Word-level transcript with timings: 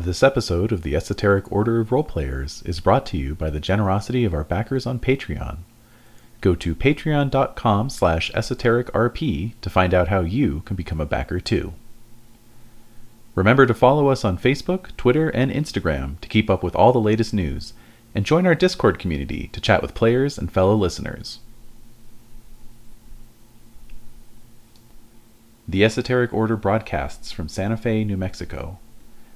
This 0.00 0.22
episode 0.22 0.72
of 0.72 0.80
the 0.80 0.96
Esoteric 0.96 1.52
Order 1.52 1.78
of 1.78 1.90
Roleplayers 1.90 2.66
is 2.66 2.80
brought 2.80 3.04
to 3.04 3.18
you 3.18 3.34
by 3.34 3.50
the 3.50 3.60
generosity 3.60 4.24
of 4.24 4.32
our 4.32 4.44
backers 4.44 4.86
on 4.86 4.98
Patreon. 4.98 5.58
Go 6.40 6.54
to 6.54 6.74
patreon.com 6.74 7.90
slash 7.90 8.32
esotericrp 8.32 9.52
to 9.60 9.70
find 9.70 9.92
out 9.92 10.08
how 10.08 10.20
you 10.20 10.62
can 10.64 10.74
become 10.74 11.02
a 11.02 11.06
backer 11.06 11.38
too. 11.38 11.74
Remember 13.34 13.66
to 13.66 13.74
follow 13.74 14.08
us 14.08 14.24
on 14.24 14.38
Facebook, 14.38 14.96
Twitter, 14.96 15.28
and 15.28 15.52
Instagram 15.52 16.18
to 16.20 16.28
keep 16.28 16.48
up 16.48 16.62
with 16.62 16.74
all 16.74 16.94
the 16.94 16.98
latest 16.98 17.34
news, 17.34 17.74
and 18.14 18.24
join 18.24 18.46
our 18.46 18.54
Discord 18.54 18.98
community 18.98 19.50
to 19.52 19.60
chat 19.60 19.82
with 19.82 19.92
players 19.92 20.38
and 20.38 20.50
fellow 20.50 20.74
listeners. 20.76 21.40
The 25.68 25.84
Esoteric 25.84 26.32
Order 26.32 26.56
broadcasts 26.56 27.32
from 27.32 27.48
Santa 27.48 27.76
Fe, 27.76 28.02
New 28.02 28.16
Mexico. 28.16 28.78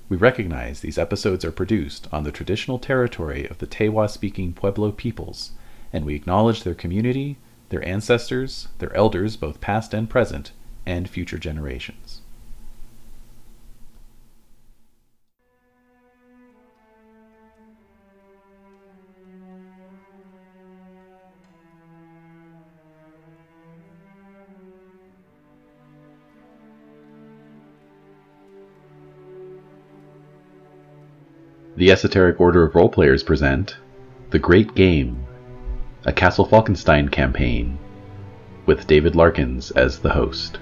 We 0.09 0.19
recognize 0.19 0.81
these 0.81 0.99
episodes 0.99 1.45
are 1.45 1.53
produced 1.53 2.09
on 2.13 2.25
the 2.25 2.33
traditional 2.33 2.79
territory 2.79 3.47
of 3.47 3.59
the 3.59 3.67
Tewa 3.67 4.09
speaking 4.11 4.53
Pueblo 4.53 4.93
peoples, 4.93 5.53
and 5.93 6.05
we 6.05 6.15
acknowledge 6.15 6.63
their 6.63 6.75
community, 6.75 7.39
their 7.71 7.83
ancestors, 7.87 8.69
their 8.79 8.95
elders, 8.95 9.37
both 9.37 9.63
past 9.63 9.95
and 9.95 10.11
present, 10.11 10.53
and 10.85 11.09
future 11.09 11.39
generations. 11.39 12.21
The 31.85 31.91
Esoteric 31.91 32.41
Order 32.41 32.63
of 32.63 32.73
Roleplayers 32.73 33.27
present 33.27 33.77
The 34.31 34.39
Great 34.39 34.75
Game, 34.75 35.23
a 36.07 36.15
Castle 36.15 36.47
Falkenstein 36.47 37.11
campaign, 37.11 37.77
with 38.65 38.87
David 38.87 39.15
Larkins 39.15 39.71
as 39.73 39.99
the 39.99 40.09
host. 40.09 40.59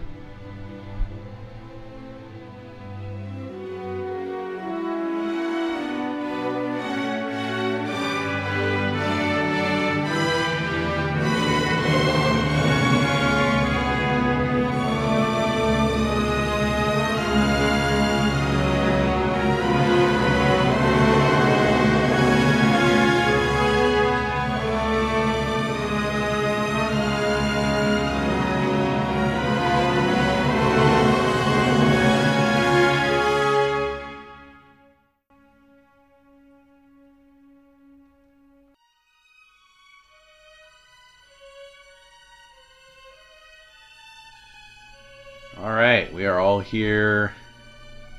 Here. 46.73 47.35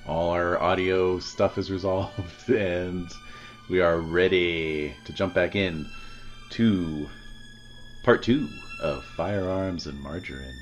All 0.07 0.29
our 0.29 0.61
audio 0.61 1.17
stuff 1.17 1.57
is 1.57 1.71
resolved, 1.71 2.49
and 2.49 3.09
we 3.67 3.81
are 3.81 3.99
ready 3.99 4.93
to 5.05 5.11
jump 5.11 5.33
back 5.33 5.55
in 5.55 5.89
to 6.51 7.09
part 8.03 8.21
two 8.21 8.47
of 8.79 9.03
Firearms 9.03 9.87
and 9.87 9.99
Margarine. 10.01 10.55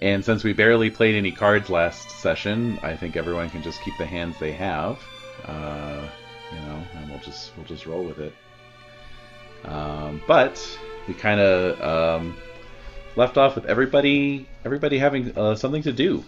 And 0.00 0.24
since 0.24 0.42
we 0.42 0.52
barely 0.52 0.90
played 0.90 1.14
any 1.14 1.30
cards 1.30 1.70
last 1.70 2.10
session, 2.10 2.80
I 2.82 2.96
think 2.96 3.16
everyone 3.16 3.48
can 3.48 3.62
just 3.62 3.80
keep 3.82 3.96
the 3.96 4.06
hands 4.06 4.36
they 4.40 4.52
have. 4.52 4.98
Uh, 5.46 6.08
you 6.52 6.58
know, 6.58 6.82
and 6.96 7.10
we'll 7.10 7.20
just 7.20 7.56
we'll 7.56 7.66
just 7.66 7.86
roll 7.86 8.02
with 8.02 8.18
it. 8.18 8.34
Um, 9.64 10.20
but 10.26 10.60
we 11.06 11.14
kind 11.14 11.38
of 11.38 11.80
um, 11.80 12.36
left 13.16 13.36
off 13.38 13.54
with 13.54 13.66
everybody 13.66 14.48
everybody 14.64 14.98
having 14.98 15.36
uh, 15.36 15.54
something 15.54 15.82
to 15.82 15.92
do. 15.92 16.24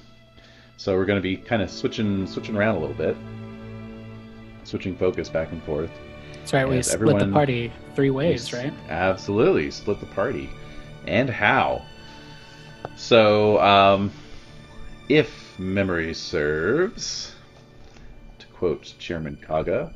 So 0.76 0.94
we're 0.94 1.06
going 1.06 1.18
to 1.18 1.22
be 1.22 1.36
kind 1.36 1.62
of 1.62 1.70
switching 1.70 2.26
switching 2.26 2.56
around 2.56 2.76
a 2.76 2.78
little 2.80 2.96
bit, 2.96 3.16
switching 4.64 4.96
focus 4.96 5.28
back 5.28 5.52
and 5.52 5.62
forth. 5.62 5.90
That's 6.34 6.52
right. 6.52 6.68
We 6.68 6.78
As 6.78 6.90
split 6.90 7.18
the 7.18 7.32
party 7.32 7.72
three 7.94 8.10
ways, 8.10 8.52
right? 8.52 8.72
Absolutely, 8.88 9.70
split 9.70 10.00
the 10.00 10.06
party, 10.06 10.50
and 11.06 11.28
how? 11.28 11.82
So, 12.94 13.60
um, 13.60 14.12
if 15.08 15.58
memory 15.58 16.14
serves, 16.14 17.34
to 18.38 18.46
quote 18.48 18.94
Chairman 18.98 19.38
Kaga, 19.44 19.92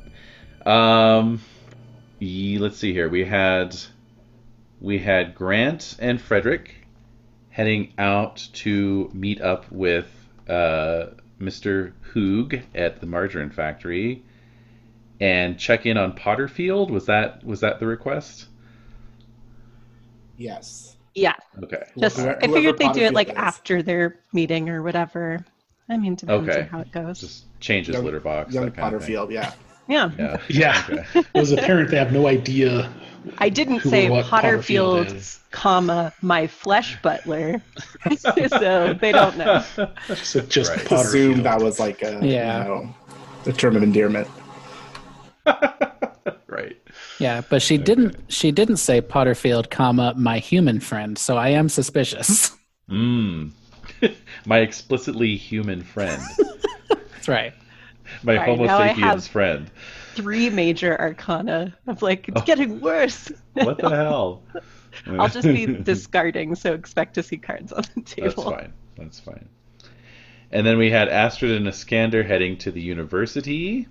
um, 0.65 1.41
ye- 2.19 2.57
let's 2.57 2.77
see 2.77 2.91
here. 2.91 3.07
We 3.07 3.23
had 3.23 3.77
we 4.81 4.97
had 4.97 5.35
Grant 5.35 5.95
and 5.99 6.19
Frederick 6.19 6.80
heading 7.51 7.93
out 7.97 8.47
to 8.53 9.09
meet 9.13 9.39
up 9.41 9.71
with 9.71 10.07
uh, 10.49 11.07
Mr. 11.39 11.93
Hoog 12.13 12.61
at 12.73 12.99
the 12.99 13.05
margarine 13.05 13.49
factory 13.51 14.23
and 15.19 15.59
check 15.59 15.85
in 15.85 15.97
on 15.97 16.13
Potterfield. 16.13 16.89
Was 16.89 17.05
that 17.05 17.43
was 17.43 17.59
that 17.61 17.79
the 17.79 17.85
request? 17.85 18.47
Yes. 20.37 20.95
Yeah, 21.13 21.33
Okay. 21.61 21.83
just 21.99 22.17
Whoever- 22.17 22.37
I 22.41 22.47
figured 22.47 22.77
they'd 22.77 22.93
do 22.93 23.01
it 23.01 23.13
like 23.13 23.29
is. 23.29 23.35
after 23.35 23.83
their 23.83 24.17
meeting 24.31 24.69
or 24.69 24.81
whatever. 24.81 25.45
I 25.89 25.97
mean, 25.97 26.15
depends 26.15 26.47
Okay. 26.47 26.61
on 26.61 26.67
how 26.67 26.79
it 26.79 26.91
goes. 26.93 27.19
Just 27.19 27.59
changes 27.59 27.95
Young- 27.95 28.05
litter 28.05 28.21
box. 28.21 28.53
Young 28.53 28.65
that 28.65 28.75
kind 28.75 28.95
of 28.95 29.03
thing. 29.03 29.15
Potterfield, 29.15 29.31
yeah. 29.31 29.51
yeah. 29.89 30.09
Yeah. 30.17 30.37
Yeah. 30.47 30.83
Okay. 30.89 31.19
It 31.19 31.25
was 31.33 31.51
apparent 31.51 31.91
they 31.91 31.97
have 31.97 32.13
no 32.13 32.27
idea. 32.27 32.89
I 33.39 33.49
didn't 33.49 33.81
say 33.81 34.09
what 34.09 34.25
Potterfield 34.25 35.05
Potterfield, 35.07 35.15
is. 35.15 35.39
Comma 35.51 36.13
my 36.21 36.47
flesh 36.47 36.99
butler, 37.01 37.61
so 38.17 38.93
they 38.93 39.11
don't 39.11 39.37
know. 39.37 39.63
So 40.15 40.39
just 40.41 40.71
Right. 40.71 40.91
Assume 40.91 41.43
that 41.43 41.61
was 41.61 41.79
like 41.79 42.01
a 42.01 42.19
Yeah. 42.21 42.59
you 42.63 42.69
know, 42.69 42.95
a 43.45 43.51
term 43.53 43.75
of 43.75 43.83
endearment. 43.83 44.27
right. 46.47 46.77
Yeah, 47.19 47.41
but 47.49 47.61
she 47.61 47.77
didn't. 47.77 48.15
She 48.29 48.51
didn't 48.51 48.77
say 48.77 49.01
Potterfield, 49.01 49.69
comma 49.69 50.13
my 50.17 50.39
human 50.39 50.79
friend. 50.79 51.17
So 51.17 51.37
I 51.37 51.49
am 51.49 51.69
suspicious. 51.69 52.51
Mm. 52.89 53.51
My 54.45 54.57
explicitly 54.57 55.37
human 55.37 55.81
friend. 55.81 56.21
That's 56.89 57.29
right. 57.29 57.53
My 58.23 58.35
Sorry, 58.35 58.49
Homo 58.49 58.65
now 58.65 58.79
I 58.79 58.87
sapiens 58.89 59.03
have- 59.27 59.27
friend. 59.31 59.71
Three 60.15 60.49
major 60.49 60.99
arcana 60.99 61.73
of 61.87 62.01
like 62.01 62.27
it's 62.27 62.41
Oh. 62.41 62.43
getting 62.43 62.81
worse. 62.81 63.31
What 63.53 63.77
the 63.77 63.87
hell? 63.89 64.43
I'll 65.07 65.29
just 65.29 65.47
be 65.47 65.65
discarding, 65.83 66.55
so 66.55 66.73
expect 66.73 67.15
to 67.15 67.23
see 67.23 67.37
cards 67.37 67.71
on 67.71 67.83
the 67.95 68.01
table. 68.01 68.29
That's 68.29 68.43
fine. 68.43 68.73
That's 68.97 69.19
fine. 69.19 69.49
And 70.51 70.67
then 70.67 70.77
we 70.77 70.91
had 70.91 71.07
Astrid 71.07 71.51
and 71.51 71.67
Iskander 71.67 72.23
heading 72.23 72.57
to 72.59 72.71
the 72.71 72.81
university. 72.81 73.87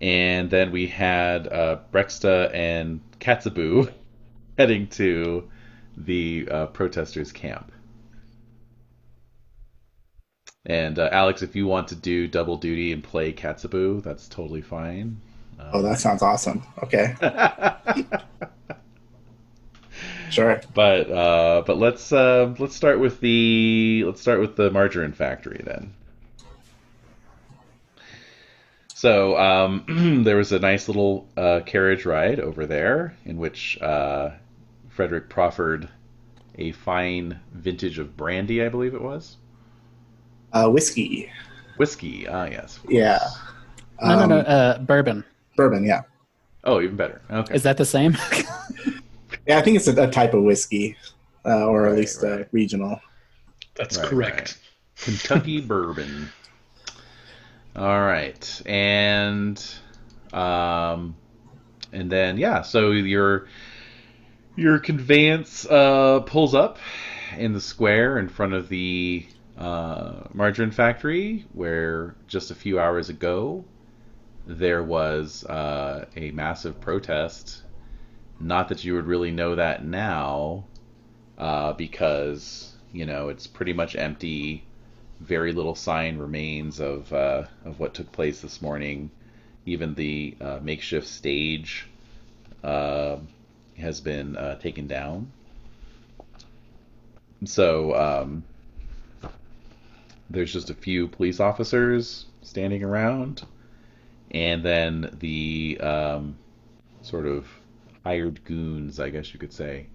And 0.00 0.50
then 0.50 0.72
we 0.72 0.86
had 0.86 1.46
uh, 1.52 1.78
Breksta 1.92 2.52
and 2.54 3.00
Katsubu 3.20 3.92
heading 4.58 4.88
to 4.88 5.48
the 5.96 6.48
uh, 6.50 6.66
protesters' 6.66 7.32
camp. 7.32 7.70
And 10.66 10.98
uh, 10.98 11.10
Alex, 11.12 11.42
if 11.42 11.54
you 11.54 11.66
want 11.66 11.88
to 11.88 11.94
do 11.94 12.26
double 12.26 12.56
duty 12.56 12.92
and 12.92 13.04
play 13.04 13.32
Katsubu, 13.32 14.02
that's 14.02 14.28
totally 14.28 14.62
fine. 14.62 15.20
Oh, 15.72 15.82
that 15.82 15.98
sounds 15.98 16.22
awesome. 16.22 16.62
Okay. 16.82 17.14
Sure. 20.30 20.60
But 20.74 21.10
uh, 21.10 21.62
but 21.66 21.78
let's 21.78 22.12
uh, 22.12 22.54
let's 22.58 22.74
start 22.74 22.98
with 23.00 23.20
the 23.20 24.02
let's 24.06 24.20
start 24.20 24.40
with 24.40 24.56
the 24.56 24.70
margarine 24.70 25.12
factory 25.12 25.60
then. 25.64 25.92
So 28.94 29.36
um, 29.38 30.22
there 30.24 30.36
was 30.36 30.52
a 30.52 30.58
nice 30.58 30.88
little 30.88 31.28
uh, 31.36 31.60
carriage 31.66 32.06
ride 32.06 32.40
over 32.40 32.66
there 32.66 33.16
in 33.24 33.36
which 33.36 33.78
uh, 33.82 34.30
Frederick 34.88 35.28
proffered 35.28 35.88
a 36.56 36.72
fine 36.72 37.38
vintage 37.52 37.98
of 37.98 38.16
brandy, 38.16 38.62
I 38.64 38.68
believe 38.68 38.94
it 38.94 39.02
was 39.02 39.36
Uh, 40.52 40.68
whiskey. 40.70 41.30
whiskey. 41.76 42.26
Ah, 42.28 42.44
yes. 42.46 42.78
Yeah. 42.88 43.18
No, 44.00 44.20
no, 44.20 44.26
no. 44.26 44.38
Um, 44.38 44.44
Uh, 44.46 44.78
bourbon. 44.78 45.24
Bourbon, 45.56 45.84
yeah. 45.84 46.02
Oh, 46.62 46.80
even 46.80 46.96
better. 46.96 47.20
Okay. 47.30 47.54
Is 47.54 47.62
that 47.64 47.76
the 47.76 47.84
same? 47.84 48.16
Yeah, 49.46 49.58
I 49.58 49.62
think 49.62 49.76
it's 49.76 49.88
a, 49.88 50.02
a 50.02 50.10
type 50.10 50.34
of 50.34 50.42
whiskey, 50.42 50.96
uh, 51.46 51.66
or 51.66 51.86
at 51.88 51.96
Right, 51.96 51.96
least 51.96 52.22
uh, 52.24 52.38
right. 52.38 52.48
regional. 52.52 53.00
That's 53.76 53.96
Right, 53.96 54.18
correct. 54.24 54.58
Kentucky 55.00 55.60
bourbon. 55.62 56.32
All 57.76 58.00
right, 58.00 58.62
and 58.66 59.62
um, 60.32 61.16
and 61.92 62.10
then 62.10 62.38
yeah, 62.38 62.62
so 62.62 62.92
your 62.92 63.48
your 64.56 64.78
conveyance 64.78 65.66
uh, 65.66 66.20
pulls 66.20 66.54
up 66.54 66.78
in 67.36 67.52
the 67.52 67.60
square 67.60 68.18
in 68.18 68.28
front 68.28 68.52
of 68.54 68.68
the 68.68 69.26
uh, 69.56 70.24
margarine 70.32 70.70
factory, 70.70 71.46
where 71.52 72.16
just 72.28 72.50
a 72.50 72.54
few 72.54 72.78
hours 72.78 73.08
ago 73.08 73.64
there 74.46 74.84
was 74.84 75.44
uh, 75.46 76.06
a 76.16 76.32
massive 76.32 76.80
protest. 76.80 77.63
Not 78.44 78.68
that 78.68 78.84
you 78.84 78.92
would 78.92 79.06
really 79.06 79.30
know 79.30 79.54
that 79.54 79.86
now, 79.86 80.64
uh, 81.38 81.72
because 81.72 82.74
you 82.92 83.06
know 83.06 83.30
it's 83.30 83.46
pretty 83.46 83.72
much 83.72 83.96
empty. 83.96 84.64
Very 85.18 85.52
little 85.52 85.74
sign 85.74 86.18
remains 86.18 86.78
of 86.78 87.10
uh, 87.10 87.44
of 87.64 87.80
what 87.80 87.94
took 87.94 88.12
place 88.12 88.42
this 88.42 88.60
morning. 88.60 89.10
Even 89.64 89.94
the 89.94 90.36
uh, 90.42 90.58
makeshift 90.60 91.08
stage 91.08 91.88
uh, 92.62 93.16
has 93.78 94.02
been 94.02 94.36
uh, 94.36 94.56
taken 94.56 94.86
down. 94.88 95.32
So 97.46 97.94
um, 97.94 98.44
there's 100.28 100.52
just 100.52 100.68
a 100.68 100.74
few 100.74 101.08
police 101.08 101.40
officers 101.40 102.26
standing 102.42 102.84
around, 102.84 103.46
and 104.32 104.62
then 104.62 105.16
the 105.18 105.78
um, 105.80 106.36
sort 107.00 107.24
of 107.24 107.46
hired 108.04 108.44
goons, 108.44 109.00
I 109.00 109.10
guess 109.10 109.32
you 109.32 109.40
could 109.40 109.52
say, 109.52 109.86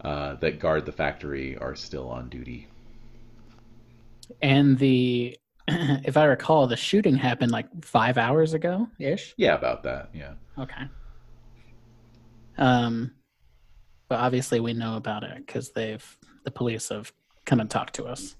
uh, 0.00 0.34
that 0.36 0.58
guard 0.58 0.86
the 0.86 0.92
factory 0.92 1.56
are 1.58 1.74
still 1.74 2.08
on 2.08 2.28
duty. 2.28 2.66
And 4.42 4.78
the, 4.78 5.38
if 5.68 6.16
I 6.16 6.24
recall, 6.24 6.66
the 6.66 6.76
shooting 6.76 7.14
happened 7.14 7.52
like 7.52 7.66
five 7.84 8.18
hours 8.18 8.54
ago 8.54 8.88
ish. 8.98 9.34
Yeah, 9.36 9.54
about 9.54 9.82
that. 9.84 10.10
Yeah. 10.14 10.32
Okay. 10.58 10.84
Um, 12.56 13.12
but 14.08 14.20
obviously 14.20 14.60
we 14.60 14.72
know 14.72 14.96
about 14.96 15.22
it 15.22 15.36
because 15.38 15.70
they've 15.70 16.18
the 16.44 16.50
police 16.50 16.88
have 16.90 17.12
come 17.44 17.60
and 17.60 17.70
talked 17.70 17.94
to 17.94 18.04
us. 18.04 18.36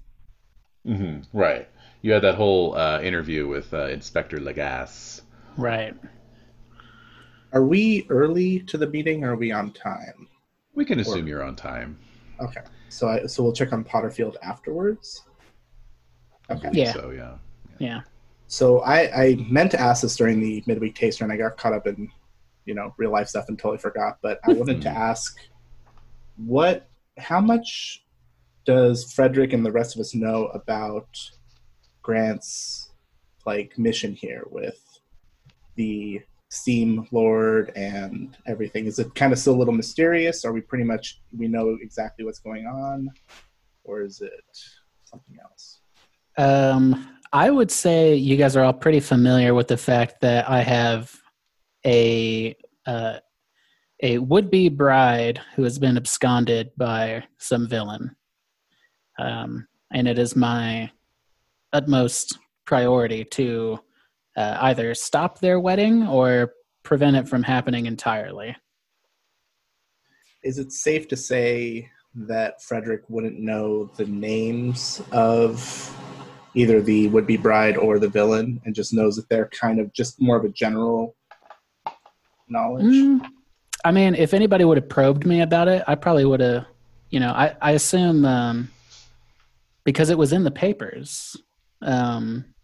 Mm-hmm. 0.85 1.37
Right. 1.37 1.67
You 2.01 2.11
had 2.11 2.21
that 2.21 2.35
whole 2.35 2.75
uh, 2.75 3.01
interview 3.01 3.47
with 3.47 3.73
uh, 3.73 3.87
Inspector 3.87 4.37
Lagasse. 4.37 5.21
Right. 5.57 5.95
Are 7.55 7.63
we 7.63 8.05
early 8.09 8.59
to 8.59 8.77
the 8.77 8.87
meeting? 8.87 9.23
Or 9.23 9.31
are 9.31 9.35
we 9.35 9.51
on 9.51 9.71
time? 9.71 10.27
We 10.75 10.85
can 10.85 10.99
assume 10.99 11.25
or... 11.25 11.27
you're 11.27 11.43
on 11.43 11.55
time. 11.55 11.97
Okay. 12.41 12.61
So 12.89 13.07
I, 13.07 13.25
so 13.25 13.41
we'll 13.41 13.53
check 13.53 13.73
on 13.73 13.83
Potterfield 13.83 14.35
afterwards. 14.43 15.23
Okay. 16.51 16.69
Yeah. 16.73 16.93
So 16.93 17.11
yeah. 17.11 17.35
yeah. 17.79 17.87
Yeah. 17.87 18.01
So 18.47 18.81
I, 18.81 19.23
I 19.23 19.35
meant 19.49 19.71
to 19.71 19.79
ask 19.79 20.03
this 20.03 20.15
during 20.15 20.39
the 20.39 20.63
midweek 20.67 20.95
taster, 20.95 21.23
and 21.23 21.33
I 21.33 21.37
got 21.37 21.57
caught 21.57 21.73
up 21.73 21.87
in, 21.87 22.11
you 22.65 22.75
know, 22.75 22.93
real 22.97 23.11
life 23.11 23.27
stuff 23.27 23.45
and 23.47 23.57
totally 23.57 23.79
forgot. 23.79 24.19
But 24.21 24.39
I 24.43 24.53
wanted 24.53 24.81
to 24.83 24.91
hmm. 24.91 24.97
ask, 24.97 25.39
what, 26.35 26.87
how 27.17 27.39
much 27.39 28.05
does 28.65 29.11
Frederick 29.13 29.53
and 29.53 29.65
the 29.65 29.71
rest 29.71 29.95
of 29.95 30.01
us 30.01 30.13
know 30.13 30.47
about 30.47 31.07
Grant's 32.01 32.91
like 33.45 33.77
mission 33.77 34.13
here 34.13 34.43
with 34.49 34.99
the 35.75 36.21
Steam 36.55 37.07
Lord 37.11 37.71
and 37.75 38.37
everything? 38.47 38.85
Is 38.85 38.97
it 38.97 39.13
kind 39.13 39.33
of 39.33 39.39
still 39.39 39.55
a 39.55 39.57
little 39.57 39.73
mysterious? 39.73 40.45
Are 40.45 40.53
we 40.53 40.61
pretty 40.61 40.85
much 40.85 41.21
we 41.37 41.47
know 41.47 41.77
exactly 41.81 42.23
what's 42.23 42.39
going 42.39 42.65
on, 42.65 43.09
or 43.83 44.01
is 44.01 44.21
it 44.21 44.31
something 45.03 45.37
else? 45.43 45.81
Um, 46.37 47.19
I 47.33 47.51
would 47.51 47.71
say 47.71 48.15
you 48.15 48.37
guys 48.37 48.55
are 48.55 48.63
all 48.63 48.73
pretty 48.73 49.01
familiar 49.01 49.53
with 49.53 49.67
the 49.67 49.77
fact 49.77 50.21
that 50.21 50.49
I 50.49 50.61
have 50.61 51.13
a 51.85 52.55
uh, 52.85 53.19
a 54.01 54.17
would-be 54.17 54.69
bride 54.69 55.41
who 55.55 55.63
has 55.63 55.77
been 55.77 55.97
absconded 55.97 56.71
by 56.77 57.25
some 57.37 57.67
villain, 57.67 58.15
um, 59.19 59.67
and 59.93 60.07
it 60.07 60.17
is 60.17 60.35
my 60.35 60.89
utmost 61.73 62.37
priority 62.65 63.25
to 63.25 63.79
uh, 64.35 64.57
either 64.61 64.93
stop 64.93 65.39
their 65.39 65.59
wedding 65.59 66.07
or 66.07 66.53
prevent 66.83 67.15
it 67.15 67.27
from 67.27 67.43
happening 67.43 67.85
entirely. 67.85 68.55
Is 70.43 70.59
it 70.59 70.71
safe 70.71 71.07
to 71.07 71.17
say 71.17 71.89
that 72.13 72.61
Frederick 72.61 73.03
wouldn't 73.09 73.39
know 73.39 73.89
the 73.97 74.05
names 74.05 75.01
of 75.11 75.91
either 76.53 76.81
the 76.81 77.07
would 77.09 77.27
be 77.27 77.37
bride 77.37 77.77
or 77.77 77.99
the 77.99 78.07
villain 78.07 78.61
and 78.63 78.73
just 78.73 78.93
knows 78.93 79.15
that 79.15 79.27
they're 79.29 79.49
kind 79.49 79.79
of 79.79 79.91
just 79.93 80.21
more 80.21 80.37
of 80.37 80.45
a 80.45 80.49
general 80.49 81.15
knowledge? 82.47 82.85
Mm, 82.85 83.25
I 83.83 83.91
mean, 83.91 84.15
if 84.15 84.33
anybody 84.33 84.63
would 84.63 84.77
have 84.77 84.89
probed 84.89 85.25
me 85.25 85.41
about 85.41 85.67
it, 85.67 85.83
I 85.87 85.95
probably 85.95 86.25
would 86.25 86.39
have, 86.39 86.65
you 87.09 87.19
know, 87.19 87.31
I, 87.31 87.55
I 87.61 87.71
assume 87.71 88.25
um, 88.25 88.71
because 89.83 90.09
it 90.09 90.17
was 90.17 90.31
in 90.31 90.43
the 90.43 90.51
papers. 90.51 91.35
Um, 91.81 92.54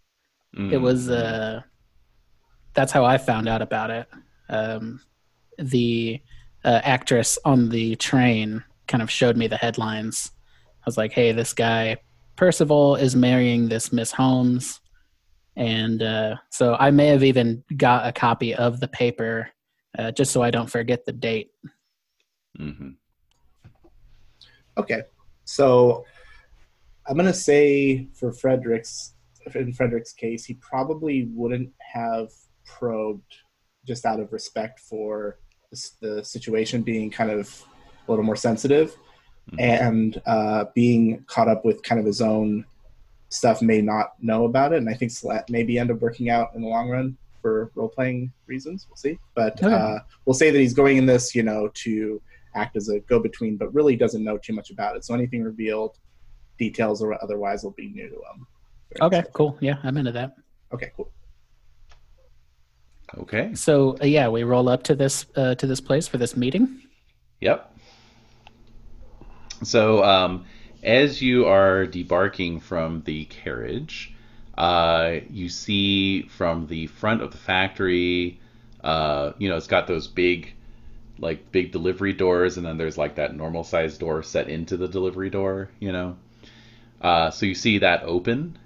mm. 0.56 0.72
It 0.72 0.78
was 0.78 1.08
uh, 1.08 1.62
that's 2.74 2.92
how 2.92 3.04
I 3.04 3.18
found 3.18 3.48
out 3.48 3.62
about 3.62 3.90
it. 3.90 4.08
Um, 4.48 5.00
the 5.58 6.20
uh, 6.64 6.80
actress 6.84 7.38
on 7.44 7.68
the 7.68 7.96
train 7.96 8.64
kind 8.88 9.02
of 9.02 9.10
showed 9.10 9.36
me 9.36 9.46
the 9.46 9.56
headlines. 9.56 10.30
I 10.80 10.84
was 10.86 10.96
like, 10.96 11.12
"Hey, 11.12 11.32
this 11.32 11.52
guy 11.52 11.98
Percival 12.36 12.96
is 12.96 13.14
marrying 13.14 13.68
this 13.68 13.92
Miss 13.92 14.12
Holmes," 14.12 14.80
and 15.56 16.02
uh, 16.02 16.36
so 16.50 16.76
I 16.78 16.90
may 16.90 17.08
have 17.08 17.24
even 17.24 17.64
got 17.76 18.06
a 18.06 18.12
copy 18.12 18.54
of 18.54 18.80
the 18.80 18.88
paper 18.88 19.50
uh, 19.98 20.10
just 20.10 20.32
so 20.32 20.42
I 20.42 20.50
don't 20.50 20.70
forget 20.70 21.04
the 21.04 21.12
date. 21.12 21.50
Mm-hmm. 22.58 22.90
Okay, 24.78 25.02
so 25.44 26.04
I'm 27.06 27.16
gonna 27.16 27.34
say 27.34 28.08
for 28.14 28.32
Frederick's 28.32 29.14
in 29.54 29.72
Frederick's 29.72 30.12
case, 30.12 30.44
he 30.44 30.54
probably 30.54 31.28
wouldn't 31.32 31.70
have 31.78 32.30
probed 32.64 33.34
just 33.86 34.04
out 34.04 34.20
of 34.20 34.32
respect 34.32 34.80
for 34.80 35.38
the, 35.70 35.90
the 36.00 36.24
situation 36.24 36.82
being 36.82 37.10
kind 37.10 37.30
of 37.30 37.62
a 38.06 38.10
little 38.10 38.24
more 38.24 38.36
sensitive 38.36 38.96
mm-hmm. 39.50 39.60
and 39.60 40.22
uh, 40.26 40.66
being 40.74 41.24
caught 41.26 41.48
up 41.48 41.64
with 41.64 41.82
kind 41.82 41.98
of 41.98 42.06
his 42.06 42.20
own 42.20 42.64
stuff 43.28 43.62
may 43.62 43.80
not 43.80 44.12
know 44.20 44.44
about 44.44 44.72
it. 44.72 44.78
And 44.78 44.88
i 44.88 44.94
think 44.94 45.10
slat 45.10 45.48
maybe 45.48 45.78
end 45.78 45.90
up 45.90 46.00
working 46.00 46.28
out 46.30 46.50
in 46.54 46.62
the 46.62 46.68
long 46.68 46.88
run 46.88 47.16
for 47.40 47.72
role-playing 47.74 48.32
reasons. 48.46 48.86
We'll 48.88 48.96
see. 48.96 49.18
But 49.34 49.62
okay. 49.62 49.74
uh, 49.74 49.98
we'll 50.24 50.34
say 50.34 50.50
that 50.50 50.58
he's 50.58 50.74
going 50.74 50.96
in 50.98 51.06
this 51.06 51.34
you 51.34 51.42
know 51.42 51.68
to 51.74 52.20
act 52.54 52.76
as 52.76 52.88
a 52.88 53.00
go-between 53.00 53.56
but 53.56 53.72
really 53.74 53.96
doesn't 53.96 54.22
know 54.22 54.38
too 54.38 54.52
much 54.52 54.70
about 54.70 54.96
it. 54.96 55.04
So 55.04 55.14
anything 55.14 55.42
revealed 55.42 55.96
details 56.58 57.02
or 57.02 57.20
otherwise 57.22 57.64
will 57.64 57.72
be 57.72 57.88
new 57.88 58.08
to 58.08 58.14
him 58.14 58.46
Okay, 59.00 59.24
cool. 59.32 59.56
Yeah, 59.60 59.76
I'm 59.82 59.96
into 59.96 60.12
that. 60.12 60.36
Okay, 60.72 60.90
cool. 60.96 61.10
Okay. 63.18 63.54
So 63.54 63.96
uh, 64.00 64.06
yeah, 64.06 64.28
we 64.28 64.42
roll 64.42 64.68
up 64.68 64.84
to 64.84 64.94
this 64.94 65.26
uh, 65.36 65.54
to 65.56 65.66
this 65.66 65.80
place 65.80 66.08
for 66.08 66.18
this 66.18 66.36
meeting. 66.36 66.82
Yep. 67.40 67.76
So 69.62 70.02
um, 70.02 70.46
as 70.82 71.22
you 71.22 71.46
are 71.46 71.86
debarking 71.86 72.62
from 72.62 73.02
the 73.02 73.24
carriage, 73.26 74.14
uh, 74.56 75.16
you 75.30 75.48
see 75.48 76.22
from 76.22 76.66
the 76.66 76.86
front 76.88 77.22
of 77.22 77.30
the 77.30 77.36
factory, 77.36 78.40
uh, 78.82 79.32
you 79.38 79.48
know, 79.48 79.56
it's 79.56 79.66
got 79.66 79.86
those 79.86 80.08
big, 80.08 80.54
like 81.18 81.52
big 81.52 81.70
delivery 81.72 82.12
doors, 82.12 82.56
and 82.56 82.66
then 82.66 82.78
there's 82.78 82.98
like 82.98 83.16
that 83.16 83.36
normal 83.36 83.64
size 83.64 83.98
door 83.98 84.22
set 84.22 84.48
into 84.48 84.76
the 84.76 84.88
delivery 84.88 85.30
door, 85.30 85.68
you 85.78 85.92
know. 85.92 86.16
Uh, 87.00 87.30
so 87.30 87.46
you 87.46 87.54
see 87.54 87.78
that 87.78 88.02
open, 88.04 88.58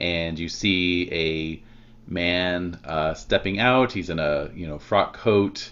and 0.00 0.38
you 0.38 0.48
see 0.48 1.08
a 1.12 1.62
man 2.10 2.78
uh, 2.84 3.14
stepping 3.14 3.58
out. 3.60 3.92
He's 3.92 4.10
in 4.10 4.18
a 4.18 4.50
you 4.54 4.66
know 4.66 4.78
frock 4.78 5.16
coat, 5.16 5.70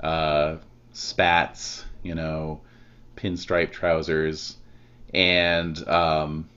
uh, 0.00 0.56
spats, 0.92 1.84
you 2.02 2.14
know, 2.14 2.60
pinstripe 3.16 3.72
trousers, 3.72 4.56
and 5.12 5.86
um, 5.88 6.48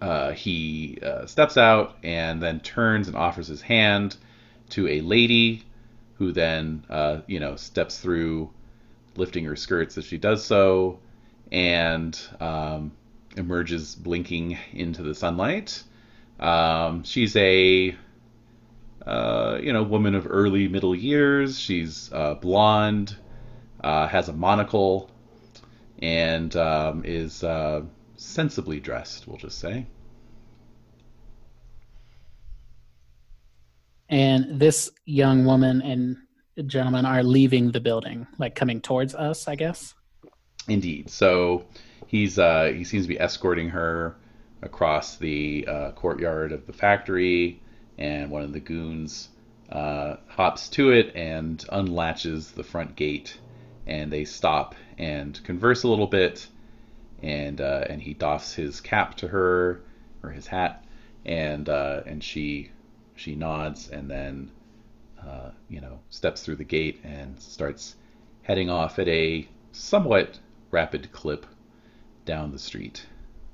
uh, 0.00 0.32
he 0.32 0.98
uh, 1.02 1.26
steps 1.26 1.56
out 1.56 1.96
and 2.02 2.42
then 2.42 2.60
turns 2.60 3.08
and 3.08 3.16
offers 3.16 3.46
his 3.46 3.62
hand 3.62 4.16
to 4.70 4.88
a 4.88 5.00
lady, 5.00 5.64
who 6.14 6.32
then 6.32 6.84
uh, 6.90 7.20
you 7.26 7.40
know 7.40 7.56
steps 7.56 7.98
through, 7.98 8.50
lifting 9.16 9.44
her 9.44 9.56
skirts 9.56 9.98
as 9.98 10.04
she 10.04 10.18
does 10.18 10.44
so, 10.44 10.98
and 11.52 12.18
um, 12.40 12.92
emerges 13.36 13.94
blinking 13.94 14.58
into 14.72 15.02
the 15.02 15.14
sunlight. 15.14 15.82
Um, 16.40 17.04
she's 17.04 17.34
a 17.36 17.96
uh, 19.06 19.58
you 19.62 19.72
know 19.72 19.82
woman 19.82 20.14
of 20.14 20.26
early 20.28 20.68
middle 20.68 20.94
years. 20.94 21.58
She's 21.58 22.12
uh, 22.12 22.34
blonde, 22.34 23.16
uh, 23.82 24.08
has 24.08 24.28
a 24.28 24.32
monocle, 24.32 25.10
and 26.00 26.54
um, 26.56 27.02
is 27.04 27.42
uh, 27.44 27.82
sensibly 28.16 28.80
dressed. 28.80 29.26
We'll 29.26 29.38
just 29.38 29.58
say. 29.58 29.86
and 34.08 34.58
this 34.58 34.90
young 35.04 35.44
woman 35.44 35.82
and 35.82 36.16
gentleman 36.66 37.04
are 37.04 37.22
leaving 37.22 37.70
the 37.70 37.80
building, 37.80 38.26
like 38.38 38.54
coming 38.54 38.80
towards 38.80 39.14
us, 39.14 39.46
I 39.46 39.54
guess. 39.54 39.94
Indeed. 40.68 41.08
So 41.10 41.64
he's 42.06 42.38
uh, 42.38 42.72
he 42.74 42.84
seems 42.84 43.04
to 43.04 43.08
be 43.08 43.18
escorting 43.18 43.70
her 43.70 44.16
across 44.60 45.16
the 45.16 45.66
uh, 45.66 45.90
courtyard 45.92 46.52
of 46.52 46.66
the 46.66 46.72
factory, 46.72 47.60
and 47.96 48.30
one 48.30 48.42
of 48.42 48.52
the 48.52 48.60
goons 48.60 49.30
uh, 49.70 50.16
hops 50.26 50.68
to 50.70 50.90
it 50.90 51.14
and 51.14 51.64
unlatches 51.72 52.52
the 52.52 52.62
front 52.62 52.96
gate, 52.96 53.38
and 53.86 54.12
they 54.12 54.24
stop 54.24 54.74
and 54.98 55.42
converse 55.44 55.84
a 55.84 55.88
little 55.88 56.06
bit, 56.06 56.46
and 57.22 57.60
uh, 57.60 57.84
and 57.88 58.02
he 58.02 58.12
doffs 58.14 58.54
his 58.54 58.80
cap 58.80 59.16
to 59.16 59.28
her 59.28 59.80
or 60.22 60.30
his 60.30 60.46
hat, 60.46 60.84
and 61.24 61.68
uh, 61.68 62.02
and 62.04 62.22
she 62.22 62.70
she 63.16 63.34
nods 63.34 63.88
and 63.88 64.10
then 64.10 64.50
uh, 65.26 65.50
you 65.68 65.80
know 65.80 65.98
steps 66.10 66.42
through 66.42 66.56
the 66.56 66.64
gate 66.64 67.00
and 67.04 67.40
starts 67.40 67.96
heading 68.42 68.70
off 68.70 68.98
at 68.98 69.08
a 69.08 69.48
somewhat 69.72 70.38
rapid 70.70 71.10
clip 71.12 71.46
down 72.24 72.52
the 72.52 72.58
street. 72.58 73.06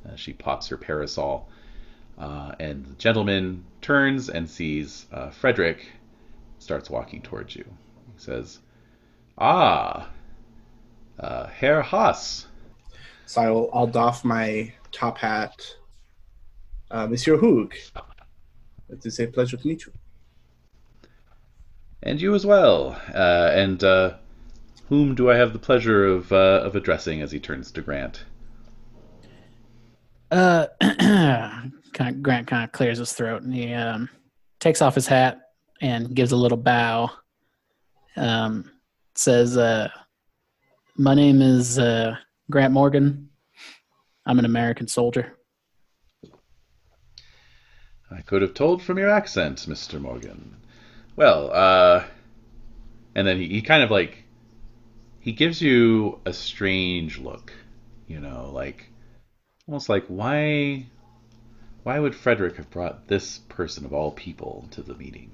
Uh, 0.07 0.17
she 0.17 0.33
pops 0.33 0.69
her 0.69 0.77
parasol, 0.77 1.49
uh, 2.19 2.53
and 2.59 2.85
the 2.85 2.95
gentleman 2.95 3.65
turns 3.81 4.29
and 4.29 4.49
sees 4.49 5.07
uh, 5.13 5.31
Frederick, 5.31 5.87
starts 6.59 6.91
walking 6.91 7.23
towards 7.23 7.55
you. 7.57 7.65
He 8.17 8.23
says, 8.23 8.59
Ah, 9.39 10.11
uh, 11.19 11.47
Herr 11.47 11.83
Haas. 11.83 12.47
So 13.27 13.41
I'll, 13.43 13.71
I'll 13.73 13.87
doff 13.87 14.25
my 14.25 14.73
top 14.93 15.19
hat. 15.19 15.55
Uh, 16.91 17.07
Monsieur 17.07 17.39
Hoog, 17.39 17.73
it 18.89 19.05
is 19.05 19.19
a 19.19 19.27
pleasure 19.27 19.57
to 19.57 19.67
meet 19.67 19.87
you. 19.87 19.93
And 22.03 22.21
you 22.21 22.35
as 22.35 22.45
well. 22.45 23.01
Uh, 23.15 23.51
and 23.53 23.83
uh, 23.83 24.15
whom 24.89 25.15
do 25.15 25.31
I 25.31 25.37
have 25.37 25.53
the 25.53 25.59
pleasure 25.59 26.07
of, 26.07 26.33
uh, 26.33 26.63
of 26.65 26.77
addressing 26.77 27.23
as 27.23 27.33
he 27.33 27.41
turns 27.41 27.71
to 27.73 27.83
Grant? 27.83 28.25
Uh, 30.31 30.67
kind 30.81 31.73
of, 31.99 32.23
Grant 32.23 32.47
kind 32.47 32.65
of 32.65 32.73
clears 32.73 32.99
his 32.99 33.13
throat 33.13 33.43
and 33.43 33.55
he 33.55 33.73
um, 33.73 34.09
takes 34.61 34.83
off 34.83 34.95
his 34.95 35.07
hat 35.07 35.41
and 35.81 36.15
gives 36.15 36.33
a 36.33 36.37
little 36.37 36.59
bow. 36.59 37.11
Um, 38.17 38.71
says, 39.15 39.57
uh, 39.57 39.89
"My 40.97 41.15
name 41.15 41.43
is 41.43 41.79
uh, 41.79 42.17
Grant 42.51 42.73
Morgan. 42.73 43.29
I'm 44.27 44.39
an 44.39 44.45
American 44.45 44.89
soldier." 44.89 45.37
I 48.11 48.21
could 48.23 48.43
have 48.43 48.55
told 48.55 48.83
from 48.83 48.99
your 48.99 49.11
accent, 49.11 49.67
Mr. 49.69 50.01
Morgan. 50.01 50.57
Well, 51.17 51.51
uh, 51.53 52.05
and 53.15 53.27
then 53.27 53.39
he, 53.39 53.49
he 53.49 53.63
kind 53.63 53.83
of 53.83 53.91
like 53.91 54.24
he 55.25 55.33
gives 55.33 55.63
you 55.63 56.21
a 56.27 56.35
strange 56.35 57.19
look, 57.19 57.51
you 58.07 58.21
know, 58.21 58.51
like 58.53 58.91
almost 59.67 59.89
like 59.89 60.05
why 60.09 60.85
why 61.83 61.99
would 61.99 62.15
Frederick 62.15 62.57
have 62.57 62.69
brought 62.71 63.09
this 63.09 63.39
person 63.49 63.87
of 63.87 63.95
all 63.95 64.11
people 64.13 64.69
to 64.73 64.83
the 64.83 64.95
meeting? 64.95 65.31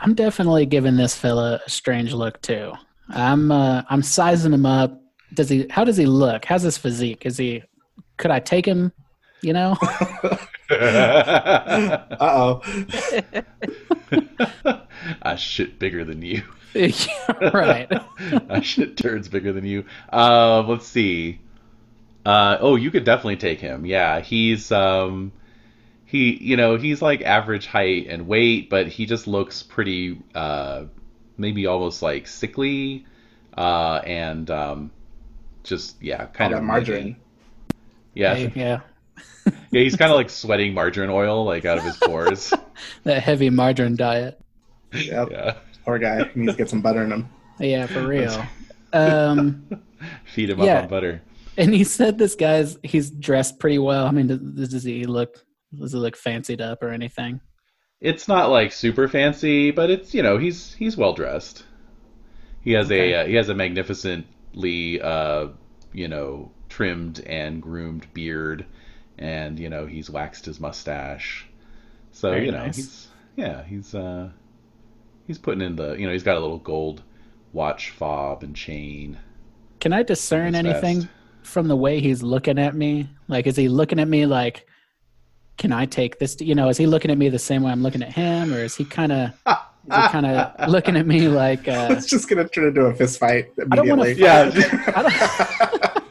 I'm 0.00 0.14
definitely 0.14 0.66
giving 0.66 0.96
this 0.96 1.14
fella 1.14 1.60
a 1.64 1.70
strange 1.70 2.12
look 2.12 2.42
too. 2.42 2.72
I'm 3.08 3.52
uh, 3.52 3.82
I'm 3.88 4.02
sizing 4.02 4.52
him 4.52 4.66
up. 4.66 5.00
Does 5.34 5.48
he? 5.48 5.68
How 5.70 5.84
does 5.84 5.96
he 5.96 6.06
look? 6.06 6.44
How's 6.44 6.62
his 6.62 6.76
physique? 6.76 7.24
Is 7.24 7.36
he? 7.36 7.62
Could 8.16 8.32
I 8.32 8.40
take 8.40 8.66
him? 8.66 8.92
You 9.42 9.52
know? 9.52 9.76
Uh 10.70 11.98
oh. 12.20 12.62
I 15.22 15.34
shit 15.34 15.80
bigger 15.80 16.04
than 16.04 16.22
you. 16.22 16.42
right. 17.54 17.88
I 18.50 18.60
shit 18.60 18.96
turds 18.96 19.28
bigger 19.28 19.52
than 19.52 19.64
you. 19.64 19.84
Um, 20.12 20.68
let's 20.68 20.86
see. 20.86 21.40
Uh, 22.24 22.58
oh, 22.60 22.76
you 22.76 22.90
could 22.90 23.04
definitely 23.04 23.36
take 23.36 23.60
him. 23.60 23.86
Yeah, 23.86 24.20
he's 24.20 24.70
um, 24.70 25.32
he 26.04 26.36
you 26.36 26.56
know 26.56 26.76
he's 26.76 27.00
like 27.00 27.22
average 27.22 27.66
height 27.66 28.06
and 28.08 28.26
weight, 28.26 28.68
but 28.70 28.88
he 28.88 29.06
just 29.06 29.26
looks 29.26 29.62
pretty 29.62 30.20
uh, 30.34 30.84
maybe 31.38 31.66
almost 31.66 32.02
like 32.02 32.26
sickly, 32.28 33.06
uh, 33.56 34.00
and 34.04 34.50
um, 34.50 34.90
just 35.64 36.00
yeah, 36.02 36.26
kind 36.26 36.52
All 36.52 36.60
of 36.60 36.62
that 36.62 36.66
margarine. 36.66 37.16
Yeah, 38.14 38.34
Hey, 38.34 38.52
yeah. 38.54 38.80
yeah, 39.70 39.80
he's 39.82 39.96
kind 39.96 40.10
of 40.10 40.16
like 40.16 40.30
sweating 40.30 40.74
margarine 40.74 41.10
oil 41.10 41.44
like 41.44 41.64
out 41.64 41.78
of 41.78 41.84
his 41.84 41.96
pores. 41.96 42.52
That 43.04 43.22
heavy 43.22 43.50
margarine 43.50 43.96
diet. 43.96 44.40
Yep. 44.92 45.28
yeah, 45.30 45.54
Poor 45.84 45.98
guy. 45.98 46.24
He 46.28 46.40
needs 46.40 46.52
to 46.52 46.58
get 46.58 46.70
some 46.70 46.80
butter 46.82 47.02
in 47.02 47.12
him. 47.12 47.28
Yeah, 47.60 47.86
for 47.86 48.06
real. 48.06 48.42
Um, 48.94 49.66
feed 50.24 50.48
him 50.48 50.60
Yeah. 50.60 50.78
up 50.78 50.82
on 50.84 50.88
butter. 50.88 51.20
and 51.58 51.74
he 51.74 51.84
said 51.84 52.16
this 52.16 52.34
guy's 52.34 52.78
he's 52.82 53.10
dressed 53.10 53.58
pretty 53.58 53.78
well. 53.78 54.06
I 54.06 54.12
mean, 54.12 54.28
does, 54.28 54.70
does 54.70 54.82
he 54.82 55.04
look 55.04 55.36
does 55.78 55.92
he 55.92 55.98
look 55.98 56.16
fancied 56.16 56.62
up 56.62 56.82
or 56.82 56.88
anything? 56.88 57.40
It's 58.00 58.26
not 58.28 58.48
like 58.48 58.72
super 58.72 59.08
fancy, 59.08 59.72
but 59.72 59.90
it's 59.90 60.14
you 60.14 60.22
know 60.22 60.38
he's 60.38 60.72
he's 60.72 60.96
well 60.96 61.12
dressed. 61.12 61.64
He 62.62 62.72
has 62.72 62.86
Okay. 62.86 63.12
a 63.12 63.20
uh, 63.22 63.26
he 63.26 63.34
has 63.34 63.50
a 63.50 63.54
magnificently 63.54 65.00
uh, 65.02 65.48
you 65.92 66.08
know 66.08 66.50
trimmed 66.70 67.20
and 67.26 67.60
groomed 67.60 68.06
beard, 68.14 68.64
and 69.18 69.58
you 69.60 69.68
know 69.68 69.84
he's 69.86 70.08
waxed 70.08 70.46
his 70.46 70.60
mustache. 70.60 71.46
So 72.12 72.30
Very 72.30 72.46
you 72.46 72.52
know 72.52 72.58
nice. 72.64 72.76
he's 72.76 73.08
yeah 73.36 73.64
he's 73.64 73.94
uh 73.94 74.30
he's 75.30 75.38
putting 75.38 75.60
in 75.60 75.76
the 75.76 75.92
you 75.94 76.06
know 76.06 76.12
he's 76.12 76.24
got 76.24 76.36
a 76.36 76.40
little 76.40 76.58
gold 76.58 77.04
watch 77.52 77.90
fob 77.90 78.42
and 78.42 78.56
chain. 78.56 79.16
Can 79.78 79.92
I 79.92 80.02
discern 80.02 80.56
anything 80.56 81.02
vest. 81.02 81.12
from 81.42 81.68
the 81.68 81.76
way 81.76 82.00
he's 82.00 82.20
looking 82.22 82.58
at 82.58 82.74
me? 82.74 83.08
Like, 83.28 83.46
is 83.46 83.54
he 83.56 83.68
looking 83.68 84.00
at 84.00 84.08
me 84.08 84.26
like, 84.26 84.66
can 85.56 85.72
I 85.72 85.86
take 85.86 86.18
this? 86.18 86.36
You 86.40 86.56
know, 86.56 86.68
is 86.68 86.76
he 86.76 86.86
looking 86.86 87.12
at 87.12 87.18
me 87.18 87.28
the 87.28 87.38
same 87.38 87.62
way 87.62 87.70
I'm 87.70 87.82
looking 87.82 88.02
at 88.02 88.12
him, 88.12 88.52
or 88.52 88.58
is 88.58 88.74
he 88.74 88.84
kind 88.84 89.12
of, 89.12 89.30
is 89.30 89.34
he 89.86 90.08
kind 90.08 90.26
of 90.26 90.68
looking 90.68 90.96
at 90.96 91.06
me 91.06 91.28
like, 91.28 91.68
uh, 91.68 91.88
it's 91.92 92.06
just 92.06 92.28
gonna 92.28 92.48
turn 92.48 92.68
into 92.68 92.82
a 92.82 92.94
fist 92.94 93.20
fight 93.20 93.52
I 93.70 93.76
don't 93.76 93.88
wanna 93.88 94.02
immediately. 94.02 94.62
Yeah. 94.62 95.94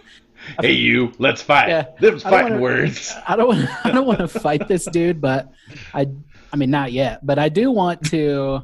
Hey 0.62 0.72
you, 0.74 1.14
let's 1.20 1.42
fight. 1.42 1.70
Yeah, 1.70 1.86
Them's 2.02 2.24
fighting 2.24 2.54
wanna- 2.54 2.62
words. 2.62 3.14
I 3.28 3.36
don't, 3.36 3.48
want, 3.50 3.86
I 3.86 3.92
don't 3.92 4.06
want 4.08 4.20
to 4.20 4.28
fight 4.28 4.68
this 4.68 4.86
dude, 4.86 5.22
but 5.22 5.52
I, 5.94 6.08
I 6.52 6.58
mean, 6.58 6.70
not 6.70 6.92
yet, 6.92 7.26
but 7.26 7.40
I 7.40 7.48
do 7.50 7.72
want 7.72 8.04
to, 8.08 8.64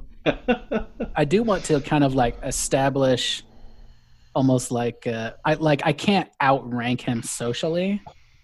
I 1.15 1.25
do 1.25 1.43
want 1.43 1.65
to 1.65 1.79
kind 1.81 2.03
of 2.03 2.15
like 2.15 2.37
establish, 2.43 3.43
almost 4.33 4.71
like, 4.71 5.07
uh, 5.07 5.31
I 5.45 5.53
like 5.55 5.81
I 5.85 5.93
can't 5.93 6.29
outrank 6.41 7.01
him 7.01 7.23
socially. 7.23 8.01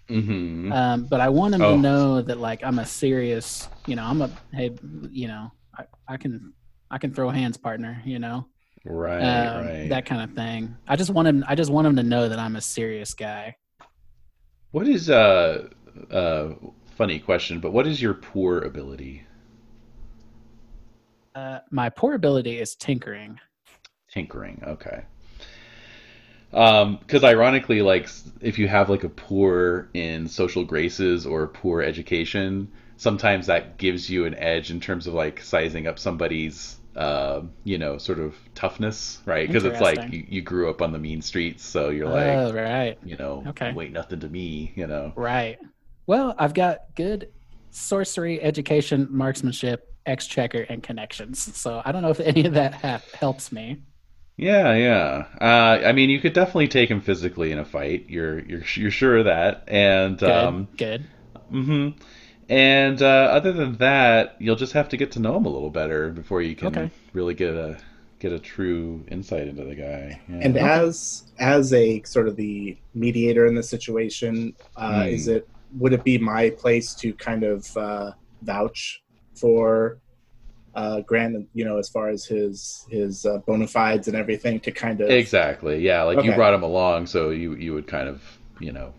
hmm 0.08 0.72
um, 0.72 1.04
but 1.04 1.20
I 1.20 1.28
want 1.28 1.54
him 1.54 1.62
Oh. 1.62 1.74
to 1.76 1.80
know 1.80 2.22
that 2.22 2.38
like 2.38 2.62
I'm 2.64 2.78
a 2.78 2.86
serious, 2.86 3.68
you 3.86 3.96
know, 3.96 4.04
I'm 4.04 4.22
a 4.22 4.30
hey, 4.52 4.70
you 5.10 5.28
know, 5.28 5.50
I, 5.76 5.84
I 6.08 6.16
can 6.16 6.52
I 6.90 6.98
can 6.98 7.12
throw 7.14 7.30
hands, 7.30 7.56
partner, 7.56 8.02
you 8.04 8.18
know, 8.18 8.46
Right, 8.84 9.46
um, 9.46 9.66
right. 9.66 9.88
that 9.90 10.06
kind 10.06 10.22
of 10.22 10.34
thing. 10.34 10.76
I 10.88 10.96
just 10.96 11.10
want 11.10 11.28
him. 11.28 11.44
I 11.46 11.54
just 11.54 11.70
want 11.70 11.86
him 11.86 11.96
to 11.96 12.02
know 12.02 12.28
that 12.28 12.38
I'm 12.38 12.56
a 12.56 12.60
serious 12.60 13.14
guy. 13.14 13.56
What 14.72 14.88
is 14.88 15.10
uh 15.10 15.68
uh 16.10 16.48
funny 16.96 17.18
question, 17.18 17.60
but 17.60 17.72
what 17.72 17.86
is 17.86 18.00
your 18.02 18.14
poor 18.14 18.58
ability? 18.60 19.24
Uh, 21.34 21.60
my 21.70 21.88
poor 21.88 22.14
ability 22.14 22.58
is 22.58 22.74
tinkering. 22.74 23.38
Tinkering, 24.10 24.62
okay. 24.66 25.04
Um, 26.52 26.98
because 26.98 27.24
ironically, 27.24 27.80
like 27.80 28.08
if 28.40 28.58
you 28.58 28.68
have 28.68 28.90
like 28.90 29.04
a 29.04 29.08
poor 29.08 29.88
in 29.94 30.28
social 30.28 30.64
graces 30.64 31.24
or 31.24 31.46
poor 31.46 31.80
education, 31.80 32.70
sometimes 32.98 33.46
that 33.46 33.78
gives 33.78 34.10
you 34.10 34.26
an 34.26 34.34
edge 34.34 34.70
in 34.70 34.78
terms 34.78 35.06
of 35.06 35.14
like 35.14 35.40
sizing 35.40 35.86
up 35.86 35.98
somebody's 35.98 36.76
uh, 36.96 37.40
you 37.64 37.78
know, 37.78 37.96
sort 37.96 38.18
of 38.18 38.34
toughness, 38.54 39.22
right? 39.24 39.46
Because 39.46 39.64
it's 39.64 39.80
like 39.80 40.12
you, 40.12 40.26
you 40.28 40.42
grew 40.42 40.68
up 40.68 40.82
on 40.82 40.92
the 40.92 40.98
mean 40.98 41.22
streets, 41.22 41.64
so 41.64 41.88
you're 41.88 42.08
like, 42.08 42.26
oh, 42.26 42.52
right, 42.52 42.98
you 43.02 43.16
know, 43.16 43.42
okay. 43.46 43.72
wait 43.72 43.92
nothing 43.92 44.20
to 44.20 44.28
me, 44.28 44.72
you 44.74 44.86
know. 44.86 45.12
right. 45.16 45.58
Well, 46.06 46.34
I've 46.38 46.52
got 46.52 46.94
good 46.94 47.30
sorcery, 47.70 48.42
education, 48.42 49.08
marksmanship, 49.10 49.91
exchequer, 50.06 50.62
and 50.68 50.82
connections. 50.82 51.56
So 51.56 51.82
I 51.84 51.92
don't 51.92 52.02
know 52.02 52.10
if 52.10 52.20
any 52.20 52.44
of 52.46 52.54
that 52.54 52.74
ha- 52.74 53.02
helps 53.14 53.52
me. 53.52 53.82
Yeah, 54.36 54.74
yeah. 54.74 55.26
Uh, 55.40 55.86
I 55.86 55.92
mean, 55.92 56.10
you 56.10 56.20
could 56.20 56.32
definitely 56.32 56.68
take 56.68 56.90
him 56.90 57.00
physically 57.00 57.52
in 57.52 57.58
a 57.58 57.64
fight. 57.64 58.06
You're 58.08 58.40
you're 58.40 58.62
you're 58.74 58.90
sure 58.90 59.18
of 59.18 59.26
that, 59.26 59.64
and 59.68 60.22
Good, 60.24 60.32
um, 60.32 60.68
good. 60.76 61.12
hmm 61.50 61.90
And 62.48 63.02
uh, 63.02 63.06
other 63.32 63.52
than 63.52 63.78
that, 63.78 64.36
you'll 64.40 64.56
just 64.56 64.74
have 64.74 64.88
to 64.90 64.98
get 64.98 65.12
to 65.12 65.20
know 65.20 65.36
him 65.38 65.46
a 65.46 65.50
little 65.50 65.70
better 65.70 66.10
before 66.10 66.42
you 66.42 66.56
can 66.56 66.68
Okay. 66.68 66.90
really 67.14 67.34
get 67.34 67.54
a 67.54 67.78
get 68.20 68.32
a 68.32 68.40
true 68.40 69.04
insight 69.10 69.48
into 69.48 69.64
the 69.64 69.76
guy. 69.76 70.20
Yeah. 70.28 70.36
And 70.40 70.56
as 70.56 71.24
as 71.38 71.72
a 71.72 72.02
sort 72.04 72.28
of 72.28 72.36
the 72.36 72.78
mediator 72.94 73.46
in 73.46 73.54
the 73.54 73.62
situation, 73.62 74.56
uh, 74.76 75.04
Hmm. 75.04 75.08
is 75.08 75.28
it 75.28 75.48
would 75.70 75.92
it 75.92 76.04
be 76.04 76.18
my 76.18 76.50
place 76.50 76.94
to 76.96 77.14
kind 77.14 77.44
of 77.44 77.66
uh, 77.76 78.12
vouch 78.42 79.01
for 79.34 79.98
uh, 80.74 81.00
Grant, 81.02 81.48
you 81.52 81.64
know, 81.64 81.78
as 81.78 81.88
far 81.88 82.08
as 82.08 82.24
his 82.24 82.86
his 82.90 83.26
uh, 83.26 83.38
bona 83.38 83.66
fides 83.66 84.08
and 84.08 84.16
everything, 84.16 84.60
to 84.60 84.70
kind 84.70 85.00
of 85.00 85.10
Exactly. 85.10 85.80
Yeah, 85.80 86.02
like 86.02 86.24
you 86.24 86.34
brought 86.34 86.54
him 86.54 86.62
along, 86.62 87.06
so 87.06 87.30
you 87.30 87.54
you 87.54 87.74
would 87.74 87.86
kind 87.86 88.08
of 88.08 88.22
you 88.58 88.72
know 88.72 88.94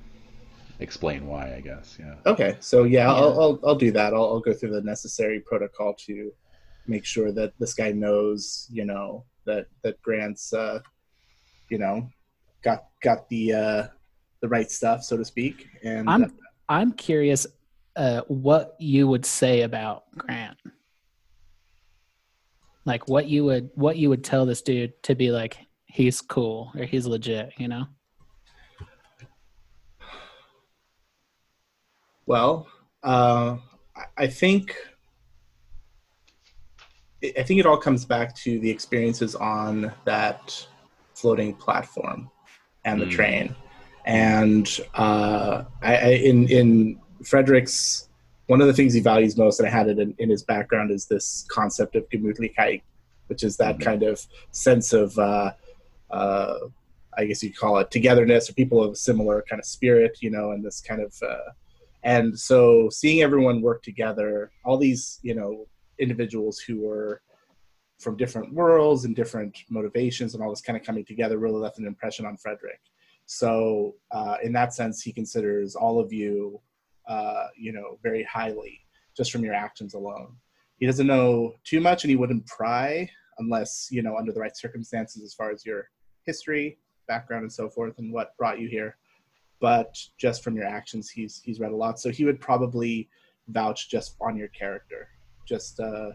explain 0.80 1.26
why, 1.28 1.54
I 1.56 1.62
guess. 1.62 1.98
Yeah. 2.00 2.16
Okay, 2.26 2.58
so 2.60 2.84
yeah, 2.84 3.12
I'll, 3.12 3.40
I'll 3.40 3.60
I'll 3.66 3.76
do 3.76 3.92
that. 3.92 4.14
I'll, 4.14 4.26
I'll 4.26 4.40
go 4.40 4.54
through 4.54 4.72
the 4.72 4.82
necessary 4.82 5.40
protocol 5.40 5.96
to 6.06 6.32
make 6.86 7.06
sure 7.06 7.32
that 7.32 7.54
this 7.60 7.74
guy 7.74 7.92
knows, 7.92 8.68
you 8.72 8.86
know, 8.86 9.26
that 9.46 9.68
that 9.84 10.02
Grant's, 10.02 10.54
uh, 10.54 10.80
you 11.70 11.80
know, 11.80 12.08
got 12.64 12.86
got 13.02 13.28
the 13.30 13.54
uh, 13.54 13.88
the 14.42 14.48
right 14.48 14.70
stuff, 14.70 15.04
so 15.04 15.18
to 15.18 15.26
speak. 15.26 15.68
And 15.84 16.10
I'm 16.10 16.38
I'm 16.70 16.92
curious 16.92 17.48
uh, 17.96 18.22
what 18.28 18.76
you 18.80 19.08
would 19.08 19.26
say 19.26 19.62
about 19.62 20.04
Grant. 20.18 20.58
Like 22.86 23.08
what 23.08 23.28
you 23.28 23.46
would 23.46 23.70
what 23.76 23.98
you 23.98 24.10
would 24.10 24.24
tell 24.24 24.46
this 24.46 24.62
dude 24.62 25.02
to 25.04 25.16
be 25.16 25.32
like 25.32 25.58
he's 25.86 26.20
cool 26.22 26.72
or 26.78 26.84
he's 26.86 27.06
legit, 27.06 27.54
you 27.58 27.68
know? 27.68 27.86
Well, 32.26 32.68
uh, 33.04 33.58
I- 33.96 34.06
I 34.18 34.28
think 34.28 34.76
I 37.38 37.44
think 37.44 37.60
it 37.62 37.66
all 37.66 37.78
comes 37.78 38.04
back 38.04 38.36
to 38.38 38.60
the 38.60 38.70
experiences 38.70 39.34
on 39.36 39.94
that 40.04 40.68
floating 41.14 41.56
platform 41.56 42.30
and 42.84 43.00
the 43.00 43.06
Mm. 43.06 43.12
train. 43.12 43.56
And 44.06 44.68
uh, 44.94 45.64
I, 45.82 45.96
I, 45.96 46.08
in 46.16 46.50
in 46.50 47.00
Frederick's, 47.24 48.10
one 48.48 48.62
of 48.62 48.68
the 48.68 48.74
things 48.74 48.94
he 48.94 49.00
values 49.00 49.38
most, 49.38 49.60
and 49.60 49.68
I 49.68 49.72
had 49.72 49.88
it 49.88 50.00
in, 50.00 50.14
in 50.20 50.30
his 50.30 50.44
background, 50.44 50.92
is 50.92 51.06
this 51.06 51.46
concept 51.50 51.96
of 51.96 52.08
Gemütlichkeit, 52.10 52.82
which 53.28 53.44
is 53.44 53.58
that 53.58 53.78
Mhm. 53.78 53.82
kind 53.82 54.04
of 54.04 54.26
sense 54.52 54.94
of, 54.94 55.18
uh, 55.18 55.52
uh, 56.12 56.56
I 57.18 57.26
guess 57.26 57.44
you'd 57.44 57.58
call 57.58 57.78
it 57.78 57.92
togetherness, 57.92 58.50
or 58.50 58.54
people 58.54 58.84
of 58.84 58.94
a 58.94 58.96
similar 58.96 59.44
kind 59.50 59.60
of 59.60 59.66
spirit, 59.66 60.18
you 60.22 60.30
know, 60.30 60.52
and 60.52 60.64
this 60.64 60.82
kind 60.82 61.02
of 61.02 61.14
uh, 61.22 61.52
and 62.04 62.38
so 62.38 62.90
seeing 62.90 63.22
everyone 63.22 63.62
work 63.62 63.82
together 63.82 64.52
all 64.66 64.78
these 64.78 65.20
you 65.22 65.34
know 65.34 65.66
individuals 66.00 66.60
who 66.60 66.82
were 66.82 67.22
from 68.00 68.18
different 68.18 68.54
worlds 68.54 69.06
and 69.06 69.16
different 69.16 69.58
motivations 69.70 70.34
and 70.34 70.44
all 70.44 70.50
this 70.50 70.62
kind 70.62 70.78
of 70.78 70.86
coming 70.86 71.06
together 71.06 71.38
really 71.38 71.60
left 71.60 71.80
an 71.80 71.88
impression 71.88 72.26
on 72.26 72.36
frederick 72.38 72.82
so 73.26 73.96
uh, 74.12 74.36
in 74.44 74.52
that 74.52 74.74
sense 74.74 75.02
he 75.02 75.14
considers 75.14 75.76
all 75.76 76.00
of 76.00 76.12
you 76.12 76.60
uh, 77.08 77.48
you 77.58 77.72
know 77.72 78.00
very 78.04 78.24
highly 78.24 78.80
just 79.16 79.32
from 79.32 79.44
your 79.44 79.54
actions 79.54 79.94
alone. 79.94 80.36
He 80.80 80.86
doesn't 80.86 81.08
know 81.08 81.54
too 81.64 81.80
much 81.80 82.04
and 82.04 82.10
he 82.10 82.16
wouldn't 82.16 82.46
pry 82.48 83.10
unless 83.40 83.90
you 83.92 84.02
know 84.02 84.18
under 84.18 84.32
the 84.32 84.40
right 84.40 84.56
circumstances 84.56 85.24
as 85.24 85.34
far 85.34 85.52
as 85.52 85.66
your 85.66 85.90
history 86.24 86.78
background 87.08 87.44
and 87.44 87.52
so 87.52 87.70
forth 87.70 87.98
and 88.00 88.12
what 88.14 88.36
brought 88.38 88.60
you 88.60 88.68
here. 88.68 88.98
But 89.60 89.98
just 90.18 90.44
from 90.44 90.56
your 90.56 90.66
actions 90.66 91.10
he's 91.10 91.42
he's 91.44 91.60
read 91.60 91.72
a 91.72 91.76
lot. 91.76 92.00
So 92.00 92.10
he 92.10 92.26
would 92.26 92.40
probably 92.40 93.10
vouch 93.50 93.90
just 93.90 94.16
on 94.22 94.38
your 94.38 94.48
character 94.50 95.10
just 95.46 95.80
uh 95.80 96.12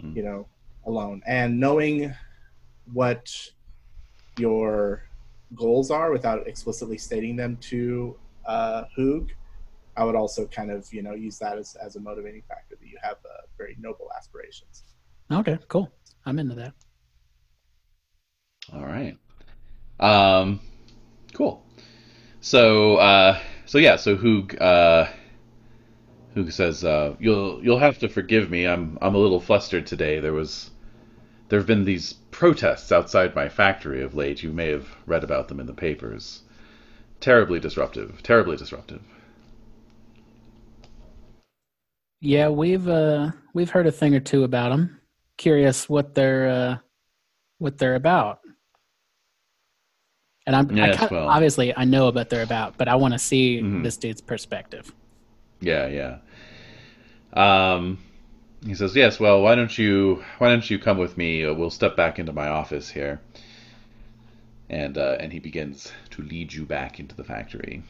Hmm. 0.00 0.16
you 0.16 0.22
know 0.22 0.48
alone. 0.86 1.22
And 1.26 1.60
knowing 1.60 2.14
what 2.92 3.30
your 4.38 5.02
goals 5.54 5.90
are 5.90 6.10
without 6.10 6.46
explicitly 6.46 6.98
stating 6.98 7.36
them 7.36 7.56
to 7.58 8.16
uh 8.46 8.84
Hoog, 8.96 9.30
I 9.96 10.04
would 10.04 10.14
also 10.14 10.46
kind 10.46 10.70
of 10.70 10.92
you 10.92 11.02
know 11.02 11.14
use 11.14 11.38
that 11.38 11.58
as, 11.58 11.76
as 11.76 11.96
a 11.96 12.00
motivating 12.00 12.42
factor 12.48 12.76
that 12.80 12.86
you 12.86 12.98
have 13.02 13.16
uh, 13.24 13.46
very 13.56 13.76
noble 13.78 14.08
aspirations. 14.16 14.84
Okay, 15.30 15.58
cool. 15.68 15.90
I'm 16.24 16.38
into 16.38 16.54
that. 16.56 16.74
All 18.72 18.84
right. 18.84 19.16
Um, 19.98 20.60
cool. 21.32 21.64
So, 22.40 22.96
uh, 22.96 23.38
so 23.66 23.78
yeah, 23.78 23.96
so 23.96 24.16
who 24.16 24.48
uh, 24.58 25.08
Hoog 26.34 26.52
says, 26.52 26.84
uh, 26.84 27.14
"You'll 27.20 27.62
you'll 27.62 27.78
have 27.78 27.98
to 27.98 28.08
forgive 28.08 28.50
me. 28.50 28.66
I'm 28.66 28.98
I'm 29.00 29.14
a 29.14 29.18
little 29.18 29.40
flustered 29.40 29.86
today. 29.86 30.20
There 30.20 30.32
was 30.32 30.70
there 31.48 31.58
have 31.58 31.66
been 31.66 31.84
these 31.84 32.14
protests 32.30 32.90
outside 32.90 33.34
my 33.34 33.48
factory 33.48 34.02
of 34.02 34.14
late. 34.14 34.42
You 34.42 34.52
may 34.52 34.68
have 34.70 34.88
read 35.06 35.22
about 35.22 35.48
them 35.48 35.60
in 35.60 35.66
the 35.66 35.74
papers. 35.74 36.42
Terribly 37.20 37.60
disruptive. 37.60 38.22
Terribly 38.22 38.56
disruptive. 38.56 39.02
Yeah, 42.22 42.48
we've 42.50 42.88
uh 42.88 43.32
we've 43.52 43.70
heard 43.70 43.88
a 43.88 43.92
thing 43.92 44.14
or 44.14 44.20
two 44.20 44.44
about 44.44 44.70
them. 44.70 45.00
Curious 45.38 45.88
what 45.88 46.14
they're 46.14 46.48
uh 46.48 46.78
what 47.58 47.78
they're 47.78 47.96
about. 47.96 48.38
And 50.46 50.54
I'm 50.54 50.70
I 50.70 50.86
Yes, 50.86 50.96
kind 50.98 51.10
well. 51.10 51.28
obviously 51.28 51.76
I 51.76 51.84
know 51.84 52.10
what 52.10 52.30
they're 52.30 52.44
about, 52.44 52.78
but 52.78 52.86
I 52.86 52.94
want 52.94 53.12
to 53.14 53.18
see 53.18 53.60
Mhm. 53.60 53.82
this 53.82 53.96
dude's 53.96 54.20
perspective. 54.20 54.94
Yeah, 55.60 55.88
yeah. 55.88 56.18
Um, 57.32 57.98
he 58.64 58.74
says, 58.74 58.94
"Yes. 58.94 59.18
Well, 59.18 59.42
why 59.42 59.56
don't 59.56 59.76
you 59.76 60.24
why 60.38 60.48
don't 60.48 60.68
you 60.70 60.78
come 60.78 60.98
with 60.98 61.18
me? 61.18 61.44
We'll 61.50 61.70
step 61.70 61.96
back 61.96 62.20
into 62.20 62.32
my 62.32 62.46
office 62.48 62.90
here." 62.90 63.20
And 64.70 64.96
uh, 64.96 65.16
and 65.18 65.32
he 65.32 65.40
begins 65.40 65.92
to 66.10 66.22
lead 66.22 66.52
you 66.52 66.64
back 66.66 67.00
into 67.00 67.16
the 67.16 67.24
factory. 67.24 67.82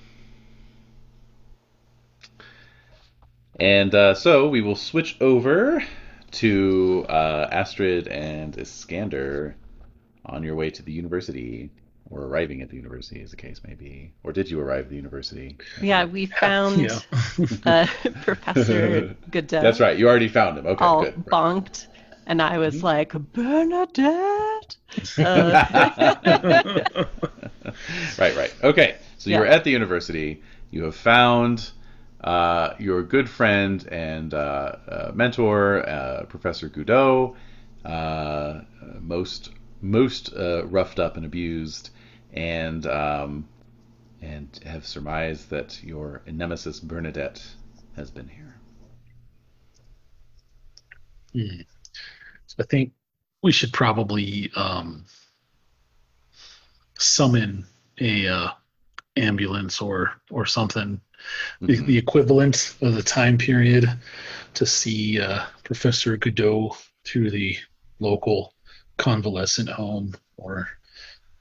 And 3.61 3.95
uh, 3.95 4.15
so 4.15 4.49
we 4.49 4.61
will 4.63 4.77
switch 4.77 5.17
over 5.21 5.85
to 6.33 7.05
uh, 7.09 7.49
Astrid 7.53 8.09
and 8.09 8.57
Iskander 8.59 9.55
on 10.25 10.43
your 10.43 10.55
way 10.55 10.71
to 10.71 10.83
the 10.83 10.93
university, 10.93 11.71
or 12.11 12.23
arriving 12.23 12.63
at 12.63 12.71
the 12.71 12.77
university, 12.77 13.21
as 13.23 13.31
the 13.31 13.37
case 13.37 13.61
may 13.67 13.75
be. 13.75 14.13
Or 14.23 14.33
did 14.33 14.51
you 14.51 14.61
arrive 14.61 14.85
at 14.85 14.91
the 14.91 14.97
university? 14.97 15.59
Yeah, 15.81 16.05
we 16.05 16.27
found 16.27 16.81
Yeah. 16.81 16.99
uh, 17.67 17.87
Professor 18.23 19.17
Godot. 19.31 19.61
That's 19.63 19.81
right. 19.81 19.99
You 19.99 20.09
already 20.09 20.29
found 20.29 20.59
him. 20.59 20.67
Okay, 20.67 20.85
all 20.85 21.03
good. 21.03 21.17
Right. 21.17 21.27
bonked, 21.27 21.89
and 22.27 22.41
I 22.41 22.59
was 22.59 22.77
Mhm. 22.77 22.83
like, 22.83 23.13
Bernadette. 23.13 24.77
Uh, 25.19 25.65
right, 28.19 28.37
right. 28.37 28.53
Okay, 28.63 28.97
so 29.19 29.31
you're 29.31 29.47
at 29.47 29.65
the 29.65 29.71
university. 29.71 30.43
You 30.71 30.85
have 30.85 30.95
found 30.97 31.71
uh, 32.25 32.75
your 32.79 33.03
good 33.03 33.29
friend 33.29 33.87
and 33.91 34.33
uh, 34.33 34.77
uh, 34.89 35.13
mentor, 35.15 35.89
uh, 35.89 36.25
Professor 36.25 36.69
Goudot, 36.69 37.35
uh, 37.85 38.61
most 39.01 39.51
most 39.81 40.33
roughed 40.37 41.01
up 41.01 41.17
and 41.17 41.27
abused, 41.27 41.91
and 42.33 42.87
um, 42.87 43.49
and 44.21 44.61
have 44.65 44.87
surmised 44.87 45.51
that 45.51 45.83
your 45.83 46.23
nemesis 46.27 46.79
Bernadette 46.79 47.45
has 47.97 48.11
been 48.11 48.29
here. 48.29 48.57
Hmm. 51.33 51.63
So 52.47 52.57
I 52.61 52.67
think 52.67 52.93
we 53.43 53.51
should 53.51 53.73
probably 53.73 54.51
um, 54.55 55.07
summon 56.99 57.67
a 58.01 58.29
uh, 58.29 58.49
ambulance 59.17 59.81
or 59.81 60.13
or 60.31 60.47
something, 60.47 61.01
the, 61.61 61.77
Mhm. 61.77 61.87
the 61.87 61.99
equivalent 61.99 62.75
of 62.81 62.95
the 62.95 63.03
time 63.03 63.39
period, 63.39 63.89
to 64.55 64.67
see 64.67 65.21
uh, 65.21 65.45
Professor 65.65 66.17
Godot 66.17 66.77
to 67.05 67.31
the 67.31 67.57
local 67.99 68.55
convalescent 68.99 69.69
home 69.69 70.15
or 70.37 70.69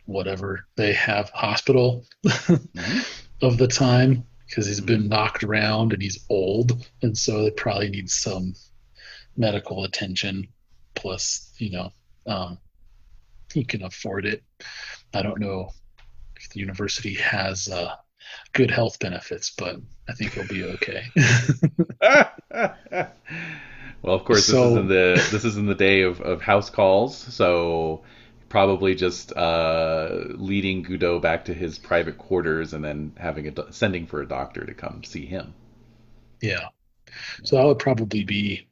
whatever 0.05 0.67
they 0.75 0.93
have 0.93 1.29
hospital 1.29 2.05
Mhm. 2.25 3.05
of 3.41 3.57
the 3.57 3.67
time 3.67 4.25
because 4.47 4.67
he's 4.67 4.81
been 4.81 5.07
knocked 5.07 5.43
around 5.43 5.93
and 5.93 6.01
he's 6.01 6.25
old 6.29 6.85
and 7.01 7.17
so 7.17 7.43
they 7.43 7.51
probably 7.51 7.89
need 7.89 8.09
some 8.09 8.53
medical 9.37 9.83
attention 9.85 10.47
plus 10.95 11.53
you 11.57 11.71
know 11.71 11.91
um, 12.27 12.57
he 13.53 13.63
can 13.63 13.83
afford 13.83 14.25
it 14.25 14.43
i 15.13 15.21
don't 15.21 15.39
know 15.39 15.69
if 16.35 16.49
the 16.49 16.59
university 16.59 17.13
has 17.15 17.69
uh, 17.69 17.95
good 18.53 18.71
health 18.71 18.99
benefits 18.99 19.49
but 19.57 19.77
i 20.09 20.13
think 20.13 20.33
he'll 20.33 20.47
be 20.47 20.63
okay 20.63 21.03
well, 24.03 24.15
of 24.15 24.23
course, 24.25 24.47
this 24.47 24.55
So- 24.55 24.71
is 24.71 24.77
in 24.77 24.87
the 24.87 25.27
this 25.31 25.45
is 25.45 25.57
in 25.57 25.65
the 25.65 25.75
day 25.75 26.01
of, 26.01 26.21
of 26.21 26.41
house 26.41 26.69
calls, 26.69 27.15
so 27.17 28.01
probably 28.49 28.95
just 28.95 29.31
uh, 29.37 30.09
leading 30.35 30.83
Gudo 30.83 31.21
back 31.21 31.45
to 31.45 31.53
his 31.53 31.79
private 31.79 32.17
quarters 32.17 32.73
and 32.73 32.83
then 32.83 33.13
having 33.17 33.47
a 33.47 33.71
sending 33.71 34.07
for 34.07 34.21
a 34.21 34.27
doctor 34.27 34.65
to 34.65 34.73
come 34.73 35.03
see 35.03 35.25
him. 35.25 35.53
yeah 36.41 36.67
so 37.43 37.55
that 37.57 37.65
would 37.65 37.79
probably 37.79 38.23
be 38.23 38.67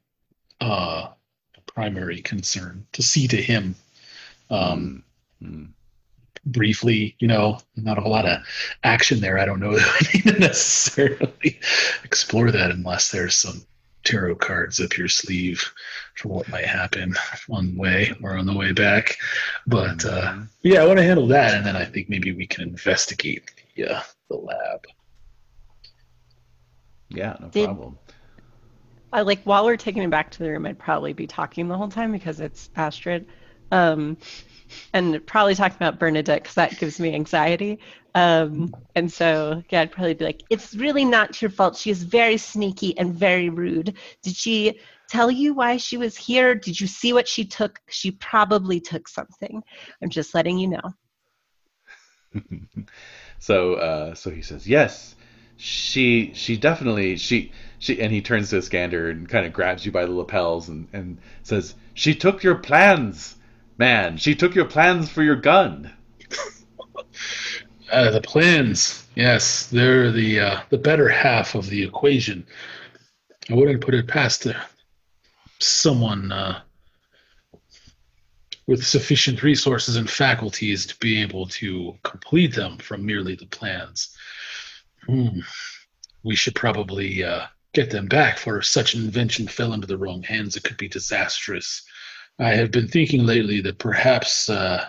uh, 0.60 1.08
a 1.56 1.60
primary 1.66 2.20
concern 2.20 2.86
to 2.92 3.02
see 3.02 3.26
to 3.28 3.36
him 3.40 3.74
um, 4.50 5.04
Mm. 5.42 5.70
Briefly, 6.46 7.16
you 7.18 7.28
know, 7.28 7.58
not 7.76 7.98
a 7.98 8.00
whole 8.00 8.12
lot 8.12 8.26
of 8.26 8.40
action 8.84 9.20
there. 9.20 9.38
I 9.38 9.44
don't 9.44 9.60
know 9.60 9.72
that 9.76 10.08
we 10.14 10.20
need 10.20 10.34
to 10.34 10.40
necessarily 10.40 11.60
explore 12.04 12.50
that 12.50 12.70
unless 12.70 13.10
there's 13.10 13.36
some 13.36 13.62
tarot 14.04 14.36
cards 14.36 14.80
up 14.80 14.96
your 14.96 15.08
sleeve 15.08 15.62
for 16.16 16.28
what 16.28 16.48
might 16.48 16.64
happen 16.64 17.14
on 17.50 17.74
the 17.74 17.78
way 17.80 18.12
or 18.22 18.36
on 18.36 18.46
the 18.46 18.56
way 18.56 18.72
back. 18.72 19.16
But 19.66 20.04
uh, 20.04 20.38
yeah, 20.62 20.82
I 20.82 20.86
want 20.86 20.98
to 20.98 21.04
handle 21.04 21.26
that, 21.28 21.54
and 21.54 21.66
then 21.66 21.76
I 21.76 21.84
think 21.84 22.08
maybe 22.08 22.32
we 22.32 22.46
can 22.46 22.62
investigate 22.62 23.50
the, 23.76 23.96
uh, 23.96 24.02
the 24.28 24.36
lab. 24.36 24.86
Yeah, 27.10 27.36
no 27.40 27.48
Did- 27.48 27.66
problem. 27.66 27.98
I 29.12 29.22
like 29.22 29.42
while 29.42 29.64
we're 29.64 29.76
taking 29.76 30.04
him 30.04 30.10
back 30.10 30.30
to 30.30 30.38
the 30.38 30.50
room, 30.50 30.66
I'd 30.66 30.78
probably 30.78 31.12
be 31.12 31.26
talking 31.26 31.66
the 31.66 31.76
whole 31.76 31.88
time 31.88 32.12
because 32.12 32.38
it's 32.38 32.70
Astrid, 32.76 33.26
um, 33.72 34.16
and 34.92 35.24
probably 35.26 35.54
talking 35.54 35.76
about 35.76 35.98
Bernadette 35.98 36.42
because 36.42 36.54
that 36.54 36.78
gives 36.78 37.00
me 37.00 37.14
anxiety. 37.14 37.78
Um, 38.14 38.74
and 38.94 39.12
so 39.12 39.62
yeah, 39.70 39.82
I'd 39.82 39.92
probably 39.92 40.14
be 40.14 40.24
like, 40.24 40.42
"It's 40.50 40.74
really 40.74 41.04
not 41.04 41.40
your 41.40 41.50
fault. 41.50 41.76
She 41.76 41.90
is 41.90 42.02
very 42.02 42.36
sneaky 42.36 42.96
and 42.98 43.14
very 43.14 43.48
rude. 43.48 43.96
Did 44.22 44.36
she 44.36 44.80
tell 45.08 45.30
you 45.30 45.54
why 45.54 45.76
she 45.76 45.96
was 45.96 46.16
here? 46.16 46.54
Did 46.54 46.80
you 46.80 46.86
see 46.86 47.12
what 47.12 47.28
she 47.28 47.44
took? 47.44 47.80
She 47.88 48.10
probably 48.10 48.80
took 48.80 49.08
something. 49.08 49.62
I'm 50.02 50.10
just 50.10 50.34
letting 50.34 50.58
you 50.58 50.68
know." 50.68 50.94
so 53.38 53.74
uh, 53.74 54.14
so 54.14 54.30
he 54.30 54.42
says 54.42 54.66
yes 54.66 55.16
she 55.60 56.32
she 56.32 56.56
definitely 56.56 57.16
she 57.16 57.52
she 57.78 58.00
and 58.00 58.10
he 58.10 58.22
turns 58.22 58.48
to 58.48 58.56
Skander 58.56 59.10
and 59.10 59.28
kind 59.28 59.44
of 59.44 59.52
grabs 59.52 59.84
you 59.84 59.92
by 59.92 60.06
the 60.06 60.10
lapels 60.10 60.70
and 60.70 60.88
and 60.94 61.18
says 61.42 61.74
she 61.92 62.14
took 62.14 62.42
your 62.42 62.54
plans 62.54 63.36
man 63.80 64.16
she 64.16 64.34
took 64.34 64.54
your 64.54 64.64
plans 64.64 65.10
for 65.10 65.22
your 65.22 65.36
gun 65.36 65.92
Uh, 67.90 68.10
the 68.10 68.20
plans, 68.20 69.04
yes, 69.16 69.66
they're 69.66 70.12
the 70.12 70.38
uh, 70.38 70.60
the 70.70 70.78
better 70.78 71.08
half 71.08 71.56
of 71.56 71.68
the 71.68 71.82
equation. 71.82 72.46
I 73.48 73.54
wouldn't 73.54 73.80
put 73.80 73.94
it 73.94 74.06
past 74.06 74.46
uh, 74.46 74.52
someone 75.58 76.30
uh, 76.30 76.60
with 78.68 78.86
sufficient 78.86 79.42
resources 79.42 79.96
and 79.96 80.08
faculties 80.08 80.86
to 80.86 80.96
be 80.98 81.20
able 81.20 81.46
to 81.46 81.98
complete 82.04 82.54
them 82.54 82.78
from 82.78 83.04
merely 83.04 83.34
the 83.34 83.46
plans. 83.46 84.16
Hmm. 85.06 85.40
We 86.22 86.36
should 86.36 86.54
probably 86.54 87.24
uh, 87.24 87.46
get 87.72 87.90
them 87.90 88.06
back, 88.06 88.38
for 88.38 88.58
if 88.58 88.66
such 88.66 88.94
an 88.94 89.02
invention 89.02 89.48
fell 89.48 89.72
into 89.72 89.88
the 89.88 89.98
wrong 89.98 90.22
hands, 90.22 90.56
it 90.56 90.62
could 90.62 90.76
be 90.76 90.88
disastrous. 90.88 91.82
I 92.40 92.54
have 92.54 92.70
been 92.70 92.88
thinking 92.88 93.26
lately 93.26 93.60
that 93.62 93.78
perhaps 93.78 94.48
uh, 94.48 94.88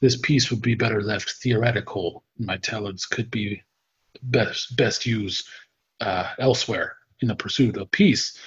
this 0.00 0.16
piece 0.16 0.50
would 0.50 0.62
be 0.62 0.76
better 0.76 1.02
left 1.02 1.32
theoretical. 1.32 2.24
My 2.38 2.56
talents 2.58 3.06
could 3.06 3.30
be 3.30 3.62
best 4.22 4.76
best 4.76 5.04
used 5.04 5.48
uh, 6.00 6.32
elsewhere 6.38 6.96
in 7.20 7.28
the 7.28 7.34
pursuit 7.34 7.76
of 7.76 7.90
peace, 7.90 8.38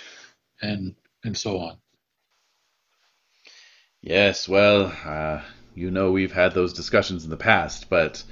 and 0.62 0.96
and 1.26 1.38
so 1.38 1.60
on. 1.60 1.78
yes 4.02 4.48
well 4.48 4.94
uh, 5.06 5.42
you 5.76 5.92
know 5.92 6.12
we've 6.12 6.32
had 6.32 6.54
those 6.54 6.74
discussions 6.74 7.24
in 7.24 7.30
the 7.30 7.38
past 7.38 7.90
but 7.90 8.24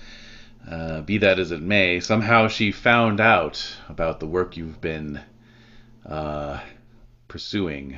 uh, 0.70 1.02
be 1.02 1.18
that 1.18 1.40
as 1.40 1.52
it 1.52 1.62
may 1.62 2.00
somehow 2.00 2.48
she 2.48 2.72
found 2.72 3.20
out 3.20 3.76
about 3.90 4.20
the 4.20 4.28
work 4.28 4.58
you've 4.58 4.82
been 4.82 5.20
uh, 6.06 6.60
pursuing 7.28 7.98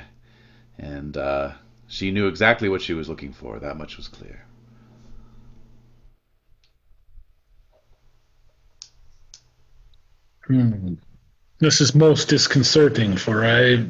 and 0.77 1.17
uh, 1.17 1.51
she 1.88 2.12
knew 2.12 2.28
exactly 2.28 2.69
what 2.69 2.82
she 2.82 2.93
was 2.93 3.10
looking 3.10 3.34
for 3.34 3.60
that 3.60 3.78
much 3.78 3.97
was 3.97 4.08
clear 4.08 4.47
Hmm. 10.47 10.93
This 11.60 11.82
is 11.82 11.93
most 11.93 12.30
disconcerting, 12.30 13.17
for 13.17 13.45
I 13.45 13.86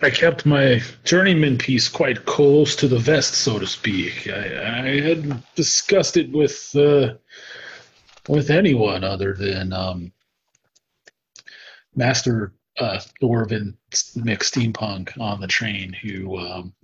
I 0.00 0.10
kept 0.10 0.46
my 0.46 0.80
journeyman 1.02 1.58
piece 1.58 1.88
quite 1.88 2.24
close 2.24 2.76
to 2.76 2.88
the 2.88 2.98
vest, 2.98 3.34
so 3.34 3.58
to 3.58 3.66
speak. 3.66 4.28
I, 4.28 4.82
I 4.82 5.00
hadn't 5.00 5.42
discussed 5.56 6.16
it 6.16 6.30
with 6.30 6.74
uh, 6.76 7.14
with 8.28 8.50
anyone 8.50 9.02
other 9.02 9.34
than 9.34 9.72
um, 9.72 10.12
Master 11.96 12.52
uh, 12.78 12.98
Thorvin 13.22 13.74
Mick 13.92 14.40
Steampunk 14.40 15.18
on 15.20 15.40
the 15.40 15.46
train, 15.46 15.92
who 15.92 16.38
um, 16.38 16.72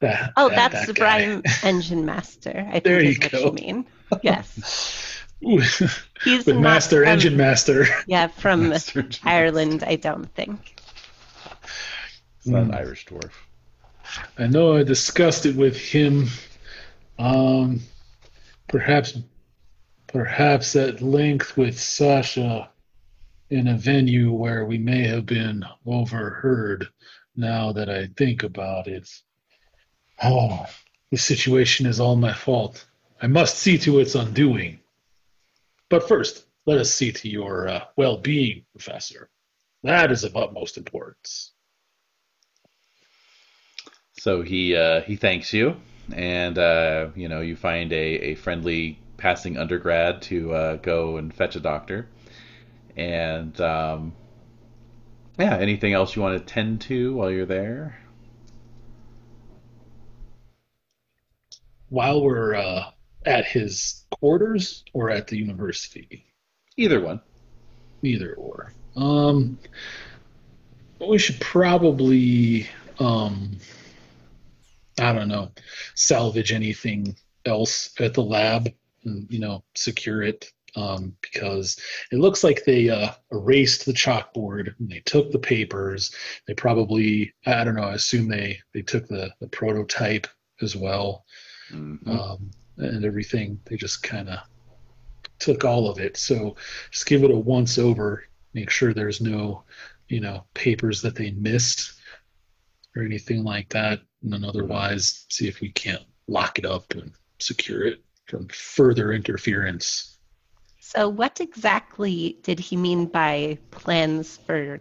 that, 0.00 0.32
Oh, 0.36 0.48
that- 0.48 0.72
that's 0.72 0.74
that 0.74 0.86
the 0.86 0.92
guy. 0.94 1.00
Brian 1.00 1.42
Engine 1.62 2.04
Master. 2.06 2.64
I 2.68 2.72
think 2.72 2.84
There 2.84 3.00
is 3.00 3.16
you 3.16 3.20
what 3.22 3.32
go. 3.32 3.38
you 3.46 3.52
mean. 3.52 3.86
Yes. 4.22 5.10
with 5.42 6.00
He's 6.24 6.46
not 6.46 6.60
Master 6.60 7.00
from- 7.02 7.08
Engine 7.12 7.36
Master. 7.36 7.86
Yeah, 8.06 8.28
from 8.28 8.68
Master 8.70 9.00
Engine 9.00 9.28
Ireland, 9.28 9.84
I 9.86 9.96
don't 9.96 10.32
think. 10.34 10.80
It's 12.38 12.46
not 12.46 12.62
an 12.62 12.70
Mm. 12.70 12.76
Irish 12.76 13.06
dwarf. 13.06 13.30
I 14.38 14.46
know 14.46 14.76
I 14.76 14.82
discussed 14.84 15.44
it 15.46 15.56
with 15.56 15.76
him. 15.76 16.28
Um, 17.18 17.80
perhaps, 18.68 19.18
perhaps 20.06 20.76
at 20.76 21.00
length 21.02 21.56
with 21.56 21.78
Sasha 21.78 22.70
in 23.50 23.68
a 23.68 23.76
venue 23.76 24.32
where 24.32 24.64
we 24.64 24.78
may 24.78 25.06
have 25.06 25.26
been 25.26 25.64
overheard. 25.86 26.88
Now 27.36 27.72
that 27.72 27.90
I 27.90 28.08
think 28.16 28.42
about 28.42 28.86
it, 28.86 29.08
oh, 30.22 30.66
the 31.10 31.16
situation 31.16 31.86
is 31.86 32.00
all 32.00 32.16
my 32.16 32.32
fault. 32.32 32.86
I 33.20 33.26
must 33.26 33.58
see 33.58 33.78
to 33.78 34.00
its 34.00 34.14
undoing. 34.14 34.80
But 35.88 36.08
first, 36.08 36.46
let 36.66 36.78
us 36.78 36.94
see 36.94 37.12
to 37.12 37.28
your 37.28 37.68
uh, 37.68 37.84
well-being, 37.96 38.64
Professor. 38.72 39.28
That 39.82 40.10
is 40.10 40.24
of 40.24 40.36
utmost 40.36 40.78
importance. 40.78 41.52
So 44.18 44.42
he 44.42 44.74
uh, 44.74 45.02
he 45.02 45.16
thanks 45.16 45.52
you, 45.52 45.76
and 46.14 46.56
uh, 46.56 47.08
you 47.14 47.28
know 47.28 47.40
you 47.42 47.56
find 47.56 47.92
a, 47.92 47.96
a 47.96 48.34
friendly 48.36 48.98
passing 49.18 49.58
undergrad 49.58 50.22
to 50.22 50.54
uh, 50.54 50.76
go 50.76 51.18
and 51.18 51.34
fetch 51.34 51.56
a 51.56 51.60
doctor, 51.60 52.08
and 52.96 53.58
um, 53.60 54.12
yeah, 55.38 55.56
anything 55.56 55.92
else 55.92 56.14
you 56.16 56.22
want 56.22 56.38
to 56.38 56.52
tend 56.52 56.80
to 56.82 57.14
while 57.14 57.30
you're 57.30 57.46
there? 57.46 58.04
while 61.94 62.20
we're 62.20 62.56
uh, 62.56 62.90
at 63.24 63.46
his 63.46 64.04
quarters 64.10 64.84
or 64.92 65.10
at 65.10 65.28
the 65.28 65.38
university? 65.38 66.26
Either 66.76 67.00
one. 67.00 67.20
Either 68.02 68.34
or. 68.34 68.72
Um, 68.96 69.58
we 71.00 71.18
should 71.18 71.40
probably, 71.40 72.68
um, 72.98 73.58
I 74.98 75.12
don't 75.12 75.28
know, 75.28 75.52
salvage 75.94 76.50
anything 76.50 77.16
else 77.46 77.90
at 78.00 78.14
the 78.14 78.22
lab 78.22 78.72
and, 79.04 79.26
you 79.30 79.38
know, 79.38 79.62
secure 79.76 80.20
it. 80.20 80.50
Um, 80.76 81.14
because 81.20 81.78
it 82.10 82.16
looks 82.18 82.42
like 82.42 82.64
they 82.64 82.88
uh, 82.88 83.12
erased 83.30 83.86
the 83.86 83.92
chalkboard 83.92 84.74
and 84.80 84.90
they 84.90 85.00
took 85.06 85.30
the 85.30 85.38
papers. 85.38 86.12
They 86.48 86.54
probably, 86.54 87.32
I 87.46 87.62
don't 87.62 87.76
know, 87.76 87.84
I 87.84 87.94
assume 87.94 88.28
they, 88.28 88.58
they 88.72 88.82
took 88.82 89.06
the, 89.06 89.30
the 89.40 89.46
prototype 89.48 90.26
as 90.62 90.74
well 90.74 91.24
Mhm. 91.70 92.06
um, 92.08 92.50
and 92.78 93.04
everything. 93.04 93.60
They 93.66 93.76
just 93.76 94.02
kind 94.02 94.28
of 94.28 94.40
took 95.38 95.64
all 95.64 95.88
of 95.88 95.98
it. 96.00 96.16
So 96.16 96.56
just 96.90 97.06
give 97.06 97.22
it 97.22 97.30
a 97.30 97.36
once 97.36 97.78
over. 97.78 98.24
Make 98.52 98.70
sure 98.70 98.92
there's 98.92 99.20
no, 99.20 99.62
you 100.08 100.20
know, 100.20 100.44
papers 100.54 101.00
that 101.02 101.14
they 101.14 101.30
missed 101.32 102.00
or 102.96 103.02
anything 103.02 103.44
like 103.44 103.68
that. 103.70 104.00
And 104.22 104.32
then 104.32 104.44
otherwise, 104.44 105.26
see 105.30 105.46
if 105.48 105.60
we 105.60 105.70
can't 105.70 106.02
lock 106.26 106.58
it 106.58 106.64
up 106.66 106.92
and 106.94 107.12
secure 107.38 107.86
it 107.86 108.02
from 108.26 108.48
further 108.48 109.12
interference. 109.12 110.13
So, 110.86 111.08
what 111.08 111.40
exactly 111.40 112.38
did 112.42 112.60
he 112.60 112.76
mean 112.76 113.06
by 113.06 113.56
plans 113.70 114.36
for 114.36 114.80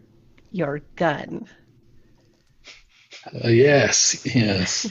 your 0.52 0.82
gun? 0.98 1.48
Uh, 3.34 3.48
yes, 3.48 4.22
yes. 4.36 4.89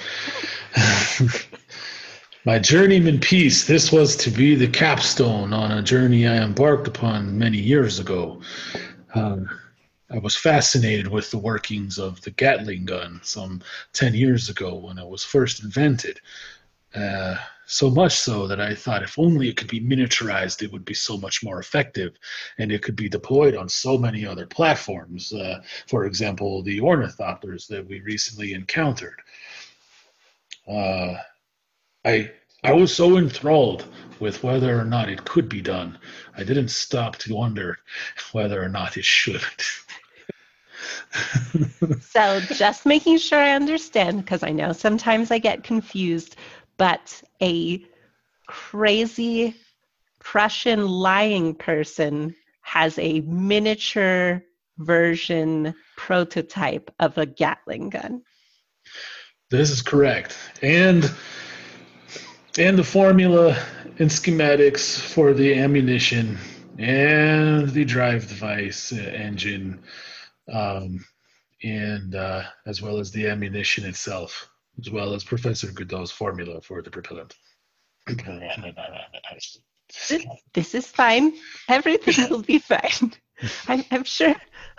My 2.46 2.59
journeyman 2.59 3.20
piece, 3.20 3.66
this 3.66 3.92
was 3.92 4.16
to 4.16 4.31
be 4.31 4.55
the 4.55 4.66
capstone 4.66 5.53
on 5.53 5.70
a 5.70 5.83
journey 5.83 6.27
I 6.27 6.38
embarked 6.38 6.88
upon 6.88 7.38
many 7.38 7.59
years 7.59 7.98
ago. 7.98 8.40
Um, 9.14 9.51
I 10.11 10.18
was 10.18 10.35
fascinated 10.35 11.09
with 11.09 11.31
the 11.31 11.38
workings 11.38 11.98
of 11.98 12.22
the 12.22 12.31
Gatling 12.31 12.87
gun 12.87 13.20
some 13.22 13.61
10 13.92 14.14
years 14.14 14.48
ago 14.48 14.77
when 14.77 14.96
it 14.96 15.07
was 15.07 15.22
first 15.22 15.62
invented. 15.62 16.20
Uh, 16.94 17.37
so 17.72 17.88
much 17.88 18.12
so 18.12 18.46
that 18.46 18.61
I 18.61 18.74
thought 18.74 19.02
if 19.02 19.18
only 19.18 19.48
it 19.48 19.56
could 19.56 19.68
be 19.68 19.80
miniaturized, 19.80 20.62
it 20.62 20.70
would 20.72 20.85
be 20.85 20.92
so 20.92 21.16
much 21.16 21.42
more 21.42 21.58
effective 21.58 22.12
and 22.58 22.70
it 22.70 22.82
could 22.82 22.96
be 22.96 23.08
deployed 23.08 23.56
on 23.56 23.66
so 23.66 23.96
many 23.96 24.26
other 24.26 24.46
platforms. 24.46 25.32
Uh, 25.32 25.62
for 25.88 26.04
example, 26.04 26.62
the 26.62 26.80
ornithopters 26.80 27.66
that 27.68 27.88
we 27.88 28.00
recently 28.00 28.52
encountered. 28.52 29.18
Uh, 30.68 31.14
I 32.04 32.32
I 32.62 32.72
was 32.72 32.94
so 32.94 33.16
enthralled 33.16 33.87
with 34.20 34.44
whether 34.44 34.78
or 34.78 34.85
not 34.85 35.08
it 35.08 35.24
could 35.24 35.48
be 35.48 35.62
done, 35.62 35.98
I 36.37 36.44
didn't 36.44 36.68
stop 36.68 37.16
to 37.18 37.35
wonder 37.35 37.78
whether 38.32 38.62
or 38.62 38.68
not 38.68 38.98
it 38.98 39.04
should. 39.04 39.42
So 42.00 42.40
just 42.40 42.87
making 42.87 43.18
sure 43.18 43.38
I 43.38 43.52
understand, 43.52 44.18
because 44.18 44.42
I 44.42 44.50
know 44.50 44.72
sometimes 44.72 45.30
I 45.30 45.38
get 45.38 45.64
confused, 45.64 46.37
but 46.76 47.22
a 47.40 47.85
crazy 48.46 49.54
Prussian 50.18 50.87
lying 50.87 51.54
person 51.54 52.35
has 52.62 52.98
a 52.98 53.20
miniature 53.20 54.42
version 54.78 55.74
prototype 55.96 56.90
of 57.00 57.18
a 57.18 57.26
Gatling 57.26 57.90
gun. 57.90 58.22
This 59.50 59.70
is 59.70 59.82
correct. 59.82 60.37
And 60.62 61.11
and 62.58 62.78
the 62.78 62.85
formula 62.85 63.56
and 63.98 64.11
schematics 64.11 64.98
for 64.98 65.32
the 65.32 65.58
ammunition 65.58 66.38
and 66.78 67.68
the 67.68 67.85
drive 67.85 68.28
device 68.28 68.92
uh, 68.92 68.96
engine 68.96 69.80
um, 70.52 71.04
and 71.62 72.14
uh, 72.14 72.42
as 72.66 72.82
well 72.82 72.98
as 72.98 73.11
the 73.11 73.28
ammunition 73.28 73.85
itself 73.85 74.48
as 74.78 74.90
well 74.90 75.14
as 75.14 75.24
professor 75.24 75.70
Goodall's 75.70 76.11
formula 76.11 76.61
for 76.61 76.82
the 76.82 76.90
propellant 76.90 77.35
This, 80.08 80.26
this 80.54 80.74
is 80.74 80.87
fine. 80.87 81.35
Everything 81.68 82.28
will 82.30 82.42
be 82.42 82.58
fine. 82.58 83.12
I'm, 83.68 83.85
I'm 83.90 84.04
sure. 84.04 84.35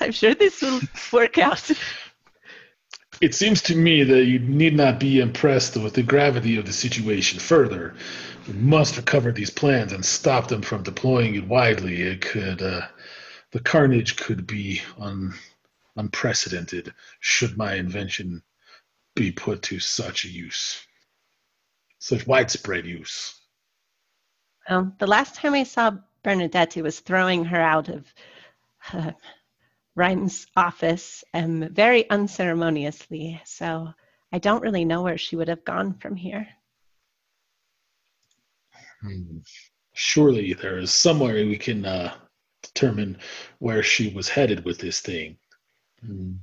I'm 0.00 0.12
sure 0.12 0.34
this 0.34 0.62
will 0.62 0.80
work 1.12 1.38
out. 1.38 1.70
It 3.20 3.34
seems 3.34 3.62
to 3.62 3.74
me 3.74 4.04
that 4.04 4.26
you 4.26 4.38
need 4.38 4.76
not 4.76 5.00
be 5.00 5.20
impressed 5.20 5.76
with 5.76 5.94
the 5.94 6.04
gravity 6.04 6.56
of 6.56 6.66
the 6.66 6.72
situation 6.72 7.40
further. 7.40 7.96
We 8.46 8.54
must 8.54 8.96
recover 8.96 9.32
these 9.32 9.50
plans 9.50 9.92
and 9.92 10.04
stop 10.04 10.46
them 10.46 10.62
from 10.62 10.84
deploying 10.84 11.34
it 11.34 11.48
widely. 11.48 12.02
It 12.02 12.20
could, 12.20 12.62
uh, 12.62 12.82
the 13.50 13.60
carnage 13.60 14.16
could 14.16 14.46
be 14.46 14.82
un, 14.98 15.34
unprecedented 15.96 16.94
should 17.18 17.56
my 17.56 17.74
invention 17.74 18.42
be 19.18 19.32
put 19.32 19.62
to 19.62 19.80
such 19.80 20.24
a 20.24 20.28
use, 20.28 20.86
such 21.98 22.26
widespread 22.26 22.86
use. 22.86 23.34
Well, 24.70 24.92
the 24.98 25.08
last 25.08 25.34
time 25.34 25.54
I 25.54 25.64
saw 25.64 25.90
Bernadette 26.22 26.76
was 26.76 27.00
throwing 27.00 27.44
her 27.44 27.60
out 27.60 27.88
of 27.88 28.06
uh, 28.92 29.10
Ryan's 29.96 30.46
office 30.56 31.24
um, 31.34 31.68
very 31.72 32.08
unceremoniously, 32.10 33.40
so 33.44 33.88
I 34.32 34.38
don't 34.38 34.62
really 34.62 34.84
know 34.84 35.02
where 35.02 35.18
she 35.18 35.34
would 35.34 35.48
have 35.48 35.64
gone 35.64 35.94
from 35.94 36.14
here. 36.14 36.46
Hmm. 39.02 39.38
Surely 39.94 40.54
there 40.54 40.78
is 40.78 40.92
somewhere 40.92 41.34
we 41.34 41.58
can 41.58 41.84
uh, 41.84 42.14
determine 42.62 43.18
where 43.58 43.82
she 43.82 44.10
was 44.10 44.28
headed 44.28 44.64
with 44.64 44.78
this 44.78 45.00
thing. 45.00 45.36
Hmm. 46.06 46.34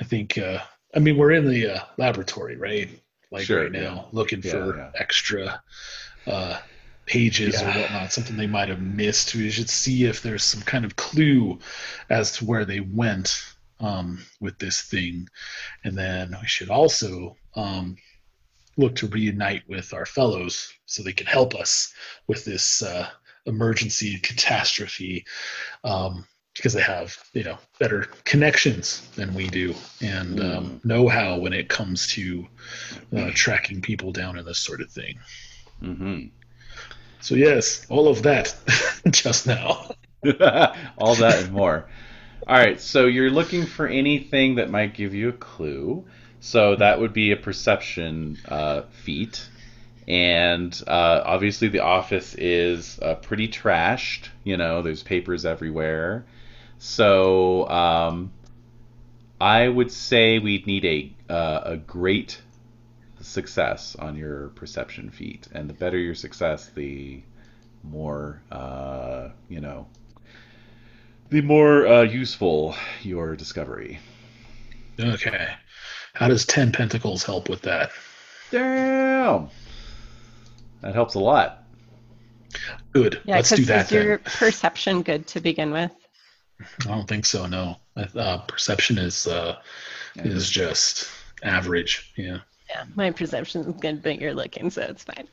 I 0.00 0.04
think, 0.04 0.38
uh, 0.38 0.60
I 0.94 0.98
mean, 1.00 1.16
we're 1.16 1.32
in 1.32 1.48
the 1.48 1.74
uh, 1.76 1.80
laboratory, 1.96 2.56
right? 2.56 2.88
Like 3.30 3.44
Sure, 3.44 3.64
right 3.64 3.72
now, 3.72 3.80
yeah. 3.80 4.04
looking 4.12 4.42
Yeah, 4.42 4.50
for 4.50 4.76
yeah. 4.76 4.90
extra 4.94 5.62
uh, 6.26 6.58
pages 7.04 7.60
or 7.60 7.66
whatnot, 7.66 8.12
something 8.12 8.36
they 8.36 8.46
might 8.46 8.68
have 8.68 8.80
missed. 8.80 9.34
We 9.34 9.50
should 9.50 9.68
see 9.68 10.04
if 10.04 10.22
there's 10.22 10.44
some 10.44 10.62
kind 10.62 10.84
of 10.84 10.96
clue 10.96 11.58
as 12.08 12.32
to 12.38 12.44
where 12.46 12.64
they 12.64 12.80
went 12.80 13.42
um, 13.80 14.24
with 14.40 14.58
this 14.58 14.82
thing. 14.82 15.28
And 15.84 15.96
then 15.96 16.34
we 16.40 16.46
should 16.46 16.70
also 16.70 17.36
um, 17.54 17.96
look 18.76 18.94
to 18.96 19.08
reunite 19.08 19.68
with 19.68 19.92
our 19.92 20.06
fellows 20.06 20.72
so 20.86 21.02
they 21.02 21.12
can 21.12 21.26
help 21.26 21.54
us 21.54 21.92
with 22.28 22.44
this 22.44 22.82
uh, 22.82 23.08
emergency 23.46 24.18
catastrophe 24.20 25.24
um, 25.84 26.26
because 26.58 26.74
they 26.74 26.82
have 26.82 27.16
you 27.32 27.42
know 27.42 27.56
better 27.78 28.06
connections 28.24 29.08
than 29.16 29.32
we 29.32 29.48
do 29.48 29.74
and 30.02 30.40
um, 30.40 30.80
know-how 30.84 31.38
when 31.38 31.54
it 31.54 31.68
comes 31.68 32.06
to 32.08 32.46
uh, 33.16 33.30
tracking 33.34 33.80
people 33.80 34.12
down 34.12 34.36
and 34.36 34.46
this 34.46 34.58
sort 34.58 34.82
of 34.82 34.90
thing 34.90 35.18
hmm 35.80 36.20
so 37.20 37.34
yes 37.34 37.86
all 37.88 38.08
of 38.08 38.22
that 38.22 38.54
just 39.10 39.46
now 39.46 39.88
All 40.98 41.14
that 41.16 41.44
and 41.44 41.52
more. 41.52 41.88
All 42.46 42.56
right, 42.56 42.80
so 42.80 43.06
you're 43.06 43.30
looking 43.30 43.66
for 43.66 43.86
anything 43.86 44.56
that 44.56 44.70
might 44.70 44.94
give 44.94 45.14
you 45.14 45.28
a 45.28 45.32
clue. 45.32 46.04
So 46.40 46.76
that 46.76 47.00
would 47.00 47.12
be 47.12 47.32
a 47.32 47.36
perception 47.36 48.38
uh, 48.48 48.82
feat. 48.90 49.48
And 50.06 50.80
uh, 50.86 51.22
obviously, 51.24 51.68
the 51.68 51.80
office 51.80 52.34
is 52.34 52.98
uh, 53.00 53.16
pretty 53.16 53.48
trashed. 53.48 54.28
You 54.44 54.56
know, 54.56 54.82
there's 54.82 55.02
papers 55.02 55.44
everywhere. 55.44 56.24
So 56.78 57.68
um, 57.68 58.32
I 59.40 59.68
would 59.68 59.90
say 59.90 60.38
we'd 60.38 60.66
need 60.66 60.84
a, 60.84 61.32
uh, 61.32 61.60
a 61.64 61.76
great 61.76 62.40
success 63.20 63.96
on 63.96 64.16
your 64.16 64.48
perception 64.50 65.10
feat. 65.10 65.48
And 65.52 65.68
the 65.68 65.74
better 65.74 65.98
your 65.98 66.14
success, 66.14 66.70
the 66.74 67.22
more, 67.82 68.40
uh, 68.50 69.30
you 69.48 69.60
know, 69.60 69.86
the 71.30 71.42
more 71.42 71.86
uh, 71.86 72.02
useful 72.02 72.74
your 73.02 73.36
discovery. 73.36 73.98
okay 74.98 75.48
how 76.14 76.26
does 76.26 76.44
10 76.46 76.72
pentacles 76.72 77.22
help 77.22 77.48
with 77.48 77.62
that 77.62 77.92
Damn, 78.50 79.50
that 80.80 80.94
helps 80.94 81.14
a 81.14 81.18
lot. 81.18 81.64
good 82.94 83.20
Yeah, 83.26 83.36
let's 83.36 83.50
do 83.50 83.56
because 83.56 83.66
that 83.66 83.86
is 83.86 83.92
your 83.92 84.18
perception 84.18 85.02
good 85.02 85.26
to 85.28 85.40
begin 85.40 85.70
with? 85.70 85.92
I 86.60 86.84
don't 86.84 87.08
think 87.08 87.24
so 87.26 87.46
no 87.46 87.76
uh, 87.96 88.38
perception 88.46 88.98
is 88.98 89.26
uh, 89.26 89.56
is 90.24 90.50
just 90.50 91.08
average 91.42 92.12
yeah 92.16 92.38
Yeah, 92.70 92.84
my 92.94 93.10
perception 93.10 93.60
is 93.62 93.74
good, 93.80 94.02
but 94.02 94.20
you're 94.20 94.32
looking, 94.34 94.70
so 94.70 94.80
it's 94.82 95.04
fine. 95.04 95.28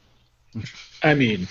i 1.03 1.13
mean 1.13 1.47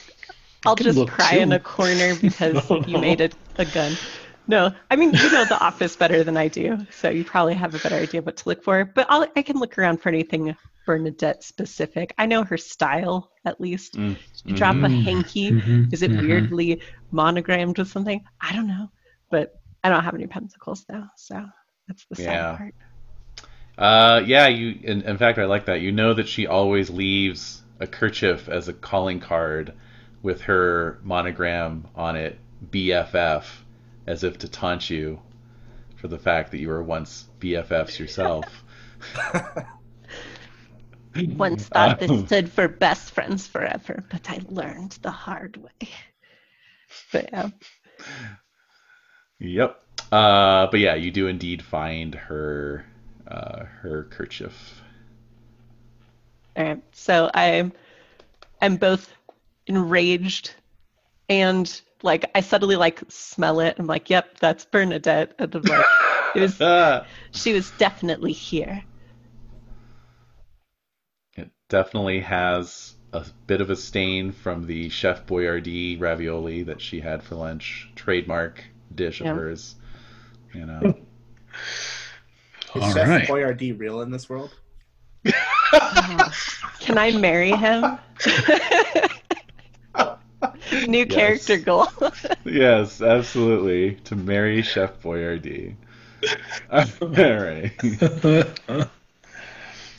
I'll 0.67 0.77
just 0.77 0.97
look 0.97 1.09
cry 1.09 1.35
in 1.35 1.53
a 1.53 1.61
corner 1.61 2.15
because 2.23 2.71
No, 2.71 2.85
you 2.85 2.99
no. 2.99 3.01
made 3.01 3.21
it 3.21 3.37
a 3.59 3.65
gun. 3.65 3.99
No, 4.47 4.75
I 4.91 4.97
mean 4.97 5.15
you 5.19 5.31
know 5.31 5.45
the 5.45 5.59
office 5.59 5.97
better 5.97 6.25
than 6.25 6.37
I 6.37 6.49
do, 6.49 6.87
so 6.91 7.11
you 7.11 7.25
probably 7.25 7.55
have 7.55 7.75
a 7.75 7.79
better 7.79 7.97
idea 7.99 8.23
what 8.23 8.37
to 8.39 8.49
look 8.49 8.63
for. 8.63 8.85
But 8.85 9.07
I'll, 9.11 9.27
I 9.37 9.43
can 9.43 9.59
look 9.59 9.79
around 9.79 9.99
for 10.03 10.09
anything 10.11 10.55
Bernadette 10.87 11.43
specific. 11.45 12.15
I 12.19 12.27
know 12.27 12.45
her 12.45 12.59
style 12.59 13.31
at 13.45 13.61
least. 13.61 13.95
Mm, 13.97 14.15
Did 14.37 14.43
you 14.51 14.55
drop 14.55 14.83
a 14.83 14.89
Mhm. 14.89 15.03
hanky? 15.05 15.57
Mhm, 15.57 15.89
Is 15.91 16.03
it 16.03 16.13
mhm. 16.13 16.19
weirdly 16.19 16.83
monogrammed 17.11 17.79
with 17.79 17.89
something? 17.89 18.23
I 18.41 18.53
don't 18.55 18.69
know, 18.69 18.91
but 19.31 19.53
I 19.85 19.91
don't 19.91 20.05
have 20.05 20.15
any 20.17 20.27
pentacles 20.29 20.85
though, 20.89 21.07
so 21.17 21.47
that's 21.89 22.07
the 22.11 22.17
sad 22.17 22.47
Yeah. 22.47 22.57
part. 22.57 22.75
Uh, 23.79 24.23
yeah, 24.27 24.49
you. 24.49 24.79
In, 24.83 25.03
in 25.03 25.19
fact, 25.19 25.39
I 25.39 25.47
like 25.47 25.67
that. 25.67 25.81
You 25.83 25.93
know 25.93 26.15
that 26.15 26.29
she 26.29 26.47
always 26.47 26.91
leaves 26.91 27.63
a 27.81 27.87
kerchief 27.87 28.49
as 28.49 28.69
a 28.69 28.73
calling 28.75 29.21
card 29.21 29.75
with 30.23 30.43
her 30.43 30.99
monogram 31.03 31.89
on 31.97 32.17
it, 32.17 32.41
BFF, 32.71 33.45
as 34.07 34.25
if 34.25 34.39
to 34.39 34.49
taunt 34.49 34.91
you 34.91 35.21
for 35.97 36.09
the 36.09 36.19
fact 36.19 36.53
that 36.53 36.59
you 36.61 36.69
were 36.69 36.83
once 36.83 37.29
BFFs 37.41 37.99
yourself. 37.99 38.65
Once 41.37 41.69
thought 41.69 41.93
Um, 41.93 41.99
this 41.99 42.15
stood 42.27 42.53
for 42.53 42.69
best 42.69 43.13
friends 43.13 43.47
forever, 43.47 44.05
but 44.11 44.31
I 44.31 44.41
learned 44.49 44.93
the 45.03 45.11
hard 45.13 45.57
way. 45.59 45.89
But 47.13 47.31
yeah. 47.33 47.51
Yep. 49.39 49.81
Uh, 50.13 50.67
but 50.71 50.81
yeah, 50.81 50.95
you 50.95 51.11
do 51.11 51.27
indeed 51.27 51.63
find 51.63 52.15
her 52.15 52.87
uh, 53.27 53.65
her 53.65 54.05
kerchief. 54.11 54.83
All 56.57 56.65
right. 56.65 56.83
So 56.93 57.31
I'm 57.35 57.73
I'm 58.61 58.77
both 58.77 59.13
enraged 59.67 60.55
and 61.29 61.81
like 62.03 62.31
I 62.35 62.41
suddenly 62.41 62.77
like 62.77 63.03
smell 63.09 63.61
it. 63.61 63.77
I'm 63.79 63.87
like, 63.87 64.11
yep, 64.11 64.39
that's 64.39 64.65
Bernadette. 64.65 65.35
And 65.39 65.55
I'm 65.55 65.63
like, 65.63 65.87
it 66.35 66.41
was 66.41 67.07
she 67.33 67.53
was 67.53 67.71
definitely 67.73 68.33
here. 68.33 68.85
it 71.37 71.51
definitely 71.69 72.21
has 72.21 72.95
a 73.13 73.25
bit 73.47 73.61
of 73.61 73.71
a 73.71 73.77
stain 73.77 74.33
from 74.33 74.67
the 74.67 74.89
Chef 74.89 75.27
Boyardee 75.27 76.01
ravioli 76.01 76.65
that 76.65 76.81
she 76.81 77.01
had 77.01 77.23
for 77.23 77.37
lunch, 77.37 77.91
trademark 77.95 78.65
dish 78.95 79.21
of 79.21 79.29
hers. 79.29 79.77
You 80.53 80.67
know. 80.67 80.81
Is 82.75 82.83
All 82.83 82.93
Chef 82.93 83.09
right. 83.09 83.29
Boyardee 83.29 83.79
real 83.79 84.01
in 84.01 84.11
this 84.11 84.29
world? 84.29 84.53
Uh-huh. 85.25 86.29
Can 86.81 86.99
I 86.99 87.13
marry 87.13 87.53
him? 87.53 87.99
New 90.89 91.07
Yes. 91.09 91.15
character 91.15 91.57
goal. 91.59 91.87
yes, 92.45 93.01
absolutely. 93.01 93.95
To 94.05 94.17
marry 94.17 94.63
Chef 94.63 95.01
Boyardee. 95.03 95.75
All 96.71 96.85
right. 97.01 97.73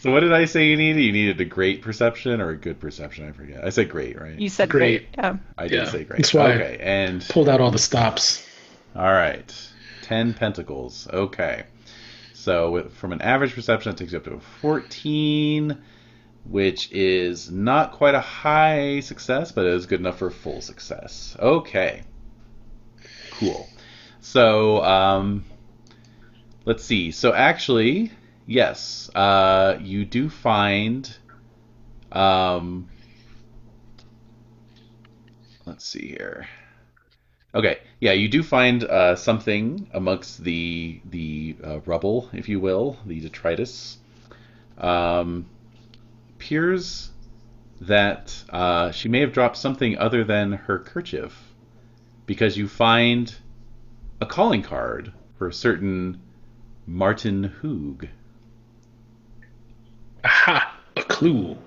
So 0.01 0.11
what 0.11 0.19
did 0.19 0.33
I 0.33 0.45
say 0.45 0.67
you 0.67 0.77
needed? 0.77 1.01
You 1.01 1.11
needed 1.11 1.41
a 1.41 1.45
great 1.45 1.81
perception 1.81 2.39
or 2.41 2.49
a 2.49 2.57
good 2.57 2.79
perception? 2.79 3.27
I 3.27 3.31
forget. 3.31 3.63
I 3.65 3.69
said 3.69 3.89
great, 3.89 4.19
right? 4.21 4.37
you 4.39 4.49
said 4.49 4.69
Great. 4.69 5.11
great. 5.13 5.15
Yeah. 5.17 5.37
I 5.57 5.67
did 5.67 5.83
Yeah, 5.85 5.89
say 5.89 6.03
great. 6.03 6.17
that's 6.17 6.33
why 6.33 6.51
I- 6.51 6.55
Okay, 6.55 6.77
and 6.81 7.25
Pulled 7.29 7.49
out 7.49 7.59
all 7.61 7.71
the 7.71 7.79
stops. 7.79 8.44
All 8.95 9.11
right. 9.11 9.53
Ten 10.03 10.33
pentacles. 10.33 11.07
Okay. 11.11 11.63
So 12.33 12.71
with, 12.71 12.93
from 12.93 13.11
an 13.11 13.21
average 13.21 13.53
perception, 13.53 13.91
it 13.91 13.97
takes 13.97 14.11
you 14.11 14.19
up 14.19 14.23
to 14.25 14.35
a 14.35 14.39
14, 14.39 15.81
which 16.45 16.91
is 16.91 17.49
not 17.51 17.93
quite 17.93 18.15
a 18.15 18.21
high 18.21 18.99
success, 19.01 19.51
but 19.51 19.65
it 19.65 19.73
is 19.73 19.85
good 19.85 19.99
enough 19.99 20.19
for 20.19 20.29
full 20.29 20.61
success. 20.61 21.35
Okay. 21.39 22.03
Cool. 23.31 23.67
So, 24.21 24.83
um, 24.83 25.43
let's 26.65 26.83
see. 26.85 27.11
So 27.11 27.33
actually, 27.33 28.11
yes, 28.45 29.09
uh, 29.13 29.77
you 29.81 30.05
do 30.05 30.29
find. 30.29 31.13
Um, 32.11 32.87
let's 35.65 35.85
see 35.85 36.07
here. 36.07 36.47
Okay, 37.55 37.79
yeah, 38.01 38.11
you 38.11 38.27
do 38.27 38.43
find 38.43 38.83
uh, 38.83 39.15
something 39.15 39.87
amongst 39.93 40.43
the 40.43 40.99
the 41.09 41.55
uh, 41.63 41.79
rubble, 41.85 42.29
if 42.33 42.49
you 42.49 42.59
will, 42.59 42.97
the 43.05 43.21
detritus. 43.21 43.97
Um, 44.77 45.45
appears 46.35 47.11
that 47.79 48.35
uh, 48.49 48.91
she 48.91 49.07
may 49.07 49.21
have 49.21 49.31
dropped 49.31 49.55
something 49.55 49.97
other 49.97 50.25
than 50.25 50.51
her 50.51 50.79
kerchief, 50.79 51.53
because 52.25 52.57
you 52.57 52.67
find 52.67 53.33
a 54.19 54.25
calling 54.25 54.61
card 54.61 55.13
for 55.37 55.47
a 55.47 55.53
certain 55.53 56.21
Martin 56.85 57.53
Hoog. 57.61 58.09
Aha! 60.25 60.77
A 60.97 61.03
clue. 61.03 61.57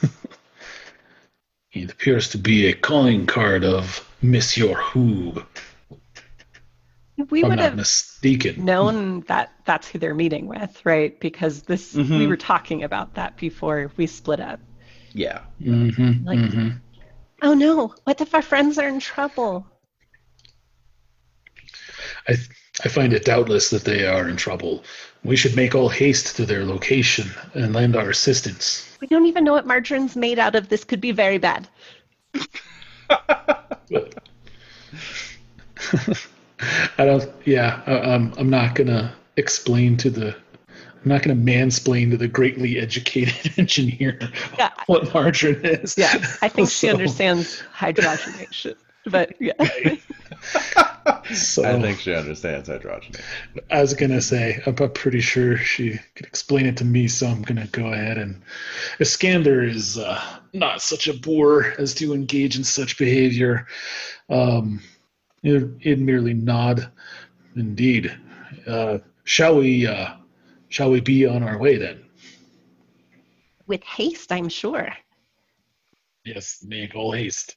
it 1.72 1.92
appears 1.92 2.30
to 2.30 2.38
be 2.38 2.68
a 2.68 2.72
calling 2.72 3.26
card 3.26 3.64
of 3.64 4.05
Monsieur 4.22 4.74
Hoog. 4.74 5.44
We 7.30 7.42
I'm 7.42 7.50
would 7.50 7.58
have 7.60 7.76
mistaken. 7.76 8.64
known 8.64 9.20
that 9.22 9.52
that's 9.64 9.88
who 9.88 9.98
they're 9.98 10.14
meeting 10.14 10.46
with, 10.46 10.84
right? 10.84 11.18
Because 11.18 11.62
this 11.62 11.94
Mhm. 11.94 12.18
we 12.18 12.26
were 12.26 12.36
talking 12.36 12.84
about 12.84 13.14
that 13.14 13.36
before 13.38 13.90
we 13.96 14.06
split 14.06 14.40
up. 14.40 14.60
Yeah. 15.12 15.40
Mm-hmm, 15.62 16.26
Like- 16.26 16.38
mm-hmm. 16.38 16.68
Oh 17.42 17.54
no! 17.54 17.94
What 18.04 18.20
if 18.20 18.34
our 18.34 18.42
friends 18.42 18.78
are 18.78 18.88
in 18.88 19.00
trouble? 19.00 19.66
I, 22.28 22.34
th- 22.34 22.48
I 22.84 22.88
find 22.88 23.12
it 23.12 23.24
doubtless 23.24 23.70
that 23.70 23.84
they 23.84 24.06
are 24.06 24.28
in 24.28 24.36
trouble. 24.36 24.84
We 25.24 25.36
should 25.36 25.54
make 25.56 25.74
all 25.74 25.88
haste 25.88 26.36
to 26.36 26.46
their 26.46 26.64
location 26.64 27.30
and 27.54 27.72
lend 27.74 27.94
our 27.96 28.10
assistance. 28.10 28.96
We 29.00 29.06
don't 29.06 29.26
even 29.26 29.44
know 29.44 29.52
what 29.52 29.66
margarine's 29.66 30.16
made 30.16 30.38
out 30.38 30.54
of. 30.54 30.68
This 30.68 30.84
could 30.84 31.00
be 31.00 31.12
very 31.12 31.38
bad. 31.38 31.68
But 33.90 34.14
I 36.98 37.04
don't. 37.04 37.30
Yeah, 37.44 37.82
I, 37.86 38.14
I'm. 38.14 38.32
I'm 38.38 38.50
not 38.50 38.74
gonna 38.74 39.14
explain 39.36 39.96
to 39.98 40.10
the. 40.10 40.34
I'm 40.68 41.12
not 41.12 41.22
gonna 41.22 41.36
mansplain 41.36 42.10
to 42.10 42.16
the 42.16 42.28
greatly 42.28 42.78
educated 42.78 43.52
engineer 43.58 44.18
Yeah. 44.58 44.70
what 44.86 45.12
margarine 45.14 45.64
is. 45.64 45.96
Yeah, 45.96 46.14
I 46.42 46.48
think 46.48 46.70
she 46.70 46.88
understands 46.90 47.62
hydrogenation. 47.74 48.76
But 49.06 49.40
yeah, 49.40 49.52
So 51.34 51.64
I 51.64 51.80
think 51.80 52.00
she 52.00 52.14
understands 52.14 52.68
hydrogenation. 52.68 53.20
I 53.70 53.80
was 53.80 53.94
gonna 53.94 54.20
say, 54.20 54.62
I'm 54.66 54.76
I'm 54.78 54.92
pretty 54.92 55.20
sure 55.20 55.56
she 55.56 55.98
could 56.14 56.26
explain 56.26 56.66
it 56.66 56.76
to 56.78 56.84
me, 56.84 57.08
so 57.08 57.26
I'm 57.26 57.42
gonna 57.42 57.68
go 57.68 57.92
ahead 57.92 58.18
and. 58.18 58.42
Iskander 59.00 59.62
is 59.62 59.98
uh, 59.98 60.20
not 60.52 60.82
such 60.82 61.08
a 61.08 61.14
boor 61.14 61.74
as 61.78 61.94
to 61.94 62.14
engage 62.14 62.56
in 62.56 62.64
such 62.64 62.98
behavior. 62.98 63.66
Um, 64.28 64.82
it, 65.42 65.68
it 65.80 65.98
merely 65.98 66.34
nod. 66.34 66.90
Indeed. 67.54 68.16
Uh, 68.66 68.98
shall 69.24 69.58
we? 69.58 69.86
Uh, 69.86 70.14
shall 70.68 70.90
we 70.90 71.00
be 71.00 71.26
on 71.26 71.42
our 71.42 71.58
way 71.58 71.76
then? 71.76 72.06
with 73.66 73.82
haste, 73.82 74.32
I'm 74.32 74.48
sure. 74.48 74.88
Yes, 76.24 76.64
make 76.66 76.94
all 76.94 77.12
haste. 77.12 77.56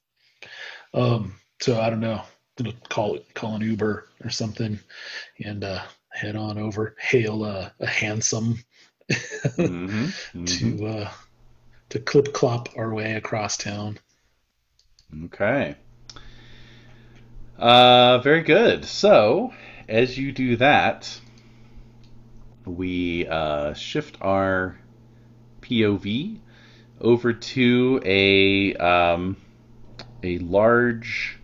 Um, 0.94 1.36
so 1.62 1.80
I 1.80 1.90
don't 1.90 2.00
know. 2.00 2.22
Gonna 2.58 2.74
call 2.90 3.16
it 3.16 3.34
call 3.34 3.56
an 3.56 3.62
Uber 3.62 4.08
or 4.24 4.30
something, 4.30 4.80
and 5.44 5.64
uh, 5.64 5.82
head 6.10 6.36
on 6.36 6.58
over. 6.58 6.96
Hail 7.00 7.46
a, 7.46 7.74
a 7.80 7.88
handsome 7.88 8.64
Mm-hmm. 9.10 10.46
to 10.46 10.88
uh, 10.88 11.12
to 11.90 12.00
clip 12.00 12.34
clop 12.34 12.70
our 12.76 12.94
way 12.94 13.14
across 13.14 13.58
town. 13.58 13.98
Okay. 15.26 15.76
Uh, 17.58 18.20
very 18.20 18.44
good. 18.44 18.86
So, 18.86 19.54
as 19.88 20.18
you 20.18 20.32
do 20.32 20.56
that, 20.58 21.20
we 22.66 23.28
uh, 23.28 23.74
shift 23.74 24.18
our 24.22 24.78
POV 25.62 26.40
over 27.02 27.34
to 27.34 28.02
a 28.06 28.76
um, 28.76 29.38
a 30.24 30.38
large 30.40 31.38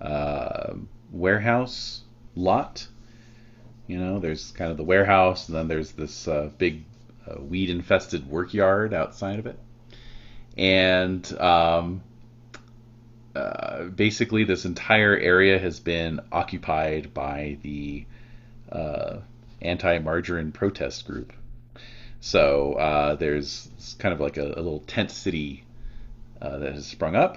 uh, 0.00 0.74
warehouse 1.10 2.02
lot. 2.34 2.86
You 3.86 3.98
know, 3.98 4.20
there's 4.20 4.52
kind 4.52 4.70
of 4.70 4.76
the 4.76 4.84
warehouse, 4.84 5.48
and 5.48 5.56
then 5.56 5.68
there's 5.68 5.92
this 5.92 6.28
uh, 6.28 6.50
big 6.56 6.84
uh, 7.26 7.40
weed-infested 7.40 8.28
work 8.28 8.54
yard 8.54 8.94
outside 8.94 9.38
of 9.38 9.46
it, 9.46 9.58
and 10.56 11.30
um, 11.38 12.02
uh, 13.34 13.84
basically 13.84 14.44
this 14.44 14.64
entire 14.64 15.16
area 15.16 15.58
has 15.58 15.80
been 15.80 16.20
occupied 16.30 17.12
by 17.12 17.58
the 17.62 18.04
uh, 18.70 19.16
anti-margarine 19.60 20.52
protest 20.52 21.06
group. 21.06 21.32
So 22.20 22.74
uh, 22.74 23.16
there's 23.16 23.68
kind 23.98 24.14
of 24.14 24.20
like 24.20 24.36
a, 24.36 24.46
a 24.46 24.62
little 24.62 24.80
tent 24.80 25.10
city 25.10 25.64
that 26.40 26.72
has 26.74 26.86
sprung 26.86 27.14
up, 27.14 27.36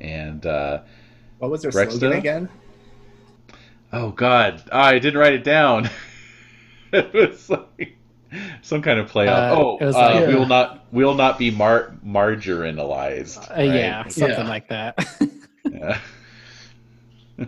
and 0.00 0.44
uh, 0.46 0.80
What 1.38 1.50
was 1.50 1.62
their 1.62 1.70
Breksta? 1.70 1.98
slogan 1.98 2.18
again? 2.18 2.48
oh 3.92 4.10
god, 4.10 4.62
I 4.72 4.98
didn't 4.98 5.18
write 5.20 5.34
it 5.34 5.44
down. 5.44 5.88
it 6.92 7.12
was 7.12 7.48
like 7.50 7.96
some 8.62 8.82
kind 8.82 8.98
of 8.98 9.08
play 9.08 9.28
on. 9.28 9.34
Uh, 9.34 9.54
oh, 9.56 9.78
it 9.80 9.84
uh, 9.86 9.90
like- 9.92 10.28
we 10.28 10.34
will 10.34 10.46
not 10.46 10.84
we 10.92 11.04
will 11.04 11.14
not 11.14 11.38
be 11.38 11.50
mar- 11.50 11.94
margarinalized. 12.04 13.38
Uh, 13.50 13.54
right? 13.54 13.64
Yeah, 13.74 14.08
something 14.08 14.38
Yeah. 14.44 14.48
like 14.48 14.68
that. 14.68 15.06
Yeah. 15.72 15.98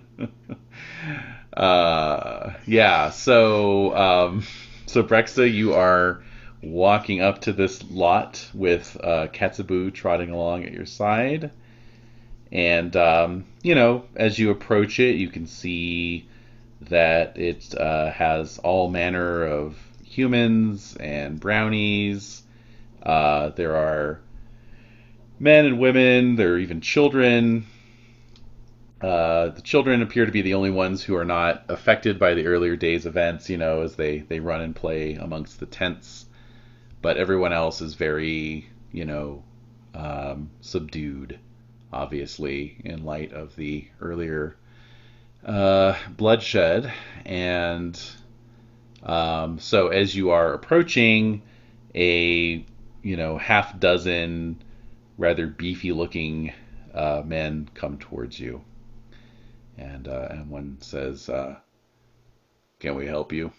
uh, 1.56 2.54
yeah. 2.66 3.10
So, 3.10 3.94
um, 3.96 4.42
so 4.86 5.02
Breksta, 5.02 5.52
you 5.52 5.74
are 5.74 6.22
walking 6.62 7.20
up 7.20 7.40
to 7.42 7.52
this 7.52 7.82
lot 7.90 8.48
with 8.54 8.96
uh, 9.02 9.28
Katsubu 9.32 9.92
trotting 9.92 10.30
along 10.30 10.64
at 10.64 10.72
your 10.72 10.86
side, 10.86 11.50
and 12.52 12.94
um, 12.96 13.44
you 13.62 13.74
know, 13.74 14.04
as 14.14 14.38
you 14.38 14.50
approach 14.50 15.00
it, 15.00 15.16
you 15.16 15.28
can 15.28 15.46
see 15.46 16.28
that 16.82 17.36
it 17.36 17.74
uh, 17.78 18.10
has 18.10 18.58
all 18.58 18.88
manner 18.88 19.44
of 19.44 19.76
humans 20.04 20.96
and 20.98 21.40
brownies. 21.40 22.42
Uh, 23.02 23.50
there 23.50 23.76
are 23.76 24.20
men 25.38 25.66
and 25.66 25.78
women. 25.78 26.36
There 26.36 26.54
are 26.54 26.58
even 26.58 26.80
children. 26.80 27.66
Uh, 29.00 29.48
the 29.48 29.60
children 29.60 30.00
appear 30.00 30.24
to 30.24 30.32
be 30.32 30.42
the 30.42 30.54
only 30.54 30.70
ones 30.70 31.02
who 31.02 31.14
are 31.16 31.24
not 31.24 31.64
affected 31.68 32.18
by 32.18 32.34
the 32.34 32.46
earlier 32.46 32.76
days 32.76 33.04
events, 33.04 33.50
you 33.50 33.58
know, 33.58 33.82
as 33.82 33.94
they, 33.96 34.20
they 34.20 34.40
run 34.40 34.62
and 34.62 34.74
play 34.74 35.14
amongst 35.14 35.60
the 35.60 35.66
tents. 35.66 36.26
But 37.02 37.18
everyone 37.18 37.52
else 37.52 37.82
is 37.82 37.94
very, 37.94 38.68
you 38.92 39.04
know, 39.04 39.44
um, 39.94 40.50
subdued, 40.60 41.38
obviously, 41.92 42.76
in 42.84 43.04
light 43.04 43.32
of 43.32 43.54
the 43.56 43.86
earlier 44.00 44.56
uh, 45.44 45.96
bloodshed. 46.16 46.92
And 47.24 48.00
um, 49.02 49.58
so 49.58 49.88
as 49.88 50.14
you 50.14 50.30
are 50.30 50.52
approaching, 50.52 51.42
a, 51.94 52.64
you 53.02 53.16
know, 53.16 53.38
half 53.38 53.78
dozen 53.78 54.62
rather 55.18 55.46
beefy 55.46 55.92
looking 55.92 56.52
uh, 56.94 57.22
men 57.24 57.68
come 57.74 57.98
towards 57.98 58.38
you. 58.38 58.62
And, 59.78 60.08
uh, 60.08 60.28
and 60.30 60.50
one 60.50 60.78
says, 60.80 61.28
uh, 61.28 61.56
Can 62.80 62.94
we 62.96 63.06
help 63.06 63.32
you? 63.32 63.52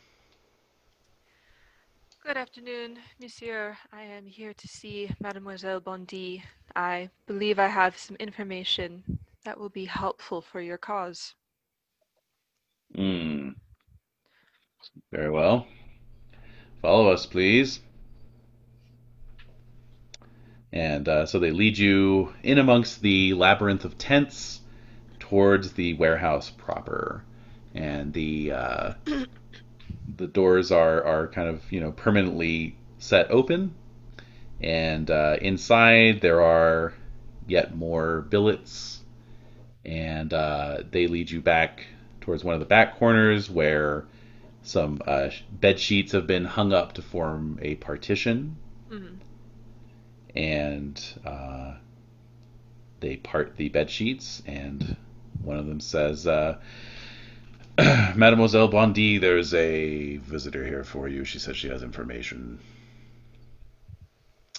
Good 2.26 2.36
afternoon, 2.36 3.00
Monsieur. 3.22 3.78
I 3.94 4.02
am 4.02 4.26
here 4.26 4.54
to 4.54 4.68
see 4.68 5.10
Mademoiselle 5.22 5.80
Bondi. 5.80 6.44
I 6.78 7.10
believe 7.26 7.58
I 7.58 7.66
have 7.66 7.98
some 7.98 8.18
information 8.18 9.04
that 9.44 9.60
will 9.60 9.70
be 9.70 9.86
helpful 9.86 10.42
for 10.42 10.62
your 10.62 10.78
cause. 10.78 11.34
Hmm. 12.96 13.50
Very 15.12 15.32
well. 15.32 15.66
Follow 16.84 17.10
us, 17.10 17.26
please. 17.26 17.80
And 20.72 21.10
uh, 21.10 21.26
so 21.26 21.40
they 21.40 21.50
lead 21.50 21.80
you 21.80 22.32
in 22.44 22.60
amongst 22.60 23.02
the 23.02 23.34
labyrinth 23.34 23.84
of 23.84 23.98
tents 23.98 24.62
towards 25.20 25.74
the 25.74 25.96
warehouse 25.96 26.52
proper. 26.52 27.24
and 27.74 28.14
the 28.14 28.52
uh, 28.52 28.94
the 30.18 30.28
doors 30.28 30.72
are 30.72 31.04
are 31.04 31.28
kind 31.28 31.50
of 31.50 31.72
you 31.72 31.80
know 31.80 31.92
permanently 31.92 32.76
set 33.00 33.32
open, 33.32 33.74
and 34.62 35.10
uh, 35.12 35.38
inside 35.42 36.22
there 36.22 36.42
are 36.42 36.94
yet 37.48 37.76
more 37.76 38.22
billets, 38.22 39.02
and 39.86 40.34
uh, 40.34 40.80
they 40.92 41.08
lead 41.08 41.30
you 41.32 41.42
back 41.42 41.86
towards 42.22 42.44
one 42.44 42.54
of 42.54 42.60
the 42.60 42.66
back 42.66 42.98
corners 42.98 43.50
where 43.50 44.06
some 44.64 45.02
uh, 45.08 45.30
bed 45.52 45.80
sheets 45.80 46.12
have 46.12 46.28
been 46.28 46.44
hung 46.46 46.74
up 46.74 46.94
to 46.94 47.02
form 47.02 47.58
a 47.62 47.76
partition, 47.76 48.58
Mhm. 48.92 49.18
and 50.36 51.04
uh, 51.26 51.76
they 53.00 53.16
part 53.18 53.56
the 53.56 53.70
bed 53.70 53.90
sheets, 53.90 54.42
and 54.46 54.98
one 55.42 55.58
of 55.58 55.68
them 55.68 55.80
says, 55.80 56.28
uh, 56.28 56.58
"Mademoiselle 58.16 58.68
Bondi, 58.68 59.20
there's 59.20 59.54
a 59.54 60.18
visitor 60.18 60.66
here 60.66 60.84
for 60.84 61.08
you. 61.08 61.24
She 61.24 61.40
says 61.40 61.56
she 61.56 61.70
has 61.70 61.84
information." 61.84 62.60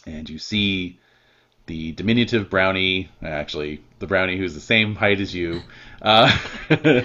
And 0.09 0.29
you 0.29 0.39
see 0.39 0.99
the 1.67 1.93
diminutive 1.93 2.49
brownie, 2.49 3.11
actually 3.23 3.83
the 3.99 4.07
brownie 4.07 4.39
who's 4.39 4.55
the 4.55 4.61
same 4.61 4.95
height 4.95 5.21
as 5.21 5.35
you, 5.35 5.61
uh, 6.01 6.35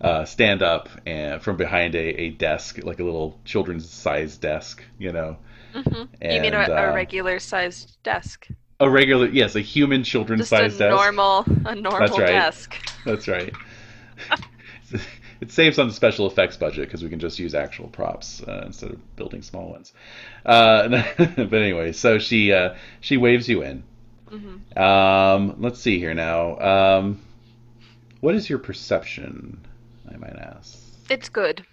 uh, 0.00 0.24
stand 0.24 0.62
up 0.62 0.88
and 1.04 1.42
from 1.42 1.56
behind 1.56 1.94
a, 1.94 2.20
a 2.22 2.30
desk, 2.30 2.78
like 2.82 3.00
a 3.00 3.04
little 3.04 3.38
children's 3.44 3.88
sized 3.90 4.40
desk, 4.40 4.82
you 4.98 5.12
know. 5.12 5.36
Mhm. 5.74 6.08
you 6.22 6.40
mean 6.40 6.54
a, 6.54 6.58
And, 6.58 6.72
a 6.72 6.90
uh, 6.90 6.94
regular 6.94 7.38
sized 7.38 8.02
desk? 8.02 8.48
A 8.80 8.88
regular, 8.88 9.28
yes, 9.28 9.54
a 9.56 9.60
human 9.60 10.02
children's 10.02 10.48
Just 10.48 10.52
a 10.52 10.56
sized 10.56 10.78
desk. 10.78 10.96
normal, 10.96 11.44
a 11.66 11.74
normal 11.74 12.18
right. 12.18 12.26
desk. 12.26 12.74
That's 13.04 13.28
right. 13.28 13.52
it 15.40 15.50
saves 15.50 15.78
on 15.78 15.88
the 15.88 15.94
special 15.94 16.26
effects 16.26 16.56
budget 16.56 16.86
because 16.86 17.02
we 17.02 17.08
can 17.08 17.18
just 17.18 17.38
use 17.38 17.54
actual 17.54 17.88
props 17.88 18.42
uh, 18.42 18.62
instead 18.66 18.90
of 18.90 19.16
building 19.16 19.42
small 19.42 19.70
ones. 19.70 19.92
Uh, 20.44 20.88
but 21.36 21.54
anyway, 21.54 21.92
so 21.92 22.18
she 22.18 22.52
uh, 22.52 22.74
she 23.00 23.16
waves 23.16 23.48
you 23.48 23.62
in. 23.62 23.82
hmm 24.28 24.56
Um, 24.80 25.56
let's 25.58 25.80
see 25.80 25.98
here 25.98 26.14
now. 26.14 26.58
Um, 26.58 27.20
what 28.20 28.34
is 28.34 28.48
your 28.48 28.58
perception? 28.58 29.66
I 30.12 30.16
might 30.16 30.36
ask. 30.36 30.78
It's 31.08 31.28
good. 31.28 31.64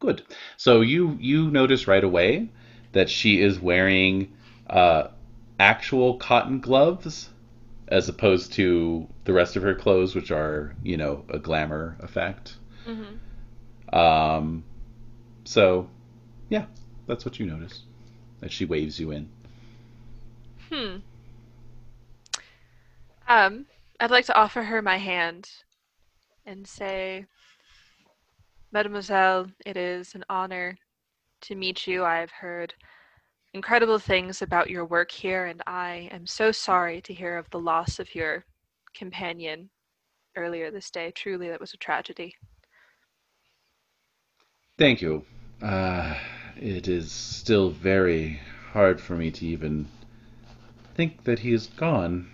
Good. 0.00 0.22
So 0.56 0.80
you 0.80 1.16
you 1.20 1.50
notice 1.50 1.88
right 1.88 2.04
away 2.04 2.50
that 2.92 3.10
she 3.10 3.40
is 3.40 3.58
wearing 3.58 4.32
uh, 4.68 5.08
actual 5.58 6.16
cotton 6.18 6.60
gloves 6.60 7.30
as 7.88 8.08
opposed 8.08 8.52
to 8.54 9.08
the 9.24 9.32
rest 9.32 9.56
of 9.56 9.62
her 9.62 9.74
clothes, 9.74 10.14
which 10.14 10.30
are 10.30 10.74
you 10.82 10.96
know 10.96 11.24
a 11.28 11.38
glamour 11.38 11.96
effect. 12.00 12.56
Hmm 12.84 13.16
Um, 13.92 14.64
so 15.44 15.88
yeah, 16.48 16.66
that's 17.06 17.24
what 17.24 17.38
you 17.38 17.46
notice. 17.46 17.82
That 18.40 18.52
she 18.52 18.64
waves 18.64 18.98
you 19.00 19.10
in. 19.12 19.28
Hmm. 20.70 20.96
Um, 23.28 23.66
I'd 24.00 24.10
like 24.10 24.26
to 24.26 24.34
offer 24.36 24.62
her 24.64 24.82
my 24.82 24.96
hand 24.98 25.48
and 26.46 26.66
say, 26.66 27.26
Mademoiselle, 28.72 29.50
it 29.64 29.76
is 29.76 30.14
an 30.14 30.24
honor 30.28 30.76
to 31.42 31.54
meet 31.54 31.86
you. 31.86 32.04
I've 32.04 32.30
heard 32.30 32.74
incredible 33.54 33.98
things 33.98 34.42
about 34.42 34.70
your 34.70 34.84
work 34.84 35.10
here, 35.10 35.46
and 35.46 35.62
I 35.66 36.08
am 36.12 36.26
so 36.26 36.52
sorry 36.52 37.00
to 37.02 37.14
hear 37.14 37.38
of 37.38 37.48
the 37.50 37.60
loss 37.60 37.98
of 37.98 38.14
your 38.14 38.44
companion 38.94 39.70
earlier 40.36 40.70
this 40.70 40.90
day. 40.90 41.10
Truly, 41.12 41.48
that 41.48 41.60
was 41.60 41.74
a 41.74 41.78
tragedy. 41.78 42.34
Thank 44.76 45.02
you. 45.02 45.24
Uh, 45.62 46.14
it 46.56 46.88
is 46.88 47.12
still 47.12 47.70
very 47.70 48.40
hard 48.72 49.00
for 49.00 49.14
me 49.14 49.30
to 49.30 49.46
even 49.46 49.86
think 50.96 51.22
that 51.24 51.38
he 51.38 51.52
is 51.52 51.68
gone. 51.68 52.28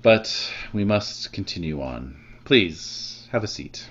But 0.00 0.50
we 0.72 0.82
must 0.82 1.32
continue 1.32 1.82
on. 1.82 2.16
Please, 2.44 3.28
have 3.32 3.44
a 3.44 3.48
seat. 3.48 3.86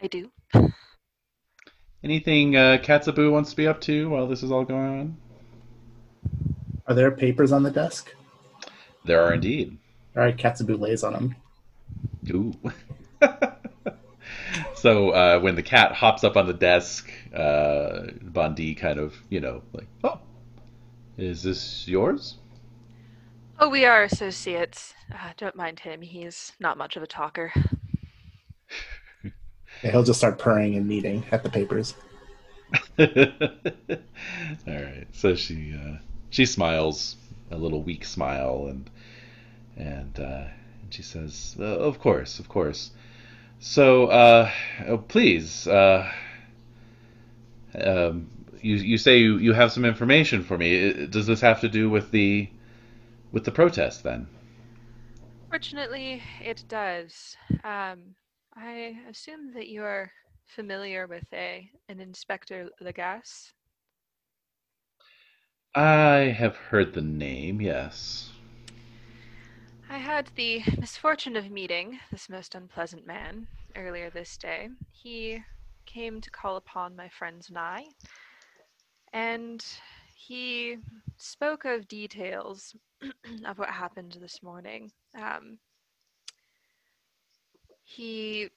I 0.00 0.06
do. 0.06 0.30
Anything 2.04 2.54
uh, 2.54 2.78
Katsubu 2.80 3.32
wants 3.32 3.50
to 3.50 3.56
be 3.56 3.66
up 3.66 3.80
to 3.82 4.08
while 4.08 4.28
this 4.28 4.44
is 4.44 4.52
all 4.52 4.64
going 4.64 5.00
on? 5.00 5.16
Are 6.86 6.94
there 6.94 7.10
papers 7.10 7.50
on 7.50 7.64
the 7.64 7.72
desk? 7.72 8.14
There 9.04 9.20
are 9.20 9.34
indeed. 9.34 9.78
All 10.16 10.22
right, 10.22 10.36
Katsubu 10.36 10.78
lays 10.78 11.02
on 11.02 11.12
them. 11.14 11.36
Ooh. 12.30 12.52
so 14.74 15.10
uh, 15.10 15.40
when 15.40 15.54
the 15.54 15.62
cat 15.62 15.92
hops 15.92 16.24
up 16.24 16.36
on 16.36 16.46
the 16.46 16.54
desk, 16.54 17.10
uh, 17.34 18.06
Bondi 18.22 18.74
kind 18.74 18.98
of, 18.98 19.14
you 19.28 19.40
know, 19.40 19.62
like, 19.72 19.88
oh, 20.04 20.20
is 21.16 21.42
this 21.42 21.86
yours? 21.88 22.36
Oh, 23.58 23.68
we 23.68 23.84
are 23.84 24.04
associates. 24.04 24.94
Uh, 25.12 25.32
don't 25.36 25.56
mind 25.56 25.80
him. 25.80 26.00
He's 26.00 26.52
not 26.60 26.78
much 26.78 26.96
of 26.96 27.02
a 27.02 27.06
talker. 27.06 27.52
Yeah, 29.82 29.92
he'll 29.92 30.02
just 30.02 30.18
start 30.18 30.38
purring 30.38 30.74
and 30.74 30.88
kneading 30.88 31.24
at 31.30 31.44
the 31.44 31.50
papers. 31.50 31.94
All 32.98 33.06
right. 34.66 35.06
So 35.12 35.36
she 35.36 35.72
uh, 35.72 35.98
she 36.30 36.46
smiles 36.46 37.16
a 37.50 37.56
little 37.56 37.82
weak 37.82 38.04
smile 38.04 38.66
and 38.68 38.90
and 39.76 40.18
uh, 40.18 40.44
and 40.88 40.94
she 40.94 41.02
says, 41.02 41.54
uh, 41.60 41.64
"Of 41.64 41.98
course, 41.98 42.38
of 42.38 42.48
course. 42.48 42.92
So 43.60 44.06
uh, 44.06 44.50
oh, 44.86 44.98
please, 44.98 45.66
uh, 45.66 46.10
um, 47.74 48.30
you 48.62 48.76
you 48.76 48.98
say 48.98 49.18
you, 49.18 49.36
you 49.38 49.52
have 49.52 49.72
some 49.72 49.84
information 49.84 50.42
for 50.42 50.56
me. 50.56 51.06
Does 51.06 51.26
this 51.26 51.40
have 51.42 51.60
to 51.60 51.68
do 51.68 51.90
with 51.90 52.10
the 52.10 52.48
with 53.32 53.44
the 53.44 53.52
protest 53.52 54.02
then?" 54.02 54.28
Fortunately, 55.50 56.22
it 56.40 56.64
does. 56.68 57.36
Um, 57.64 58.14
I 58.56 58.98
assume 59.10 59.52
that 59.54 59.68
you 59.68 59.82
are 59.84 60.10
familiar 60.46 61.06
with 61.06 61.26
a 61.34 61.70
an 61.88 62.00
Inspector 62.00 62.70
Lagasse. 62.80 63.52
I 65.74 66.34
have 66.36 66.56
heard 66.56 66.94
the 66.94 67.02
name. 67.02 67.60
Yes. 67.60 68.30
I 69.90 69.96
had 69.96 70.28
the 70.36 70.62
misfortune 70.78 71.34
of 71.34 71.50
meeting 71.50 71.98
this 72.10 72.28
most 72.28 72.54
unpleasant 72.54 73.06
man 73.06 73.46
earlier 73.74 74.10
this 74.10 74.36
day. 74.36 74.68
He 74.92 75.42
came 75.86 76.20
to 76.20 76.30
call 76.30 76.56
upon 76.56 76.94
my 76.94 77.08
friends 77.08 77.48
and 77.48 77.56
I, 77.56 77.86
and 79.14 79.64
he 80.14 80.76
spoke 81.16 81.64
of 81.64 81.88
details 81.88 82.76
of 83.46 83.58
what 83.58 83.70
happened 83.70 84.18
this 84.20 84.42
morning. 84.42 84.92
Um, 85.16 85.58
he 87.82 88.50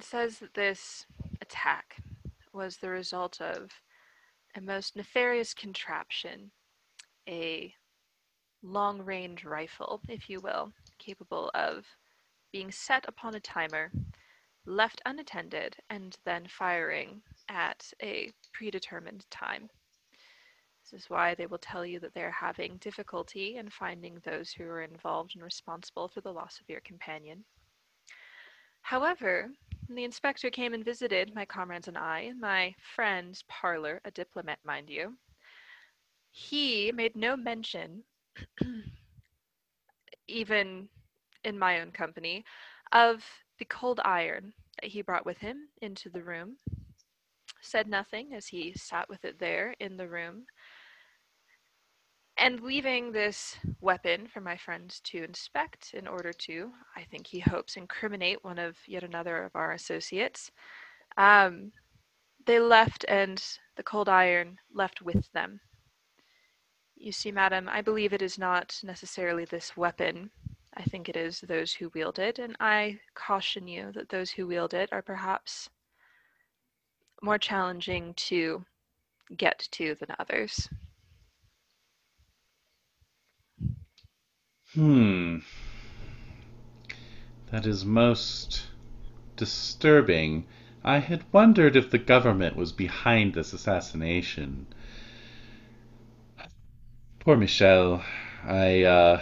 says 0.00 0.38
that 0.38 0.54
this 0.54 1.04
attack 1.40 1.96
was 2.52 2.76
the 2.76 2.90
result 2.90 3.40
of 3.40 3.72
a 4.54 4.60
most 4.60 4.94
nefarious 4.94 5.52
contraption, 5.52 6.52
a 7.28 7.74
long 8.62 9.02
range 9.02 9.44
rifle, 9.44 10.00
if 10.08 10.28
you 10.28 10.40
will, 10.40 10.72
capable 10.98 11.50
of 11.54 11.84
being 12.52 12.70
set 12.70 13.04
upon 13.08 13.34
a 13.34 13.40
timer, 13.40 13.90
left 14.66 15.00
unattended, 15.06 15.76
and 15.88 16.16
then 16.24 16.46
firing 16.48 17.22
at 17.48 17.92
a 18.02 18.30
predetermined 18.52 19.24
time. 19.30 19.68
This 20.90 21.02
is 21.02 21.10
why 21.10 21.34
they 21.34 21.46
will 21.46 21.58
tell 21.58 21.86
you 21.86 22.00
that 22.00 22.14
they're 22.14 22.30
having 22.30 22.76
difficulty 22.78 23.56
in 23.56 23.70
finding 23.70 24.20
those 24.24 24.50
who 24.50 24.64
are 24.64 24.82
involved 24.82 25.32
and 25.34 25.44
responsible 25.44 26.08
for 26.08 26.20
the 26.20 26.32
loss 26.32 26.58
of 26.60 26.68
your 26.68 26.80
companion. 26.80 27.44
However, 28.82 29.48
when 29.86 29.96
the 29.96 30.04
inspector 30.04 30.50
came 30.50 30.74
and 30.74 30.84
visited 30.84 31.34
my 31.34 31.44
comrades 31.44 31.88
and 31.88 31.96
I, 31.96 32.20
in 32.20 32.40
my 32.40 32.74
friend 32.96 33.40
Parlor, 33.48 34.00
a 34.04 34.10
diplomat, 34.10 34.58
mind 34.64 34.90
you, 34.90 35.16
he 36.30 36.92
made 36.92 37.14
no 37.14 37.36
mention 37.36 38.02
even 40.28 40.88
in 41.44 41.58
my 41.58 41.80
own 41.80 41.90
company, 41.90 42.44
of 42.92 43.24
the 43.58 43.64
cold 43.66 44.00
iron 44.04 44.52
that 44.80 44.90
he 44.90 45.02
brought 45.02 45.26
with 45.26 45.38
him 45.38 45.68
into 45.82 46.08
the 46.08 46.22
room. 46.22 46.56
Said 47.62 47.88
nothing 47.88 48.32
as 48.34 48.46
he 48.46 48.72
sat 48.74 49.08
with 49.08 49.24
it 49.24 49.38
there 49.38 49.74
in 49.80 49.96
the 49.96 50.08
room. 50.08 50.46
And 52.38 52.60
leaving 52.60 53.12
this 53.12 53.58
weapon 53.80 54.26
for 54.26 54.40
my 54.40 54.56
friends 54.56 55.00
to 55.04 55.22
inspect 55.22 55.92
in 55.92 56.06
order 56.06 56.32
to, 56.32 56.70
I 56.96 57.02
think 57.10 57.26
he 57.26 57.40
hopes, 57.40 57.76
incriminate 57.76 58.42
one 58.42 58.58
of 58.58 58.78
yet 58.86 59.02
another 59.02 59.44
of 59.44 59.54
our 59.54 59.72
associates. 59.72 60.50
Um, 61.18 61.72
they 62.46 62.58
left, 62.58 63.04
and 63.08 63.42
the 63.76 63.82
cold 63.82 64.08
iron 64.08 64.56
left 64.72 65.02
with 65.02 65.30
them 65.32 65.60
You 67.02 67.12
see, 67.12 67.32
madam, 67.32 67.66
I 67.66 67.80
believe 67.80 68.12
it 68.12 68.20
is 68.20 68.38
not 68.38 68.78
necessarily 68.84 69.46
this 69.46 69.74
weapon. 69.74 70.30
I 70.76 70.82
think 70.82 71.08
it 71.08 71.16
is 71.16 71.40
those 71.40 71.72
who 71.72 71.88
wield 71.94 72.18
it, 72.18 72.38
and 72.38 72.54
I 72.60 73.00
caution 73.14 73.66
you 73.66 73.90
that 73.92 74.10
those 74.10 74.30
who 74.30 74.46
wield 74.46 74.74
it 74.74 74.90
are 74.92 75.00
perhaps 75.00 75.70
more 77.22 77.38
challenging 77.38 78.12
to 78.28 78.66
get 79.34 79.66
to 79.72 79.94
than 79.94 80.14
others. 80.18 80.68
Hmm. 84.74 85.38
That 87.50 87.64
is 87.64 87.82
most 87.82 88.66
disturbing. 89.36 90.46
I 90.84 90.98
had 90.98 91.24
wondered 91.32 91.76
if 91.76 91.90
the 91.90 91.98
government 91.98 92.56
was 92.56 92.72
behind 92.72 93.32
this 93.32 93.54
assassination. 93.54 94.66
Poor 97.20 97.36
Michel. 97.36 98.02
I, 98.44 98.82
uh. 98.82 99.20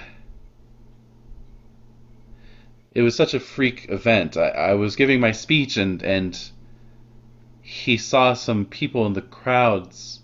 It 2.95 3.03
was 3.03 3.15
such 3.15 3.35
a 3.35 3.41
freak 3.41 3.87
event. 3.91 4.37
I, 4.37 4.49
I 4.49 4.75
was 4.75 4.97
giving 4.97 5.21
my 5.21 5.33
speech 5.33 5.77
and, 5.77 6.03
and 6.03 6.51
he 7.61 7.97
saw 7.97 8.33
some 8.33 8.65
people 8.65 9.07
in 9.07 9.13
the 9.13 9.23
crowds 9.23 10.21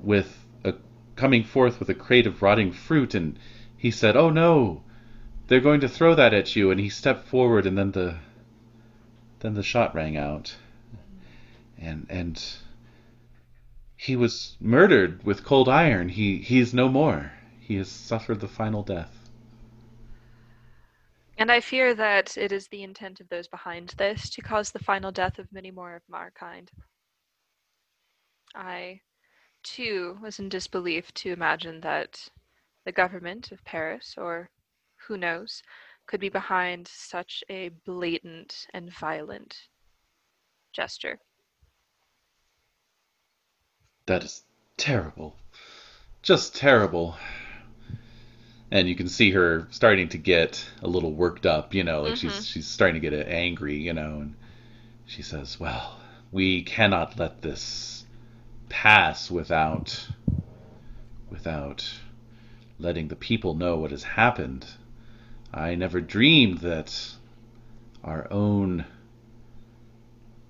with 0.00 0.44
a 0.64 0.74
coming 1.14 1.44
forth 1.44 1.78
with 1.78 1.88
a 1.88 1.94
crate 1.94 2.26
of 2.26 2.42
rotting 2.42 2.72
fruit 2.72 3.14
and 3.14 3.38
he 3.76 3.90
said, 3.90 4.16
"Oh 4.16 4.30
no, 4.30 4.82
they're 5.46 5.60
going 5.60 5.80
to 5.80 5.88
throw 5.88 6.14
that 6.14 6.34
at 6.34 6.56
you." 6.56 6.70
And 6.70 6.80
he 6.80 6.88
stepped 6.88 7.28
forward, 7.28 7.66
and 7.66 7.76
then 7.78 7.92
the 7.92 8.16
then 9.40 9.54
the 9.54 9.62
shot 9.62 9.94
rang 9.94 10.16
out, 10.16 10.56
and 11.78 12.06
and 12.08 12.42
he 14.04 14.16
was 14.16 14.58
murdered 14.60 15.22
with 15.24 15.44
cold 15.44 15.66
iron. 15.66 16.10
He 16.10 16.36
he 16.36 16.58
is 16.60 16.74
no 16.74 16.90
more. 16.90 17.32
He 17.58 17.76
has 17.76 17.90
suffered 17.90 18.40
the 18.40 18.48
final 18.48 18.82
death. 18.82 19.30
And 21.38 21.50
I 21.50 21.60
fear 21.60 21.94
that 21.94 22.36
it 22.36 22.52
is 22.52 22.68
the 22.68 22.82
intent 22.82 23.20
of 23.20 23.30
those 23.30 23.48
behind 23.48 23.94
this 23.96 24.28
to 24.30 24.42
cause 24.42 24.70
the 24.70 24.84
final 24.90 25.10
death 25.10 25.38
of 25.38 25.50
many 25.50 25.70
more 25.70 25.96
of 25.96 26.02
our 26.12 26.30
kind. 26.32 26.70
I, 28.54 29.00
too, 29.62 30.18
was 30.20 30.38
in 30.38 30.50
disbelief 30.50 31.12
to 31.14 31.32
imagine 31.32 31.80
that 31.80 32.28
the 32.84 32.92
government 32.92 33.52
of 33.52 33.64
Paris, 33.64 34.16
or 34.18 34.50
who 35.06 35.16
knows, 35.16 35.62
could 36.06 36.20
be 36.20 36.28
behind 36.28 36.86
such 36.88 37.42
a 37.48 37.70
blatant 37.86 38.66
and 38.74 38.92
violent 38.92 39.56
gesture. 40.74 41.18
That 44.06 44.24
is 44.24 44.42
terrible. 44.76 45.36
Just 46.22 46.54
terrible. 46.56 47.16
And 48.70 48.88
you 48.88 48.96
can 48.96 49.08
see 49.08 49.30
her 49.30 49.66
starting 49.70 50.08
to 50.10 50.18
get 50.18 50.66
a 50.82 50.88
little 50.88 51.12
worked 51.12 51.46
up, 51.46 51.74
you 51.74 51.84
know, 51.84 52.02
like 52.02 52.14
Mhm. 52.14 52.18
she's 52.18 52.46
she's 52.46 52.66
starting 52.66 53.00
to 53.00 53.08
get 53.10 53.26
angry, 53.28 53.76
you 53.80 53.92
know, 53.92 54.20
and 54.20 54.34
she 55.06 55.22
says, 55.22 55.58
"Well, 55.60 55.98
we 56.32 56.62
cannot 56.62 57.18
let 57.18 57.42
this 57.42 58.04
pass 58.68 59.30
without 59.30 60.08
without 61.30 61.88
letting 62.78 63.08
the 63.08 63.16
people 63.16 63.54
know 63.54 63.76
what 63.78 63.90
has 63.90 64.02
happened. 64.04 64.66
I 65.52 65.74
never 65.76 66.00
dreamed 66.00 66.58
that 66.58 67.14
our 68.02 68.26
own 68.32 68.84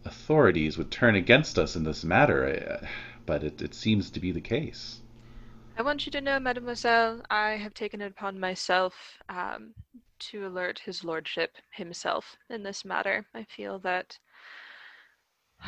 authorities 0.04 0.76
would 0.78 0.90
turn 0.90 1.14
against 1.14 1.58
us 1.58 1.76
in 1.76 1.84
this 1.84 2.04
matter, 2.04 2.46
I- 2.82 2.88
but 3.26 3.42
it, 3.44 3.62
it 3.62 3.74
seems 3.74 4.10
to 4.10 4.20
be 4.20 4.32
the 4.32 4.40
case. 4.40 5.00
I 5.76 5.82
want 5.82 6.06
you 6.06 6.12
to 6.12 6.20
know, 6.20 6.38
mademoiselle, 6.38 7.22
I 7.30 7.50
have 7.56 7.74
taken 7.74 8.00
it 8.00 8.12
upon 8.12 8.38
myself 8.38 8.94
um, 9.28 9.74
to 10.20 10.46
alert 10.46 10.78
his 10.78 11.02
lordship 11.02 11.56
himself 11.72 12.36
in 12.48 12.62
this 12.62 12.84
matter. 12.84 13.26
I 13.34 13.42
feel 13.42 13.80
that 13.80 14.18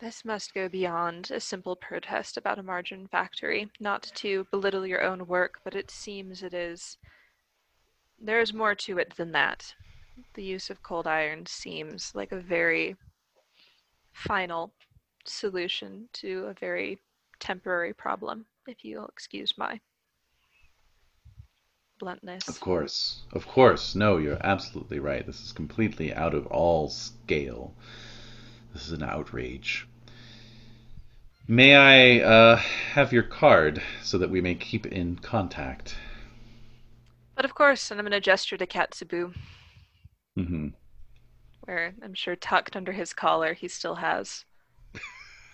this 0.00 0.24
must 0.24 0.52
go 0.52 0.68
beyond 0.68 1.30
a 1.30 1.38
simple 1.38 1.76
protest 1.76 2.36
about 2.36 2.58
a 2.58 2.62
margarine 2.62 3.06
factory. 3.06 3.70
Not 3.78 4.10
to 4.16 4.46
belittle 4.50 4.86
your 4.86 5.02
own 5.02 5.28
work, 5.28 5.60
but 5.62 5.76
it 5.76 5.90
seems 5.90 6.42
it 6.42 6.52
is. 6.52 6.98
There 8.18 8.40
is 8.40 8.52
more 8.52 8.74
to 8.74 8.98
it 8.98 9.14
than 9.16 9.30
that. 9.32 9.74
The 10.34 10.42
use 10.42 10.70
of 10.70 10.82
cold 10.82 11.06
iron 11.06 11.46
seems 11.46 12.14
like 12.16 12.32
a 12.32 12.40
very 12.40 12.96
final 14.12 14.72
solution 15.30 16.08
to 16.14 16.46
a 16.46 16.54
very 16.54 16.98
temporary 17.38 17.94
problem, 17.94 18.46
if 18.66 18.84
you'll 18.84 19.06
excuse 19.06 19.56
my 19.56 19.80
bluntness. 21.98 22.48
Of 22.48 22.60
course, 22.60 23.22
of 23.32 23.46
course. 23.46 23.94
No, 23.94 24.16
you're 24.16 24.44
absolutely 24.44 24.98
right. 24.98 25.26
This 25.26 25.42
is 25.42 25.52
completely 25.52 26.12
out 26.14 26.34
of 26.34 26.46
all 26.46 26.88
scale. 26.88 27.74
This 28.72 28.86
is 28.86 28.92
an 28.92 29.02
outrage. 29.02 29.86
May 31.48 31.74
I 31.74 32.24
uh, 32.24 32.56
have 32.56 33.12
your 33.12 33.24
card 33.24 33.82
so 34.02 34.18
that 34.18 34.30
we 34.30 34.40
may 34.40 34.54
keep 34.54 34.86
in 34.86 35.16
contact? 35.16 35.96
But 37.34 37.44
of 37.44 37.54
course, 37.54 37.90
and 37.90 37.98
I'm 37.98 38.04
going 38.04 38.12
to 38.12 38.20
gesture 38.20 38.56
to 38.56 38.66
Katsubu, 38.66 39.34
hmm 40.36 40.68
where 41.64 41.94
I'm 42.02 42.14
sure 42.14 42.36
tucked 42.36 42.76
under 42.76 42.92
his 42.92 43.12
collar 43.12 43.52
he 43.54 43.68
still 43.68 43.96
has 43.96 44.44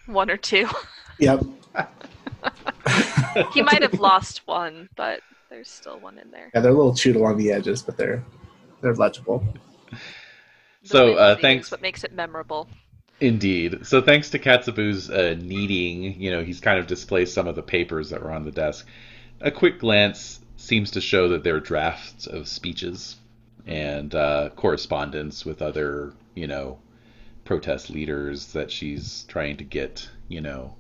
one 0.06 0.30
or 0.30 0.36
two. 0.36 0.68
Yep. 1.18 1.44
he 3.52 3.62
might 3.62 3.82
have 3.82 3.94
lost 4.00 4.46
one, 4.46 4.88
but 4.96 5.20
there's 5.50 5.68
still 5.70 5.98
one 5.98 6.18
in 6.18 6.30
there. 6.30 6.50
Yeah, 6.54 6.60
they're 6.60 6.72
a 6.72 6.74
little 6.74 6.94
chewed 6.94 7.16
along 7.16 7.38
the 7.38 7.52
edges, 7.52 7.82
but 7.82 7.96
they're 7.96 8.24
they're 8.80 8.94
legible. 8.94 9.44
The 9.90 9.98
So, 10.88 11.14
uh, 11.14 11.36
thanks- 11.36 11.66
is 11.68 11.70
what 11.72 11.82
makes 11.82 12.04
it 12.04 12.12
memorable. 12.12 12.68
Indeed. 13.20 13.86
So 13.86 14.02
thanks 14.02 14.28
to 14.30 14.38
Katsubu's 14.38 15.08
uh, 15.10 15.36
kneading, 15.40 16.20
you 16.20 16.30
know, 16.30 16.44
he's 16.44 16.60
kind 16.60 16.78
of 16.78 16.86
displaced 16.86 17.32
some 17.32 17.48
of 17.48 17.54
the 17.56 17.62
papers 17.62 18.10
that 18.10 18.22
were 18.22 18.30
on 18.30 18.44
the 18.44 18.50
desk. 18.50 18.86
A 19.40 19.50
quick 19.50 19.78
glance 19.80 20.40
seems 20.58 20.90
to 20.90 21.00
show 21.00 21.28
that 21.30 21.42
they're 21.42 21.60
drafts 21.60 22.26
of 22.26 22.46
speeches 22.46 23.16
and 23.66 24.14
uh, 24.14 24.50
correspondence 24.54 25.46
with 25.46 25.62
other, 25.62 26.12
you 26.34 26.46
know, 26.46 26.78
protest 27.46 27.90
leaders 27.90 28.52
that 28.52 28.70
she's 28.70 29.24
trying 29.28 29.56
to 29.58 29.64
get, 29.64 30.10
you 30.28 30.42
know, 30.42 30.76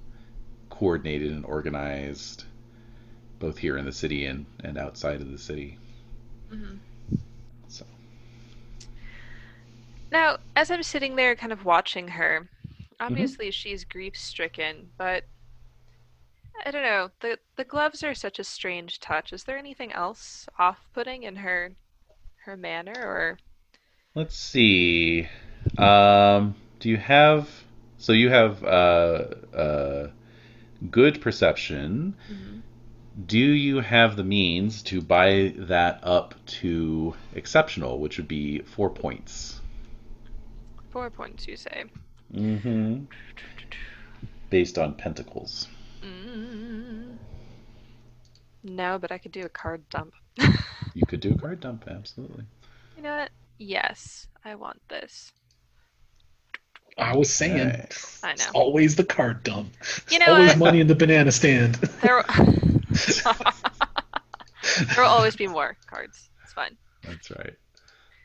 coordinated 0.70 1.32
and 1.32 1.44
organized, 1.46 2.44
both 3.38 3.58
here 3.58 3.78
in 3.78 3.86
the 3.86 3.92
city 3.92 4.26
and, 4.26 4.46
and 4.64 4.78
outside 4.78 5.20
of 5.22 5.30
the 5.30 5.38
city. 5.38 5.78
Mhm. 6.50 6.80
So. 7.68 7.86
Now, 10.10 10.38
as 10.56 10.68
I'm 10.70 10.82
sitting 10.82 11.14
there 11.14 11.36
kind 11.36 11.52
of 11.52 11.64
watching 11.64 12.08
her, 12.08 12.50
Mm-hmm. 13.08 13.30
obviously 13.30 13.52
she's 13.52 13.84
grief 13.84 14.16
stricken, 14.16 14.92
but 14.96 15.28
I 16.66 16.70
don't 16.70 16.82
know. 16.82 17.12
The 17.20 17.38
the 17.56 17.64
gloves 17.64 18.02
are 18.02 18.12
such 18.14 18.38
a 18.38 18.44
strange 18.44 19.00
touch. 19.00 19.32
Is 19.32 19.44
there 19.44 19.56
anything 19.56 19.90
else 19.92 20.48
off 20.58 20.90
putting 20.92 21.22
in 21.22 21.36
her 21.36 21.76
her 22.44 22.56
manner 22.58 22.94
or 23.06 23.38
Let's 24.16 24.36
see. 24.36 25.28
Um, 25.78 26.54
do 26.80 26.88
you 26.88 26.96
have? 26.96 27.48
So 27.98 28.12
you 28.12 28.30
have 28.30 28.62
uh, 28.62 29.24
uh, 29.54 30.08
good 30.90 31.20
perception. 31.20 32.14
Do 33.26 33.38
you 33.38 33.80
have 33.80 34.16
the 34.16 34.24
means 34.24 34.82
to 34.84 35.00
buy 35.00 35.54
that 35.56 36.00
up 36.02 36.34
to 36.60 37.14
exceptional, 37.34 37.98
which 37.98 38.18
would 38.18 38.28
be 38.28 38.60
four 38.60 38.90
points? 38.90 39.60
four 40.96 41.10
points 41.10 41.46
you 41.46 41.56
say? 41.58 41.84
Mm-hmm. 42.32 43.04
Based 44.48 44.78
on 44.78 44.94
pentacles. 44.94 45.68
Mm. 46.02 47.18
No, 48.62 48.98
but 48.98 49.12
I 49.12 49.18
could 49.18 49.32
do 49.32 49.42
a 49.42 49.48
card 49.50 49.86
dump. 49.90 50.14
You 50.94 51.04
could 51.06 51.20
do 51.20 51.32
a 51.32 51.38
card 51.38 51.60
dump, 51.60 51.84
absolutely. 51.86 52.44
You 52.96 53.02
know 53.02 53.14
what? 53.14 53.30
Yes, 53.58 54.26
I 54.42 54.54
want 54.54 54.80
this. 54.88 55.32
I 56.98 57.16
was 57.16 57.30
saying, 57.30 57.60
Alright. 57.60 58.18
I 58.22 58.32
it's 58.32 58.46
know. 58.46 58.52
always 58.58 58.96
the 58.96 59.04
card 59.04 59.42
dump. 59.42 59.72
You 60.10 60.18
know 60.18 60.34
always 60.34 60.50
what? 60.50 60.58
money 60.58 60.80
in 60.80 60.86
the 60.86 60.94
banana 60.94 61.32
stand. 61.32 61.76
There, 62.02 62.22
there 64.94 65.04
will 65.04 65.10
always 65.10 65.36
be 65.36 65.46
more 65.46 65.76
cards. 65.86 66.28
It's 66.44 66.52
fine. 66.52 66.76
That's 67.02 67.30
right. 67.30 67.46
Which- 67.46 67.54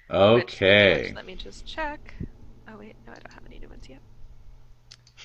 which- 0.10 0.54
Okay. 0.62 1.14
let 1.16 1.26
me 1.26 1.36
just 1.36 1.66
check. 1.66 2.14
Oh 2.68 2.78
wait, 2.78 2.96
no, 3.06 3.14
I 3.14 3.16
don't 3.16 3.34
have 3.34 3.46
any 3.46 3.60
new 3.60 3.70
ones 3.70 3.88
yet. 3.90 4.02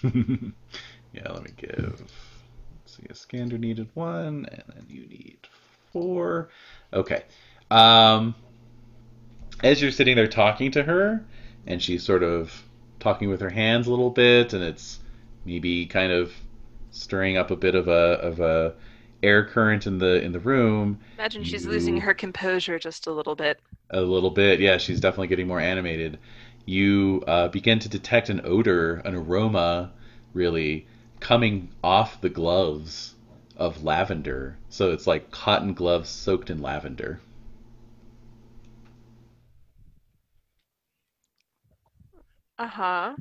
yeah, 1.12 1.32
let 1.32 1.42
me 1.44 1.50
give. 1.56 2.02
Let's 2.82 2.96
see, 2.96 3.02
Iskander 3.10 3.58
needed 3.58 3.88
one, 3.94 4.46
and 4.50 4.62
then 4.74 4.86
you 4.88 5.06
need 5.06 5.38
four. 5.92 6.48
Okay. 6.92 7.24
Um, 7.70 8.34
as 9.62 9.80
you're 9.82 9.90
sitting 9.90 10.16
there 10.16 10.28
talking 10.28 10.70
to 10.72 10.82
her, 10.82 11.24
and 11.66 11.82
she's 11.82 12.02
sort 12.04 12.22
of 12.22 12.62
talking 13.06 13.28
with 13.28 13.40
her 13.40 13.50
hands 13.50 13.86
a 13.86 13.90
little 13.90 14.10
bit, 14.10 14.52
and 14.52 14.64
it's 14.64 14.98
maybe 15.44 15.86
kind 15.86 16.10
of 16.10 16.32
stirring 16.90 17.36
up 17.36 17.52
a 17.52 17.56
bit 17.56 17.76
of 17.76 17.86
a 17.86 18.18
of 18.30 18.40
a 18.40 18.74
air 19.22 19.44
current 19.44 19.86
in 19.86 19.98
the 19.98 20.20
in 20.22 20.32
the 20.32 20.40
room. 20.40 20.98
Imagine 21.16 21.44
she's 21.44 21.64
You- 21.64 21.70
losing 21.70 22.00
her 22.00 22.14
composure 22.14 22.80
just 22.80 23.06
a 23.06 23.12
little 23.12 23.36
bit. 23.36 23.60
A 23.90 24.00
little 24.00 24.30
bit, 24.32 24.58
yeah. 24.58 24.78
She's 24.78 24.98
definitely 25.00 25.28
getting 25.28 25.46
more 25.46 25.60
animated. 25.60 26.18
You 26.64 27.22
uh, 27.28 27.46
begin 27.46 27.78
to 27.78 27.88
detect 27.88 28.28
an 28.28 28.40
odor, 28.42 28.96
an 29.04 29.14
aroma, 29.14 29.92
really 30.34 30.88
coming 31.20 31.68
off 31.84 32.20
the 32.20 32.28
gloves 32.28 33.14
of 33.56 33.84
lavender. 33.84 34.56
So 34.68 34.90
it's 34.90 35.06
like 35.06 35.30
cotton 35.30 35.74
gloves 35.74 36.08
soaked 36.08 36.50
in 36.50 36.60
lavender. 36.60 37.20
Uh 42.58 42.66
huh. 42.66 43.16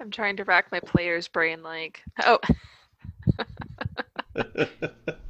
I'm 0.00 0.10
trying 0.10 0.36
to 0.36 0.44
rack 0.44 0.70
my 0.72 0.80
player's 0.80 1.28
brain 1.28 1.62
like, 1.62 2.02
oh, 2.24 2.38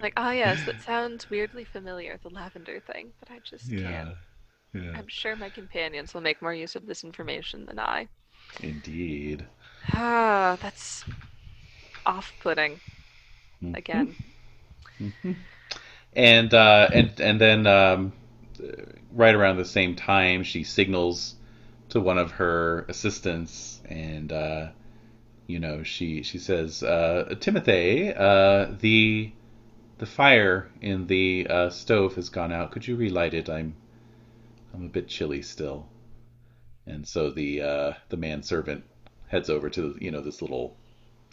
like, 0.00 0.12
oh 0.16 0.30
yes, 0.30 0.62
that 0.64 0.80
sounds 0.80 1.30
weirdly 1.30 1.64
familiar, 1.64 2.18
the 2.22 2.28
lavender 2.30 2.80
thing, 2.80 3.12
but 3.20 3.30
I 3.30 3.40
just 3.40 3.76
yeah, 3.76 3.76
can't. 3.76 4.14
yeah, 4.74 4.96
I'm 4.96 5.08
sure 5.08 5.36
my 5.36 5.50
companions 5.50 6.14
will 6.14 6.20
make 6.22 6.42
more 6.42 6.54
use 6.54 6.76
of 6.76 6.86
this 6.86 7.04
information 7.04 7.66
than 7.66 7.78
I. 7.78 8.08
indeed. 8.60 9.46
Ah, 9.92 10.56
that's 10.60 11.04
off-putting 12.06 12.80
Mhm. 13.62 13.74
again. 13.74 14.16
And 16.16 16.52
uh, 16.52 16.88
and 16.92 17.20
and 17.20 17.40
then 17.40 17.66
um, 17.68 18.12
right 19.12 19.34
around 19.34 19.56
the 19.56 19.64
same 19.64 19.94
time, 19.96 20.42
she 20.42 20.64
signals 20.64 21.36
to 21.90 22.00
one 22.00 22.18
of 22.18 22.32
her 22.32 22.86
assistants, 22.88 23.80
and 23.86 24.32
uh, 24.32 24.70
you 25.46 25.60
know 25.60 25.82
she 25.84 26.22
she 26.22 26.38
says, 26.38 26.82
uh, 26.82 27.34
"Timothy, 27.40 28.12
uh, 28.14 28.68
the 28.80 29.32
the 29.98 30.06
fire 30.06 30.70
in 30.80 31.06
the 31.08 31.46
uh, 31.50 31.70
stove 31.70 32.16
has 32.16 32.30
gone 32.30 32.52
out. 32.52 32.72
Could 32.72 32.88
you 32.88 32.96
relight 32.96 33.34
it? 33.34 33.48
I'm 33.50 33.76
I'm 34.74 34.84
a 34.86 34.88
bit 34.90 35.08
chilly 35.08 35.42
still." 35.42 35.88
And 36.86 37.06
so 37.06 37.30
the 37.30 37.62
uh, 37.62 37.92
the 38.08 38.16
manservant 38.16 38.84
heads 39.28 39.50
over 39.50 39.70
to 39.70 39.96
you 40.00 40.10
know 40.10 40.22
this 40.22 40.42
little 40.42 40.76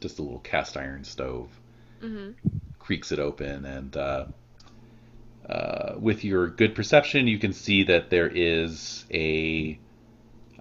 just 0.01 0.19
a 0.19 0.23
little 0.23 0.39
cast 0.39 0.77
iron 0.77 1.03
stove 1.05 1.49
hmm 2.01 2.31
creaks 2.79 3.11
it 3.11 3.19
open 3.19 3.65
and 3.65 3.95
uh, 5.49 5.95
with 5.99 6.23
your 6.23 6.47
good 6.47 6.75
perception 6.75 7.27
you 7.27 7.37
can 7.37 7.53
see 7.53 7.83
that 7.83 8.09
there 8.09 8.27
is 8.27 9.05
a 9.11 9.77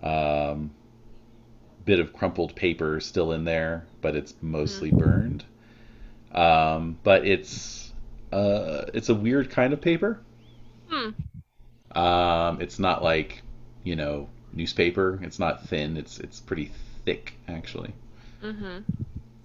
um, 0.02 0.70
bit 1.84 2.00
of 2.00 2.12
crumpled 2.12 2.54
paper 2.56 3.00
still 3.00 3.32
in 3.32 3.44
there 3.44 3.84
but 4.00 4.16
it's 4.16 4.34
mostly 4.42 4.90
burned. 4.90 5.44
Um, 6.32 6.98
but 7.02 7.26
it's 7.26 7.92
uh, 8.32 8.86
it's 8.92 9.08
a 9.08 9.14
weird 9.14 9.50
kind 9.50 9.72
of 9.72 9.80
paper. 9.80 10.20
Hmm. 10.90 11.98
um, 11.98 12.60
it's 12.60 12.78
not 12.78 13.02
like 13.02 13.42
you 13.84 13.96
know 13.96 14.28
newspaper. 14.52 15.20
It's 15.22 15.38
not 15.38 15.66
thin. 15.68 15.96
It's 15.96 16.18
it's 16.18 16.40
pretty 16.40 16.72
thick 17.04 17.34
actually. 17.48 17.94
Hmm 18.42 18.80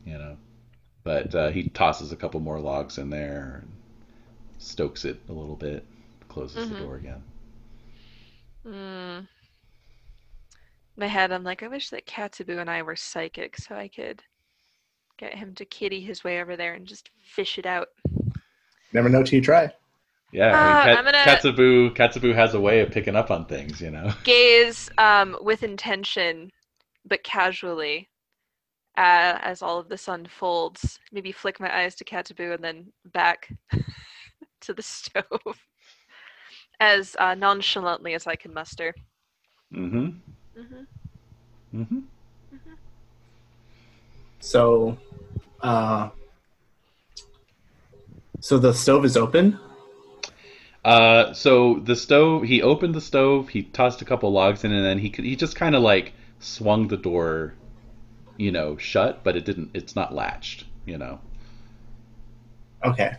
you 0.07 0.17
know. 0.17 0.37
But 1.03 1.35
uh, 1.35 1.49
he 1.49 1.69
tosses 1.69 2.11
a 2.11 2.15
couple 2.15 2.39
more 2.39 2.59
logs 2.59 2.97
in 2.97 3.09
there, 3.09 3.61
and 3.61 3.71
stokes 4.57 5.05
it 5.05 5.19
a 5.29 5.33
little 5.33 5.55
bit, 5.55 5.85
closes 6.29 6.69
the 6.69 6.75
Mhm. 6.75 6.79
door 6.79 6.95
again. 6.95 7.23
Mm. 8.65 9.27
My 10.97 11.07
head, 11.07 11.31
I'm 11.31 11.43
like, 11.43 11.63
I 11.63 11.67
wish 11.67 11.89
that 11.91 12.07
Katsubu 12.07 12.59
and 12.59 12.69
I 12.69 12.81
were 12.81 12.95
psychic 12.95 13.57
so 13.57 13.75
I 13.75 13.87
could 13.87 14.23
get 15.17 15.35
him 15.35 15.53
to 15.55 15.65
kitty 15.65 16.01
his 16.01 16.23
way 16.23 16.41
over 16.41 16.55
there 16.55 16.73
and 16.73 16.85
just 16.87 17.09
fish 17.23 17.57
it 17.57 17.65
out. 17.65 17.89
Never 18.93 19.09
know 19.09 19.23
till 19.23 19.35
you 19.37 19.41
try. 19.43 19.71
Yeah, 20.31 20.47
Uh, 20.51 20.57
I 20.57 20.87
mean, 20.87 20.97
I'm 20.97 21.05
gonna- 21.05 21.17
Katsubu 21.23 21.95
Katsubu 21.95 22.35
has 22.35 22.53
a 22.53 22.59
way 22.59 22.81
of 22.81 22.91
picking 22.91 23.15
up 23.15 23.31
on 23.31 23.45
things, 23.45 23.79
you 23.79 23.91
know. 23.91 24.11
Gaze 24.23 24.89
um, 24.97 25.37
with 25.41 25.63
intention, 25.63 26.51
but 27.05 27.23
casually, 27.23 28.09
uh, 28.97 29.37
as 29.41 29.61
all 29.61 29.77
of 29.79 29.87
this 29.89 30.07
unfolds. 30.07 30.99
Maybe 31.11 31.31
flick 31.31 31.59
my 31.59 31.73
eyes 31.83 31.95
to 31.95 32.03
Katsubu 32.03 32.53
and 32.55 32.63
then 32.63 32.91
back 33.05 33.49
to 34.61 34.73
the 34.73 34.81
stove, 34.83 35.59
as 36.79 37.15
uh, 37.19 37.35
nonchalantly 37.35 38.13
as 38.13 38.27
I 38.27 38.35
can 38.35 38.53
muster. 38.53 38.93
Mm-hmm. 39.73 40.07
hmm 40.55 40.83
Mm-hmm. 41.75 41.99
So, 44.39 44.97
uh, 45.61 46.09
so 48.39 48.57
the 48.57 48.73
stove 48.73 49.03
is 49.03 49.17
open. 49.17 49.59
Uh, 50.85 51.33
so 51.33 51.79
the 51.83 51.95
stove, 51.95 52.43
he 52.43 52.61
opened 52.61 52.95
the 52.95 53.01
stove, 53.01 53.49
he 53.49 53.63
tossed 53.63 54.01
a 54.01 54.05
couple 54.05 54.31
logs 54.31 54.63
in, 54.63 54.71
and 54.71 54.85
then 54.85 54.97
he 54.99 55.09
he 55.09 55.35
just 55.35 55.55
kind 55.55 55.75
of 55.75 55.81
like 55.81 56.13
swung 56.39 56.87
the 56.87 56.95
door, 56.95 57.55
you 58.37 58.51
know, 58.51 58.77
shut, 58.77 59.21
but 59.23 59.35
it 59.35 59.43
didn't. 59.43 59.71
It's 59.73 59.95
not 59.95 60.15
latched, 60.15 60.63
you 60.85 60.97
know. 60.97 61.19
Okay. 62.85 63.17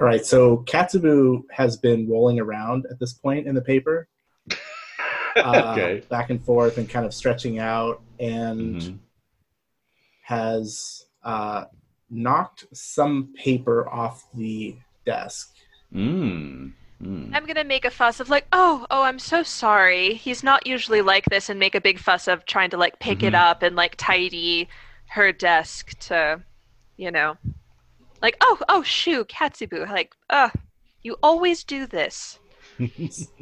All 0.00 0.06
right. 0.06 0.24
So 0.24 0.58
Katsubu 0.66 1.42
has 1.52 1.76
been 1.76 2.08
rolling 2.08 2.40
around 2.40 2.86
at 2.90 2.98
this 2.98 3.12
point 3.12 3.46
in 3.46 3.54
the 3.54 3.60
paper, 3.60 4.08
uh, 5.36 5.74
okay. 5.76 6.02
back 6.08 6.30
and 6.30 6.42
forth, 6.42 6.78
and 6.78 6.88
kind 6.88 7.04
of 7.04 7.12
stretching 7.12 7.58
out, 7.58 8.00
and 8.18 8.76
Mhm. 8.80 8.98
has 10.22 11.04
uh, 11.22 11.64
knocked 12.08 12.64
some 12.72 13.34
paper 13.36 13.88
off 13.90 14.24
the 14.34 14.74
desk. 15.04 15.54
Mm. 15.94 16.72
Mm. 17.02 17.30
I'm 17.34 17.44
gonna 17.46 17.64
make 17.64 17.84
a 17.84 17.90
fuss 17.90 18.20
of 18.20 18.30
like, 18.30 18.46
oh, 18.52 18.86
oh, 18.90 19.02
I'm 19.02 19.18
so 19.18 19.42
sorry. 19.42 20.14
He's 20.14 20.42
not 20.42 20.66
usually 20.66 21.02
like 21.02 21.24
this, 21.26 21.48
and 21.50 21.58
make 21.60 21.74
a 21.74 21.80
big 21.80 21.98
fuss 21.98 22.26
of 22.26 22.46
trying 22.46 22.70
to 22.70 22.76
like 22.78 22.98
pick 23.00 23.22
it 23.22 23.34
Mhm. 23.34 23.38
up 23.50 23.62
and 23.62 23.76
like 23.76 23.96
tidy 23.96 24.68
her 25.08 25.30
desk 25.32 25.98
to, 26.00 26.40
you 26.96 27.10
know, 27.10 27.36
like, 28.22 28.36
oh, 28.40 28.58
oh, 28.68 28.82
shoo, 28.82 29.24
Katsubu, 29.24 29.88
like, 29.88 30.14
uh, 30.28 30.50
you 31.02 31.16
always 31.22 31.64
do 31.64 31.86
this. 31.86 32.38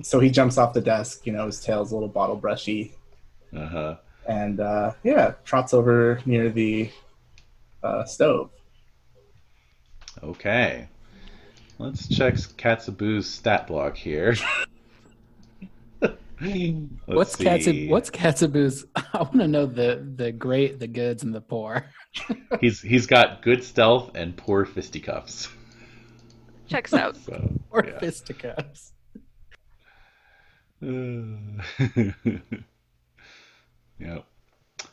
So 0.02 0.18
he 0.20 0.30
jumps 0.30 0.58
off 0.58 0.72
the 0.74 0.80
desk. 0.80 1.24
You 1.26 1.32
know, 1.32 1.46
his 1.46 1.60
tail's 1.60 1.92
a 1.92 1.94
little 1.94 2.08
bottle 2.08 2.34
brushy, 2.36 2.94
Uh-huh. 3.54 3.96
and 4.28 4.58
uh, 4.60 4.92
yeah, 5.04 5.34
trots 5.44 5.72
over 5.74 6.20
near 6.26 6.50
the 6.50 6.90
uh, 7.82 8.04
stove. 8.04 8.50
Okay. 10.22 10.88
Let's 11.78 12.08
check 12.08 12.34
Katsubu's 12.34 13.28
stat 13.30 13.66
block 13.68 13.96
here. 13.96 14.34
Let's 16.40 16.88
what's 17.06 17.36
see. 17.36 17.44
Katsu? 17.44 17.88
What's 17.88 18.10
Katsubu's? 18.10 18.86
I 18.96 19.22
want 19.22 19.40
to 19.40 19.48
know 19.48 19.66
the 19.66 20.06
the 20.16 20.32
great, 20.32 20.78
the 20.78 20.86
goods, 20.86 21.22
and 21.22 21.34
the 21.34 21.40
poor. 21.40 21.86
He's 22.60 22.80
he's 22.80 23.06
got 23.06 23.42
good 23.42 23.62
stealth 23.62 24.12
and 24.14 24.36
poor 24.36 24.64
fisticuffs. 24.64 25.48
Checks 26.66 26.94
out. 26.94 27.16
So 27.16 27.50
Or 27.70 27.84
yeah. 27.84 27.98
fisticuffs. 27.98 28.92
yep. 30.80 31.64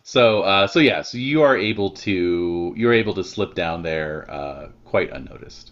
So 0.03 0.41
uh, 0.41 0.67
so 0.67 0.79
yeah, 0.79 1.01
so 1.03 1.17
you 1.17 1.43
are 1.43 1.57
able 1.57 1.91
to 1.91 2.73
you're 2.75 2.93
able 2.93 3.13
to 3.13 3.23
slip 3.23 3.55
down 3.55 3.83
there 3.83 4.29
uh, 4.29 4.69
quite 4.83 5.11
unnoticed. 5.11 5.71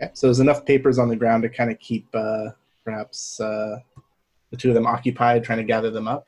Okay. 0.00 0.10
So 0.14 0.26
there's 0.26 0.40
enough 0.40 0.64
papers 0.64 0.98
on 0.98 1.08
the 1.08 1.16
ground 1.16 1.42
to 1.42 1.48
kind 1.48 1.70
of 1.70 1.78
keep 1.78 2.08
uh, 2.14 2.50
perhaps 2.84 3.40
uh, 3.40 3.78
the 4.50 4.56
two 4.56 4.68
of 4.70 4.74
them 4.74 4.86
occupied, 4.86 5.44
trying 5.44 5.58
to 5.58 5.64
gather 5.64 5.90
them 5.90 6.08
up. 6.08 6.26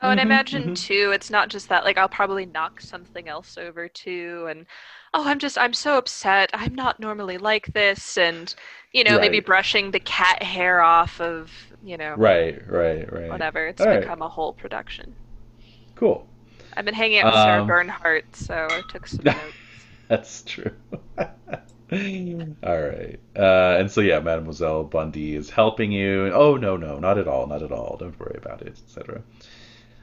Oh, 0.00 0.10
and 0.10 0.20
I 0.20 0.22
Mhm, 0.22 0.24
imagine 0.24 0.70
mhm. 0.70 0.74
too, 0.74 1.10
it's 1.14 1.30
not 1.30 1.48
just 1.48 1.68
that, 1.68 1.84
like, 1.84 1.96
I'll 1.96 2.08
probably 2.08 2.44
knock 2.46 2.80
something 2.80 3.26
else 3.28 3.56
over 3.56 3.88
too, 3.88 4.46
and 4.50 4.66
oh, 5.14 5.24
I'm 5.26 5.38
just, 5.38 5.56
I'm 5.58 5.72
so 5.72 5.96
upset. 5.98 6.50
I'm 6.52 6.74
not 6.74 7.00
normally 7.00 7.38
like 7.38 7.66
this, 7.72 8.16
and, 8.18 8.54
you 8.92 9.02
know, 9.04 9.18
maybe 9.18 9.40
brushing 9.40 9.90
the 9.90 10.00
cat 10.00 10.42
hair 10.42 10.80
off 10.82 11.20
of, 11.20 11.52
you 11.80 11.96
know, 11.96 12.16
Right, 12.16 12.60
right, 12.68 13.10
right. 13.12 13.44
whatever. 13.44 13.66
It's 13.66 13.84
All 13.84 13.86
right. 13.86 14.10
become 14.10 14.22
a 14.22 14.28
whole 14.30 14.54
production. 14.54 15.16
Cool. 15.96 16.28
I've 16.76 16.84
been 16.84 16.94
hanging 16.94 17.18
out 17.18 17.26
with 17.26 17.36
Sarah 17.36 17.62
Um, 17.62 17.64
Bernhardt, 17.64 18.36
so 18.36 18.72
I 18.74 18.82
took 18.82 19.06
some 19.06 19.24
notes. 19.30 19.56
That's 20.08 20.42
true. 20.44 20.72
all 22.62 22.80
right. 22.80 23.20
Uh, 23.36 23.76
and 23.78 23.90
so 23.90 24.00
yeah, 24.00 24.20
Mademoiselle 24.20 24.84
Bondi 24.84 25.34
is 25.34 25.50
helping 25.50 25.92
you. 25.92 26.30
Oh 26.32 26.56
no, 26.56 26.76
no, 26.76 26.98
not 26.98 27.18
at 27.18 27.28
all, 27.28 27.46
not 27.46 27.62
at 27.62 27.72
all. 27.72 27.96
Don't 27.98 28.18
worry 28.18 28.36
about 28.36 28.62
it, 28.62 28.78
etc. 28.86 29.22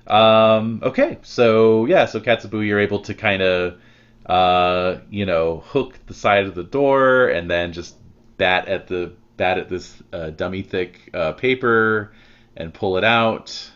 Um, 0.08 0.82
okay, 0.84 1.20
so 1.22 1.86
yeah, 1.86 2.06
so 2.06 2.20
Katsubu, 2.20 2.66
you're 2.66 2.80
able 2.80 3.02
to 3.02 3.14
kind 3.14 3.42
of, 3.42 3.80
uh, 4.26 4.98
you 5.10 5.26
know, 5.26 5.64
hook 5.66 6.00
the 6.08 6.14
side 6.14 6.46
of 6.46 6.56
the 6.56 6.64
door 6.64 7.28
and 7.28 7.50
then 7.50 7.74
just 7.74 7.96
bat 8.38 8.68
at 8.68 8.88
the 8.88 9.14
bat 9.38 9.58
at 9.58 9.70
this 9.70 10.02
uh, 10.14 10.30
dummy 10.32 10.62
thick 10.62 11.10
uh, 11.14 11.34
paper, 11.34 12.12
and 12.56 12.74
pull 12.74 12.98
it 12.98 13.04
out, 13.04 13.72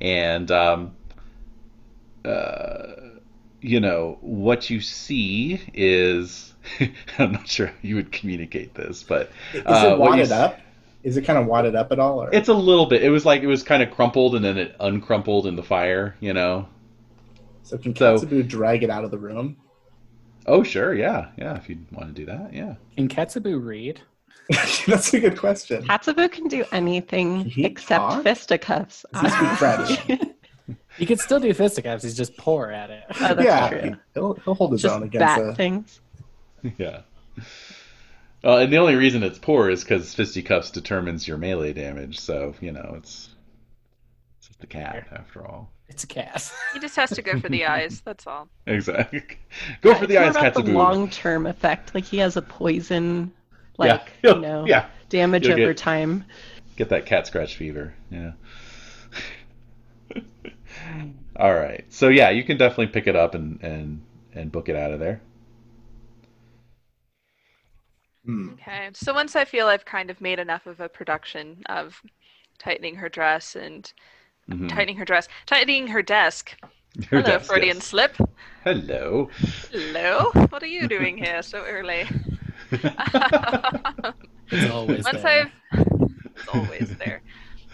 and 0.00 0.50
um, 0.50 0.96
uh, 2.24 2.92
you 3.60 3.80
know 3.80 4.18
what 4.20 4.70
you 4.70 4.80
see 4.80 5.60
is 5.74 6.51
I'm 7.18 7.32
not 7.32 7.48
sure 7.48 7.68
how 7.68 7.74
you 7.82 7.96
would 7.96 8.12
communicate 8.12 8.74
this, 8.74 9.02
but 9.02 9.30
Is 9.52 9.62
uh, 9.66 9.92
it 9.94 9.98
what 9.98 10.04
you 10.06 10.10
wadded 10.10 10.32
up? 10.32 10.60
Is 11.02 11.16
it 11.16 11.22
kind 11.22 11.38
of 11.38 11.46
wadded 11.46 11.74
up 11.74 11.90
at 11.90 11.98
all? 11.98 12.22
Or? 12.22 12.30
It's 12.32 12.48
a 12.48 12.54
little 12.54 12.86
bit. 12.86 13.02
It 13.02 13.10
was 13.10 13.24
like 13.26 13.42
it 13.42 13.48
was 13.48 13.62
kind 13.62 13.82
of 13.82 13.90
crumpled 13.90 14.36
and 14.36 14.44
then 14.44 14.56
it 14.56 14.78
uncrumpled 14.78 15.46
in 15.46 15.56
the 15.56 15.62
fire. 15.62 16.16
You 16.20 16.32
know. 16.32 16.68
so 17.62 17.76
can 17.78 17.94
so- 17.96 18.16
Katsubu 18.16 18.46
drag 18.46 18.82
it 18.82 18.90
out 18.90 19.04
of 19.04 19.10
the 19.10 19.18
room? 19.18 19.56
Oh 20.46 20.62
sure, 20.62 20.94
yeah, 20.94 21.28
yeah. 21.38 21.56
If 21.56 21.68
you 21.68 21.78
want 21.92 22.08
to 22.08 22.14
do 22.14 22.26
that, 22.26 22.52
yeah. 22.52 22.74
Can 22.96 23.08
Katsubu 23.08 23.64
read? 23.64 24.00
That's 24.86 25.14
a 25.14 25.20
good 25.20 25.38
question. 25.38 25.84
Katsubu 25.84 26.30
can 26.30 26.48
do 26.48 26.64
anything 26.72 27.48
Can 27.48 27.64
except 27.64 28.00
talk? 28.02 28.22
fisticuffs. 28.24 29.06
Does 29.12 29.22
he 29.22 29.28
speak 29.28 29.58
French? 29.58 30.20
He 30.98 31.06
could 31.06 31.20
still 31.20 31.40
do 31.40 31.52
fisticuffs. 31.54 32.04
He's 32.04 32.16
just 32.16 32.36
poor 32.36 32.70
at 32.70 32.90
it. 32.90 33.04
Oh, 33.20 33.34
that's 33.34 33.42
yeah, 33.44 33.68
true. 33.68 33.96
he'll 34.14 34.34
he'll 34.44 34.54
hold 34.54 34.72
his 34.72 34.82
Just 34.82 34.94
own 34.94 35.02
against 35.02 35.18
bat 35.20 35.40
a. 35.40 35.54
things. 35.54 36.00
Yeah. 36.78 37.02
Uh, 38.44 38.56
and 38.58 38.72
the 38.72 38.76
only 38.78 38.94
reason 38.96 39.22
it's 39.22 39.38
poor 39.38 39.70
is 39.70 39.82
because 39.84 40.14
fisticuffs 40.14 40.70
determines 40.70 41.26
your 41.28 41.36
melee 41.38 41.72
damage. 41.72 42.18
So 42.20 42.54
you 42.60 42.72
know 42.72 42.94
it's 42.98 43.30
it's 44.38 44.48
just 44.48 44.64
a 44.64 44.66
cat 44.66 45.06
after 45.12 45.46
all. 45.46 45.70
It's 45.88 46.04
a 46.04 46.06
cat. 46.06 46.52
He 46.72 46.80
just 46.80 46.96
has 46.96 47.10
to 47.10 47.22
go 47.22 47.38
for 47.38 47.48
the 47.48 47.66
eyes. 47.66 48.00
That's 48.04 48.26
all. 48.26 48.48
Exactly. 48.66 49.22
Go 49.80 49.94
for 49.94 50.06
the 50.06 50.18
eyes, 50.18 50.34
more 50.34 50.46
about 50.46 50.64
the 50.64 50.72
long-term 50.72 51.46
effect. 51.46 51.94
Like 51.94 52.04
he 52.04 52.18
has 52.18 52.36
a 52.36 52.42
poison, 52.42 53.32
like 53.78 54.12
yeah. 54.22 54.34
you 54.34 54.40
know, 54.40 54.66
yeah. 54.66 54.86
damage 55.08 55.46
You'll 55.46 55.60
over 55.60 55.72
get- 55.72 55.76
time. 55.76 56.24
Get 56.76 56.88
that 56.88 57.06
cat 57.06 57.26
scratch 57.26 57.56
fever. 57.56 57.94
Yeah. 58.10 58.32
all 61.36 61.52
right. 61.54 61.84
So 61.90 62.08
yeah, 62.08 62.30
you 62.30 62.44
can 62.44 62.56
definitely 62.56 62.88
pick 62.88 63.06
it 63.06 63.14
up 63.16 63.34
and 63.34 63.62
and 63.62 64.02
and 64.34 64.50
book 64.50 64.68
it 64.68 64.76
out 64.76 64.92
of 64.92 64.98
there. 65.00 65.20
Hmm. 68.24 68.48
Okay. 68.52 68.90
So 68.94 69.14
once 69.14 69.36
I 69.36 69.44
feel 69.44 69.66
I've 69.68 69.84
kind 69.84 70.10
of 70.10 70.20
made 70.20 70.38
enough 70.38 70.66
of 70.66 70.80
a 70.80 70.88
production 70.88 71.62
of 71.68 72.02
tightening 72.58 72.96
her 72.96 73.08
dress 73.08 73.56
and 73.56 73.92
Mhm. 74.48 74.68
tightening 74.68 74.96
her 74.98 75.04
dress, 75.04 75.28
tightening 75.46 75.88
her 75.88 76.02
desk. 76.02 76.56
Your 77.10 77.22
Hello, 77.22 77.22
desk, 77.22 77.50
Freudian 77.50 77.56
yes. 77.56 77.82
slip. 77.82 78.16
Hello. 78.64 79.30
Hello. 79.70 80.30
What 80.50 80.62
are 80.62 80.66
you 80.66 80.86
doing 80.86 81.18
here 81.18 81.42
so 81.42 81.64
early? 81.64 82.08
It's 84.50 84.66
always 84.66 85.04
Once 85.04 85.24
there. 85.24 85.24
I've 85.24 85.52
it's 86.36 86.48
always 86.48 86.94
there. 86.98 87.22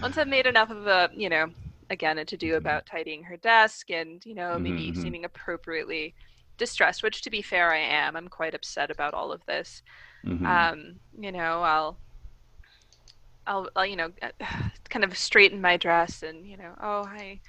Once 0.02 0.18
I've 0.18 0.28
made 0.28 0.46
enough 0.46 0.70
of 0.70 0.86
a, 0.86 1.10
you 1.14 1.28
know, 1.28 1.46
again, 1.90 2.18
a 2.18 2.24
to 2.24 2.36
do 2.36 2.56
about 2.56 2.86
tidying 2.86 3.24
her 3.24 3.36
desk 3.36 3.90
and, 3.90 4.24
you 4.24 4.34
know, 4.34 4.58
maybe 4.58 4.92
Mhm, 4.92 4.96
mhm. 4.96 5.02
seeming 5.02 5.24
appropriately 5.24 6.14
distressed, 6.58 7.02
which 7.02 7.22
to 7.22 7.30
be 7.30 7.42
fair, 7.42 7.72
I 7.72 7.78
am. 7.78 8.16
I'm 8.16 8.28
quite 8.28 8.54
upset 8.54 8.90
about 8.90 9.14
all 9.14 9.32
of 9.32 9.42
this. 9.46 9.82
Mhm. 10.24 10.68
Um, 10.72 11.00
you 11.18 11.32
know, 11.32 11.62
I'll, 11.62 12.00
I'll, 13.46 13.68
I'll, 13.76 13.86
you 13.86 13.96
know, 13.96 14.10
kind 14.90 15.04
of 15.04 15.16
straighten 15.16 15.60
my 15.60 15.76
dress 15.76 16.22
and, 16.22 16.46
you 16.46 16.56
know, 16.56 16.74
oh, 16.82 17.02
I, 17.04 17.40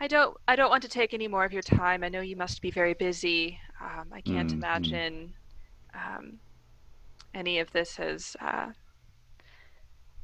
I 0.00 0.08
don't, 0.08 0.36
I 0.48 0.56
don't 0.56 0.70
want 0.70 0.82
to 0.84 0.88
take 0.88 1.14
any 1.14 1.28
more 1.28 1.44
of 1.44 1.52
your 1.52 1.62
time. 1.62 2.04
I 2.04 2.08
know 2.08 2.20
you 2.22 2.36
must 2.36 2.62
be 2.62 2.70
very 2.70 2.94
busy. 2.94 3.58
Um, 3.80 4.10
I 4.12 4.20
can't 4.22 4.52
Mhm. 4.52 4.54
imagine 4.54 5.34
um, 5.94 6.40
any 7.34 7.58
of 7.60 7.72
this 7.72 7.96
has 7.96 8.36
uh, 8.40 8.72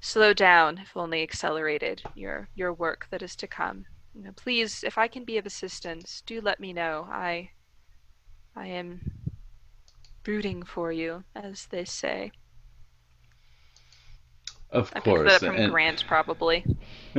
slowed 0.01 0.37
down, 0.37 0.79
if 0.79 0.97
only 0.97 1.23
accelerated 1.23 2.03
your 2.15 2.49
your 2.55 2.73
work 2.75 3.07
that 3.11 3.23
is 3.23 3.37
to 3.37 3.47
come. 3.47 3.87
You 4.13 4.23
know, 4.25 4.33
please, 4.33 4.83
if 4.83 4.99
I 4.99 5.07
can 5.09 5.25
be 5.25 5.39
of 5.39 5.47
assistance, 5.47 6.23
do 6.27 6.41
let 6.41 6.59
me 6.61 6.73
know. 6.73 7.07
I, 7.09 7.51
I 8.55 8.67
am 8.67 9.28
rooting 10.27 10.63
for 10.63 10.93
you, 10.93 11.25
as 11.35 11.67
they 11.71 11.85
say. 11.85 12.31
of 14.71 14.91
I 14.95 15.01
picked 15.01 15.05
course. 15.05 15.41
that 15.41 15.43
up 15.43 15.55
from 15.55 15.57
and- 15.57 15.73
Grant, 15.73 16.05
probably. 16.07 16.65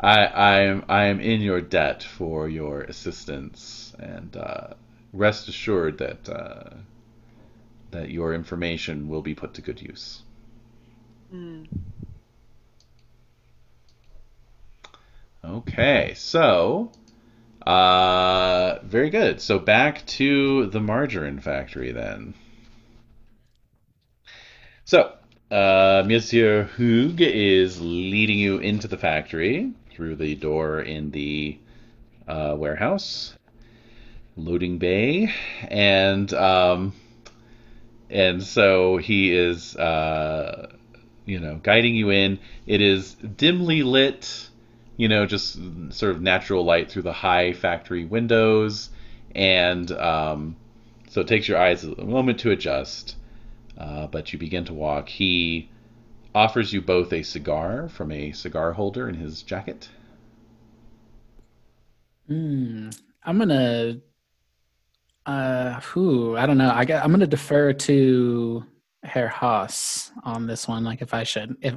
I 0.00 0.60
am 0.60 0.84
I 0.88 1.04
am 1.06 1.18
in 1.20 1.40
your 1.40 1.60
debt 1.60 2.02
for 2.04 2.48
your 2.48 2.82
assistance, 2.82 3.92
and 3.98 4.36
uh, 4.36 4.74
rest 5.12 5.48
assured 5.48 5.98
that 5.98 6.28
uh, 6.28 6.70
that 7.90 8.10
your 8.10 8.32
information 8.34 9.08
will 9.08 9.22
be 9.22 9.34
put 9.34 9.54
to 9.54 9.62
good 9.62 9.80
use. 9.82 10.22
Mm. 11.34 11.66
Okay, 15.44 16.12
so 16.16 16.92
uh, 17.68 18.78
very 18.82 19.10
good. 19.10 19.42
So 19.42 19.58
back 19.58 20.06
to 20.06 20.66
the 20.66 20.80
margarine 20.80 21.38
factory 21.38 21.92
then. 21.92 22.32
So, 24.86 25.12
uh, 25.50 26.02
Monsieur 26.06 26.70
Hoog 26.78 27.20
is 27.20 27.78
leading 27.78 28.38
you 28.38 28.56
into 28.56 28.88
the 28.88 28.96
factory 28.96 29.74
through 29.90 30.16
the 30.16 30.34
door 30.34 30.80
in 30.80 31.10
the 31.10 31.58
uh, 32.26 32.54
warehouse, 32.56 33.34
loading 34.34 34.78
bay, 34.78 35.30
and 35.68 36.32
um, 36.32 36.94
and 38.08 38.42
so 38.42 38.96
he 38.96 39.36
is, 39.36 39.76
uh, 39.76 40.70
you 41.26 41.38
know, 41.38 41.60
guiding 41.62 41.94
you 41.94 42.08
in. 42.08 42.38
It 42.66 42.80
is 42.80 43.12
dimly 43.12 43.82
lit 43.82 44.47
you 44.98 45.08
know, 45.08 45.24
just 45.24 45.58
sort 45.90 46.14
of 46.14 46.20
natural 46.20 46.64
light 46.64 46.90
through 46.90 47.02
the 47.02 47.12
high 47.12 47.54
factory 47.54 48.04
windows, 48.04 48.90
and 49.34 49.90
um, 49.92 50.56
so 51.08 51.22
it 51.22 51.28
takes 51.28 51.48
your 51.48 51.56
eyes 51.56 51.84
a 51.84 52.04
moment 52.04 52.40
to 52.40 52.50
adjust. 52.50 53.16
Uh, 53.78 54.08
but 54.08 54.32
you 54.32 54.38
begin 54.40 54.64
to 54.64 54.74
walk. 54.74 55.08
He 55.08 55.70
offers 56.34 56.72
you 56.72 56.82
both 56.82 57.12
a 57.12 57.22
cigar 57.22 57.88
from 57.88 58.10
a 58.10 58.32
cigar 58.32 58.72
holder 58.72 59.08
in 59.08 59.14
his 59.14 59.42
jacket. 59.42 59.88
Hmm. 62.26 62.90
I'm 63.24 63.38
gonna. 63.38 64.00
Uh, 65.24 65.80
who 65.80 66.36
I 66.36 66.44
don't 66.46 66.58
know. 66.58 66.70
I. 66.70 66.80
I'm 66.80 67.12
gonna 67.12 67.28
defer 67.28 67.72
to 67.72 68.64
Herr 69.04 69.28
Haas 69.28 70.10
on 70.24 70.48
this 70.48 70.66
one. 70.66 70.82
Like, 70.82 71.02
if 71.02 71.14
I 71.14 71.22
should, 71.22 71.56
if 71.62 71.76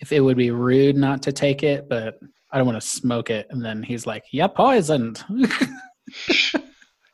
if 0.00 0.12
it 0.12 0.20
would 0.20 0.36
be 0.36 0.50
rude 0.50 0.96
not 0.96 1.22
to 1.22 1.32
take 1.32 1.62
it, 1.62 1.88
but 1.88 2.18
I 2.50 2.58
don't 2.58 2.66
want 2.66 2.80
to 2.80 2.86
smoke 2.86 3.30
it. 3.30 3.46
And 3.50 3.64
then 3.64 3.82
he's 3.82 4.06
like, 4.06 4.24
"Yeah, 4.32 4.46
poisoned." 4.48 5.22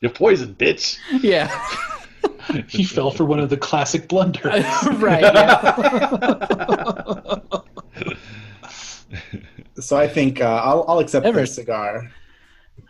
You're 0.01 0.11
poisoned, 0.11 0.57
bitch. 0.57 0.97
yeah. 1.21 1.49
He 2.69 2.85
fell 2.85 3.11
for 3.11 3.25
one 3.25 3.39
of 3.41 3.49
the 3.49 3.57
classic 3.57 4.07
blunders. 4.07 4.63
right. 4.93 5.21
Yeah. 5.21 5.61
So 9.79 9.97
I 9.97 10.07
think 10.07 10.41
uh, 10.41 10.61
I'll 10.63 10.85
I'll 10.87 10.99
accept 10.99 11.25
Ever- 11.25 11.41
the 11.41 11.47
cigar 11.47 12.09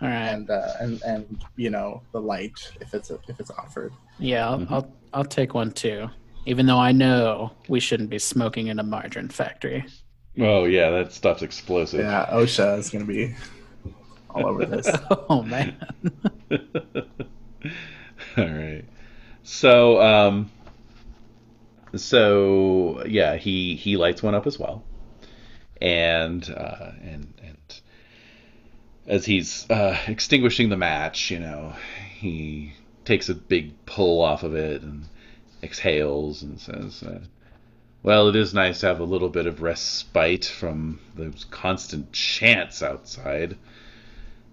All 0.02 0.08
right. 0.08 0.28
and 0.30 0.50
uh, 0.50 0.74
and 0.80 1.02
and 1.04 1.44
you 1.56 1.70
know 1.70 2.02
the 2.14 2.22
light 2.22 2.72
if 2.82 2.94
it's 2.94 3.10
if 3.10 3.40
it's 3.40 3.52
offered. 3.52 3.94
Yeah, 4.20 4.48
I'll, 4.50 4.60
Mhm. 4.60 4.72
I'll 4.72 4.92
I'll 5.14 5.26
take 5.26 5.54
one 5.54 5.72
too. 5.72 6.08
Even 6.48 6.66
though 6.66 6.80
I 6.80 6.94
know 6.94 7.52
we 7.68 7.82
shouldn't 7.82 8.10
be 8.10 8.20
smoking 8.20 8.68
in 8.68 8.80
a 8.80 8.84
margarine 8.84 9.28
factory. 9.28 9.86
Oh 10.40 10.64
yeah, 10.64 10.90
that 10.92 11.12
stuff's 11.12 11.42
explosive. 11.42 12.00
Yeah, 12.00 12.26
OSHA 12.32 12.80
is 12.80 12.90
gonna 12.90 13.04
be 13.04 13.36
all 14.30 14.48
over 14.48 14.66
this. 14.66 14.90
oh 15.30 15.44
man. 15.44 15.76
All 18.38 18.46
right. 18.46 18.86
So, 19.44 20.02
um, 20.02 20.50
so 21.96 23.04
yeah, 23.06 23.36
he 23.36 23.76
he 23.76 23.98
lights 23.98 24.24
one 24.24 24.34
up 24.34 24.48
as 24.48 24.58
well, 24.58 24.86
and 25.82 26.50
uh, 26.50 26.92
and 27.02 27.34
and 27.44 27.82
as 29.06 29.26
he's 29.26 29.70
uh, 29.70 29.98
extinguishing 30.08 30.70
the 30.70 30.78
match, 30.78 31.30
you 31.30 31.40
know, 31.40 31.74
he 32.10 32.72
takes 33.04 33.28
a 33.28 33.36
big 33.36 33.86
pull 33.86 34.22
off 34.22 34.44
of 34.44 34.56
it 34.56 34.82
and 34.82 35.10
exhales 35.64 36.44
and 36.44 36.60
says, 36.60 37.04
uh, 37.04 37.20
"Well, 38.04 38.30
it 38.30 38.36
is 38.36 38.54
nice 38.54 38.82
to 38.82 38.88
have 38.88 39.00
a 39.00 39.06
little 39.06 39.30
bit 39.30 39.48
of 39.48 39.62
respite 39.62 40.46
from 40.46 41.00
those 41.16 41.46
constant 41.50 42.12
chants 42.12 42.84
outside." 42.84 43.58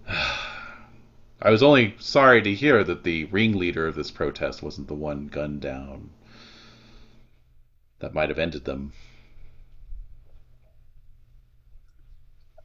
I 0.07 1.51
was 1.51 1.61
only 1.61 1.95
sorry 1.99 2.41
to 2.41 2.55
hear 2.55 2.83
that 2.83 3.03
the 3.03 3.25
ringleader 3.25 3.87
of 3.87 3.95
this 3.95 4.09
protest 4.09 4.63
wasn't 4.63 4.87
the 4.87 4.95
one 4.95 5.27
gunned 5.27 5.61
down. 5.61 6.09
That 7.99 8.13
might 8.13 8.29
have 8.29 8.39
ended 8.39 8.65
them. 8.65 8.93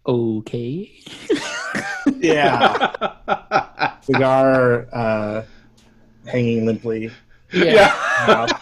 Okay. 0.06 0.90
yeah, 2.16 3.96
cigar 4.00 4.88
uh, 4.92 5.42
hanging 6.26 6.64
limply. 6.64 7.10
Yeah. 7.52 7.94
out. 8.28 8.52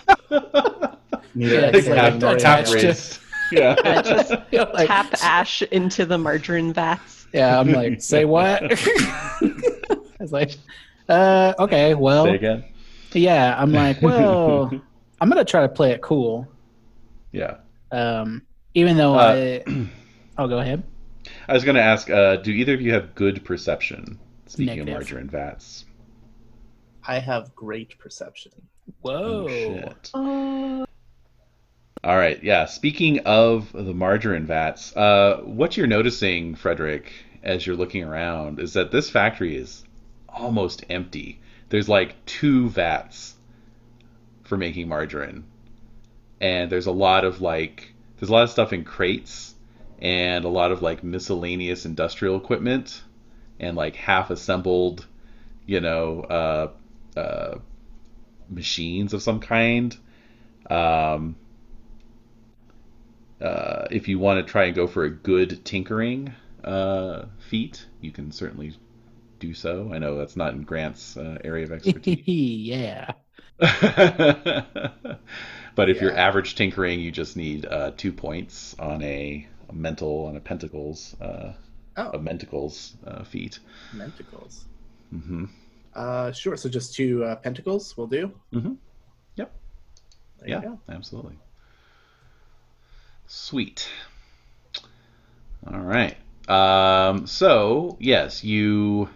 Need 1.35 1.51
Yeah, 1.53 1.71
to 1.71 1.79
it's 1.79 1.89
like 1.89 2.21
more 2.21 2.37
attached 2.37 2.73
air. 2.75 2.81
to- 2.81 2.87
wrist. 2.89 3.21
Yeah. 3.53 3.75
Just 4.03 4.31
Like, 4.53 4.87
tap 4.89 5.15
ash 5.23 5.63
into 5.63 6.05
the 6.07 6.19
margarine 6.19 6.73
vats. 6.73 7.27
Yeah, 7.33 7.59
I'm 7.61 7.73
like, 7.73 8.01
say 8.03 8.25
what? 8.25 8.63
I 8.63 9.97
was 10.21 10.33
like, 10.33 10.53
uh, 11.09 11.55
okay, 11.59 11.95
well, 11.95 12.25
Say 12.27 12.35
again. 12.35 12.65
yeah. 13.13 13.55
I'm 13.59 13.73
like, 13.73 14.01
well, 14.03 14.71
I'm 15.21 15.29
gonna 15.29 15.45
try 15.45 15.63
to 15.63 15.69
play 15.69 15.93
it 15.93 16.01
cool. 16.03 16.47
Yeah. 17.33 17.59
Um, 17.93 18.43
even 18.75 18.97
though 18.97 19.15
Uh, 19.15 19.61
I, 19.67 19.89
I'll 20.37 20.49
go 20.49 20.59
ahead. 20.59 20.83
I 21.47 21.53
was 21.53 21.65
going 21.65 21.75
to 21.77 21.83
ask, 21.83 22.09
uh, 22.11 22.37
do 22.37 22.51
either 22.53 22.75
of 22.75 22.81
you 22.81 22.93
have 22.95 23.15
good 23.15 23.45
perception? 23.45 24.19
Speaking 24.47 24.77
Negative. 24.79 24.89
of 24.97 25.03
margarine 25.11 25.29
vats. 25.29 25.85
I 27.07 27.19
have 27.19 27.55
great 27.55 27.99
perception. 27.99 28.53
Whoa. 29.03 29.47
Oh, 29.47 29.49
shit. 29.49 30.11
Oh, 30.15 30.87
All 32.05 32.17
right, 32.17 32.43
yeah. 32.43 32.67
Speaking 32.67 33.21
of 33.21 33.73
the 33.73 33.95
margarine 33.95 34.47
vats, 34.47 34.97
uh, 34.97 35.41
what 35.45 35.77
you're 35.77 35.87
noticing, 35.87 36.55
Frederick, 36.55 37.13
as 37.43 37.67
you're 37.67 37.77
looking 37.77 38.05
around, 38.05 38.61
is 38.61 38.73
that 38.75 38.91
this 38.91 39.11
factory 39.11 39.57
is 39.57 39.85
almost 40.29 40.85
empty. 40.91 41.41
There's 41.69 41.89
like 41.89 42.25
two 42.27 42.69
vats 42.71 43.35
for 44.45 44.57
making 44.57 44.89
margarine, 44.89 45.45
and 46.41 46.71
there's 46.71 46.87
a 46.87 46.93
lot 46.93 47.25
of 47.25 47.41
like 47.41 47.93
there's 48.19 48.31
a 48.31 48.33
lot 48.33 48.45
of 48.45 48.51
stuff 48.51 48.73
in 48.73 48.85
crates 48.85 49.55
and 50.01 50.45
a 50.45 50.49
lot 50.49 50.73
of 50.73 50.83
like 50.83 51.03
miscellaneous 51.05 51.85
industrial 51.85 52.37
equipment 52.37 53.03
and 53.61 53.77
like 53.77 53.97
half 53.97 54.31
assembled, 54.31 55.07
you 55.67 55.81
know, 55.81 56.21
uh, 56.23 56.69
uh, 57.19 57.59
machines 58.51 59.13
of 59.13 59.23
some 59.23 59.41
kind. 59.41 59.97
Um, 60.71 61.37
uh, 63.41 63.87
if 63.91 64.09
you 64.09 64.19
want 64.19 64.45
to 64.45 64.51
try 64.51 64.65
and 64.65 64.75
go 64.75 64.87
for 64.87 65.05
a 65.05 65.11
good 65.11 65.65
tinkering 65.65 66.33
uh, 66.65 67.27
feat, 67.39 67.87
you 68.01 68.11
can 68.11 68.33
certainly 68.33 68.73
do 69.41 69.55
so. 69.55 69.91
I 69.93 69.99
know 69.99 70.19
that's 70.19 70.37
not 70.37 70.55
in 70.55 70.63
Grant's 70.63 71.17
uh, 71.17 71.39
area 71.45 71.65
of 71.65 71.73
expertise. 71.73 72.23
yeah. 72.27 73.13
but 73.59 73.69
if 75.89 76.01
you're 76.01 76.17
average 76.17 76.55
tinkering, 76.55 77.01
you 77.01 77.11
just 77.11 77.37
need 77.37 77.67
uh, 77.67 77.93
two 77.97 78.13
points 78.13 78.75
on 78.79 79.03
a, 79.03 79.47
a 79.69 79.73
mental 79.73 80.27
on 80.27 80.37
a 80.37 80.41
pentacles 80.41 81.17
uh, 81.21 81.53
Oh, 81.97 82.13
a 82.13 82.19
mentacles 82.19 82.97
uh, 83.07 83.25
feat. 83.25 83.59
mentacles. 83.93 84.67
hmm 85.11 85.45
Uh, 85.99 86.31
sure. 86.31 86.57
So 86.57 86.69
just 86.69 86.95
two 86.95 87.25
uh, 87.25 87.35
pentacles 87.35 87.97
will 87.97 88.07
do. 88.07 88.31
Mm-hmm. 88.53 88.75
Yep. 89.35 89.53
There 90.39 90.49
Yeah, 90.49 90.77
absolutely. 90.89 91.37
Sweet. 93.27 93.89
All 95.67 95.81
right. 95.81 96.17
Um, 96.49 97.27
so 97.27 97.97
yes, 97.99 98.45
you 98.45 99.09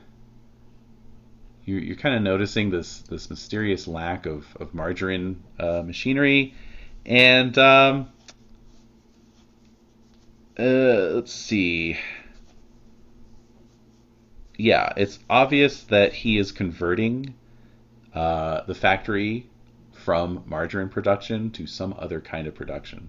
you're, 1.65 1.79
you're 1.79 1.97
kind 1.97 2.17
of 2.17 2.23
noticing 2.23 2.71
this 2.71 3.03
this 3.03 3.31
mysterious 3.31 3.87
lack 3.87 4.27
of 4.27 4.45
of 4.57 4.75
margarine 4.75 5.41
uh, 5.61 5.83
machinery, 5.83 6.53
and 7.07 7.57
um, 7.59 8.09
uh, 10.59 11.15
let's 11.15 11.33
see. 11.33 11.97
Yeah, 14.57 14.93
it's 14.97 15.19
obvious 15.31 15.85
that 15.85 16.13
he 16.13 16.39
is 16.39 16.53
converting 16.53 17.35
uh, 18.15 18.63
the 18.67 18.75
factory 18.75 19.47
from 19.93 20.43
margarine 20.47 20.89
production 20.89 21.51
to 21.53 21.67
some 21.67 21.95
other 21.99 22.21
kind 22.21 22.47
of 22.47 22.55
production. 22.55 23.09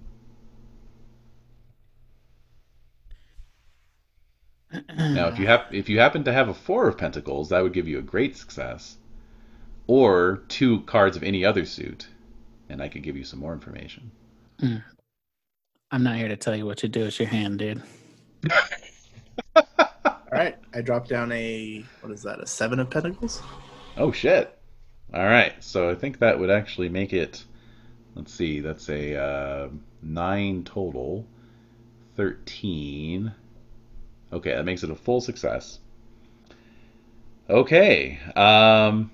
Now, 4.97 5.27
if 5.27 5.37
you 5.37 5.45
have 5.45 5.65
if 5.71 5.87
you 5.87 5.99
happen 5.99 6.23
to 6.23 6.33
have 6.33 6.49
a 6.49 6.53
four 6.53 6.87
of 6.87 6.97
pentacles, 6.97 7.49
that 7.49 7.61
would 7.61 7.73
give 7.73 7.87
you 7.87 7.99
a 7.99 8.01
great 8.01 8.35
success, 8.35 8.97
or 9.85 10.41
two 10.47 10.81
cards 10.81 11.15
of 11.15 11.21
any 11.21 11.45
other 11.45 11.65
suit, 11.65 12.07
and 12.69 12.81
I 12.81 12.87
could 12.87 13.03
give 13.03 13.15
you 13.15 13.23
some 13.23 13.39
more 13.39 13.53
information. 13.53 14.09
I'm 15.91 16.01
not 16.03 16.15
here 16.15 16.27
to 16.27 16.37
tell 16.37 16.55
you 16.55 16.65
what 16.65 16.79
to 16.79 16.87
do 16.87 17.03
with 17.03 17.19
your 17.19 17.29
hand, 17.29 17.59
dude. 17.59 17.83
All 20.33 20.39
right. 20.39 20.57
I 20.73 20.81
dropped 20.81 21.09
down 21.09 21.31
a 21.31 21.85
what 22.01 22.11
is 22.11 22.23
that? 22.23 22.39
A 22.39 22.47
seven 22.47 22.79
of 22.79 22.89
pentacles. 22.89 23.41
Oh 23.95 24.11
shit! 24.11 24.57
All 25.13 25.23
right, 25.23 25.53
so 25.63 25.91
I 25.91 25.93
think 25.93 26.17
that 26.17 26.39
would 26.39 26.49
actually 26.49 26.89
make 26.89 27.13
it. 27.13 27.43
Let's 28.15 28.33
see, 28.33 28.59
that's 28.59 28.89
a 28.89 29.15
uh, 29.15 29.69
nine 30.01 30.63
total, 30.63 31.27
thirteen. 32.15 33.31
Okay, 34.31 34.55
that 34.55 34.65
makes 34.65 34.81
it 34.81 34.89
a 34.89 34.95
full 34.95 35.21
success. 35.21 35.77
Okay, 37.47 38.17
um, 38.35 39.11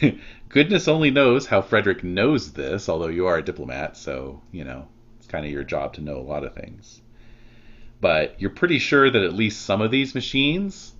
goodness 0.48 0.88
only 0.88 1.10
knows 1.10 1.46
how 1.46 1.60
Frederick 1.60 2.02
knows 2.02 2.54
this. 2.54 2.88
Although 2.88 3.08
you 3.08 3.26
are 3.26 3.36
a 3.36 3.44
diplomat, 3.44 3.98
so 3.98 4.40
you 4.50 4.64
know 4.64 4.88
it's 5.18 5.26
kind 5.26 5.44
of 5.44 5.52
your 5.52 5.64
job 5.64 5.92
to 5.94 6.00
know 6.00 6.16
a 6.16 6.24
lot 6.24 6.44
of 6.44 6.54
things. 6.54 7.02
But 8.04 8.38
you're 8.38 8.50
pretty 8.50 8.78
sure 8.78 9.10
that 9.10 9.22
at 9.22 9.32
least 9.32 9.62
some 9.62 9.80
of 9.80 9.90
these 9.90 10.14
machines 10.14 10.92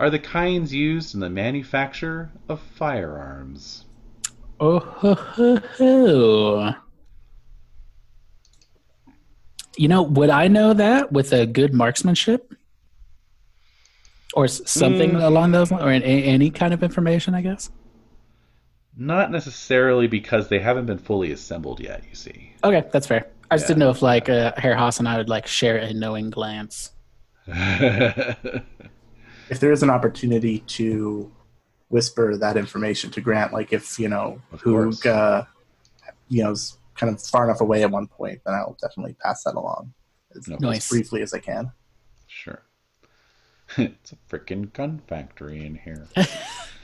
are 0.00 0.10
the 0.10 0.18
kinds 0.18 0.74
used 0.74 1.14
in 1.14 1.20
the 1.20 1.30
manufacture 1.30 2.28
of 2.48 2.58
firearms. 2.60 3.84
Oh, 4.58 4.80
ho, 4.80 5.14
ho, 5.14 5.56
ho. 5.78 6.74
You 9.76 9.86
know, 9.86 10.02
would 10.02 10.30
I 10.30 10.48
know 10.48 10.74
that 10.74 11.12
with 11.12 11.32
a 11.32 11.46
good 11.46 11.72
marksmanship? 11.72 12.52
Or 14.34 14.48
something 14.48 15.12
Mm. 15.12 15.22
along 15.22 15.52
those 15.52 15.70
lines? 15.70 15.84
Or 15.84 15.90
any 15.90 16.50
kind 16.50 16.74
of 16.74 16.82
information, 16.82 17.36
I 17.36 17.42
guess? 17.42 17.70
Not 18.96 19.30
necessarily 19.30 20.08
because 20.08 20.48
they 20.48 20.58
haven't 20.58 20.86
been 20.86 20.98
fully 20.98 21.30
assembled 21.30 21.78
yet, 21.78 22.02
you 22.10 22.16
see. 22.16 22.54
Okay, 22.64 22.88
that's 22.90 23.06
fair. 23.06 23.28
I 23.50 23.56
just 23.56 23.64
Yeah. 23.64 23.68
didn't 23.68 23.78
know 23.80 23.90
if, 23.90 24.02
like, 24.02 24.28
uh, 24.28 24.52
Herr 24.56 24.76
Haas 24.76 24.98
and 24.98 25.08
I 25.08 25.16
would, 25.16 25.28
like, 25.28 25.46
share 25.46 25.76
a 25.76 25.92
knowing 25.92 26.30
glance. 26.30 26.90
If 29.50 29.58
there 29.58 29.72
is 29.72 29.82
an 29.82 29.90
opportunity 29.90 30.60
to 30.60 31.32
whisper 31.88 32.36
that 32.36 32.56
information 32.56 33.10
to 33.10 33.20
Grant, 33.20 33.52
like 33.52 33.72
if 33.72 33.98
you 33.98 34.08
know 34.08 34.40
Of 34.52 34.60
who 34.60 34.74
course. 34.84 35.04
uh, 35.04 35.44
you 36.28 36.44
know 36.44 36.52
is 36.52 36.78
kind 36.94 37.12
of 37.12 37.20
far 37.20 37.46
enough 37.46 37.60
away 37.60 37.82
at 37.82 37.90
one 37.90 38.06
point, 38.06 38.40
then 38.46 38.54
I'll 38.54 38.76
definitely 38.80 39.14
pass 39.20 39.42
that 39.42 39.56
along 39.56 39.92
as, 40.36 40.46
No. 40.46 40.70
as 40.70 40.88
briefly 40.88 41.22
as 41.22 41.34
I 41.34 41.40
can. 41.40 41.72
sure. 42.28 42.62
it's 43.76 44.12
a 44.12 44.16
freaking 44.30 44.72
gun 44.72 45.02
factory 45.08 45.66
in 45.66 45.74
here. 45.74 46.06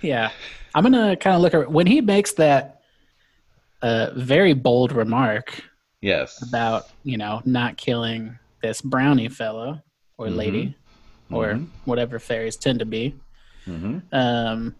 Yeah. 0.02 0.30
I'm 0.74 0.82
going 0.82 0.92
to 0.92 1.16
kind 1.16 1.36
of 1.36 1.42
look 1.42 1.54
at 1.54 1.70
when 1.70 1.86
he 1.86 2.00
makes 2.02 2.32
that 2.32 2.82
uh, 3.80 4.10
very 4.16 4.52
bold 4.54 4.90
remark 4.92 5.62
Yes. 6.02 6.42
about, 6.46 6.90
you 7.04 7.16
know, 7.16 7.40
not 7.44 7.76
killing 7.76 8.38
this 8.62 8.80
brownie 8.80 9.28
fellow 9.28 9.82
or 10.18 10.26
Mhm. 10.28 10.36
lady 10.36 10.76
or 11.32 11.54
Mhm. 11.54 11.68
whatever 11.84 12.18
fairies 12.18 12.56
tend 12.56 12.78
to 12.80 12.84
be. 12.86 13.14
hmm 13.64 13.98
Um, 14.12 14.74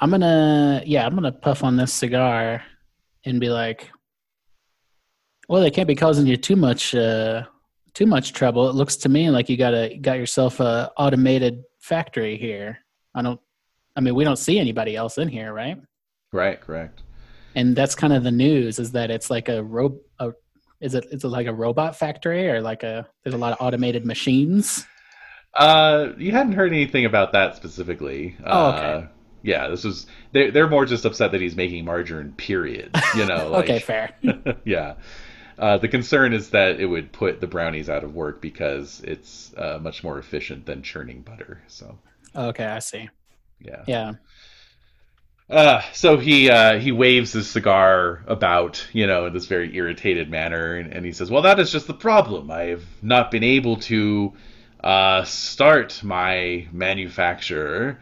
I'm 0.00 0.10
gonna, 0.10 0.82
yeah, 0.84 1.06
I'm 1.06 1.14
gonna 1.14 1.32
puff 1.32 1.62
on 1.64 1.76
this 1.76 1.92
cigar 1.92 2.62
and 3.24 3.40
be 3.40 3.48
like, 3.50 3.90
"Well, 5.48 5.62
they 5.62 5.70
can't 5.70 5.88
be 5.88 5.94
causing 5.94 6.26
you 6.26 6.36
too 6.36 6.56
much, 6.56 6.94
uh, 6.94 7.44
too 7.94 8.06
much 8.06 8.32
trouble. 8.32 8.68
It 8.68 8.74
looks 8.74 8.96
to 8.98 9.08
me 9.08 9.30
like 9.30 9.48
you 9.48 9.56
got 9.56 9.74
a 9.74 9.96
got 9.98 10.18
yourself 10.18 10.60
a 10.60 10.90
automated 10.96 11.62
factory 11.80 12.36
here. 12.36 12.78
I 13.14 13.22
don't, 13.22 13.40
I 13.96 14.00
mean, 14.00 14.14
we 14.14 14.24
don't 14.24 14.36
see 14.38 14.58
anybody 14.58 14.96
else 14.96 15.18
in 15.18 15.28
here, 15.28 15.52
right? 15.52 15.78
Right, 16.32 16.60
correct. 16.60 17.02
And 17.54 17.76
that's 17.76 17.94
kind 17.94 18.12
of 18.12 18.22
the 18.24 18.30
news 18.30 18.78
is 18.78 18.92
that 18.92 19.10
it's 19.10 19.30
like 19.30 19.48
a 19.48 19.62
ro, 19.62 19.98
a, 20.18 20.32
is 20.80 20.94
it 20.94 21.06
is 21.10 21.24
it 21.24 21.28
like 21.28 21.46
a 21.46 21.52
robot 21.52 21.96
factory 21.96 22.48
or 22.48 22.60
like 22.60 22.82
a 22.82 23.06
there's 23.22 23.34
a 23.34 23.38
lot 23.38 23.52
of 23.52 23.58
automated 23.60 24.04
machines? 24.06 24.86
Uh, 25.54 26.12
you 26.16 26.32
hadn't 26.32 26.52
heard 26.52 26.72
anything 26.72 27.04
about 27.04 27.32
that 27.32 27.56
specifically. 27.56 28.36
Oh, 28.44 28.68
Uh, 28.68 28.72
okay. 28.72 29.08
yeah, 29.42 29.68
this 29.68 29.84
was 29.84 30.06
they're 30.32 30.50
they're 30.50 30.68
more 30.68 30.86
just 30.86 31.04
upset 31.04 31.32
that 31.32 31.40
he's 31.40 31.56
making 31.56 31.84
margarine. 31.84 32.32
Period. 32.32 32.90
You 33.14 33.26
know. 33.26 33.48
Like, 33.50 33.64
okay, 33.64 33.78
fair. 33.80 34.10
yeah. 34.64 34.94
Uh, 35.58 35.76
the 35.78 35.88
concern 35.88 36.32
is 36.32 36.50
that 36.50 36.80
it 36.80 36.86
would 36.86 37.12
put 37.12 37.40
the 37.40 37.46
brownies 37.46 37.90
out 37.90 38.02
of 38.02 38.14
work 38.14 38.40
because 38.40 39.00
it's 39.04 39.52
uh, 39.56 39.78
much 39.80 40.02
more 40.02 40.18
efficient 40.18 40.64
than 40.66 40.82
churning 40.82 41.20
butter. 41.20 41.62
So 41.68 41.98
Okay, 42.34 42.64
I 42.64 42.78
see. 42.78 43.10
yeah. 43.60 43.84
Yeah. 43.86 44.14
Uh, 45.50 45.82
so 45.92 46.16
he 46.16 46.48
uh, 46.48 46.78
he 46.78 46.92
waves 46.92 47.32
his 47.32 47.50
cigar 47.50 48.22
about, 48.26 48.86
you 48.92 49.06
know, 49.06 49.26
in 49.26 49.32
this 49.32 49.46
very 49.46 49.74
irritated 49.76 50.30
manner, 50.30 50.76
and, 50.76 50.92
and 50.92 51.04
he 51.04 51.12
says, 51.12 51.30
"Well, 51.30 51.42
that 51.42 51.58
is 51.58 51.70
just 51.70 51.86
the 51.86 51.94
problem. 51.94 52.50
I 52.50 52.64
have 52.64 52.84
not 53.02 53.30
been 53.30 53.44
able 53.44 53.76
to 53.76 54.32
uh, 54.82 55.24
start 55.24 56.02
my 56.02 56.68
manufacture 56.72 58.00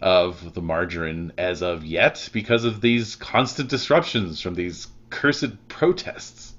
of 0.00 0.54
the 0.54 0.62
margarine 0.62 1.32
as 1.38 1.62
of 1.62 1.84
yet 1.84 2.28
because 2.32 2.64
of 2.64 2.80
these 2.80 3.16
constant 3.16 3.68
disruptions 3.68 4.40
from 4.40 4.54
these 4.54 4.88
cursed 5.10 5.68
protests." 5.68 6.54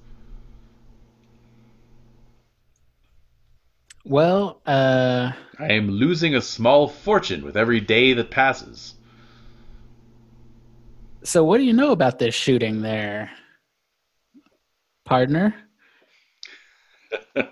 Well, 4.05 4.61
uh, 4.65 5.33
I 5.59 5.73
am 5.73 5.89
losing 5.89 6.33
a 6.33 6.41
small 6.41 6.87
fortune 6.87 7.43
with 7.43 7.57
every 7.57 7.81
day 7.81 8.13
that 8.13 8.31
passes. 8.31 8.95
So 11.29 11.43
what 11.43 11.59
do 11.59 11.63
you 11.63 11.73
know 11.73 11.91
about 11.91 12.17
this 12.17 12.33
shooting 12.33 12.81
there, 12.81 13.29
partner? 15.05 15.53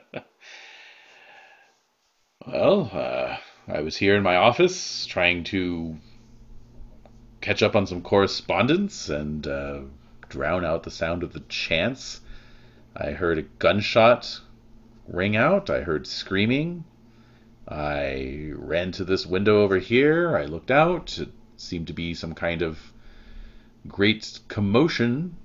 Well, 2.48 2.90
uh, 2.94 3.38
I 3.68 3.82
was 3.82 3.98
here 3.98 4.16
in 4.16 4.24
my 4.24 4.38
office 4.38 5.06
trying 5.06 5.44
to 5.46 5.98
catch 7.42 7.62
up 7.62 7.76
on 7.76 7.86
some 7.86 8.02
correspondence 8.02 9.10
and 9.10 9.46
uh, 9.46 9.82
drown 10.30 10.64
out 10.64 10.84
the 10.84 10.90
sound 10.90 11.24
of 11.24 11.34
the 11.34 11.42
chants. 11.50 12.22
I 12.96 13.12
heard 13.12 13.38
a 13.38 13.42
gunshot 13.42 14.40
ring 15.10 15.36
out. 15.36 15.70
I 15.70 15.82
heard 15.82 16.08
screaming. 16.08 16.86
I 17.68 18.52
ran 18.56 18.94
to 18.94 19.04
this 19.04 19.26
window 19.26 19.62
over 19.62 19.78
here. 19.78 20.38
I 20.38 20.46
looked 20.46 20.72
out. 20.72 21.20
It 21.20 21.34
seemed 21.58 21.88
to 21.88 21.94
be 21.94 22.14
some 22.14 22.34
kind 22.34 22.62
of 22.62 22.80
great 23.88 24.40
commotion. 24.48 25.36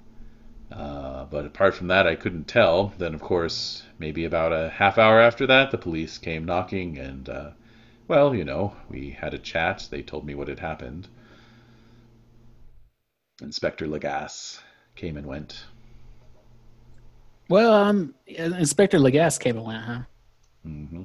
Uh, 0.71 1.25
but 1.27 1.45
apart 1.45 1.75
from 1.75 1.89
that, 1.89 2.07
I 2.07 2.15
couldn't 2.15 2.49
tell. 2.49 2.95
Then, 2.97 3.15
of 3.15 3.21
course, 3.21 3.83
maybe 3.99 4.25
about 4.25 4.53
a 4.53 4.71
half 4.71 4.97
hour 4.97 5.21
after 5.21 5.47
that, 5.47 5.71
the 5.71 5.79
police 5.79 6.17
came 6.17 6.47
knocking, 6.47 6.99
and, 6.99 7.29
uh, 7.29 7.51
well, 8.09 8.35
you 8.35 8.45
know, 8.45 8.75
we 8.89 9.11
had 9.11 9.35
a 9.35 9.39
chat. 9.39 9.87
They 9.91 10.03
told 10.03 10.25
me 10.25 10.35
what 10.35 10.49
had 10.49 10.61
happened. 10.61 11.09
Inspector 13.43 13.87
Lagasse 13.87 14.61
came 14.95 15.17
and 15.17 15.27
went. 15.27 15.65
Well, 17.49 17.75
um, 17.75 18.15
Inspector 18.27 18.99
Lagasse 18.99 19.39
came 19.39 19.59
and 19.59 19.67
went, 19.67 19.85
huh? 19.85 20.01
Mm-hmm. 20.67 21.03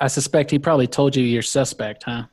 I 0.00 0.08
suspect 0.08 0.50
he 0.50 0.58
probably 0.58 0.86
told 0.86 1.16
you 1.16 1.24
you're 1.24 1.42
suspect, 1.42 2.02
huh? 2.02 2.24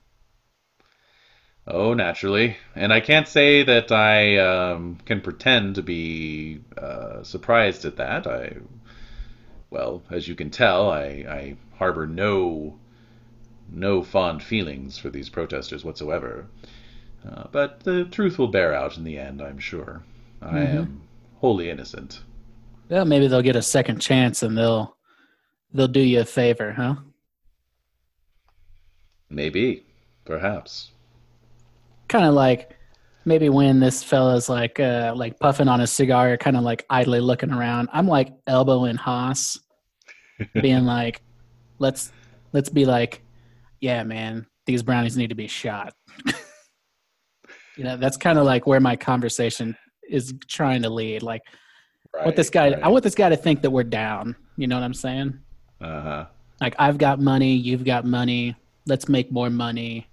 Oh, 1.68 1.93
naturally. 1.93 2.57
And 2.76 2.91
I 2.93 2.99
can't 3.01 3.28
say 3.28 3.63
that 3.63 3.91
I 3.91 4.38
um, 4.38 4.97
can 5.05 5.22
pretend 5.22 5.76
to 5.76 5.84
be 5.84 6.61
uh, 6.78 7.24
surprised 7.24 7.86
at 7.86 7.97
that. 7.97 8.28
I, 8.28 8.57
well, 9.70 10.03
as 10.09 10.28
you 10.28 10.36
can 10.36 10.49
tell, 10.49 10.89
I, 10.89 11.03
I 11.28 11.57
harbor 11.78 12.07
no, 12.07 12.80
no 13.72 14.03
fond 14.03 14.43
feelings 14.43 14.97
for 14.97 15.09
these 15.09 15.30
protesters 15.30 15.84
whatsoever. 15.86 16.47
Uh, 17.28 17.45
but 17.51 17.82
the 17.82 18.05
truth 18.05 18.38
will 18.39 18.47
bear 18.47 18.74
out 18.74 18.97
in 18.97 19.03
the 19.03 19.18
end, 19.18 19.41
I'm 19.41 19.59
sure. 19.59 20.03
I 20.41 20.59
Mhm. 20.59 20.78
am 20.78 21.01
wholly 21.39 21.70
innocent. 21.70 22.22
Well, 22.89 23.05
maybe 23.05 23.28
they'll 23.28 23.41
get 23.41 23.55
a 23.55 23.61
second 23.61 23.99
chance 24.01 24.43
and 24.43 24.57
they'll 24.57 24.95
they'll 25.74 25.88
do 25.88 25.99
you 26.01 26.22
a 26.22 26.26
favor, 26.26 26.74
huh? 26.74 26.95
Maybe, 29.30 29.86
perhaps. 30.26 30.91
Kind 32.08 32.26
of 32.26 32.34
like 32.34 32.76
maybe 33.26 33.49
when 33.49 33.80
this 33.80 34.03
fella's 34.03 34.47
like 34.47 34.80
uh 34.80 35.14
like 35.16 35.39
puffing 35.39 35.68
on 35.68 35.82
a 35.82 35.88
cigar, 35.88 36.38
kind 36.38 36.56
of 36.56 36.64
like 36.64 36.86
idly 36.89 37.20
looking 37.20 37.51
around. 37.51 37.89
I'm 37.91 38.08
like 38.08 38.34
elbowing 38.47 38.95
Haas, 38.95 39.60
being 40.62 40.86
like, 40.86 41.22
"Let's 41.80 42.12
let's 42.53 42.70
be 42.70 42.86
like, 42.86 43.22
yeah, 43.82 44.03
man, 44.03 44.45
these 44.66 44.84
brownies 44.84 45.18
need 45.18 45.30
to 45.30 45.36
be 45.36 45.47
shot." 45.47 45.93
you 47.78 47.84
know, 47.84 47.97
that's 47.97 48.18
kind 48.18 48.38
of 48.38 48.45
like 48.45 48.68
where 48.68 48.80
my 48.80 48.95
conversation 48.95 49.76
is 50.10 50.34
trying 50.47 50.84
to 50.84 50.89
lead. 50.89 51.24
Like, 51.24 51.41
I 52.20 52.26
want 52.26 52.36
this 52.36 52.49
guy. 52.49 52.68
I 52.68 52.88
want 52.88 53.03
this 53.03 53.16
guy 53.16 53.30
to 53.30 53.38
think 53.38 53.62
that 53.64 53.72
we're 53.72 53.84
down. 53.84 54.36
You 54.58 54.68
know 54.68 54.76
what 54.76 54.84
I'm 54.84 54.93
saying? 54.93 55.39
Uh 55.82 56.01
huh. 56.01 56.26
Like, 56.62 56.76
I've 56.80 56.97
got 56.97 57.20
money, 57.20 57.53
you've 57.53 57.84
got 57.84 58.06
money. 58.06 58.56
Let's 58.86 59.10
make 59.10 59.32
more 59.32 59.49
money. 59.49 60.08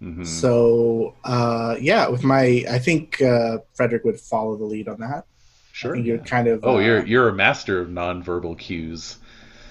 Hmm 0.00 0.24
So 0.24 1.14
uh, 1.24 1.76
yeah, 1.80 2.08
with 2.08 2.24
my, 2.24 2.64
I 2.68 2.78
think 2.78 3.20
uh, 3.22 3.58
Frederick 3.74 4.04
would 4.04 4.20
follow 4.20 4.56
the 4.56 4.64
lead 4.64 4.88
on 4.88 5.00
that. 5.00 5.24
I 5.24 5.24
Sure. 5.72 5.94
think 5.94 6.06
you're 6.06 6.18
kind 6.18 6.46
of. 6.46 6.64
Oh, 6.64 6.76
uh, 6.76 6.80
you're 6.80 7.04
you're 7.06 7.28
a 7.28 7.32
master 7.34 7.80
of 7.80 7.88
nonverbal 7.88 8.56
cues. 8.58 9.18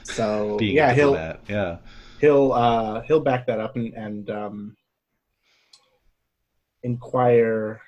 so 0.04 0.58
Being 0.60 0.76
yeah. 0.76 0.94
He'll 0.94 1.14
diplomat. 1.14 1.40
Yeah. 1.48 1.78
he'll 2.20 2.52
uh, 2.52 3.02
he'll 3.02 3.22
back 3.22 3.48
that 3.48 3.60
up 3.62 3.76
and 3.78 3.94
and 3.94 4.30
um, 4.30 4.78
inquire 6.84 7.82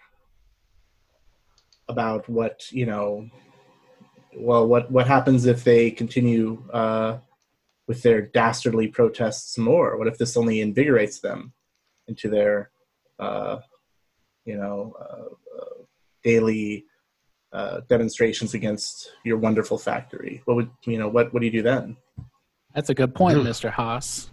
about 1.88 2.28
what 2.30 2.72
you 2.72 2.86
know. 2.86 3.30
Well, 4.38 4.68
what 4.68 4.92
what 4.92 5.08
happens 5.08 5.46
if 5.46 5.64
they 5.64 5.92
continue 5.92 6.64
uh, 6.72 7.18
with 7.88 8.02
their 8.04 8.22
dastardly 8.22 8.88
protests 8.88 9.58
more? 9.58 9.98
What 9.98 10.08
if 10.08 10.18
this 10.18 10.36
only 10.38 10.62
invigorates 10.62 11.20
them 11.20 11.54
into 12.08 12.30
their, 12.30 12.72
uh, 13.20 13.58
you 14.46 14.58
know, 14.58 14.94
uh, 15.00 15.60
uh, 15.60 15.84
daily 16.24 16.86
uh, 17.54 17.82
demonstrations 17.90 18.54
against 18.54 19.12
your 19.24 19.38
wonderful 19.38 19.78
factory? 19.78 20.42
What 20.46 20.56
would 20.56 20.70
you 20.86 20.98
know? 20.98 21.08
What 21.08 21.34
what 21.34 21.40
do 21.40 21.46
you 21.46 21.52
do 21.52 21.62
then? 21.62 21.98
That's 22.74 22.90
a 22.90 22.94
good 22.94 23.16
point, 23.16 23.38
Ugh. 23.38 23.46
Mr. 23.46 23.72
Haas. 23.72 24.30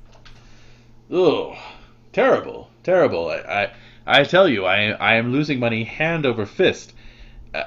oh 1.11 1.57
terrible, 2.13 2.69
terrible. 2.83 3.31
I, 3.31 3.37
I, 4.07 4.21
I 4.21 4.25
tell 4.25 4.49
you, 4.49 4.65
I, 4.65 4.91
I 4.91 5.15
am 5.15 5.33
losing 5.33 5.59
money 5.59 5.85
hand 5.85 6.27
over 6.27 6.47
fist. 6.47 6.93
Uh, 7.55 7.65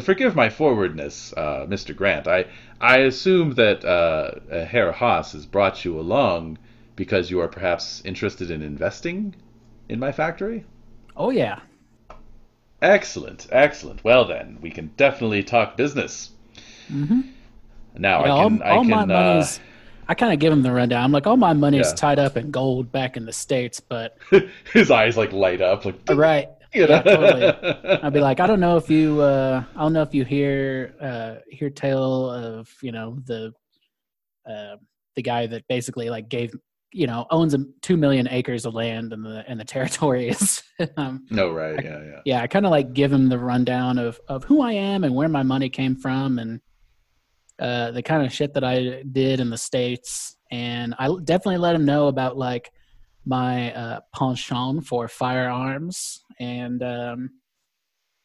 forgive 0.00 0.36
my 0.36 0.48
forwardness, 0.48 1.32
uh, 1.36 1.66
Mr. 1.68 1.96
Grant. 1.96 2.28
I, 2.28 2.46
I 2.80 2.98
assume 2.98 3.54
that 3.54 3.84
uh, 3.84 4.32
uh, 4.52 4.64
Herr 4.64 4.92
Haas 4.92 5.32
has 5.32 5.46
brought 5.46 5.84
you 5.84 5.98
along 5.98 6.58
because 7.00 7.30
you 7.30 7.40
are 7.40 7.48
perhaps 7.48 8.02
interested 8.04 8.50
in 8.50 8.60
investing 8.60 9.34
in 9.88 9.98
my 9.98 10.12
factory. 10.12 10.64
Oh 11.16 11.30
yeah. 11.30 11.60
Excellent, 12.82 13.46
excellent. 13.50 14.04
Well 14.04 14.26
then, 14.26 14.58
we 14.60 14.70
can 14.70 14.92
definitely 14.98 15.42
talk 15.42 15.78
business. 15.78 16.30
hmm 16.88 17.20
Now 17.96 18.22
Yeah, 18.24 18.34
I 18.34 18.38
can, 18.44 18.62
all, 18.62 18.70
all 18.70 18.84
I 18.84 18.84
my 18.84 19.00
can. 19.02 19.10
Uh. 19.10 19.46
I 20.08 20.14
kind 20.14 20.32
of 20.32 20.40
give 20.40 20.52
him 20.52 20.62
the 20.62 20.72
rundown. 20.72 21.04
I'm 21.04 21.12
like, 21.12 21.26
all 21.26 21.36
my 21.38 21.52
money's 21.54 21.88
Yeah. 21.88 21.94
tied 21.94 22.18
up 22.18 22.36
in 22.36 22.50
gold 22.50 22.92
back 22.92 23.16
in 23.16 23.24
the 23.24 23.32
states, 23.32 23.80
but 23.80 24.18
his 24.74 24.90
eyes 24.90 25.16
like 25.16 25.32
light 25.32 25.62
up, 25.62 25.84
like 25.86 25.94
right. 26.10 26.48
you 26.74 26.86
know? 26.86 26.94
yeah, 26.96 27.02
totally. 27.02 27.54
I'd 28.02 28.12
be 28.12 28.20
like, 28.20 28.40
I 28.40 28.46
don't 28.46 28.60
know 28.60 28.76
if 28.76 28.90
you, 28.90 29.20
uh, 29.20 29.62
I 29.74 29.80
don't 29.80 29.92
know 29.94 30.02
if 30.02 30.12
you 30.12 30.24
hear, 30.24 30.94
uh, 31.00 31.36
hear 31.48 31.70
tale 31.70 32.28
of, 32.30 32.68
you 32.82 32.92
know, 32.92 33.18
the, 33.24 33.52
uh, 34.48 34.76
the 35.16 35.22
guy 35.22 35.46
that 35.46 35.66
basically 35.68 36.10
like 36.10 36.28
gave, 36.28 36.52
you 36.92 37.06
know, 37.06 37.26
owns 37.30 37.54
a, 37.54 37.58
two 37.82 37.96
million 37.96 38.28
acres 38.28 38.66
of 38.66 38.74
land 38.74 39.12
in 39.12 39.22
the 39.22 39.44
in 39.50 39.58
the 39.58 39.64
territories. 39.76 40.62
um, 40.96 41.26
no, 41.30 41.50
right? 41.50 41.82
Yeah, 41.82 42.02
yeah. 42.02 42.20
yeah, 42.24 42.42
I 42.42 42.46
kind 42.46 42.66
of 42.66 42.70
like 42.70 42.92
give 42.92 43.12
him 43.12 43.28
the 43.28 43.38
rundown 43.38 43.98
of 43.98 44.20
of 44.28 44.44
who 44.44 44.60
I 44.60 44.72
am 44.72 45.04
and 45.04 45.14
where 45.14 45.28
my 45.28 45.42
money 45.42 45.68
came 45.68 45.96
from 45.96 46.38
and 46.38 46.60
uh, 47.60 47.90
the 47.90 48.02
kind 48.02 48.24
of 48.24 48.32
shit 48.32 48.54
that 48.54 48.64
I 48.64 49.02
did 49.12 49.38
in 49.38 49.50
the 49.50 49.58
states. 49.58 50.36
And 50.50 50.94
I 50.98 51.08
definitely 51.24 51.58
let 51.58 51.74
him 51.74 51.84
know 51.84 52.08
about 52.08 52.36
like 52.36 52.70
my 53.26 53.72
uh, 53.74 54.00
penchant 54.14 54.86
for 54.86 55.06
firearms, 55.08 56.24
and 56.40 56.82
um, 56.82 57.30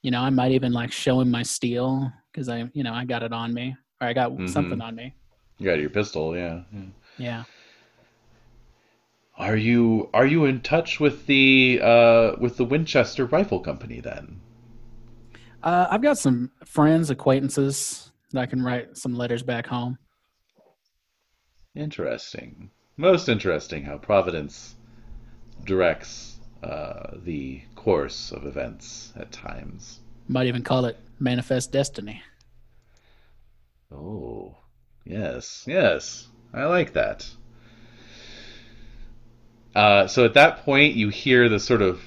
you 0.02 0.12
know, 0.12 0.22
I 0.22 0.30
might 0.30 0.52
even 0.52 0.72
like 0.72 0.92
show 0.92 1.20
him 1.20 1.30
my 1.32 1.44
steel 1.44 2.12
because 2.32 2.48
I, 2.48 2.70
you 2.74 2.84
know, 2.84 2.94
I 2.94 3.06
got 3.06 3.24
it 3.24 3.34
on 3.34 3.54
me 3.54 3.76
or 4.00 4.08
I 4.08 4.14
got 4.14 4.32
Mhm. 4.32 4.50
something 4.50 4.80
on 4.82 4.96
me. 4.96 5.16
You 5.58 5.66
got 5.66 5.80
your 5.80 5.90
pistol, 5.90 6.36
yeah. 6.36 6.62
yeah. 6.74 6.82
Yeah. 7.18 7.44
Are 9.38 9.58
you 9.58 10.10
are 10.14 10.26
you 10.26 10.46
in 10.46 10.62
touch 10.62 11.00
with 11.00 11.26
the 11.26 11.82
uh, 11.84 12.36
with 12.40 12.56
the 12.58 12.64
Winchester 12.64 13.26
Rifle 13.26 13.60
Company 13.60 14.00
then? 14.00 14.40
Uh, 15.62 15.88
I've 15.90 16.02
got 16.02 16.18
some 16.18 16.52
friends, 16.64 17.10
acquaintances 17.10 18.12
that 18.32 18.42
I 18.42 18.46
can 18.46 18.64
write 18.64 18.98
some 18.98 19.16
letters 19.16 19.44
back 19.44 19.68
home. 19.68 19.98
Interesting, 21.76 22.70
most 22.96 23.28
interesting 23.28 23.84
how 23.84 23.98
Providence 23.98 24.76
directs 25.66 26.40
uh, 26.64 27.18
the 27.24 27.62
course 27.76 28.32
of 28.32 28.46
events 28.46 29.12
at 29.18 29.32
times. 29.32 30.00
Might 30.28 30.48
even 30.48 30.64
call 30.64 30.86
it 30.86 30.98
manifest 31.20 31.72
destiny. 31.72 32.22
Oh, 33.92 34.56
yes, 35.04 35.64
yes, 35.68 36.30
I 36.54 36.66
like 36.66 36.94
that. 36.94 37.30
Uh, 39.76 40.08
so 40.08 40.26
at 40.26 40.34
that 40.36 40.64
point, 40.64 40.96
you 40.96 41.10
hear 41.10 41.50
the 41.50 41.60
sort 41.60 41.82
of 41.82 42.02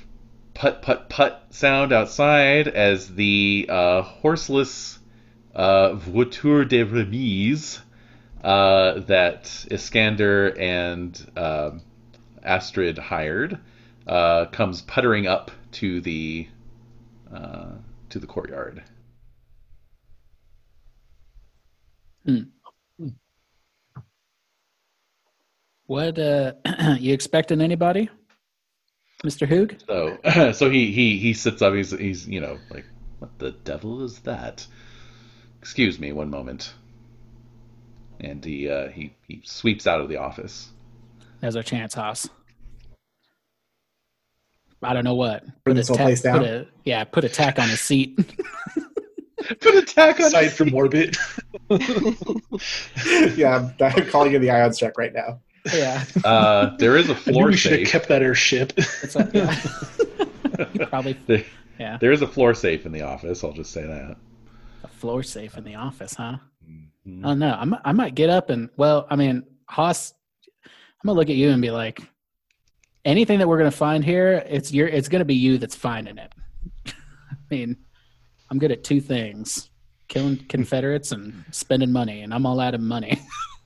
put 0.55 0.83
put 0.83 1.09
put 1.09 1.35
sound 1.51 1.93
outside 1.93 2.66
as 2.69 3.14
the 3.14 3.66
uh, 3.69 4.03
horseless 4.03 4.99
uh, 5.55 5.95
voiture 5.95 6.64
de 6.64 6.83
remise 6.83 7.81
uh, 8.43 9.01
that 9.01 9.66
Iskander 9.71 10.59
and 10.59 11.31
um 11.37 11.83
Astrid 12.43 12.99
hired 12.99 13.59
uh, 14.07 14.47
comes 14.47 14.81
puttering 14.83 15.27
up 15.27 15.51
to 15.73 16.01
the 16.01 16.49
uh, 17.33 17.73
to 18.11 18.19
the 18.19 18.27
courtyard. 18.27 18.83
What 25.89 26.18
uh 26.18 26.53
you 27.01 27.14
expecting 27.14 27.62
anybody? 27.62 28.11
Mr. 29.24 29.49
Hoog? 29.49 29.80
So, 29.86 30.53
so 30.53 30.70
he 30.70 30.93
he 30.93 31.18
he 31.18 31.32
sits 31.32 31.62
up. 31.62 31.72
He's 31.72 31.91
he's 31.91 32.28
you 32.28 32.41
know 32.41 32.59
like, 32.70 32.84
what 33.18 33.36
the 33.39 33.53
devil 33.53 34.05
is 34.05 34.18
that? 34.20 34.66
Excuse 35.61 35.99
me, 35.99 36.12
one 36.12 36.28
moment. 36.28 36.74
And 38.20 38.45
he 38.45 38.68
uh, 38.68 38.89
he 38.89 39.14
he 39.26 39.41
sweeps 39.47 39.86
out 39.86 40.03
of 40.03 40.11
the 40.11 40.18
office. 40.18 40.68
There's 41.41 41.57
our 41.57 41.62
chance, 41.62 41.95
Haas. 41.95 42.28
I 44.82 44.93
don't 44.93 45.05
know 45.05 45.14
what. 45.14 45.45
Bring 45.64 45.76
this 45.76 45.89
whole 45.89 45.97
place 45.97 46.20
down? 46.20 46.41
Put 46.41 46.49
a, 46.49 46.66
yeah, 46.84 47.05
put 47.05 47.24
a 47.24 47.30
tack 47.30 47.59
on 47.59 47.68
his 47.68 47.80
seat. 47.80 48.18
Put 49.61 49.74
a 49.74 49.82
tack 49.82 50.20
on. 50.20 50.26
Aside 50.26 50.49
from 50.49 50.74
orbit. 50.74 51.16
yeah, 51.70 53.57
I'm, 53.57 53.74
I'm 53.80 54.07
calling 54.11 54.34
in 54.34 54.43
the 54.43 54.51
ion 54.51 54.74
check 54.74 54.99
right 54.99 55.14
now. 55.14 55.41
Yeah. 55.75 56.05
Uh, 56.25 56.77
there 56.79 56.97
is 56.97 57.09
a 57.09 57.12
I 57.12 57.16
knew 57.16 57.21
floor 57.33 57.47
we 57.47 57.57
should 57.57 57.79
have 57.79 57.89
kept 57.89 58.09
that 58.09 58.23
airship. 58.23 58.73
It's 58.77 59.14
like, 59.14 59.33
yeah. 59.33 59.55
you 60.73 60.87
probably 60.87 61.16
There- 61.27 61.45
yeah. 61.79 61.97
there 62.01 62.12
is 62.12 62.23
a 62.23 62.27
floor 62.27 62.55
safe 62.55 62.87
in 62.87 62.93
the 62.93 63.03
office. 63.03 63.45
I'll 63.45 63.53
just 63.53 63.71
say 63.73 63.83
that. 63.83 64.16
A 64.85 64.89
floor 64.89 65.23
safe 65.23 65.57
in 65.57 65.64
the 65.64 65.75
office, 65.77 66.14
huh? 66.14 66.39
Mhm. 67.07 67.21
Oh 67.25 67.35
no, 67.35 67.53
I 67.55 67.64
might, 67.64 67.81
I 67.85 67.93
might 67.93 68.14
get 68.14 68.31
up 68.31 68.51
and 68.51 68.69
well, 68.77 69.07
I 69.11 69.16
mean, 69.16 69.45
Haas, 69.66 70.12
I'm 70.64 70.71
gonna 71.07 71.19
look 71.19 71.31
at 71.31 71.37
you 71.37 71.51
and 71.51 71.62
be 71.62 71.71
like, 71.71 72.01
anything 73.05 73.39
that 73.39 73.47
we're 73.49 73.59
gonna 73.59 73.71
find 73.71 74.05
here, 74.05 74.43
it's 74.49 74.73
your, 74.73 74.89
it's 74.89 75.09
gonna 75.09 75.25
be 75.25 75.35
you 75.35 75.59
that's 75.59 75.77
finding 75.77 76.19
it. 76.19 76.33
I 76.87 76.93
mean, 77.51 77.77
I'm 78.51 78.59
good 78.59 78.73
at 78.73 78.83
two 78.85 79.01
things: 79.01 79.71
killing 80.09 80.37
Confederates 80.49 81.12
and 81.12 81.45
spending 81.53 81.93
money, 81.93 82.23
and 82.23 82.35
I'm 82.35 82.45
all 82.47 82.61
out 82.61 82.75
of 82.75 82.81
money. 82.81 83.19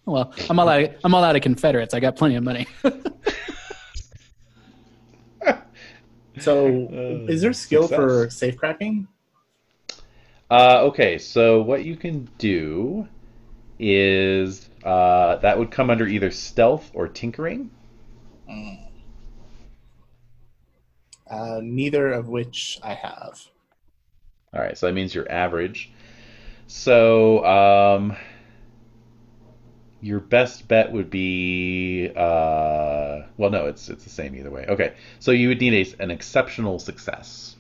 Well, 0.07 0.33
I'm 0.51 0.59
all 0.59 0.69
out. 0.69 0.83
Of, 0.83 0.95
I'm 1.05 1.15
all 1.15 1.25
out 1.25 1.37
of 1.37 1.43
Confederates. 1.43 1.95
I 1.95 2.01
got 2.01 2.17
plenty 2.17 2.37
of 2.37 2.45
money. 2.45 2.67
So, 6.41 6.89
Uh, 6.89 7.31
is 7.31 7.43
there 7.43 7.53
skill 7.53 7.83
success. 7.83 7.97
for 7.97 8.31
safe 8.31 8.57
cracking? 8.57 9.07
Uh, 10.51 10.81
okay, 10.85 11.19
so 11.19 11.61
what 11.63 11.85
you 11.85 11.95
can 11.95 12.29
do 12.39 13.07
is 13.79 14.69
uh, 14.83 15.37
that 15.37 15.59
would 15.59 15.71
come 15.71 15.91
under 15.91 16.07
either 16.07 16.31
stealth 16.31 16.91
or 16.95 17.07
tinkering. 17.07 17.71
Uh, 21.31 21.61
neither 21.63 22.13
of 22.13 22.29
which 22.29 22.79
I 22.83 22.95
have. 22.95 23.41
All 24.55 24.61
right, 24.61 24.77
so 24.77 24.87
that 24.87 24.93
means 24.93 25.15
you're 25.15 25.31
average. 25.31 25.93
So 26.67 27.45
um, 27.45 28.17
your 30.03 30.21
best 30.21 30.69
bet 30.69 30.93
would 30.93 31.11
be 31.11 32.11
uh, 32.17 33.23
well, 33.39 33.51
no, 33.51 33.67
it's 33.67 33.89
it's 33.91 34.05
the 34.05 34.11
same 34.11 34.37
either 34.37 34.51
way. 34.51 34.67
Okay, 34.69 34.95
so 35.21 35.31
you 35.33 35.49
would 35.49 35.61
need 35.61 35.75
a, 35.75 36.03
an 36.03 36.11
exceptional 36.11 36.79
success. 36.81 37.57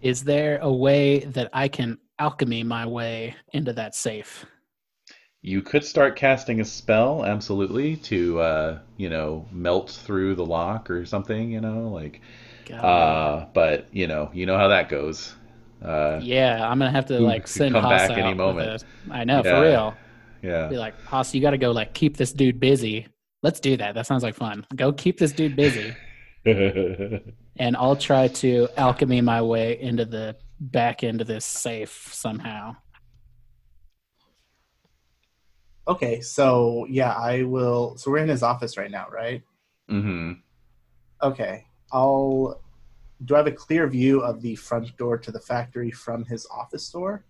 Is 0.00 0.24
there 0.24 0.58
a 0.58 0.72
way 0.72 1.20
that 1.20 1.50
I 1.52 1.68
can 1.68 1.98
alchemy 2.18 2.64
my 2.64 2.84
way 2.86 3.36
into 3.52 3.72
that 3.74 3.94
safe? 3.94 4.44
You 5.40 5.62
could 5.62 5.84
start 5.84 6.16
casting 6.16 6.60
a 6.60 6.64
spell, 6.64 7.24
absolutely, 7.24 7.96
to 7.98 8.40
uh, 8.40 8.78
you 8.96 9.08
know 9.08 9.46
melt 9.52 9.90
through 9.90 10.34
the 10.34 10.44
lock 10.44 10.90
or 10.90 11.04
something. 11.06 11.50
You 11.50 11.60
know, 11.60 11.88
like 11.88 12.20
uh, 12.82 13.46
but 13.54 13.88
you 13.92 14.06
know, 14.08 14.30
you 14.34 14.46
know 14.46 14.56
how 14.58 14.68
that 14.68 14.88
goes. 14.88 15.34
Uh, 15.82 16.22
yeah, 16.22 16.68
I'm 16.68 16.78
gonna 16.78 16.90
have 16.90 17.06
to 17.06 17.20
like 17.20 17.46
send 17.46 17.76
come 17.78 17.88
back 17.88 18.18
any 18.18 18.34
moment. 18.34 18.74
a- 18.74 18.80
I 19.10 19.24
know 19.24 19.42
Yeah. 19.42 19.44
for 19.44 19.58
real. 19.60 20.00
Yeah. 20.42 20.68
Be 20.68 20.78
like, 20.78 21.00
Haas, 21.04 21.34
you 21.34 21.40
got 21.40 21.50
to 21.50 21.58
go 21.58 21.70
like 21.70 21.94
keep 21.94 22.16
this 22.16 22.32
dude 22.32 22.60
busy. 22.60 23.06
Let's 23.42 23.60
do 23.60 23.76
that. 23.76 23.94
That 23.94 24.06
sounds 24.06 24.22
like 24.22 24.34
fun. 24.34 24.66
Go 24.74 24.92
keep 24.92 25.18
this 25.18 25.32
dude 25.32 25.54
busy, 25.54 25.94
and 26.44 27.76
I'll 27.76 27.96
try 27.96 28.28
to 28.28 28.68
alchemy 28.76 29.20
my 29.20 29.42
way 29.42 29.80
into 29.80 30.04
the 30.04 30.36
back 30.60 31.04
end 31.04 31.20
of 31.20 31.26
this 31.26 31.44
safe 31.44 32.10
somehow. 32.12 32.76
Okay, 35.86 36.20
so 36.20 36.86
yeah, 36.90 37.12
I 37.12 37.44
will. 37.44 37.96
So 37.96 38.10
we're 38.10 38.18
in 38.18 38.28
his 38.28 38.42
office 38.42 38.76
right 38.76 38.90
now, 38.90 39.06
right? 39.10 39.42
Mm-hmm. 39.90 40.32
Okay, 41.22 41.64
I'll. 41.92 42.60
Do 43.24 43.34
I 43.34 43.38
have 43.38 43.46
a 43.48 43.52
clear 43.52 43.88
view 43.88 44.20
of 44.20 44.42
the 44.42 44.54
front 44.54 44.96
door 44.96 45.18
to 45.18 45.32
the 45.32 45.40
factory 45.40 45.90
from 45.90 46.24
his 46.24 46.46
office 46.52 46.88
door? 46.90 47.24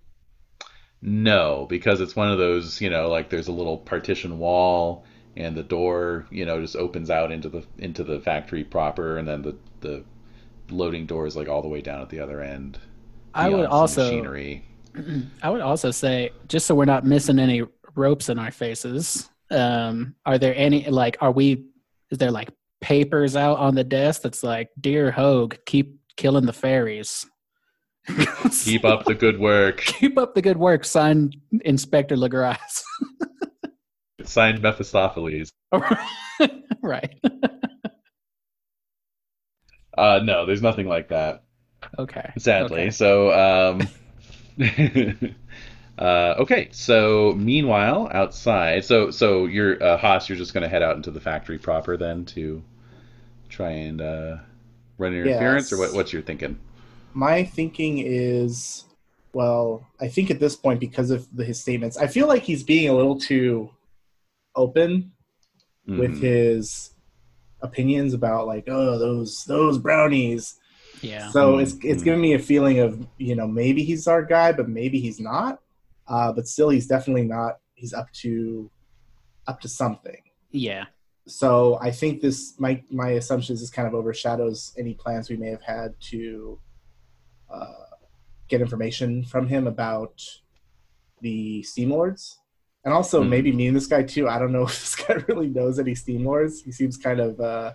No, 1.01 1.67
because 1.69 2.01
it's 2.01 2.17
one 2.17 2.31
of 2.31 2.39
those, 2.39 2.81
you 2.81 2.91
know, 2.91 3.09
like 3.09 3.31
there's 3.31 3.49
a 3.49 3.53
little 3.53 3.79
partition 3.79 4.39
wall 4.39 5.05
and 5.37 5.57
the 5.57 5.63
door, 5.63 6.27
you 6.31 6.45
know, 6.45 6.61
just 6.61 6.77
opens 6.77 7.11
out 7.11 7.31
into 7.31 7.49
the 7.49 7.65
into 7.79 8.03
the 8.03 8.21
factory 8.21 8.65
proper 8.65 9.19
and 9.19 9.29
then 9.29 9.43
the 9.43 9.57
the 9.81 10.05
loading 10.71 11.07
door 11.07 11.27
is 11.27 11.37
like 11.37 11.49
all 11.49 11.63
the 11.63 11.69
way 11.69 11.81
down 11.81 12.03
at 12.03 12.09
the 12.09 12.21
other 12.21 12.41
end. 12.41 12.79
I 13.35 13.49
would 13.49 13.67
also, 13.67 14.05
machinery. 14.05 14.65
I 15.43 15.51
would 15.51 15.61
also 15.61 15.91
say, 15.91 16.31
just 16.49 16.67
so 16.67 16.75
we're 16.75 16.85
not 16.85 17.05
missing 17.05 17.39
any 17.39 17.63
ropes 17.95 18.29
in 18.29 18.39
our 18.39 18.51
faces, 18.51 19.31
um, 19.51 20.15
are 20.27 20.39
there 20.39 20.55
any 20.57 20.89
like, 20.89 21.17
are 21.21 21.33
we? 21.33 21.67
Is 22.11 22.19
there 22.19 22.31
like 22.31 22.51
papers 22.81 23.37
out 23.37 23.59
on 23.59 23.75
the 23.75 23.85
desk 23.85 24.23
that's 24.23 24.43
like, 24.43 24.71
"Dear 24.81 25.13
Hoog, 25.13 25.59
keep 25.67 26.01
killing 26.17 26.47
the 26.47 26.53
fairies." 26.53 27.27
Keep 28.65 28.85
up 28.85 29.05
the 29.05 29.15
good 29.15 29.39
work. 29.39 29.79
keep 29.79 30.17
up 30.19 30.35
the 30.35 30.43
good 30.43 30.57
work. 30.57 30.85
Signed, 30.85 31.37
Inspector 31.65 32.15
Legras. 32.17 32.83
Signed 34.25 34.63
Mephistopheles. 34.63 35.51
right. 36.83 37.15
Uh 39.97 40.21
no, 40.23 40.47
there's 40.47 40.63
nothing 40.63 40.87
like 40.87 41.09
that. 41.09 41.45
Okay. 41.99 42.33
sadly. 42.39 42.83
Okay. 42.83 42.91
So, 42.91 43.33
um, 43.33 43.89
uh, 45.99 46.35
okay. 46.39 46.69
So, 46.73 47.35
meanwhile, 47.37 48.09
outside, 48.13 48.85
so 48.85 49.11
so 49.11 49.47
you're 49.47 49.83
uh, 49.83 49.97
Haas. 49.97 50.29
You're 50.29 50.39
just 50.39 50.53
going 50.55 50.63
to 50.63 50.69
head 50.69 50.83
out 50.83 50.97
into 50.97 51.11
the 51.11 51.21
factory 51.21 51.59
proper 51.59 51.97
then 51.97 52.25
to 52.27 52.63
try 53.49 53.71
and 53.71 54.01
uh, 54.01 54.37
run 54.99 55.15
interference, 55.15 55.73
or 55.73 55.77
Yes. 55.77 55.89
what? 55.89 55.95
What's 55.97 56.13
your 56.13 56.23
thinking? 56.23 56.59
My 57.13 57.45
thinking 57.45 57.99
is, 57.99 58.85
well, 59.33 59.87
I 60.01 60.09
think 60.09 60.31
at 60.31 60.41
this 60.41 60.57
point, 60.57 60.81
because 60.81 61.11
of 61.11 61.27
the, 61.37 61.45
his 61.45 61.61
statements, 61.61 61.97
I 61.97 62.07
feel 62.07 62.27
like 62.29 62.43
he's 62.43 62.63
being 62.63 62.89
a 62.89 62.95
little 62.95 63.19
too 63.19 63.71
open 64.55 65.13
with 65.87 66.13
Mhm. 66.13 66.21
his 66.21 66.91
opinions 67.61 68.15
about 68.15 68.47
like, 68.47 68.65
oh, 68.69 68.99
those 68.99 69.45
those 69.45 69.79
brownies. 69.79 70.59
Yeah. 71.03 71.31
So 71.31 71.59
it's 71.59 71.75
it's 71.83 72.03
Mhm. 72.03 72.05
giving 72.05 72.21
me 72.21 72.35
a 72.35 72.39
feeling 72.39 72.79
of 72.81 73.07
you 73.19 73.35
know 73.35 73.47
maybe 73.47 73.83
he's 73.85 74.07
our 74.07 74.23
guy, 74.25 74.53
but 74.53 74.69
maybe 74.69 75.01
he's 75.01 75.19
not. 75.21 75.61
Uh, 76.07 76.33
but 76.33 76.47
still, 76.49 76.69
he's 76.71 76.87
definitely 76.87 77.25
not. 77.25 77.59
He's 77.75 77.93
up 77.95 78.11
to 78.23 78.71
up 79.47 79.61
to 79.63 79.69
something. 79.69 80.23
Yeah. 80.51 80.87
So 81.27 81.79
I 81.81 81.91
think 81.91 82.21
this 82.21 82.55
my 82.59 82.83
my 82.91 83.11
assumption 83.11 83.55
is 83.55 83.61
this 83.61 83.71
kind 83.71 83.89
of 83.89 83.95
overshadows 83.95 84.75
any 84.79 84.95
plans 84.95 85.29
we 85.31 85.37
may 85.37 85.49
have 85.51 85.63
had 85.63 85.95
to 86.11 86.59
uh, 87.51 87.73
get 88.49 88.61
information 88.61 89.25
from 89.25 89.47
him 89.49 89.67
about 89.67 90.23
the 91.21 91.63
Steam 91.63 91.91
Lords, 91.91 92.39
and 92.85 92.95
also 92.95 93.23
Mhm. 93.23 93.29
maybe 93.29 93.53
me 93.53 93.67
and 93.67 93.77
this 93.77 93.87
guy 93.87 94.03
too. 94.03 94.29
I 94.29 94.39
don't 94.39 94.53
know 94.53 94.63
if 94.71 94.79
this 94.81 94.95
guy 94.97 95.15
really 95.29 95.49
knows 95.49 95.79
any 95.79 95.95
Steam 95.95 96.25
Lords. 96.25 96.63
He 96.63 96.73
seems 96.73 96.97
kind 96.97 97.21
of 97.21 97.41
uh, 97.41 97.73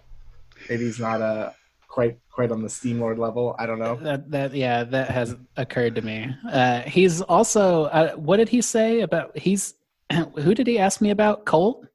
maybe 0.69 0.85
he's 0.85 0.99
not 0.99 1.21
uh, 1.21 1.51
quite 1.87 2.17
quite 2.31 2.51
on 2.51 2.61
the 2.63 2.69
Steam 2.69 2.99
Lord 2.99 3.19
level. 3.19 3.55
I 3.59 3.65
don't 3.65 3.79
know. 3.79 3.95
That 3.97 4.31
that 4.31 4.53
yeah 4.55 4.83
that 4.85 5.09
has 5.09 5.35
occurred 5.57 5.95
to 5.95 6.01
me. 6.01 6.33
Uh, 6.49 6.81
he's 6.81 7.21
also 7.21 7.85
uh, 7.85 8.13
what 8.13 8.37
did 8.37 8.49
he 8.49 8.61
say 8.61 9.01
about 9.01 9.37
he's 9.37 9.75
who 10.39 10.53
did 10.53 10.67
he 10.67 10.79
ask 10.79 11.01
me 11.01 11.09
about 11.11 11.45
Colt 11.45 11.85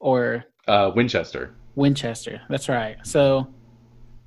or 0.00 0.44
Uh, 0.66 0.90
Winchester. 0.94 1.54
Winchester? 1.76 2.40
That's 2.48 2.68
right. 2.68 2.96
So 3.04 3.52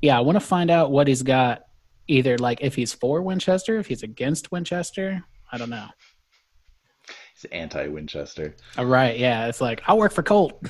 yeah, 0.02 0.18
I 0.18 0.22
want 0.22 0.36
to 0.36 0.46
find 0.46 0.70
out 0.70 0.92
what 0.92 1.08
he's 1.08 1.24
got. 1.24 1.64
Either 2.08 2.38
like 2.38 2.60
if 2.62 2.76
he's 2.76 2.94
for 2.94 3.22
Winchester, 3.22 3.78
if 3.78 3.88
he's 3.88 4.04
against 4.04 4.52
Winchester. 4.52 5.24
I 5.52 5.58
don't 5.58 5.70
know. 5.70 5.88
He's 7.34 7.46
anti-Winchester. 7.52 8.56
All 8.78 8.86
right. 8.86 9.18
Yeah. 9.18 9.48
It's 9.48 9.62
like 9.62 9.82
I 9.88 9.94
work 9.94 10.12
for 10.14 10.24
Colt. 10.24 10.62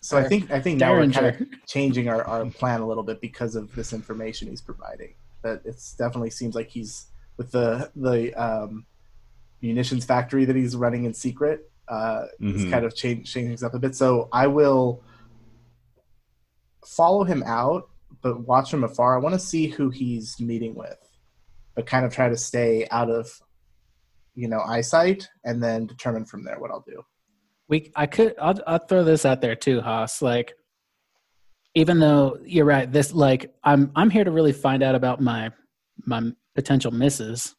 So 0.00 0.16
I 0.16 0.24
think 0.24 0.50
I 0.50 0.58
think 0.58 0.80
now 0.80 0.92
we're 0.92 1.10
kind 1.10 1.26
of 1.26 1.36
changing 1.66 2.08
our, 2.08 2.24
our 2.24 2.46
plan 2.46 2.80
a 2.80 2.86
little 2.86 3.02
bit 3.02 3.20
because 3.20 3.54
of 3.54 3.74
this 3.74 3.92
information 3.92 4.48
he's 4.48 4.62
providing. 4.62 5.12
That 5.42 5.60
it's 5.66 5.92
definitely 5.94 6.30
seems 6.30 6.54
like 6.54 6.68
he's 6.70 7.08
with 7.36 7.50
the 7.52 7.90
the 7.94 8.32
um, 8.34 8.86
munitions 9.60 10.06
factory 10.06 10.46
that 10.46 10.56
he's 10.56 10.74
running 10.76 11.04
in 11.04 11.12
secret. 11.12 11.70
Uh, 11.88 12.24
He's 12.38 12.64
Mhm. 12.64 12.70
kind 12.70 12.84
of 12.86 12.94
change, 12.96 13.30
changing 13.30 13.50
things 13.50 13.62
up 13.62 13.74
a 13.74 13.78
bit. 13.78 13.94
So 13.94 14.28
I 14.32 14.46
will 14.46 15.02
follow 16.86 17.24
him 17.24 17.42
out, 17.44 17.88
but 18.22 18.46
watch 18.46 18.70
from 18.70 18.84
afar. 18.84 19.16
I 19.16 19.20
want 19.20 19.34
to 19.34 19.38
see 19.38 19.66
who 19.66 19.90
he's 19.90 20.38
meeting 20.40 20.74
with, 20.74 20.98
but 21.74 21.86
kind 21.86 22.04
of 22.04 22.12
try 22.12 22.28
to 22.28 22.36
stay 22.36 22.86
out 22.90 23.10
of 23.10 23.30
you 24.34 24.48
know 24.48 24.60
eyesight, 24.60 25.28
and 25.44 25.62
then 25.62 25.86
determine 25.86 26.24
from 26.24 26.44
there 26.44 26.58
what 26.58 26.70
I'll 26.70 26.84
do. 26.86 27.02
We, 27.68 27.92
I 27.94 28.06
could, 28.06 28.34
I'll, 28.40 28.58
I'll 28.66 28.86
throw 28.86 29.04
this 29.04 29.26
out 29.26 29.42
there 29.42 29.54
too, 29.54 29.80
Haas. 29.82 30.22
Like, 30.22 30.54
even 31.74 32.00
though 32.00 32.38
you're 32.44 32.64
right, 32.64 32.90
this 32.90 33.12
like 33.12 33.52
I'm 33.64 33.90
I'm 33.94 34.10
here 34.10 34.24
to 34.24 34.30
really 34.30 34.52
find 34.52 34.82
out 34.82 34.94
about 34.94 35.20
my 35.20 35.50
my 36.06 36.32
potential 36.54 36.90
misses. 36.90 37.54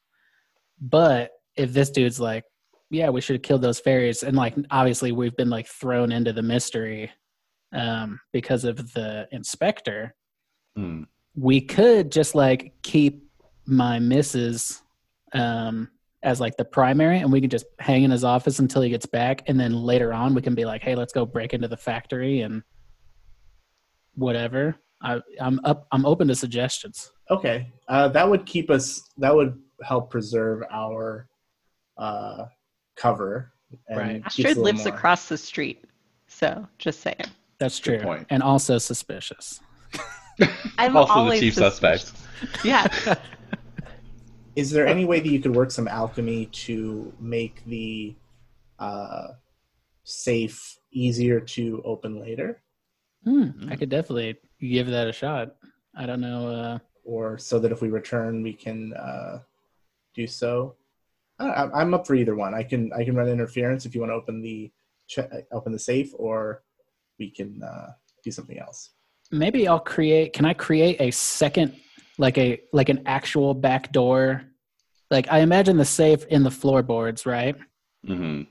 But 0.81 1.31
if 1.55 1.73
this 1.73 1.89
dude's 1.89 2.19
like, 2.19 2.45
yeah, 2.89 3.09
we 3.09 3.21
should 3.21 3.35
have 3.35 3.43
killed 3.43 3.61
those 3.61 3.79
fairies, 3.79 4.23
and 4.23 4.35
like 4.35 4.55
obviously 4.71 5.11
we've 5.11 5.35
been 5.35 5.49
like 5.49 5.67
thrown 5.67 6.11
into 6.11 6.33
the 6.33 6.41
mystery 6.41 7.11
um, 7.73 8.19
because 8.33 8.63
of 8.63 8.93
the 8.93 9.27
inspector. 9.31 10.15
Hmm. 10.75 11.03
We 11.35 11.61
could 11.61 12.11
just 12.11 12.35
like 12.35 12.73
keep 12.83 13.23
my 13.65 13.99
misses 13.99 14.81
um, 15.33 15.89
as 16.23 16.39
like 16.41 16.57
the 16.57 16.65
primary, 16.65 17.19
and 17.19 17.31
we 17.31 17.39
could 17.41 17.51
just 17.51 17.65
hang 17.79 18.03
in 18.03 18.11
his 18.11 18.23
office 18.23 18.59
until 18.59 18.81
he 18.81 18.89
gets 18.89 19.05
back, 19.05 19.43
and 19.47 19.59
then 19.59 19.73
later 19.73 20.13
on 20.13 20.33
we 20.33 20.41
can 20.41 20.55
be 20.55 20.65
like, 20.65 20.81
hey, 20.81 20.95
let's 20.95 21.13
go 21.13 21.25
break 21.25 21.53
into 21.53 21.67
the 21.67 21.77
factory 21.77 22.41
and 22.41 22.63
whatever. 24.15 24.75
I, 25.01 25.21
I'm 25.39 25.59
up. 25.63 25.87
I'm 25.91 26.05
open 26.05 26.27
to 26.27 26.35
suggestions. 26.35 27.11
Okay, 27.31 27.71
uh, 27.87 28.09
that 28.09 28.29
would 28.29 28.45
keep 28.45 28.69
us. 28.69 29.01
That 29.17 29.33
would 29.33 29.57
help 29.83 30.09
preserve 30.11 30.63
our 30.71 31.27
uh, 31.97 32.45
cover. 32.97 33.53
And 33.87 33.97
Right. 33.99 34.23
keeps 34.25 34.39
Astrid 34.49 34.57
lives 34.57 34.85
more- 34.85 34.93
across 34.95 35.29
the 35.29 35.37
street, 35.37 35.85
so 36.27 36.67
just 36.79 36.99
saying. 37.01 37.23
That's 37.59 37.77
true, 37.79 38.25
and 38.29 38.41
also 38.43 38.77
suspicious. 38.77 39.61
I'm 40.77 40.95
also 40.95 41.25
the 41.29 41.39
chief 41.39 41.53
suspicious. 41.53 42.09
suspect. 42.09 42.65
Yeah. 42.65 42.87
Is 44.55 44.71
there 44.71 44.87
any 44.87 45.05
way 45.05 45.19
that 45.19 45.29
you 45.29 45.39
could 45.39 45.55
work 45.55 45.71
some 45.71 45.87
alchemy 45.87 46.47
to 46.47 47.13
make 47.19 47.63
the 47.65 48.15
uh, 48.77 49.27
safe 50.03 50.77
easier 50.91 51.39
to 51.39 51.81
open 51.85 52.19
later, 52.19 52.61
Hmm, 53.25 53.69
I 53.69 53.75
could 53.75 53.89
definitely 53.89 54.37
give 54.61 54.87
that 54.87 55.07
a 55.07 55.11
shot. 55.11 55.55
I 55.93 56.05
don't 56.05 56.21
know. 56.21 56.47
Uh, 56.47 56.79
or 57.03 57.37
so 57.37 57.59
that 57.59 57.71
if 57.71 57.81
we 57.81 57.89
return, 57.89 58.41
we 58.41 58.53
can 58.53 58.93
uh, 58.93 59.39
do 60.15 60.25
so? 60.25 60.75
I, 61.37 61.47
I- 61.49 61.81
I'm 61.81 61.93
up 61.93 62.07
for 62.07 62.15
either 62.15 62.35
one. 62.35 62.53
I 62.53 62.63
can 62.63 62.91
I 62.93 63.03
can 63.03 63.15
run 63.15 63.27
interference 63.27 63.85
if 63.85 63.93
you 63.93 63.99
want 64.01 64.11
to 64.11 64.15
open 64.15 64.41
the 64.41 64.71
che- 65.07 65.27
open 65.51 65.73
the 65.73 65.79
safe, 65.79 66.11
or 66.15 66.63
we 67.19 67.29
can 67.29 67.61
uh, 67.61 67.91
do 68.23 68.31
something 68.31 68.57
else. 68.57 68.91
Maybe 69.31 69.67
I'll 69.67 69.79
create. 69.79 70.33
Can 70.33 70.45
I 70.45 70.53
create 70.53 70.99
a 70.99 71.11
second, 71.11 71.75
like 72.17 72.37
a 72.37 72.61
like 72.73 72.89
an 72.89 73.01
actual 73.05 73.53
back 73.53 73.91
door? 73.91 74.43
Like 75.11 75.27
I 75.31 75.39
imagine 75.39 75.77
the 75.77 75.85
safe 75.85 76.25
in 76.25 76.43
the 76.43 76.51
floorboards, 76.51 77.25
right? 77.25 77.55
Mm-hmm. 78.07 78.43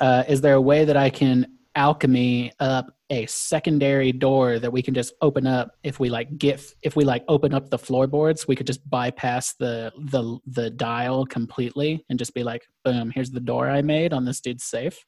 uh, 0.00 0.24
is 0.28 0.40
there 0.40 0.54
a 0.54 0.60
way 0.60 0.86
that 0.86 0.96
I 0.96 1.10
can 1.10 1.58
alchemy 1.74 2.52
up 2.58 2.96
a 3.10 3.26
secondary 3.26 4.12
door 4.12 4.58
that 4.58 4.70
we 4.72 4.82
can 4.82 4.94
just 4.94 5.12
open 5.20 5.46
up 5.46 5.72
if 5.82 6.00
we 6.00 6.08
like 6.08 6.38
get 6.38 6.62
if 6.82 6.96
we 6.96 7.04
like 7.04 7.22
open 7.28 7.52
up 7.54 7.68
the 7.70 7.78
floorboards 7.78 8.48
we 8.48 8.56
could 8.56 8.66
just 8.66 8.88
bypass 8.90 9.54
the 9.54 9.92
the 10.10 10.38
the 10.46 10.70
dial 10.70 11.24
completely 11.26 12.04
and 12.08 12.18
just 12.18 12.34
be 12.34 12.42
like 12.42 12.62
boom 12.84 13.10
here's 13.10 13.30
the 13.30 13.40
door 13.40 13.68
I 13.68 13.82
made 13.82 14.12
on 14.14 14.24
this 14.24 14.40
dude's 14.40 14.64
safe 14.64 15.04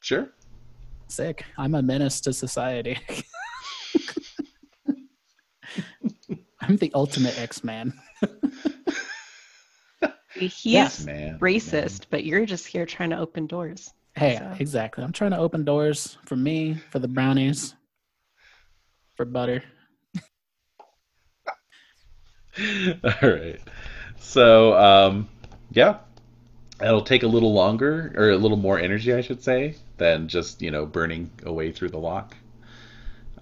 Sure. 0.00 0.28
sick 1.08 1.44
I'm 1.58 1.74
a 1.74 1.82
menace 1.82 2.20
to 2.22 2.32
society 2.32 2.98
I'm 6.60 6.76
the 6.76 6.90
ultimate 6.94 7.38
X-Man 7.38 7.92
He's 10.34 10.64
Yeah. 10.64 10.90
Man. 11.04 11.38
racist, 11.38 12.06
but 12.10 12.24
you're 12.24 12.44
just 12.46 12.66
here 12.66 12.84
trying 12.86 13.10
to 13.10 13.18
open 13.18 13.46
doors. 13.46 13.92
hey 14.16 14.36
So- 14.38 14.54
exactly 14.58 15.02
I'm 15.04 15.12
trying 15.12 15.30
to 15.32 15.38
open 15.38 15.64
doors 15.64 16.18
for 16.24 16.36
me 16.36 16.74
for 16.90 16.98
the 16.98 17.08
brownies 17.08 17.74
for 19.16 19.24
butter 19.24 19.62
All 23.04 23.12
right. 23.30 23.60
So, 24.18 24.72
um, 24.78 25.28
yeah, 25.72 25.98
it'll 26.80 27.02
take 27.02 27.22
a 27.22 27.26
little 27.26 27.52
longer 27.52 28.14
or 28.16 28.30
a 28.30 28.36
little 28.36 28.56
more 28.56 28.78
energy, 28.78 29.12
I 29.12 29.20
should 29.20 29.42
say, 29.42 29.74
than 29.98 30.26
just 30.26 30.62
you 30.62 30.70
know 30.70 30.86
burning 30.86 31.30
away 31.44 31.70
through 31.70 31.90
the 31.90 31.98
lock. 31.98 32.34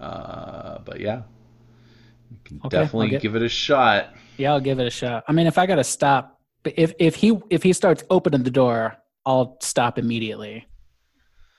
Uh, 0.00 0.78
but 0.84 0.98
yeah, 1.00 1.22
you 2.34 2.38
can 2.44 2.60
Okay, 2.66 2.76
definitely 2.78 3.08
get- 3.10 3.22
give 3.22 3.36
it 3.36 3.42
a 3.42 3.48
shot. 3.48 4.14
Yeah, 4.36 4.52
I'll 4.52 4.60
give 4.60 4.80
it 4.80 4.86
a 4.86 4.90
shot. 4.90 5.24
I 5.28 5.32
mean, 5.32 5.46
if 5.46 5.58
I 5.58 5.66
got 5.66 5.76
to 5.76 5.84
stop, 5.84 6.40
if 6.64 6.92
if 6.98 7.14
he 7.14 7.38
if 7.50 7.62
he 7.62 7.72
starts 7.72 8.02
opening 8.10 8.42
the 8.42 8.50
door, 8.50 8.96
I'll 9.24 9.56
stop 9.62 9.98
immediately. 9.98 10.66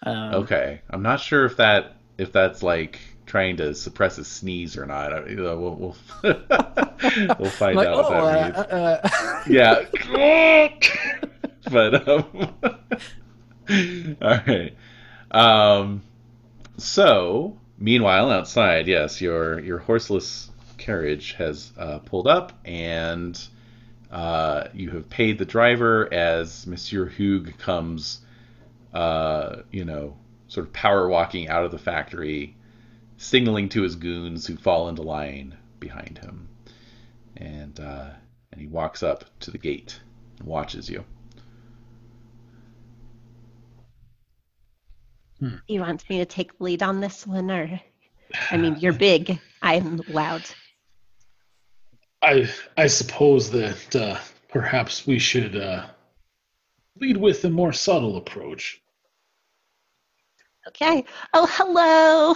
Um, 0.04 0.34
Okay, 0.36 0.82
I'm 0.90 1.02
not 1.02 1.20
sure 1.20 1.46
if 1.46 1.56
that 1.58 1.96
if 2.18 2.32
that's 2.32 2.62
like 2.64 3.00
trying 3.26 3.58
to 3.58 3.74
suppress 3.74 4.18
a 4.18 4.24
sneeze 4.26 4.78
or 4.78 4.86
not. 4.86 5.14
I- 5.14 5.22
we'll 5.22 5.58
we'll, 5.76 5.96
we'll 6.24 7.50
find 7.52 7.76
Like, 7.78 7.88
out 7.88 8.06
oh, 8.06 8.26
that 8.26 8.56
uh, 8.72 9.00
means. 9.04 9.12
uh, 9.12 9.44
yeah. 9.48 10.70
but 11.72 12.08
um, 12.08 12.54
all 14.22 14.40
right. 14.48 14.76
Um, 15.32 16.02
so 16.78 17.58
meanwhile, 17.80 18.30
outside, 18.32 18.88
yes, 18.88 19.22
your 19.22 19.60
your 19.60 19.80
horseless 19.80 20.52
carriage 20.86 21.34
has 21.34 21.72
uh, 21.78 22.00
pulled 22.00 22.28
up, 22.28 22.54
and 22.64 23.42
uh, 24.12 24.66
you 24.74 24.92
have 24.92 25.10
paid 25.10 25.40
the 25.40 25.46
driver 25.46 26.12
as 26.14 26.68
Monsieur 26.68 27.10
Hoog 27.10 27.58
comes, 27.58 28.22
uh, 28.94 29.64
you 29.72 29.84
know, 29.84 30.16
sort 30.48 30.68
of 30.68 30.74
power 30.74 31.10
walking 31.10 31.50
out 31.50 31.66
of 31.66 31.72
the 31.72 31.80
factory, 31.80 32.56
signaling 33.18 33.70
to 33.70 33.82
his 33.82 33.96
goons 33.96 34.46
who 34.46 34.56
fall 34.56 34.88
into 34.88 35.02
line 35.02 35.58
behind 35.80 36.20
him, 36.20 36.48
and 37.36 37.80
uh, 37.80 38.10
and 38.52 38.62
he 38.62 38.68
walks 38.68 39.02
up 39.02 39.26
to 39.40 39.52
the 39.52 39.58
gate 39.58 40.00
and 40.40 40.48
watches 40.48 40.88
you. 40.88 41.04
You 45.68 45.82
want 45.82 46.08
me 46.10 46.20
to 46.20 46.26
take 46.26 46.58
the 46.58 46.64
lead 46.64 46.84
on 46.84 47.02
this 47.02 47.28
one, 47.28 47.52
or 47.52 47.82
I 48.52 48.58
mean, 48.58 48.78
you're 48.80 48.94
big. 49.10 49.40
I'm 49.62 50.02
loud. 50.08 50.44
I 52.26 52.50
I 52.76 52.88
suppose 52.88 53.52
that 53.52 53.96
uh, 53.96 54.18
perhaps 54.50 55.06
we 55.06 55.20
should 55.20 55.56
uh, 55.56 55.86
lead 57.00 57.18
with 57.18 57.46
a 57.46 57.52
more 57.52 57.72
subtle 57.72 58.18
approach. 58.18 58.82
Okay. 60.68 61.06
Oh, 61.36 61.48
hello. 61.52 62.34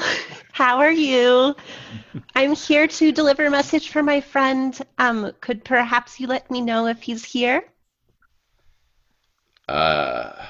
How 0.51 0.77
are 0.77 0.91
you? 0.91 1.55
I'm 2.35 2.53
here 2.53 2.87
to 2.87 3.11
deliver 3.11 3.47
a 3.47 3.49
message 3.49 3.89
for 3.89 4.03
my 4.03 4.21
friend. 4.21 4.79
Um, 4.99 5.31
could 5.41 5.65
perhaps 5.65 6.19
you 6.19 6.27
let 6.27 6.51
me 6.51 6.61
know 6.61 6.85
if 6.85 7.01
he's 7.01 7.25
here? 7.25 7.63
Uh, 9.67 10.45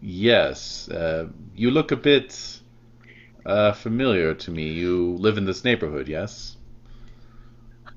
yes. 0.00 0.88
Uh, 0.88 1.26
you 1.56 1.72
look 1.72 1.90
a 1.90 1.96
bit 1.96 2.60
uh, 3.44 3.72
familiar 3.72 4.34
to 4.34 4.52
me. 4.52 4.68
You 4.68 5.16
live 5.18 5.36
in 5.36 5.46
this 5.46 5.64
neighborhood, 5.64 6.06
yes? 6.06 6.56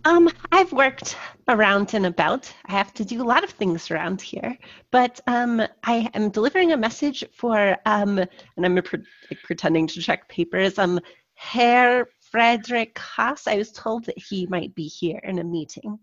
Um, 0.07 0.29
I've 0.53 0.71
worked 0.71 1.17
around 1.49 1.93
and 1.93 2.05
about. 2.05 2.49
I 2.65 2.71
have 2.71 2.93
to 2.93 3.03
do 3.03 3.21
a 3.21 3.27
lot 3.27 3.43
of 3.43 3.49
things 3.49 3.91
around 3.91 4.21
here, 4.21 4.57
but 4.89 5.19
um, 5.27 5.61
I 5.84 6.09
am 6.13 6.29
delivering 6.29 6.71
a 6.71 6.77
message 6.77 7.25
for 7.34 7.75
um, 7.85 8.17
and 8.17 8.65
I'm 8.65 8.81
pre- 8.84 9.03
like, 9.29 9.43
pretending 9.43 9.85
to 9.88 10.01
check 10.01 10.29
papers. 10.29 10.79
Um, 10.79 11.01
Herr 11.34 12.07
Frederick 12.21 12.97
Haas. 12.97 13.47
I 13.47 13.57
was 13.57 13.73
told 13.73 14.05
that 14.05 14.17
he 14.17 14.47
might 14.47 14.73
be 14.73 14.88
here 14.88 15.19
in 15.21 15.39
a 15.39 15.43
meeting. 15.43 15.99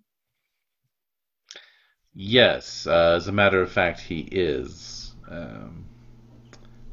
Yes. 2.13 2.87
Uh, 2.87 3.15
as 3.17 3.29
a 3.29 3.33
matter 3.33 3.63
of 3.63 3.73
fact, 3.73 4.01
he 4.01 4.29
is. 4.31 5.15
Um, 5.31 5.87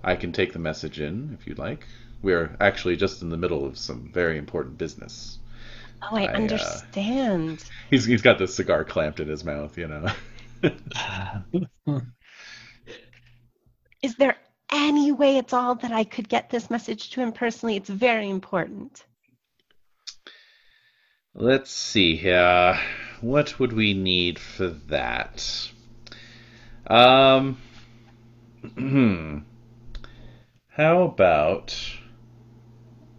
I 0.02 0.16
can 0.16 0.32
take 0.32 0.54
the 0.54 0.60
message 0.60 1.02
in 1.02 1.38
if 1.38 1.46
you'd 1.46 1.60
like. 1.60 1.86
We're 2.22 2.56
actually 2.62 2.96
just 2.96 3.22
in 3.22 3.30
the 3.30 3.38
middle 3.38 3.66
of 3.66 3.78
some 3.78 4.12
very 4.14 4.38
important 4.38 4.78
business. 4.78 5.40
Oh, 6.02 6.16
I, 6.16 6.24
I, 6.24 6.28
uh, 6.28 6.36
understand. 6.36 7.64
He's 7.90 8.06
he's 8.06 8.22
got 8.22 8.38
the 8.38 8.48
cigar 8.48 8.84
clamped 8.84 9.20
in 9.20 9.28
his 9.28 9.44
mouth, 9.44 9.78
you 9.78 9.88
know. 9.88 10.08
Is 14.02 14.16
there 14.16 14.36
any 14.72 15.12
way 15.12 15.38
at 15.38 15.54
all 15.54 15.76
that 15.76 15.92
I 15.92 16.04
could 16.04 16.28
get 16.28 16.50
this 16.50 16.70
message 16.70 17.12
to 17.12 17.22
him 17.22 17.32
personally? 17.32 17.76
It's 17.76 17.90
very 17.90 18.30
important. 18.30 19.04
Let's 21.34 21.72
see 21.72 22.16
here. 22.16 22.80
What 23.22 23.60
would 23.60 23.74
we 23.74 23.94
need 23.94 24.40
for 24.40 24.68
that? 24.68 25.72
Um, 26.88 27.58
how 30.70 31.04
about 31.04 31.76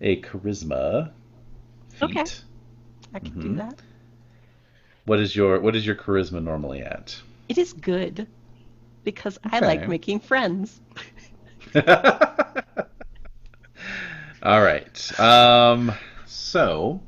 a 0.01 0.21
charisma 0.21 1.13
feat? 1.91 2.03
Okay. 2.03 2.25
I 3.14 3.20
can 3.20 3.39
do 3.40 3.55
Mhm. 3.55 3.56
that. 3.56 3.80
What 5.05 5.20
is 5.20 5.34
your 5.36 5.60
What 5.60 5.76
is 5.76 5.86
your 5.86 5.94
charisma 5.97 6.43
normally 6.43 6.80
at? 6.80 7.20
It 7.48 7.59
is 7.59 7.72
good 7.72 8.26
because 9.05 9.39
I 9.44 9.60
like 9.60 9.86
making 9.89 10.20
friends. 10.20 10.80
All 14.43 14.62
right. 14.62 15.20
Um, 15.20 15.93
so 16.26 17.01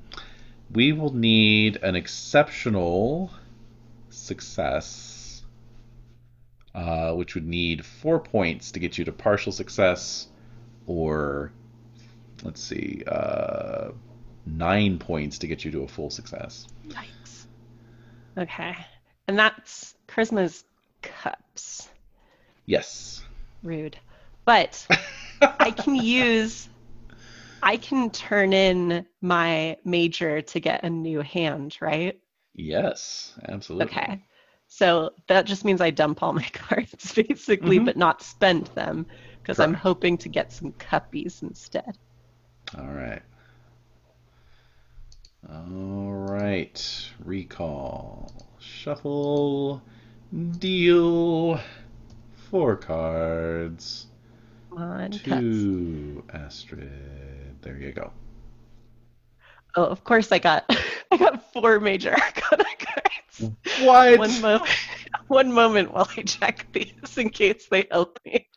we 0.73 0.93
will 0.93 1.15
need 1.15 1.79
an 1.83 1.97
exceptional 1.97 3.33
success, 4.11 5.43
uh, 6.75 7.13
which 7.15 7.35
would 7.35 7.47
need 7.47 7.85
four 7.85 8.19
points 8.21 8.71
to 8.73 8.81
get 8.81 8.99
you 8.99 9.05
to 9.05 9.13
partial 9.13 9.53
success, 9.53 10.29
or 10.87 11.53
let's 12.43 12.63
see, 12.63 13.03
uh, 13.07 13.91
nine 14.47 14.99
points 14.99 15.39
to 15.39 15.47
get 15.47 15.65
you 15.65 15.71
to 15.73 15.83
a 15.83 15.89
full 15.89 16.11
success. 16.11 16.67
Yikes. 16.89 17.47
Okay. 18.39 18.75
And 19.29 19.39
that's 19.39 19.95
Charisma's 20.09 20.65
cups. 21.03 21.89
Yes. 22.67 23.23
Rude. 23.63 23.97
But 24.45 24.87
I 25.41 25.71
can 25.71 25.95
use 26.03 26.69
I 27.63 27.79
can 27.79 28.11
turn 28.11 28.53
in 28.53 29.07
my 29.23 29.79
major 29.85 30.43
to 30.43 30.61
get 30.61 30.83
a 30.85 30.91
new 30.91 31.21
hand, 31.23 31.79
right? 31.81 32.19
Yes, 32.55 33.33
absolutely. 33.49 33.87
Okay. 33.87 34.23
So 34.69 35.13
that 35.29 35.47
just 35.47 35.65
means 35.65 35.81
I 35.81 35.91
dump 35.91 36.23
all 36.23 36.33
my 36.35 36.43
cards 36.53 37.13
basically, 37.15 37.79
Mhm. 37.79 37.87
but 37.87 37.97
not 37.97 38.23
spend 38.23 38.67
them 38.69 39.07
because 39.41 39.61
I'm 39.61 39.73
hoping 39.75 40.19
to 40.19 40.29
get 40.29 40.53
some 40.53 40.73
cuppies 40.73 41.43
instead. 41.43 41.97
All 42.77 42.87
right. 42.93 43.23
All 45.51 46.13
right. 46.13 47.11
Recall. 47.25 48.33
Shuffle. 48.59 49.83
Deal. 50.59 51.61
Four 52.51 52.77
cards. 52.77 54.07
Come 54.71 54.83
on, 54.83 55.11
cups. 55.11 55.23
To 55.23 56.25
Astrid. 56.33 57.63
There 57.63 57.77
you 57.77 57.93
go. 57.93 58.11
Oh, 59.77 59.85
of 59.85 60.05
course 60.05 60.31
I 60.33 60.39
got 60.39 60.65
I 61.11 61.17
got 61.17 61.53
four 61.53 61.81
major 61.81 62.11
arcana 62.21 62.65
cards. 62.79 63.55
What? 63.81 64.19
One 64.19 64.41
moment 64.41 64.71
one 65.29 65.53
moment 65.53 65.93
while 65.93 66.09
I 66.17 66.23
check 66.23 66.67
these 66.73 67.17
in 67.17 67.31
case 67.31 67.67
they 67.71 67.87
help 67.91 68.19
me. 68.25 68.49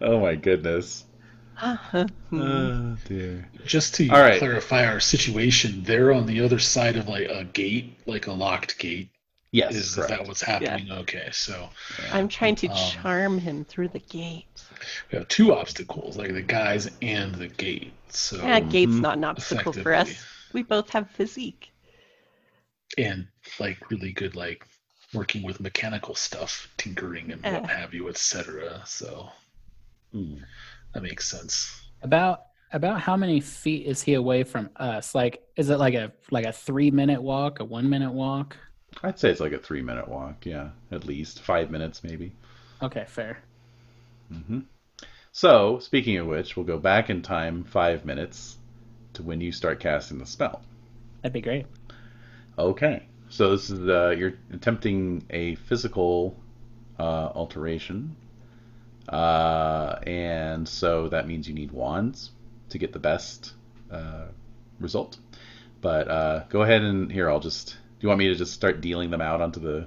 oh 0.00 0.20
my 0.20 0.34
goodness. 0.34 1.04
Oh 1.62 2.96
dear. 3.04 3.48
Just 3.64 3.94
to 3.96 4.08
All 4.08 4.20
right. 4.20 4.38
clarify 4.38 4.86
our 4.86 5.00
situation, 5.00 5.82
they're 5.84 6.12
on 6.12 6.26
the 6.26 6.40
other 6.40 6.58
side 6.58 6.96
of 6.96 7.08
like 7.08 7.28
a 7.28 7.44
gate, 7.44 7.96
like 8.06 8.26
a 8.26 8.32
locked 8.32 8.78
gate. 8.78 9.10
Yes. 9.52 9.74
is, 9.74 9.86
is 9.86 9.94
correct. 9.94 10.08
that 10.10 10.26
what's 10.26 10.42
happening? 10.42 10.90
Okay, 10.90 11.28
so 11.32 11.68
I'm 12.12 12.28
trying 12.28 12.56
to 12.56 12.68
Um, 12.68 12.76
charm 12.76 13.38
him 13.38 13.64
through 13.64 13.88
the 13.88 14.00
gate. 14.00 14.46
we 14.70 14.76
we 15.12 15.18
have 15.18 15.28
two 15.28 15.54
obstacles, 15.54 16.16
like 16.16 16.32
the 16.32 16.42
guys 16.42 16.90
and 17.02 17.34
the 17.36 17.48
gate. 17.48 17.92
So 18.08 18.36
Yeah, 18.44 18.60
gate's 18.60 18.94
Mhm. 18.94 19.00
not 19.00 19.16
an 19.18 19.24
obstacle 19.24 19.72
for 19.72 19.94
us. 19.94 20.12
We 20.52 20.62
both 20.62 20.90
have 20.90 21.10
physique. 21.10 21.70
and 22.98 23.26
like 23.58 23.90
really 23.90 24.12
good 24.12 24.34
like 24.36 24.64
working 25.12 25.42
with 25.42 25.60
mechanical 25.60 26.14
stuff, 26.14 26.68
tinkering 26.76 27.30
and 27.32 27.42
what 27.42 27.64
Uh. 27.64 27.68
have 27.68 27.94
you, 27.94 28.08
etc. 28.08 28.82
So 28.86 29.30
Hmm. 30.12 30.36
That 30.94 31.02
makes 31.02 31.28
sense. 31.30 31.82
About 32.02 32.40
about 32.72 33.00
how 33.00 33.16
many 33.16 33.40
feet 33.40 33.86
is 33.86 34.02
he 34.02 34.14
away 34.14 34.42
from 34.42 34.68
us? 34.76 35.14
Like, 35.14 35.42
is 35.56 35.70
it 35.70 35.78
like 35.78 35.94
a 35.94 36.12
like 36.30 36.44
a 36.44 36.52
three 36.52 36.90
minute 36.90 37.22
walk, 37.22 37.60
a 37.60 37.64
one 37.64 37.88
minute 37.88 38.12
walk? 38.12 38.56
I'd 39.04 39.20
say 39.20 39.30
it's 39.30 39.38
like 39.38 39.52
a 39.52 39.58
three 39.60 39.82
minute 39.82 40.08
walk. 40.08 40.44
Yeah, 40.46 40.70
at 40.90 41.04
least 41.04 41.40
five 41.42 41.70
minutes 41.70 42.02
maybe. 42.02 42.34
Okay, 42.82 43.04
fair. 43.08 43.42
hmm 44.30 44.60
So, 45.32 45.78
speaking 45.80 46.18
of 46.18 46.26
which, 46.28 46.56
we'll 46.56 46.66
go 46.66 46.78
back 46.78 47.10
in 47.10 47.22
time 47.22 47.64
five 47.64 48.04
minutes 48.04 48.58
to 49.14 49.22
when 49.24 49.40
you 49.40 49.52
start 49.52 49.80
casting 49.80 50.18
the 50.18 50.26
spell. 50.26 50.64
That'd 51.22 51.32
be 51.32 51.40
great. 51.40 51.66
Okay. 52.58 53.08
So 53.28 53.50
this 53.50 53.70
is 53.70 53.80
uh, 53.88 54.10
you're 54.10 54.34
attempting 54.50 55.26
a 55.30 55.54
physical 55.56 56.44
uh, 56.98 57.30
alteration, 57.34 58.16
uh, 59.08 59.98
and 60.06 60.68
so 60.68 61.08
that 61.08 61.26
means 61.26 61.48
you 61.48 61.54
need 61.54 61.72
wands 61.72 62.30
to 62.70 62.78
get 62.78 62.92
the 62.92 62.98
best 62.98 63.52
uh, 63.90 64.26
result. 64.80 65.18
But 65.80 66.08
uh, 66.08 66.44
go 66.48 66.62
ahead 66.62 66.82
and 66.82 67.10
here 67.10 67.30
I'll 67.30 67.40
just. 67.40 67.68
Do 67.68 68.06
you 68.06 68.08
want 68.08 68.18
me 68.18 68.28
to 68.28 68.34
just 68.34 68.52
start 68.52 68.80
dealing 68.80 69.10
them 69.10 69.20
out 69.20 69.40
onto 69.40 69.60
the 69.60 69.86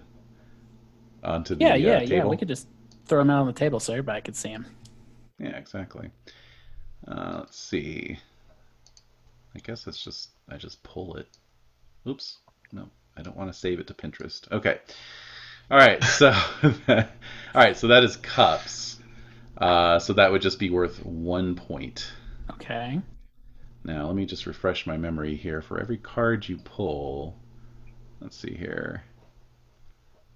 onto 1.23 1.55
the 1.55 1.65
Yeah, 1.65 1.73
uh, 1.73 1.75
yeah, 1.75 2.01
yeah. 2.01 2.25
We 2.25 2.37
could 2.37 2.47
just 2.47 2.67
throw 3.05 3.19
them 3.19 3.29
out 3.29 3.41
on 3.41 3.47
the 3.47 3.53
table 3.53 3.79
so 3.79 3.93
everybody 3.93 4.21
could 4.21 4.35
see 4.35 4.49
them. 4.49 4.65
Yeah, 5.39 5.57
exactly. 5.57 6.09
Uh, 7.07 7.37
let's 7.39 7.57
see. 7.57 8.17
I 9.55 9.59
guess 9.59 9.87
it's 9.87 10.03
just 10.03 10.29
I 10.49 10.57
just 10.57 10.81
pull 10.83 11.15
it. 11.17 11.27
Oops. 12.07 12.37
No, 12.71 12.89
I 13.15 13.21
don't 13.21 13.35
want 13.35 13.51
to 13.51 13.57
save 13.57 13.79
it 13.79 13.87
to 13.87 13.93
Pinterest. 13.93 14.51
Okay. 14.51 14.79
All 15.69 15.77
right. 15.77 16.03
So, 16.03 16.31
all 16.63 17.05
right. 17.55 17.75
So 17.75 17.87
that 17.87 18.03
is 18.03 18.17
cups. 18.17 18.96
Uh, 19.59 19.99
so 19.99 20.13
that 20.13 20.31
would 20.31 20.41
just 20.41 20.59
be 20.59 20.69
worth 20.69 21.03
one 21.05 21.55
point. 21.55 22.11
Okay. 22.51 23.01
Now 23.83 24.07
let 24.07 24.15
me 24.15 24.25
just 24.25 24.45
refresh 24.45 24.85
my 24.85 24.97
memory 24.97 25.35
here. 25.35 25.61
For 25.61 25.79
every 25.79 25.97
card 25.97 26.47
you 26.47 26.57
pull, 26.57 27.35
let's 28.21 28.37
see 28.37 28.53
here. 28.53 29.03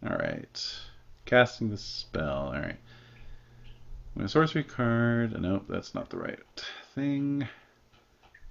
All 0.03 0.15
right. 0.15 0.80
Casting 1.26 1.69
the 1.69 1.77
spell. 1.77 2.48
All 2.48 2.53
right. 2.53 2.80
When 4.14 4.26
a 4.26 4.30
sorcery 4.30 4.64
card. 4.64 5.39
Nope, 5.39 5.65
that's 5.69 5.93
not 5.93 6.10
the 6.10 6.18
right 6.18 6.39
thing. 6.95 7.48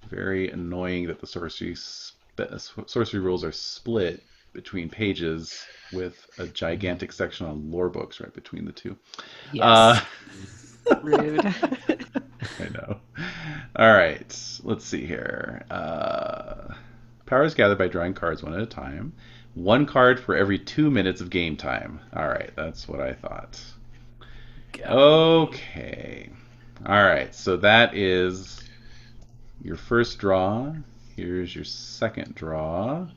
Very 0.09 0.49
annoying 0.49 1.07
that 1.07 1.19
the 1.19 1.27
sorcery 1.27 1.75
spe- 1.75 2.57
sorcery 2.85 3.19
rules 3.19 3.43
are 3.43 3.51
split 3.51 4.23
between 4.53 4.89
pages 4.89 5.65
with 5.93 6.27
a 6.37 6.47
gigantic 6.47 7.11
section 7.11 7.45
on 7.45 7.71
lore 7.71 7.89
books 7.89 8.19
right 8.19 8.33
between 8.33 8.65
the 8.65 8.71
two. 8.71 8.97
Yes. 9.53 9.63
Uh, 9.63 9.99
Rude. 11.01 11.45
I 12.59 12.69
know. 12.73 12.97
All 13.75 13.93
right, 13.93 14.59
let's 14.63 14.85
see 14.85 15.05
here. 15.05 15.65
Uh, 15.69 16.73
power 17.25 17.43
is 17.43 17.53
gathered 17.53 17.77
by 17.77 17.87
drawing 17.87 18.13
cards 18.13 18.43
one 18.43 18.53
at 18.53 18.61
a 18.61 18.65
time. 18.65 19.13
One 19.53 19.85
card 19.85 20.19
for 20.19 20.35
every 20.35 20.59
two 20.59 20.89
minutes 20.89 21.21
of 21.21 21.29
game 21.29 21.57
time. 21.57 21.99
All 22.15 22.27
right, 22.27 22.51
that's 22.55 22.87
what 22.87 23.01
I 23.01 23.13
thought. 23.13 23.61
Okay. 24.85 26.29
All 26.85 27.03
right, 27.03 27.33
so 27.35 27.57
that 27.57 27.95
is 27.95 28.61
your 29.61 29.75
first 29.75 30.17
draw. 30.17 30.73
Here's 31.15 31.53
your 31.53 31.65
second 31.65 32.33
draw. 32.35 33.07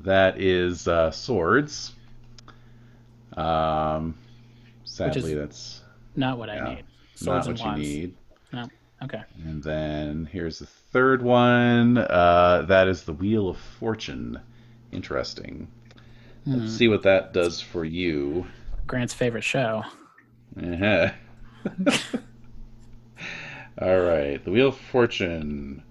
That 0.00 0.40
is 0.40 0.88
uh, 0.88 1.10
swords. 1.10 1.92
Um, 3.36 4.16
sadly, 4.84 5.34
that's 5.34 5.82
Not 6.16 6.38
what 6.38 6.48
I 6.50 6.56
yeah, 6.56 6.80
need. 7.20 7.26
not 7.26 7.46
what 7.46 7.60
you 7.60 7.72
need. 7.82 8.14
No. 8.52 8.68
Okay. 9.02 9.22
And 9.44 9.62
then 9.62 10.28
here's 10.30 10.58
the 10.58 10.66
third 10.66 11.22
one. 11.22 11.98
Uh, 11.98 12.64
that 12.68 12.88
is 12.88 13.04
the 13.04 13.12
Wheel 13.12 13.48
of 13.48 13.58
Fortune. 13.78 14.40
Interesting. 14.90 15.68
Hmm. 16.44 16.60
Let's 16.60 16.72
see 16.72 16.88
what 16.88 17.02
that 17.04 17.32
does 17.32 17.60
for 17.60 17.84
you. 17.84 18.46
Grant's 18.86 19.14
favorite 19.14 19.44
show. 19.44 19.84
Uh-huh. 20.60 21.10
All 23.80 24.00
right, 24.00 24.42
the 24.44 24.50
Wheel 24.50 24.68
of 24.68 24.76
Fortune. 24.76 25.82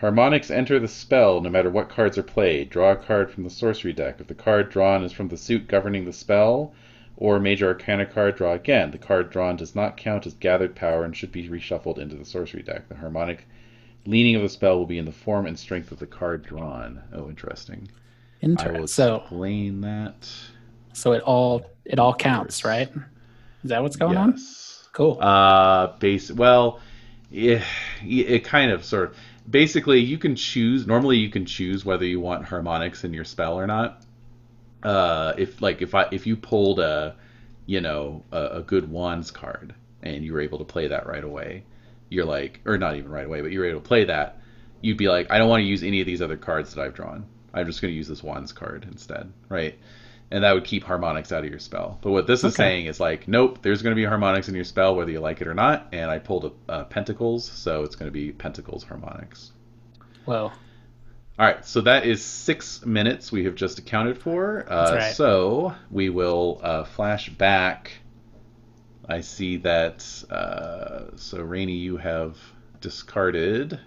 Harmonics 0.00 0.52
enter 0.52 0.78
the 0.78 0.86
spell 0.86 1.40
no 1.40 1.50
matter 1.50 1.70
what 1.70 1.88
cards 1.88 2.16
are 2.16 2.22
played. 2.22 2.70
Draw 2.70 2.92
a 2.92 2.96
card 2.96 3.32
from 3.32 3.42
the 3.42 3.50
sorcery 3.50 3.92
deck. 3.92 4.20
If 4.20 4.28
the 4.28 4.34
card 4.34 4.70
drawn 4.70 5.02
is 5.02 5.10
from 5.10 5.26
the 5.26 5.36
suit 5.36 5.66
governing 5.66 6.04
the 6.04 6.12
spell, 6.12 6.72
or 7.20 7.40
major 7.40 7.66
arcana 7.66 8.06
card, 8.06 8.36
draw 8.36 8.52
again. 8.52 8.92
The 8.92 8.98
card 8.98 9.30
drawn 9.30 9.56
does 9.56 9.74
not 9.74 9.96
count 9.96 10.24
as 10.24 10.34
gathered 10.34 10.76
power 10.76 11.04
and 11.04 11.16
should 11.16 11.32
be 11.32 11.48
reshuffled 11.48 11.98
into 11.98 12.14
the 12.14 12.24
sorcery 12.24 12.62
deck. 12.62 12.88
The 12.88 12.94
harmonic 12.94 13.46
leaning 14.06 14.36
of 14.36 14.42
the 14.42 14.48
spell 14.48 14.78
will 14.78 14.86
be 14.86 14.98
in 14.98 15.04
the 15.04 15.10
form 15.12 15.44
and 15.46 15.58
strength 15.58 15.90
of 15.90 15.98
the 15.98 16.06
card 16.06 16.44
drawn. 16.44 17.02
Oh, 17.12 17.28
interesting. 17.28 17.88
I 18.40 18.46
will 18.46 18.50
Interesting. 18.52 18.86
So, 18.86 19.16
explain 19.16 19.80
that. 19.80 20.30
so 20.92 21.12
it 21.12 21.22
all 21.22 21.66
it 21.84 21.98
all 21.98 22.14
counts, 22.14 22.64
right? 22.64 22.88
Is 23.64 23.70
that 23.70 23.82
what's 23.82 23.96
going 23.96 24.16
on? 24.16 24.30
yes. 24.32 24.88
Cool. 24.92 25.18
Uh, 25.20 25.96
base. 25.98 26.30
Well, 26.30 26.80
yeah, 27.30 27.62
it 28.02 28.44
kind 28.44 28.70
of 28.70 28.84
sort 28.84 29.10
of. 29.10 29.16
Basically, 29.50 29.98
you 29.98 30.18
can 30.18 30.36
choose. 30.36 30.86
Normally, 30.86 31.16
you 31.16 31.30
can 31.30 31.46
choose 31.46 31.84
whether 31.84 32.04
you 32.04 32.20
want 32.20 32.44
harmonics 32.44 33.02
in 33.02 33.12
your 33.12 33.24
spell 33.24 33.58
or 33.58 33.66
not. 33.66 34.02
Uh, 34.82 35.32
if 35.38 35.60
like 35.60 35.82
if 35.82 35.94
I 35.94 36.06
if 36.10 36.26
you 36.26 36.36
pulled 36.36 36.78
a, 36.80 37.16
you 37.66 37.80
know, 37.80 38.24
a, 38.32 38.46
a 38.58 38.62
good 38.62 38.90
wands 38.90 39.30
card 39.30 39.74
and 40.02 40.24
you 40.24 40.32
were 40.32 40.40
able 40.40 40.58
to 40.58 40.64
play 40.64 40.88
that 40.88 41.06
right 41.06 41.24
away, 41.24 41.64
you're 42.08 42.24
like, 42.24 42.60
or 42.66 42.78
not 42.78 42.96
even 42.96 43.10
right 43.10 43.26
away, 43.26 43.40
but 43.40 43.50
you 43.52 43.58
were 43.60 43.66
able 43.66 43.80
to 43.80 43.86
play 43.88 44.04
that, 44.04 44.38
you'd 44.80 44.96
be 44.96 45.08
like, 45.08 45.26
I 45.30 45.38
don't 45.38 45.48
want 45.48 45.60
to 45.60 45.66
use 45.66 45.82
any 45.82 46.00
of 46.00 46.06
these 46.06 46.22
other 46.22 46.36
cards 46.36 46.74
that 46.74 46.82
I've 46.82 46.94
drawn. 46.94 47.26
I'm 47.52 47.66
just 47.66 47.80
going 47.80 47.92
to 47.92 47.96
use 47.96 48.08
this 48.08 48.22
wands 48.22 48.52
card 48.52 48.86
instead, 48.90 49.32
right? 49.48 49.78
and 50.30 50.44
that 50.44 50.52
would 50.52 50.64
keep 50.64 50.84
harmonics 50.84 51.32
out 51.32 51.44
of 51.44 51.50
your 51.50 51.58
spell. 51.58 51.98
But 52.02 52.10
what 52.10 52.26
this 52.26 52.44
is 52.44 52.54
Okay. 52.54 52.54
saying 52.54 52.86
is 52.86 53.00
like, 53.00 53.28
nope, 53.28 53.62
there's 53.62 53.82
going 53.82 53.92
to 53.92 53.96
be 54.00 54.04
harmonics 54.04 54.48
in 54.48 54.54
your 54.54 54.64
spell 54.64 54.94
whether 54.94 55.10
you 55.10 55.20
like 55.20 55.40
it 55.40 55.46
or 55.48 55.54
not. 55.54 55.88
And 55.92 56.10
I 56.10 56.18
pulled 56.18 56.44
a 56.68 56.72
uh, 56.72 56.84
pentacles, 56.84 57.46
so 57.50 57.82
it's 57.82 57.94
going 57.96 58.08
to 58.08 58.12
be 58.12 58.32
pentacles 58.32 58.84
harmonics. 58.84 59.52
Whoa. 60.24 60.52
All 61.38 61.46
right, 61.46 61.64
so 61.64 61.80
that 61.82 62.04
is 62.04 62.22
six 62.24 62.84
minutes 62.84 63.30
we 63.30 63.44
have 63.44 63.54
just 63.54 63.78
accounted 63.78 64.18
for. 64.18 64.64
Uh, 64.68 64.90
That's 64.90 65.04
right. 65.04 65.14
So 65.14 65.74
we 65.90 66.08
will 66.08 66.58
uh, 66.62 66.82
flash 66.84 67.28
back. 67.28 67.92
I 69.08 69.20
see 69.20 69.58
that. 69.58 70.04
Uh, 70.28 71.16
so 71.16 71.40
Rainy, 71.40 71.76
you 71.76 71.96
have 71.96 72.36
discarded. 72.80 73.78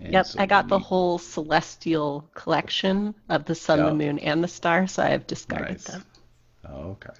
And 0.00 0.12
Yep, 0.12 0.26
so 0.26 0.40
I 0.40 0.46
got 0.46 0.66
the 0.68 0.78
we- 0.78 0.82
whole 0.82 1.18
celestial 1.18 2.28
collection 2.34 3.14
of 3.28 3.44
the 3.44 3.54
sun, 3.54 3.78
Yeah. 3.78 3.84
the 3.86 3.94
moon, 3.94 4.18
and 4.18 4.42
the 4.42 4.48
star, 4.48 4.88
so 4.88 5.04
I 5.04 5.10
have 5.10 5.28
discarded 5.28 5.76
Nice. 5.76 5.84
them. 5.84 6.04
Okay. 6.68 7.12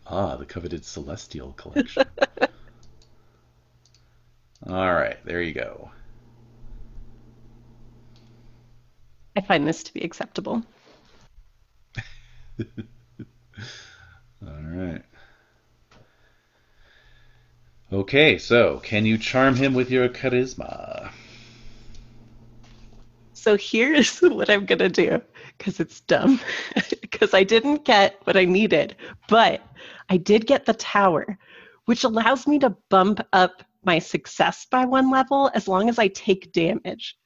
ah, 0.06 0.36
the 0.36 0.44
coveted 0.44 0.84
celestial 0.84 1.54
collection. 1.54 2.04
All 4.68 4.92
right, 4.94 5.16
there 5.24 5.40
you 5.40 5.54
go. 5.54 5.90
I 9.36 9.40
find 9.40 9.66
this 9.66 9.82
to 9.84 9.94
be 9.94 10.00
acceptable. 10.00 10.62
All 14.46 14.62
right. 14.62 15.02
Okay, 17.92 18.38
so 18.38 18.78
can 18.78 19.04
you 19.04 19.18
charm 19.18 19.56
him 19.56 19.74
with 19.74 19.90
your 19.90 20.08
charisma? 20.08 21.10
So 23.34 23.56
here's 23.56 24.18
what 24.20 24.50
I'm 24.50 24.66
gonna 24.66 24.88
do 24.88 25.20
because 25.58 25.80
it's 25.80 26.00
dumb. 26.00 26.40
Because 27.00 27.34
I 27.34 27.42
didn't 27.42 27.84
get 27.84 28.18
what 28.24 28.36
I 28.36 28.46
needed, 28.46 28.96
but 29.28 29.60
I 30.08 30.16
did 30.16 30.46
get 30.46 30.64
the 30.64 30.72
tower, 30.72 31.36
which 31.84 32.04
allows 32.04 32.46
me 32.46 32.58
to 32.60 32.74
bump 32.88 33.20
up 33.34 33.62
my 33.84 33.98
success 33.98 34.64
by 34.70 34.86
one 34.86 35.10
level 35.10 35.50
as 35.52 35.68
long 35.68 35.90
as 35.90 35.98
I 35.98 36.08
take 36.08 36.52
damage. 36.52 37.18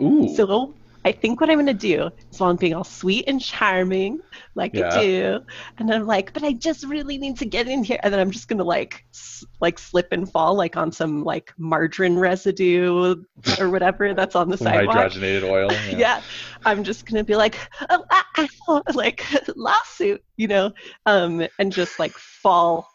Ooh. 0.00 0.34
So 0.34 0.74
I 1.06 1.12
think 1.12 1.40
what 1.40 1.48
I'm 1.48 1.56
gonna 1.56 1.72
do 1.72 2.10
is 2.32 2.40
while 2.40 2.50
I'm 2.50 2.56
being 2.56 2.74
all 2.74 2.82
sweet 2.82 3.26
and 3.28 3.40
charming, 3.40 4.18
like 4.56 4.74
Yeah. 4.74 4.88
I 4.92 5.00
do, 5.00 5.40
and 5.78 5.94
I'm 5.94 6.04
like, 6.04 6.32
but 6.32 6.42
I 6.42 6.52
just 6.52 6.84
really 6.84 7.16
need 7.16 7.38
to 7.38 7.44
get 7.46 7.68
in 7.68 7.84
here, 7.84 8.00
and 8.02 8.12
then 8.12 8.18
I'm 8.18 8.32
just 8.32 8.48
gonna 8.48 8.64
like, 8.64 9.04
s- 9.14 9.44
like 9.60 9.78
slip 9.78 10.08
and 10.10 10.28
fall 10.28 10.56
like 10.56 10.76
on 10.76 10.90
some 10.90 11.22
like 11.22 11.52
margarine 11.58 12.16
residue 12.18 13.14
or 13.60 13.70
whatever 13.70 14.14
that's 14.14 14.34
on 14.34 14.48
the 14.50 14.58
sidewalk. 14.66 14.96
hydrogenated 14.96 15.44
oil. 15.44 15.70
Yeah. 15.96 16.20
I'm 16.64 16.82
just 16.82 17.06
gonna 17.06 17.22
be 17.22 17.36
like, 17.36 17.56
oh, 17.88 18.04
ah, 18.10 18.26
ah, 18.38 18.48
oh," 18.66 18.82
like 18.94 19.24
lawsuit, 19.54 20.24
you 20.36 20.48
know, 20.48 20.72
um, 21.06 21.46
and 21.60 21.72
just 21.72 22.00
like 22.00 22.12
fall. 22.18 22.88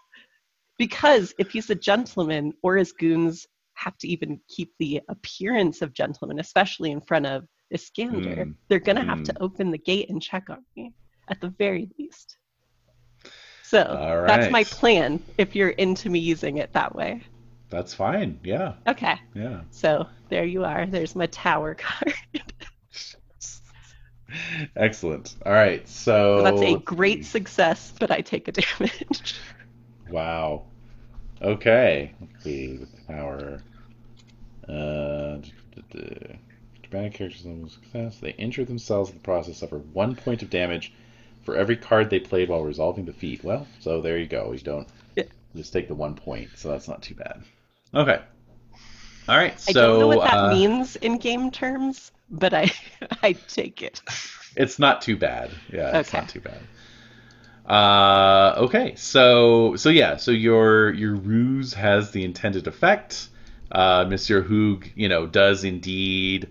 Because 0.78 1.34
if 1.40 1.52
he's 1.52 1.70
a 1.70 1.76
gentleman, 1.76 2.52
or 2.62 2.76
his 2.76 2.92
goons 2.92 3.48
have 3.76 3.98
to 4.00 4.08
even 4.10 4.42
keep 4.50 4.74
the 4.80 5.00
appearance 5.08 5.82
of 5.82 5.94
gentlemen, 5.94 6.40
especially 6.40 6.92
in 6.92 7.00
front 7.00 7.26
of 7.26 7.48
Iskander, 7.72 8.46
Mm. 8.46 8.56
they're 8.68 8.80
gonna 8.80 9.04
have 9.06 9.24
to 9.24 9.42
open 9.42 9.72
the 9.72 9.78
gate 9.78 10.10
and 10.10 10.22
check 10.22 10.50
on 10.50 10.64
me, 10.76 10.94
at 11.30 11.40
the 11.42 11.50
very 11.50 11.90
least. 11.98 12.38
So 13.64 13.84
All 13.84 14.24
that's 14.24 14.52
my 14.52 14.64
plan. 14.66 15.24
If 15.38 15.56
you're 15.56 15.70
into 15.70 16.10
me 16.10 16.20
using 16.20 16.58
it 16.58 16.74
that 16.74 16.94
way, 16.96 17.22
That's 17.70 17.94
fine. 17.94 18.38
Yeah, 18.44 18.74
okay. 18.86 19.16
yeah. 19.34 19.62
So 19.72 20.06
there 20.30 20.44
you 20.44 20.66
are. 20.66 20.86
There's 20.86 21.16
my 21.16 21.28
tower 21.28 21.74
card. 21.80 22.14
Excellent. 24.76 25.36
All 25.46 25.54
right, 25.54 25.88
so 25.88 26.38
So 26.40 26.44
that's 26.44 26.62
a 26.62 26.80
great 26.80 27.26
success, 27.26 27.94
but 28.00 28.12
I 28.12 28.22
take 28.22 28.48
a 28.48 28.52
damage. 28.62 29.36
Wow. 30.10 30.64
Okay. 31.42 32.14
Let's 32.20 32.44
see 32.44 32.78
the 32.78 32.88
power. 33.08 33.64
Uh, 34.68 35.38
dramatic 36.92 37.16
characters 37.16 37.46
level 37.46 37.70
success. 37.70 38.20
They 38.20 38.32
injure 38.32 38.66
themselves 38.66 39.10
in 39.12 39.18
the 39.18 39.24
process, 39.24 39.60
suffer 39.60 39.80
one 39.80 40.16
point 40.16 40.44
of 40.44 40.52
damage 40.52 40.94
for 41.44 41.58
every 41.58 41.78
card 41.78 42.10
they 42.12 42.20
played 42.20 42.50
while 42.50 42.64
resolving 42.64 43.06
the 43.06 43.14
feat. 43.14 43.44
Well, 43.44 43.68
so 43.80 44.02
there 44.02 44.20
you 44.20 44.28
go. 44.28 44.52
You 44.54 44.60
don't 44.60 44.90
Yeah. 45.16 45.26
just 45.56 45.74
take 45.74 45.88
the 45.90 45.96
one 45.96 46.16
point, 46.16 46.52
so 46.56 46.70
that's 46.70 46.88
not 46.90 47.04
too 47.04 47.16
bad. 47.16 47.44
Okay. 47.94 48.22
All 49.28 49.38
right. 49.38 49.60
I 49.68 49.74
So 49.74 49.74
don't 49.74 49.98
know 49.98 50.08
what 50.08 50.24
that 50.24 50.44
uh, 50.44 50.46
means 50.46 50.96
in 50.98 51.18
game 51.18 51.52
terms, 51.52 52.12
but 52.30 52.54
I 52.54 52.72
I 53.24 53.34
take 53.34 53.82
it. 53.82 54.02
It's 54.56 54.80
not 54.80 55.02
too 55.02 55.18
bad. 55.18 55.60
Yeah, 55.70 55.98
it's 55.98 56.14
not 56.14 56.30
too 56.30 56.40
bad. 56.42 56.68
Uh, 57.66 58.56
okay, 58.58 58.96
so 58.96 59.76
so 59.76 59.90
yeah, 59.90 60.18
so 60.18 60.32
your 60.32 60.92
your 60.94 61.16
ruse 61.16 61.74
has 61.76 62.12
the 62.12 62.24
intended 62.24 62.68
effect. 62.68 63.30
Uh, 63.72 64.06
Monsieur 64.10 64.44
Hoog, 64.44 64.92
you 64.96 65.08
know, 65.10 65.28
does 65.28 65.64
indeed 65.64 66.50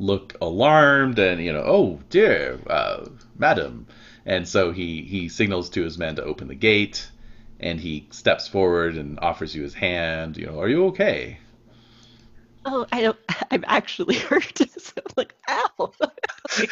look 0.00 0.36
alarmed, 0.40 1.18
and 1.20 1.40
you 1.42 1.52
know, 1.52 1.62
oh 1.64 2.00
dear, 2.10 2.58
uh, 2.66 3.06
madam, 3.38 3.86
and 4.26 4.48
so 4.48 4.72
he 4.72 5.02
he 5.02 5.28
signals 5.28 5.70
to 5.70 5.82
his 5.84 5.98
men 5.98 6.16
to 6.16 6.24
open 6.24 6.48
the 6.48 6.54
gate, 6.56 7.08
and 7.60 7.80
he 7.80 8.08
steps 8.10 8.48
forward 8.48 8.96
and 8.96 9.18
offers 9.20 9.54
you 9.54 9.62
his 9.62 9.74
hand. 9.74 10.36
You 10.36 10.46
know, 10.46 10.60
are 10.60 10.68
you 10.68 10.86
okay? 10.86 11.38
Oh, 12.64 12.86
I 12.92 13.02
don't. 13.02 13.18
I'm 13.50 13.64
actually 13.66 14.16
hurt. 14.18 14.58
so 14.78 14.92
I'm 14.98 15.12
like, 15.16 15.34
ow. 15.48 15.92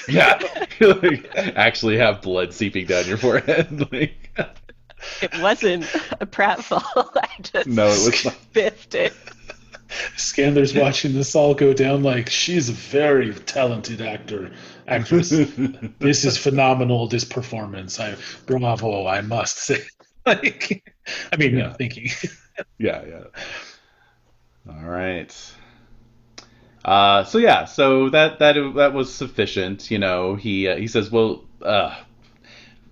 Yeah, 0.09 0.41
you 0.81 0.95
like, 0.95 1.31
actually 1.37 1.99
have 1.99 2.23
blood 2.23 2.53
seeping 2.55 2.87
down 2.87 3.07
your 3.07 3.19
forehead. 3.19 3.93
like, 3.93 4.31
It 5.23 5.39
wasn't 5.41 5.85
a 6.21 6.27
pratfall. 6.27 7.11
I 7.17 7.29
just 7.43 7.69
no, 7.69 7.87
it 7.87 8.05
was 8.05 8.25
not. 8.25 8.37
biffed 8.53 8.95
it. 8.95 9.15
Scander's 10.17 10.75
watching 10.75 11.15
this 11.15 11.35
all 11.35 11.55
go 11.55 11.73
down 11.73 12.03
like 12.03 12.29
she's 12.29 12.69
a 12.69 12.73
very 12.73 13.33
talented 13.35 14.01
actor, 14.01 14.51
actress. 14.87 15.31
this 15.99 16.25
is 16.25 16.37
phenomenal. 16.37 17.09
This 17.09 17.25
performance, 17.25 17.99
I 17.99 18.17
bravo, 18.47 19.07
I 19.07 19.23
must 19.23 19.57
say. 19.59 19.83
like, 20.27 20.95
I 21.33 21.37
mean, 21.37 21.57
Yeah. 21.57 21.69
I'm 21.69 21.75
thinking. 21.75 22.09
yeah, 22.79 23.05
yeah. 23.07 23.25
All 24.69 24.89
right. 24.89 25.35
Uh, 26.85 27.25
so 27.25 27.39
yeah, 27.39 27.65
so 27.65 28.11
that 28.11 28.39
that 28.39 28.55
that 28.77 28.93
was 28.93 29.13
sufficient. 29.13 29.91
You 29.91 29.99
know, 29.99 30.37
he 30.37 30.69
uh, 30.69 30.77
he 30.77 30.87
says, 30.87 31.11
"Well, 31.11 31.45
uh, 31.63 31.95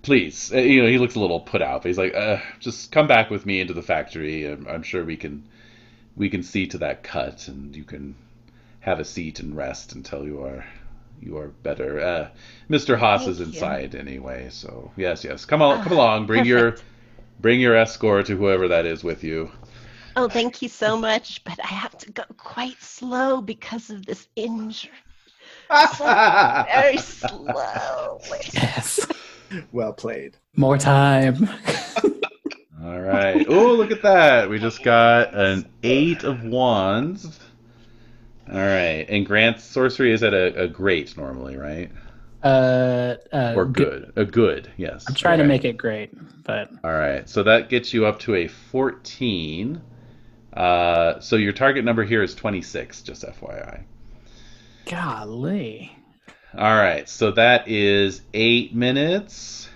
please," 0.01 0.51
uh, 0.53 0.57
you 0.57 0.81
know, 0.83 0.89
he 0.89 0.97
looks 0.97 1.15
a 1.15 1.19
little 1.19 1.39
put 1.39 1.61
out. 1.61 1.83
But 1.83 1.89
he's 1.89 1.97
like, 1.97 2.13
uh, 2.15 2.37
"Just 2.59 2.91
come 2.91 3.07
back 3.07 3.29
with 3.29 3.45
me 3.45 3.59
into 3.61 3.73
the 3.73 3.81
factory. 3.81 4.45
I'm, 4.45 4.67
I'm 4.67 4.83
sure 4.83 5.03
we 5.03 5.15
can 5.17 5.47
we 6.17 6.29
can 6.29 6.43
see 6.43 6.67
to 6.67 6.77
that 6.79 7.03
cut, 7.03 7.47
and 7.47 7.75
you 7.75 7.83
can 7.85 8.15
have 8.81 8.99
a 8.99 9.05
seat 9.05 9.39
and 9.39 9.55
rest 9.55 9.93
until 9.93 10.25
you 10.25 10.43
are 10.43 10.65
you 11.21 11.37
are 11.37 11.47
better." 11.47 11.99
Uh, 12.01 12.29
Mr. 12.69 12.97
Haas 12.97 13.21
Thank 13.21 13.31
is 13.31 13.39
you. 13.39 13.45
inside 13.45 13.95
anyway, 13.95 14.49
so 14.49 14.91
yes, 14.97 15.23
yes, 15.23 15.45
come 15.45 15.61
on, 15.61 15.83
come 15.83 15.93
Ah, 15.93 15.95
along, 15.95 16.25
bring 16.27 16.45
your 16.45 16.71
perfect. 16.71 16.89
bring 17.39 17.59
your 17.61 17.75
escort 17.75 18.25
to 18.27 18.35
whoever 18.35 18.67
that 18.67 18.85
is 18.85 19.03
with 19.03 19.23
you. 19.23 19.49
Oh, 20.15 20.27
thank 20.27 20.61
you 20.63 20.69
so 20.69 20.97
much, 20.97 21.43
but 21.43 21.59
I 21.63 21.67
have 21.67 21.95
to 21.99 22.11
go 22.11 22.23
quite 22.37 22.81
slow 22.81 23.39
because 23.41 23.91
of 23.91 24.05
this 24.05 24.27
injury. 24.35 24.91
Very 25.99 26.97
slow. 26.97 28.19
Yes. 28.53 29.05
Well 29.71 29.93
played. 29.93 30.35
More 30.57 30.77
time. 30.77 31.49
All 32.87 33.01
right. 33.01 33.45
Oh, 33.49 33.73
look 33.73 33.91
at 33.91 34.01
that. 34.03 34.49
We 34.49 34.59
just 34.59 34.81
got 34.81 35.33
an 35.35 35.67
eight 35.83 36.23
of 36.23 36.45
wands. 36.45 37.37
All 38.49 38.55
right. 38.55 39.05
And 39.09 39.25
Grant's 39.25 39.65
sorcery 39.65 40.13
is 40.13 40.23
at 40.23 40.33
a, 40.33 40.63
a 40.63 40.67
great 40.69 41.17
normally, 41.17 41.57
right? 41.57 41.91
Uh, 42.41 43.15
uh, 43.33 43.53
Or 43.57 43.65
good. 43.65 44.13
A 44.15 44.23
good, 44.23 44.71
yes. 44.77 45.03
I'm 45.09 45.15
trying 45.15 45.39
to 45.39 45.43
make 45.43 45.65
it 45.65 45.75
great, 45.75 46.11
but 46.45 46.69
All 46.81 46.93
right. 46.93 47.27
So 47.27 47.43
that 47.43 47.67
gets 47.67 47.93
you 47.93 48.05
up 48.05 48.19
to 48.19 48.35
a 48.35 48.47
14. 48.47 49.81
Uh, 50.53 51.19
so 51.19 51.35
your 51.35 51.51
target 51.51 51.83
number 51.83 52.05
here 52.05 52.23
is 52.23 52.35
26, 52.35 53.01
just 53.01 53.23
FYI. 53.23 53.83
golly. 54.85 55.91
All 56.57 56.75
right. 56.75 57.09
So 57.09 57.31
that 57.31 57.67
is 57.67 58.21
eight 58.33 58.73
minutes. 58.73 59.67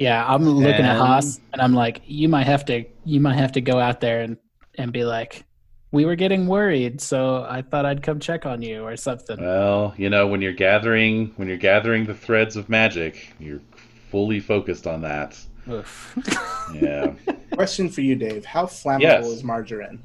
Yeah, 0.00 0.24
I'm 0.26 0.44
looking 0.48 0.72
at 0.72 0.80
And- 0.80 0.98
Haas 0.98 1.40
and 1.52 1.60
I'm 1.60 1.74
like, 1.74 2.00
you 2.06 2.26
might 2.28 2.46
have 2.46 2.64
to 2.64 2.84
you 3.04 3.20
might 3.20 3.34
have 3.36 3.52
to 3.52 3.60
go 3.60 3.78
out 3.78 4.00
there 4.00 4.22
and, 4.22 4.38
and 4.78 4.92
be 4.92 5.04
like, 5.04 5.44
we 5.92 6.06
were 6.06 6.14
getting 6.16 6.46
worried, 6.46 7.00
so 7.02 7.44
I 7.48 7.60
thought 7.62 7.84
I'd 7.84 8.02
come 8.02 8.18
check 8.18 8.46
on 8.46 8.62
you 8.62 8.82
or 8.82 8.96
something. 8.96 9.38
Well, 9.38 9.92
you 9.98 10.08
know, 10.08 10.26
when 10.26 10.40
you're 10.40 10.54
gathering 10.54 11.32
when 11.36 11.48
you're 11.48 11.58
gathering 11.58 12.06
the 12.06 12.14
threads 12.14 12.56
of 12.56 12.70
magic, 12.70 13.34
you're 13.38 13.60
fully 14.10 14.40
focused 14.40 14.86
on 14.86 15.02
that. 15.02 15.38
Oof. 15.68 16.16
Yeah. 16.80 17.12
Question 17.52 17.88
for 17.90 18.00
you, 18.00 18.14
Dave. 18.14 18.44
How 18.44 18.64
flammable 18.64 19.00
Yes. 19.02 19.26
is 19.26 19.42
margarine 19.44 20.00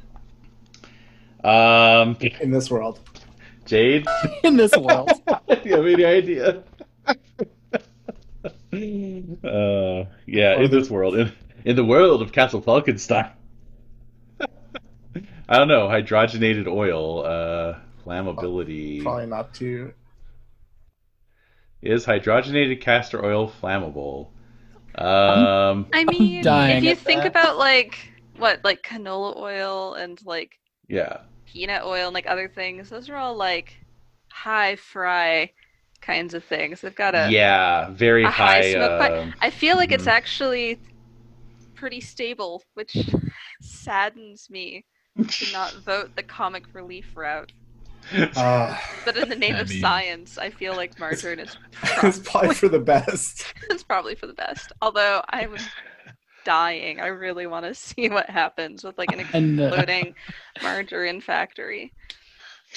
Um, 1.44 2.18
in 2.42 2.50
this 2.52 2.70
world? 2.72 3.00
Jade, 3.66 4.06
In 4.44 4.58
this 4.58 4.76
world. 4.76 5.12
do 5.48 5.58
you 5.64 5.76
have 5.78 5.86
any 5.86 6.04
idea? 6.06 6.64
Uh, 9.44 10.06
yeah, 10.26 10.60
in 10.60 10.72
this 10.72 10.90
world, 10.90 11.16
in, 11.16 11.32
in 11.64 11.76
the 11.76 11.86
world 11.86 12.22
of 12.22 12.32
Castle 12.32 12.62
Falkenstein. 12.62 13.32
I 15.50 15.58
don't 15.58 15.68
know, 15.68 15.88
hydrogenated 15.88 16.68
oil, 16.68 17.26
uh, 17.26 17.80
flammability. 18.06 19.04
Probably 19.04 19.28
not 19.28 19.54
too. 19.54 19.94
Is 21.82 22.06
hydrogenated 22.06 22.82
castor 22.82 23.24
oil 23.24 23.52
flammable? 23.62 24.30
Um, 24.98 25.88
I 25.94 26.06
mean, 26.06 26.44
if 26.46 26.84
you 26.84 26.96
think 26.96 27.24
that. 27.24 27.28
about 27.28 27.58
like 27.58 28.12
what, 28.38 28.64
like 28.64 28.82
canola 28.82 29.38
oil 29.38 29.94
and 29.94 30.20
like 30.26 30.60
yeah. 30.88 31.18
peanut 31.46 31.84
oil 31.84 32.08
and 32.08 32.14
like 32.14 32.28
other 32.28 32.48
things, 32.48 32.90
those 32.90 33.10
are 33.10 33.18
all 33.18 33.36
like 33.36 33.76
high 34.30 34.76
fry 34.76 35.52
kinds 36.06 36.34
of 36.34 36.44
things. 36.44 36.82
They've 36.82 36.96
got 36.96 37.16
a 37.16 37.28
Yeah, 37.32 37.90
very 37.92 38.24
a 38.24 38.30
high 38.30 38.62
high. 38.62 38.72
smoke 38.74 39.00
point. 39.02 39.14
um, 39.14 39.34
I 39.42 39.50
feel 39.50 39.76
like 39.78 39.92
it's 39.92 40.06
mhm. 40.06 40.12
actually 40.12 40.80
pretty 41.76 42.02
stable, 42.02 42.64
which 42.76 42.96
saddens 43.62 44.50
me 44.50 44.86
to 45.28 45.52
not 45.54 45.74
vote 45.86 46.12
the 46.16 46.24
comic 46.24 46.64
relief 46.74 47.16
route. 47.16 47.52
Uh, 48.38 48.78
But 49.04 49.18
in 49.18 49.30
the 49.30 49.36
name 49.36 49.56
I 49.56 49.60
of 49.62 49.70
mean- 49.70 49.82
science, 49.82 50.38
I 50.38 50.52
feel 50.52 50.76
like 50.76 51.00
margarine 51.00 51.40
is 51.40 51.58
it's 52.04 52.20
probably 52.20 52.54
for 52.54 52.70
the 52.70 52.80
best. 52.80 53.52
it's 53.72 53.82
probably 53.84 54.14
for 54.14 54.28
the 54.28 54.34
best. 54.34 54.72
Although 54.82 55.24
I'm 55.30 55.56
dying, 56.46 57.00
I 57.02 57.08
really 57.08 57.48
want 57.48 57.66
to 57.66 57.74
see 57.74 58.10
what 58.10 58.30
happens 58.30 58.84
with 58.84 58.96
like 59.00 59.12
an 59.12 59.26
And 59.34 59.60
uh, 59.60 59.64
exploding 59.66 60.14
margarine 60.62 61.20
factory. 61.20 61.92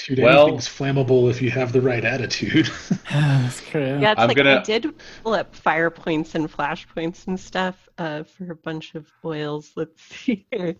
Dude, 0.05 0.19
Well- 0.19 0.43
anything's 0.47 0.67
flammable 0.67 1.29
if 1.29 1.41
you 1.41 1.51
have 1.51 1.71
the 1.73 1.81
right 1.81 2.03
attitude. 2.05 2.69
that's 3.11 3.61
true. 3.69 3.99
Yeah, 3.99 4.11
it's 4.13 4.21
I'm 4.21 4.27
like 4.27 4.37
gonna- 4.37 4.59
I 4.59 4.63
did 4.63 4.93
flip 5.23 5.53
fire 5.53 5.89
points 5.89 6.35
and 6.35 6.49
flash 6.49 6.87
points 6.87 7.25
and 7.27 7.39
stuff 7.39 7.87
uh, 7.97 8.23
for 8.23 8.51
a 8.51 8.55
bunch 8.55 8.95
of 8.95 9.07
oils. 9.25 9.71
Let's 9.75 10.01
see 10.01 10.45
here. 10.51 10.75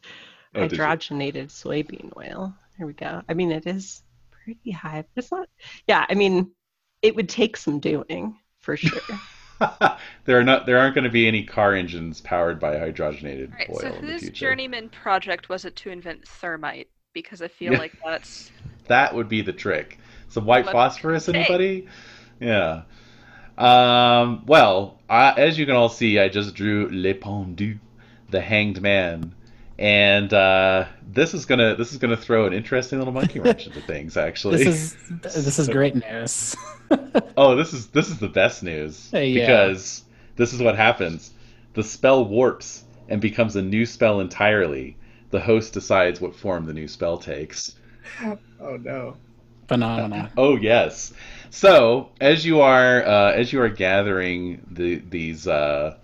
Oh. 0.56 0.62
Hydrogenated 0.68 1.48
soybean 1.48 2.12
oil. 2.18 2.56
There 2.78 2.88
we 2.88 2.94
go. 2.94 3.22
I 3.30 3.34
mean, 3.34 3.52
it 3.52 3.68
is 3.68 4.04
pretty 4.32 4.72
high, 4.72 5.04
but 5.14 5.24
it's 5.24 5.32
not. 5.32 5.48
Yeah, 5.88 6.06
I 6.10 6.14
mean, 6.16 6.52
it 7.02 7.16
would 7.16 7.30
take 7.30 7.58
some 7.58 7.80
doing 7.80 8.38
for 8.60 8.76
sure. 8.78 9.00
there 10.26 10.40
are 10.40 10.44
not. 10.44 10.66
There 10.66 10.78
aren't 10.78 10.96
going 10.96 11.04
to 11.04 11.10
be 11.12 11.28
any 11.28 11.44
car 11.44 11.74
engines 11.76 12.22
powered 12.22 12.60
by 12.60 12.76
hydrogenated 12.78 13.54
Right. 13.54 13.70
oil 13.70 13.80
So 13.80 13.88
in 13.88 14.06
whose 14.08 14.30
journeyman 14.30 14.90
project 14.90 15.50
was 15.50 15.66
it 15.66 15.76
to 15.78 15.90
invent 15.90 16.26
thermite? 16.28 16.88
Because 17.14 17.42
I 17.42 17.48
feel 17.50 17.74
Yeah. 17.74 17.80
like 17.80 17.94
that's 18.06 18.52
That 18.90 19.16
would 19.16 19.30
be 19.30 19.42
the 19.42 19.54
trick. 19.54 19.98
Some 20.28 20.46
white 20.46 20.66
What- 20.66 20.74
phosphorus, 20.74 21.26
Hey. 21.28 21.34
anybody? 21.40 21.88
Yeah. 22.40 22.82
Um, 23.58 24.44
well, 24.46 25.00
I, 25.10 25.34
as 25.38 25.58
you 25.58 25.66
can 25.66 25.76
all 25.76 25.90
see, 25.90 26.20
I 26.20 26.30
just 26.30 26.56
drew 26.56 26.88
Le 26.92 27.14
Pendu, 27.14 27.80
the 28.30 28.40
hanged 28.42 28.82
man, 28.82 29.34
and 29.78 30.34
uh, 30.34 30.86
this 31.12 31.34
is 31.34 31.46
gonna 31.46 31.76
this 31.76 31.92
is 31.92 31.98
gonna 31.98 32.16
throw 32.16 32.46
an 32.46 32.54
interesting 32.54 33.00
little 33.00 33.14
monkey 33.14 33.40
wrench 33.42 33.68
into 33.68 33.82
things. 33.82 34.16
Actually, 34.16 34.64
This 34.64 34.96
is 34.96 34.98
this 35.22 35.60
is 35.60 35.68
great 35.78 35.96
news. 35.96 36.56
oh, 37.38 37.56
this 37.56 37.74
is 37.74 37.88
this 37.88 38.08
is 38.10 38.18
the 38.20 38.30
best 38.30 38.64
news 38.64 39.10
Hey, 39.12 39.30
yeah. 39.30 39.46
because 39.46 40.04
this 40.38 40.54
is 40.54 40.62
what 40.62 40.76
happens: 40.78 41.32
the 41.74 41.84
spell 41.84 42.24
warps 42.24 42.84
and 43.10 43.20
becomes 43.20 43.56
a 43.58 43.62
new 43.62 43.86
spell 43.86 44.22
entirely. 44.22 44.96
The 45.32 45.40
host 45.42 45.74
decides 45.74 46.22
what 46.22 46.34
form 46.36 46.66
the 46.66 46.74
new 46.74 46.88
spell 46.88 47.18
takes. 47.18 47.76
Oh 48.62 48.76
no. 48.76 49.16
Phenomena. 49.68 50.32
Oh 50.38 50.58
yes. 50.58 51.14
So 51.50 52.10
as 52.20 52.46
you 52.46 52.62
are 52.62 53.06
uh, 53.06 53.32
as 53.32 53.54
you 53.54 53.62
are 53.62 53.70
gathering 53.70 54.66
the 54.72 54.96
these 54.96 55.48
uh, 55.48 55.98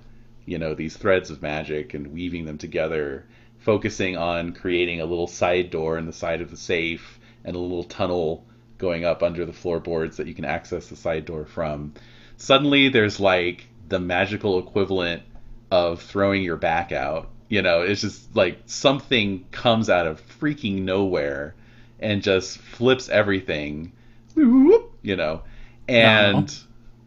you 0.45 0.57
know 0.57 0.73
these 0.73 0.95
threads 0.95 1.29
of 1.29 1.41
magic 1.41 1.93
and 1.93 2.07
weaving 2.07 2.45
them 2.45 2.57
together, 2.57 3.25
focusing 3.59 4.15
on 4.15 4.53
creating 4.53 5.01
a 5.01 5.05
little 5.05 5.27
side 5.27 5.69
door 5.69 5.97
in 5.97 6.05
the 6.05 6.13
side 6.13 6.41
of 6.41 6.49
the 6.49 6.57
safe 6.57 7.19
and 7.43 7.55
a 7.55 7.59
little 7.59 7.83
tunnel 7.83 8.45
going 8.77 9.05
up 9.05 9.23
under 9.23 9.45
the 9.45 9.53
floorboards 9.53 10.17
that 10.17 10.27
you 10.27 10.33
can 10.33 10.45
access 10.45 10.87
the 10.87 10.95
side 10.95 11.25
door 11.25 11.45
from. 11.45 11.93
Suddenly 12.37 12.89
there's 12.89 13.19
like 13.19 13.65
the 13.87 13.99
magical 13.99 14.59
equivalent 14.59 15.23
of 15.71 16.01
throwing 16.01 16.43
your 16.43 16.57
back 16.57 16.91
out. 16.91 17.29
You 17.49 17.61
know, 17.61 17.81
it's 17.81 18.01
just 18.01 18.35
like 18.35 18.59
something 18.65 19.45
comes 19.51 19.89
out 19.89 20.07
of 20.07 20.21
freaking 20.39 20.81
nowhere 20.81 21.55
and 21.99 22.21
just 22.21 22.57
flips 22.57 23.09
everything 23.09 23.91
you 24.35 25.15
know 25.15 25.41
and 25.87 26.57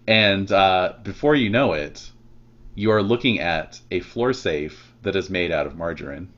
and 0.07 0.53
uh, 0.53 0.95
before 1.03 1.35
you 1.35 1.51
know 1.51 1.73
it 1.73 2.11
you 2.75 2.91
are 2.91 3.03
looking 3.03 3.41
at 3.41 3.81
a 3.91 4.01
floor 4.01 4.33
safe 4.33 4.93
that 5.03 5.17
is 5.17 5.29
made 5.29 5.53
out 5.53 5.67
of 5.67 5.77
margarine 5.77 6.33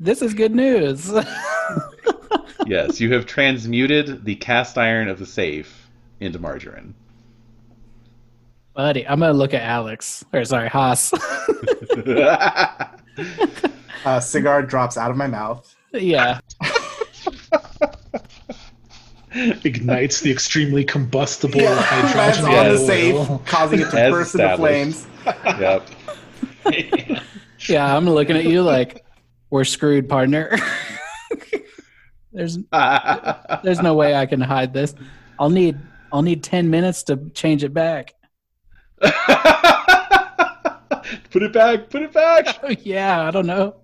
This 0.00 0.22
is 0.22 0.34
good 0.34 0.54
news. 0.54 1.10
yes 2.66 3.00
you 3.00 3.12
have 3.12 3.26
transmuted 3.26 4.24
the 4.24 4.34
cast 4.36 4.76
iron 4.76 5.08
of 5.08 5.18
the 5.18 5.26
safe 5.26 5.88
into 6.20 6.38
margarine 6.38 6.94
Buddy, 8.78 9.04
I'm 9.08 9.18
gonna 9.18 9.32
look 9.32 9.54
at 9.54 9.62
Alex. 9.62 10.24
Or 10.32 10.44
sorry, 10.44 10.68
Haas. 10.68 11.10
A 14.04 14.20
cigar 14.20 14.62
drops 14.62 14.96
out 14.96 15.10
of 15.10 15.16
my 15.16 15.26
mouth. 15.26 15.74
yeah. 15.92 16.40
Ignites 19.64 20.20
the 20.20 20.30
extremely 20.32 20.82
combustible 20.84 21.60
Yeah, 21.60 21.74
hydrogen 21.80 22.44
on 22.54 22.68
the 22.70 22.78
safe, 22.78 23.44
causing 23.44 23.80
it 23.80 23.90
to 23.90 24.00
As 24.00 24.10
burst 24.10 24.34
into 24.34 24.56
flames. 24.56 25.06
yep 25.58 25.86
Yeah, 27.68 27.94
I'm 27.94 28.08
looking 28.08 28.36
at 28.36 28.44
you 28.44 28.62
like 28.62 29.04
we're 29.50 29.64
screwed, 29.64 30.08
partner. 30.08 30.56
there's 32.32 32.58
there's 33.62 33.82
no 33.82 33.94
way 33.94 34.14
I 34.14 34.24
can 34.26 34.40
hide 34.40 34.72
this. 34.72 34.94
I'll 35.38 35.50
need 35.50 35.78
I'll 36.12 36.22
need 36.22 36.42
ten 36.42 36.70
minutes 36.70 37.02
to 37.04 37.16
change 37.34 37.62
it 37.64 37.74
back. 37.74 38.14
put 41.30 41.42
it 41.42 41.52
back 41.52 41.90
put 41.90 42.02
it 42.02 42.12
back 42.12 42.46
yeah, 42.84 43.26
I 43.26 43.30
don't 43.30 43.46
know. 43.46 43.76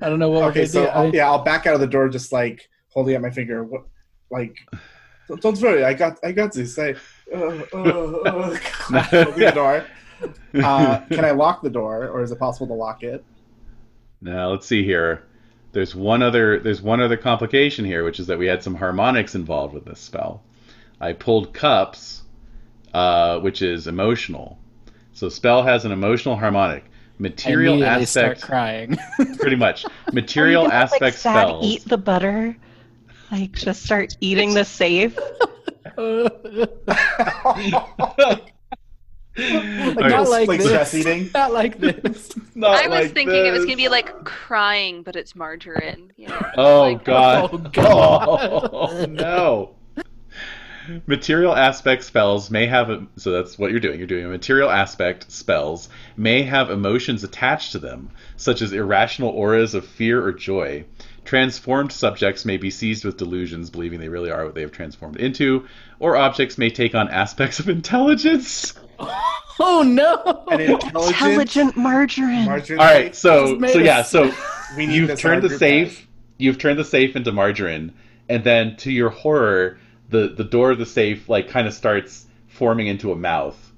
I 0.00 0.08
don't 0.08 0.18
know 0.18 0.30
what 0.30 0.44
Okay, 0.50 0.60
we're 0.60 0.66
so 0.66 0.86
gonna 0.86 0.92
do. 0.92 0.98
I'll, 1.08 1.14
yeah, 1.14 1.30
I'll 1.30 1.42
back 1.44 1.66
out 1.66 1.74
of 1.74 1.80
the 1.80 1.86
door, 1.86 2.08
just 2.08 2.32
like 2.32 2.68
holding 2.88 3.16
up 3.16 3.22
my 3.22 3.30
finger. 3.30 3.64
What, 3.64 3.82
like, 4.30 4.56
don't, 5.28 5.42
don't 5.42 5.60
worry, 5.60 5.84
I 5.84 5.92
got, 5.94 6.18
I 6.24 6.32
got 6.32 6.52
this. 6.52 6.78
I, 6.78 6.94
uh, 7.34 7.62
uh, 7.72 7.76
uh, 7.76 8.58
closing 8.62 9.38
the 9.38 9.52
door. 9.54 9.84
Uh, 10.54 11.00
can 11.06 11.24
I 11.24 11.30
lock 11.32 11.62
the 11.62 11.70
door, 11.70 12.08
or 12.08 12.22
is 12.22 12.30
it 12.30 12.38
possible 12.38 12.66
to 12.68 12.74
lock 12.74 13.02
it? 13.02 13.24
Now 14.20 14.50
let's 14.50 14.66
see 14.66 14.84
here. 14.84 15.24
There's 15.72 15.94
one 15.94 16.22
other 16.22 16.60
there's 16.60 16.82
one 16.82 17.00
other 17.00 17.16
complication 17.16 17.84
here, 17.84 18.04
which 18.04 18.20
is 18.20 18.26
that 18.26 18.38
we 18.38 18.46
had 18.46 18.62
some 18.62 18.74
harmonics 18.74 19.34
involved 19.34 19.72
with 19.74 19.84
this 19.84 20.00
spell. 20.00 20.42
I 21.00 21.12
pulled 21.12 21.54
cups, 21.54 22.22
uh, 22.92 23.40
which 23.40 23.62
is 23.62 23.86
emotional. 23.86 24.58
So 25.12 25.28
spell 25.28 25.62
has 25.62 25.84
an 25.84 25.92
emotional 25.92 26.36
harmonic. 26.36 26.84
Material 27.18 27.74
immediately 27.74 28.06
start 28.06 28.36
aspect, 28.36 28.42
crying. 28.42 28.98
pretty 29.38 29.56
much. 29.56 29.84
Material 30.12 30.62
you 30.64 30.68
gonna, 30.70 30.82
aspect 30.82 31.02
like, 31.02 31.14
sad 31.14 31.46
spells. 31.46 31.64
Eat 31.66 31.84
the 31.86 31.98
butter. 31.98 32.56
Like 33.30 33.52
just 33.52 33.84
start 33.84 34.16
eating 34.20 34.54
the 34.54 34.64
safe. 34.64 35.18
Okay, 39.38 39.94
not 39.94 40.28
like 40.28 40.48
like 40.48 40.58
this. 40.58 40.68
stress 40.68 40.94
eating? 40.94 41.30
Not 41.32 41.52
like 41.52 41.78
this. 41.78 42.34
not 42.54 42.82
I 42.84 42.88
was 42.88 43.06
like 43.06 43.14
thinking 43.14 43.46
it 43.46 43.52
was 43.52 43.64
gonna 43.64 43.76
be 43.76 43.88
like 43.88 44.24
crying, 44.24 45.02
but 45.02 45.16
it's 45.16 45.34
margarine. 45.34 46.12
You 46.16 46.28
know? 46.28 46.40
Oh 46.56 46.80
like, 46.80 47.04
god. 47.04 47.50
Oh, 47.52 47.58
God. 47.58 48.70
Oh, 48.72 49.06
no. 49.06 49.76
Material 51.06 51.54
aspect 51.54 52.04
spells 52.04 52.50
may 52.50 52.66
have 52.66 52.90
a, 52.90 53.06
so 53.16 53.30
that's 53.32 53.58
what 53.58 53.70
you're 53.70 53.80
doing. 53.80 53.98
You're 53.98 54.06
doing 54.06 54.24
a 54.24 54.28
material 54.28 54.70
aspect 54.70 55.30
spells 55.30 55.88
may 56.16 56.42
have 56.42 56.70
emotions 56.70 57.22
attached 57.24 57.72
to 57.72 57.78
them, 57.78 58.10
such 58.36 58.62
as 58.62 58.72
irrational 58.72 59.30
auras 59.30 59.74
of 59.74 59.86
fear 59.86 60.24
or 60.24 60.32
joy. 60.32 60.84
Transformed 61.24 61.92
subjects 61.92 62.44
may 62.44 62.56
be 62.56 62.70
seized 62.70 63.04
with 63.04 63.16
delusions, 63.18 63.70
believing 63.70 64.00
they 64.00 64.08
really 64.08 64.30
are 64.30 64.44
what 64.46 64.54
they 64.54 64.62
have 64.62 64.72
transformed 64.72 65.16
into, 65.16 65.66
or 65.98 66.16
objects 66.16 66.56
may 66.58 66.70
take 66.70 66.94
on 66.94 67.08
aspects 67.08 67.58
of 67.60 67.68
intelligence. 67.68 68.74
Oh 69.62 69.82
no! 69.82 70.44
An 70.50 70.58
intelligent, 70.58 70.94
Intelligent 71.20 71.76
margarine. 71.76 72.46
margarine. 72.46 72.80
All 72.80 72.86
right, 72.86 73.14
so 73.14 73.60
so 73.66 73.78
yeah, 73.78 74.00
so 74.02 74.32
we 74.76 74.86
need 74.86 74.94
you've 74.96 75.18
turned 75.18 75.42
the 75.42 75.50
safe 75.58 75.98
chat. 75.98 76.06
you've 76.38 76.56
turned 76.58 76.78
the 76.78 76.84
safe 76.84 77.14
into 77.14 77.30
margarine 77.30 77.92
and 78.30 78.42
then 78.42 78.76
to 78.76 78.90
your 78.90 79.10
horror 79.10 79.78
the 80.10 80.28
the 80.36 80.44
door 80.44 80.70
of 80.70 80.78
the 80.78 80.86
safe 80.86 81.28
like 81.28 81.48
kind 81.48 81.66
of 81.66 81.74
starts 81.74 82.26
forming 82.48 82.86
into 82.88 83.12
a 83.12 83.16
mouth 83.16 83.72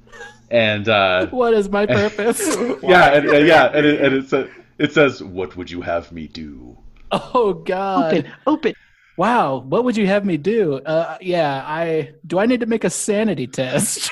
and 0.51 0.89
uh 0.89 1.27
What 1.31 1.55
is 1.55 1.69
my 1.69 1.87
purpose? 2.01 2.41
yeah 2.83 3.15
and, 3.15 3.29
and 3.29 3.47
yeah 3.47 3.67
and 3.75 3.87
it, 3.87 4.01
and 4.01 4.15
it, 4.15 4.29
sa- 4.29 4.47
it 4.79 4.93
says 4.93 5.23
what 5.23 5.57
would 5.57 5.71
you 5.71 5.81
have 5.83 6.11
me 6.13 6.27
do 6.29 6.77
oh 7.13 7.53
God! 7.53 8.15
Open, 8.15 8.33
open. 8.47 8.75
Wow, 9.19 9.59
what 9.59 9.85
would 9.85 9.99
you 9.99 10.07
have 10.07 10.25
me 10.25 10.39
do? 10.39 10.77
Uh, 10.79 11.19
yeah, 11.21 11.63
I 11.67 12.13
do. 12.27 12.39
I 12.39 12.47
need 12.47 12.61
to 12.61 12.67
make 12.67 12.85
a 12.85 12.91
sanity 12.91 13.47
test. 13.47 14.11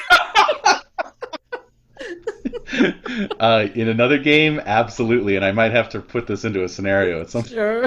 uh, 3.40 3.66
in 3.74 3.88
another 3.88 4.18
game, 4.18 4.60
absolutely, 4.66 5.36
and 5.36 5.44
I 5.44 5.52
might 5.52 5.72
have 5.72 5.88
to 5.90 6.01
put 6.01 6.26
this 6.26 6.44
into 6.44 6.64
a 6.64 6.68
scenario 6.68 7.22
at 7.22 7.30
some. 7.30 7.44
sure. 7.44 7.86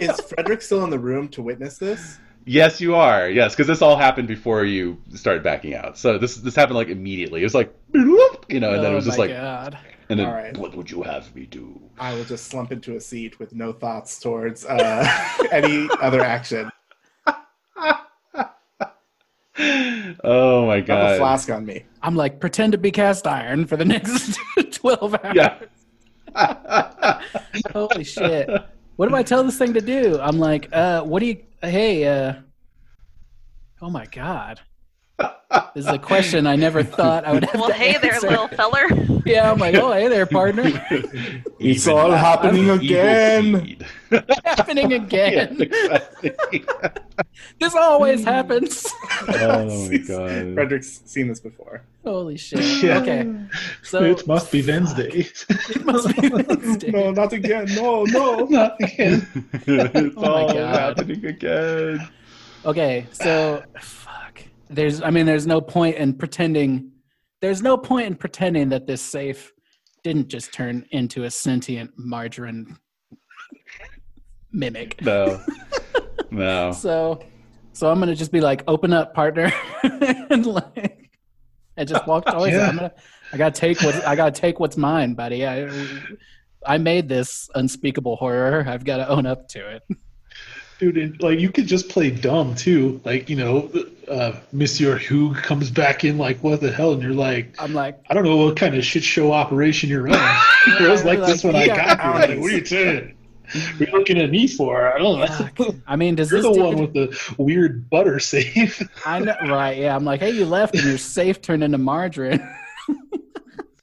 Is 0.00 0.18
Frederick 0.22 0.62
still 0.62 0.82
in 0.84 0.90
the 0.90 0.98
room 0.98 1.28
to 1.28 1.42
witness 1.42 1.76
this? 1.78 2.18
Yes, 2.48 2.80
you 2.80 2.94
are. 2.94 3.28
Yes, 3.28 3.54
because 3.54 3.66
this 3.66 3.82
all 3.82 3.98
happened 3.98 4.26
before 4.26 4.64
you 4.64 4.96
started 5.14 5.42
backing 5.42 5.74
out. 5.74 5.98
So 5.98 6.16
this 6.16 6.36
this 6.36 6.56
happened 6.56 6.76
like 6.76 6.88
immediately. 6.88 7.42
It 7.42 7.44
was 7.44 7.54
like, 7.54 7.74
you 7.92 8.58
know, 8.58 8.72
and 8.72 8.82
then 8.82 8.90
it 8.90 8.94
was 8.94 9.04
just 9.04 9.18
oh 9.18 9.22
like, 9.22 9.32
God. 9.32 9.76
and 10.08 10.18
then 10.18 10.26
All 10.26 10.32
right. 10.32 10.56
what 10.56 10.74
would 10.74 10.90
you 10.90 11.02
have 11.02 11.34
me 11.34 11.44
do? 11.44 11.78
I 11.98 12.14
will 12.14 12.24
just 12.24 12.46
slump 12.46 12.72
into 12.72 12.96
a 12.96 13.00
seat 13.02 13.38
with 13.38 13.54
no 13.54 13.74
thoughts 13.74 14.18
towards 14.18 14.64
uh, 14.64 15.06
any 15.52 15.90
other 16.00 16.22
action. 16.22 16.70
oh 20.24 20.66
my 20.66 20.80
god! 20.80 21.02
have 21.02 21.16
a 21.16 21.18
flask 21.18 21.50
on 21.50 21.66
me. 21.66 21.84
I'm 22.02 22.16
like 22.16 22.40
pretend 22.40 22.72
to 22.72 22.78
be 22.78 22.90
cast 22.90 23.26
iron 23.26 23.66
for 23.66 23.76
the 23.76 23.84
next 23.84 24.38
twelve 24.70 25.14
hours. 25.22 25.36
Yeah. 25.36 25.58
Holy 27.74 28.04
shit! 28.04 28.48
What 28.98 29.08
do 29.08 29.14
I 29.14 29.22
tell 29.22 29.44
this 29.44 29.56
thing 29.56 29.74
to 29.74 29.80
do? 29.80 30.18
I'm 30.20 30.40
like, 30.40 30.68
uh, 30.72 31.02
what 31.02 31.20
do 31.20 31.26
you? 31.26 31.36
Hey, 31.62 32.04
uh, 32.04 32.32
oh 33.80 33.90
my 33.90 34.06
god! 34.06 34.60
This 35.74 35.86
is 35.86 35.86
a 35.86 35.98
question 35.98 36.46
I 36.46 36.56
never 36.56 36.82
thought 36.82 37.24
I 37.24 37.32
would 37.32 37.44
have 37.44 37.54
Well, 37.60 37.68
to 37.68 37.74
hey 37.74 37.96
there, 37.98 38.20
little 38.20 38.48
feller. 38.48 38.86
Yeah, 39.24 39.50
I'm 39.50 39.58
like, 39.58 39.74
oh 39.76 39.92
hey 39.92 40.08
there, 40.08 40.26
partner. 40.26 40.64
It's 41.60 41.86
Even 41.88 41.98
all 41.98 42.10
that 42.10 42.18
happening 42.18 42.64
evil 42.64 42.74
again. 42.76 43.64
seed. 43.64 43.86
happening 44.44 44.90
Yeah, 44.92 44.96
again. 44.98 45.60
exactly. 45.62 46.64
This 47.58 47.74
always 47.74 48.24
happens. 48.24 48.86
oh 49.28 49.88
my 49.90 49.96
god! 49.98 50.54
Frederick's 50.54 51.00
seen 51.04 51.28
this 51.28 51.40
before. 51.40 51.82
Holy 52.04 52.36
shit! 52.36 52.82
Yeah. 52.82 52.98
Okay, 53.00 53.28
so 53.82 54.04
it 54.04 54.24
must 54.26 54.52
be 54.52 54.62
Wednesday. 54.64 55.10
It 55.10 55.84
must 55.84 56.14
be 56.20 56.28
Wednesday. 56.28 56.90
No, 56.92 57.10
not 57.10 57.32
again. 57.32 57.66
No, 57.74 58.04
no. 58.04 58.44
Not 58.44 58.76
again. 58.80 59.26
it's 59.66 60.14
Oh 60.16 60.20
my 60.22 60.28
all 60.28 60.52
God. 60.54 60.74
happening 60.98 61.24
again. 61.26 62.08
Okay, 62.64 63.06
so 63.12 63.62
fuck. 63.80 64.07
There's 64.70 65.02
I 65.02 65.10
mean 65.10 65.26
there's 65.26 65.46
no 65.46 65.60
point 65.60 65.96
in 65.96 66.14
pretending 66.14 66.92
there's 67.40 67.62
no 67.62 67.76
point 67.76 68.06
in 68.06 68.14
pretending 68.16 68.68
that 68.70 68.86
this 68.86 69.00
safe 69.00 69.52
didn't 70.02 70.28
just 70.28 70.52
turn 70.52 70.86
into 70.90 71.24
a 71.24 71.30
sentient 71.30 71.90
margarine 71.96 72.76
mimic. 74.52 75.00
No, 75.02 75.42
no. 76.30 76.72
So 76.72 77.20
so 77.72 77.90
I'm 77.90 77.98
gonna 78.00 78.14
just 78.14 78.32
be 78.32 78.40
like, 78.40 78.64
open 78.66 78.92
up, 78.92 79.14
partner 79.14 79.52
and 79.82 80.46
like 80.46 81.10
and 81.76 81.88
just 81.88 82.06
walk 82.06 82.26
towards 82.26 82.54
it. 82.54 82.56
Yeah. 82.56 82.68
I'm 82.68 82.76
gonna 82.76 82.92
I 83.32 83.36
gotta 83.36 83.58
take 83.58 83.80
what 83.82 83.94
I 84.06 84.16
gotta 84.16 84.32
take 84.32 84.58
what's 84.60 84.76
mine, 84.76 85.14
buddy. 85.14 85.46
I 85.46 85.68
I 86.66 86.78
made 86.78 87.08
this 87.08 87.48
unspeakable 87.54 88.16
horror. 88.16 88.64
I've 88.66 88.84
got 88.84 88.98
to 88.98 89.08
own 89.08 89.26
up 89.26 89.48
to 89.48 89.76
it. 89.76 89.82
Dude, 90.78 90.96
and, 90.96 91.20
like 91.20 91.40
you 91.40 91.50
could 91.50 91.66
just 91.66 91.88
play 91.88 92.10
dumb 92.10 92.54
too. 92.54 93.00
Like 93.04 93.28
you 93.28 93.36
know, 93.36 93.70
uh, 94.08 94.32
Monsieur 94.52 94.98
Hoog 94.98 95.42
comes 95.42 95.70
back 95.70 96.04
in 96.04 96.18
like, 96.18 96.42
"What 96.42 96.60
the 96.60 96.70
hell?" 96.70 96.92
And 96.92 97.02
you're 97.02 97.12
like, 97.12 97.54
I'm 97.58 97.74
like, 97.74 98.00
"I 98.08 98.14
don't 98.14 98.24
know 98.24 98.36
what 98.36 98.56
kind 98.56 98.76
of 98.76 98.84
shit 98.84 99.02
show 99.02 99.32
operation 99.32 99.90
you're 99.90 100.02
running." 100.02 100.20
it 100.80 100.88
was 100.88 101.04
like, 101.04 101.18
Like, 101.18 101.28
this 101.28 101.42
when 101.44 101.56
I 101.56 101.66
got 101.66 102.00
here. 102.00 102.10
Like, 102.12 102.40
what 102.40 102.52
are 102.52 102.56
you 102.56 102.64
saying? 102.64 103.14
What 103.78 103.88
are 103.88 103.98
looking 103.98 104.18
at 104.18 104.30
me 104.30 104.46
for? 104.46 104.92
I 104.92 104.98
don't 104.98 105.18
know. 105.18 105.74
I 105.86 105.96
mean, 105.96 106.14
does 106.14 106.30
You're 106.30 106.42
this 106.42 106.56
the 106.56 106.62
one 106.62 106.76
with 106.76 106.92
the 106.92 107.34
weird 107.38 107.88
butter 107.88 108.20
safe. 108.20 108.82
I 109.06 109.20
know, 109.20 109.36
right? 109.46 109.78
Yeah, 109.78 109.96
I'm 109.96 110.04
like, 110.04 110.20
hey, 110.20 110.30
you 110.30 110.44
left 110.44 110.74
and 110.74 110.84
your 110.84 110.98
safe 110.98 111.40
turned 111.40 111.64
into 111.64 111.78
margarine. 111.78 112.46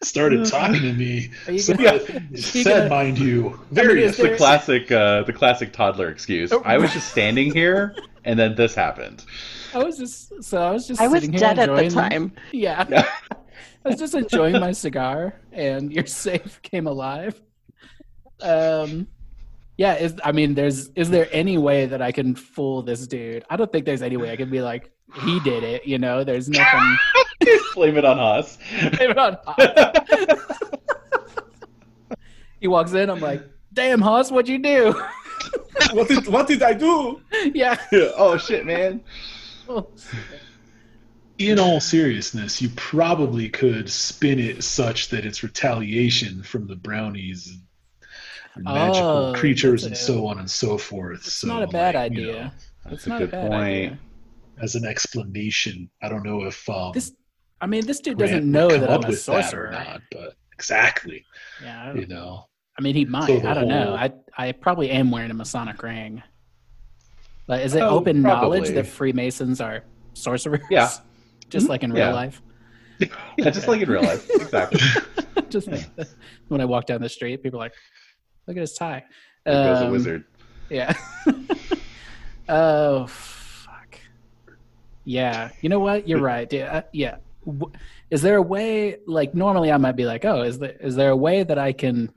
Started 0.05 0.45
talking 0.45 0.81
to 0.81 0.93
me. 0.93 1.29
Are 1.47 1.53
you 1.53 1.59
Said, 1.59 1.77
gonna- 1.79 2.37
said 2.37 2.63
gonna- 2.65 2.89
mind 2.89 3.17
you, 3.17 3.59
very 3.71 4.03
is 4.03 4.11
It's 4.19 4.29
the 4.29 4.35
classic, 4.37 4.91
uh, 4.91 5.23
the 5.23 5.33
classic 5.33 5.73
toddler 5.73 6.09
excuse. 6.09 6.53
Oh. 6.53 6.61
I 6.63 6.77
was 6.77 6.93
just 6.93 7.09
standing 7.11 7.51
here, 7.53 7.95
and 8.23 8.37
then 8.39 8.55
this 8.55 8.75
happened. 8.75 9.25
I 9.73 9.83
was 9.83 9.97
just 9.97 10.43
so 10.43 10.61
I 10.61 10.71
was 10.71 10.87
just 10.87 11.01
I 11.01 11.07
was 11.07 11.23
here 11.23 11.31
dead 11.39 11.59
at 11.59 11.67
the 11.67 11.73
enjoying 11.83 11.91
time. 11.91 12.31
Yeah, 12.51 12.85
Yeah. 12.89 13.09
I 13.83 13.89
was 13.89 13.97
just 13.99 14.15
enjoying 14.15 14.59
my 14.59 14.71
cigar, 14.71 15.35
and 15.51 15.91
your 15.91 16.05
safe 16.05 16.61
came 16.61 16.87
alive. 16.87 17.41
Um, 18.41 19.07
yeah. 19.77 19.95
Is 19.95 20.15
I 20.23 20.31
mean, 20.31 20.53
there's 20.53 20.89
is 20.89 21.09
there 21.09 21.27
any 21.31 21.57
way 21.57 21.85
that 21.87 22.01
I 22.01 22.11
can 22.11 22.35
fool 22.35 22.81
this 22.83 23.07
dude? 23.07 23.43
I 23.49 23.55
don't 23.57 23.71
think 23.71 23.85
there's 23.85 24.01
any 24.01 24.17
way 24.17 24.31
I 24.31 24.35
can 24.35 24.49
be 24.49 24.61
like 24.61 24.91
he 25.23 25.39
did 25.41 25.63
it. 25.63 25.85
You 25.85 25.97
know, 25.97 26.23
there's 26.23 26.47
nothing. 26.49 26.97
Blame 27.75 27.97
it 27.97 28.05
on 28.05 28.19
us. 28.19 28.57
Blame 28.97 29.11
it 29.11 29.17
on 29.17 29.37
he 32.59 32.67
walks 32.67 32.93
in. 32.93 33.09
I'm 33.09 33.19
like, 33.19 33.43
damn, 33.73 34.01
Hoss, 34.01 34.31
what'd 34.31 34.49
you 34.49 34.59
do? 34.59 35.01
What 35.91 36.07
did 36.07 36.27
what 36.27 36.47
did 36.47 36.63
I 36.63 36.73
do? 36.73 37.21
yeah. 37.53 37.77
oh 38.17 38.37
shit, 38.37 38.65
man! 38.65 39.03
in 41.37 41.59
all 41.59 41.79
seriousness, 41.79 42.61
you 42.61 42.69
probably 42.75 43.49
could 43.49 43.89
spin 43.89 44.39
it 44.39 44.63
such 44.63 45.09
that 45.09 45.25
it's 45.25 45.43
retaliation 45.43 46.41
from 46.43 46.65
the 46.67 46.75
brownies 46.77 47.57
and 48.55 48.63
magical 48.63 49.27
Oh, 49.27 49.33
creatures 49.35 49.83
and 49.83 49.95
so 49.95 50.25
on 50.27 50.39
and 50.39 50.49
so 50.49 50.77
forth. 50.77 51.19
It's 51.19 51.33
so, 51.33 51.47
not 51.47 51.61
a 51.63 51.67
bad 51.67 51.95
like, 51.95 52.13
you 52.13 52.29
idea. 52.29 52.43
know, 52.45 52.51
That's 52.85 52.95
It's 52.95 53.05
a 53.05 53.09
not 53.09 53.19
good 53.19 53.29
a 53.29 53.31
bad 53.33 53.51
point. 53.51 53.63
idea. 53.63 53.99
as 54.61 54.75
an 54.75 54.85
explanation, 54.85 55.89
I 56.01 56.09
don't 56.09 56.23
know 56.23 56.45
if 56.45 56.67
um, 56.69 56.93
This, 56.93 57.11
I 57.65 57.67
mean, 57.67 57.83
this 57.87 57.99
dude 57.99 58.19
doesn't 58.19 58.35
would 58.41 58.45
know 58.45 58.67
that 58.69 58.83
I'm 58.91 59.03
a 59.03 59.07
with 59.07 59.25
that 59.25 59.37
or 59.37 59.41
sorcerer. 59.41 59.71
not, 59.71 60.01
but 60.11 60.35
exactly, 60.53 61.25
Yeah, 61.63 61.81
I, 61.85 61.93
you 61.93 62.05
don't, 62.05 62.09
know. 62.09 62.45
I 62.77 62.81
mean, 62.83 62.93
he 62.93 63.05
might. 63.05 63.25
So 63.41 63.47
I 63.49 63.55
don't 63.55 63.67
know. 63.67 63.95
I 63.95 64.11
I 64.37 64.51
probably 64.51 64.91
am 64.91 65.09
wearing 65.09 65.31
a 65.31 65.33
Masonic 65.33 65.81
ring. 65.81 66.21
But 67.47 67.61
is 67.63 67.73
it 67.73 67.81
Oh, 67.81 67.89
open 67.89 68.21
knowledge 68.21 68.69
that 68.69 68.85
Freemasons 68.85 69.61
are 69.61 69.83
sorcerers? 70.13 70.61
Yeah. 70.69 70.91
just 71.49 71.67
like 71.67 71.81
in 71.81 71.91
real 71.91 72.05
Yeah. 72.09 72.13
life. 72.13 72.39
Yeah, 73.37 73.49
just 73.49 73.67
like 73.67 73.81
in 73.81 73.89
real 73.89 74.03
life. 74.03 74.29
Exactly. 74.29 74.79
just 75.49 75.67
like 75.67 75.85
when 76.49 76.61
I 76.61 76.65
walk 76.65 76.85
down 76.85 77.01
the 77.01 77.09
street, 77.09 77.41
people 77.41 77.59
are 77.59 77.63
like, 77.65 77.73
"Look 78.45 78.57
at 78.57 78.61
his 78.61 78.73
tie." 78.73 79.03
There 79.43 79.53
goes 79.73 79.81
a 79.81 79.85
Um, 79.87 79.91
wizard. 79.91 80.23
Yeah. 80.69 80.93
oh 82.47 83.07
fuck. 83.07 83.99
Yeah. 85.03 85.49
You 85.61 85.69
know 85.69 85.79
what? 85.79 86.07
You're 86.07 86.21
right. 86.21 86.51
Yeah. 86.53 86.77
uh, 86.77 86.81
yeah. 86.93 87.15
W- 87.45 87.71
Is 88.09 88.21
there 88.21 88.37
a 88.37 88.41
way? 88.41 88.97
Like 89.07 89.33
normally, 89.35 89.71
I 89.71 89.77
might 89.77 89.95
be 89.95 90.05
like, 90.05 90.25
"Oh, 90.25 90.41
is 90.41 90.59
there 90.59 90.75
is 90.79 90.95
there 90.95 91.09
a 91.11 91.15
way 91.17 91.43
that 91.43 91.57
I 91.59 91.73
can?" 91.73 92.11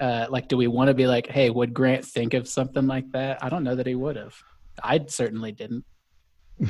Uh, 0.00 0.26
like, 0.28 0.48
do 0.48 0.56
we 0.56 0.66
want 0.66 0.88
to 0.88 0.94
be 0.94 1.06
like, 1.06 1.26
"Hey, 1.26 1.50
would 1.50 1.72
Grant 1.74 2.04
think 2.04 2.34
of 2.34 2.48
something 2.48 2.86
like 2.86 3.10
that?" 3.12 3.42
I 3.42 3.48
don't 3.48 3.64
know 3.64 3.74
that 3.76 3.86
he 3.86 3.94
would 3.94 4.16
have. 4.16 4.34
I 4.82 5.00
certainly 5.08 5.52
didn't. 5.52 5.84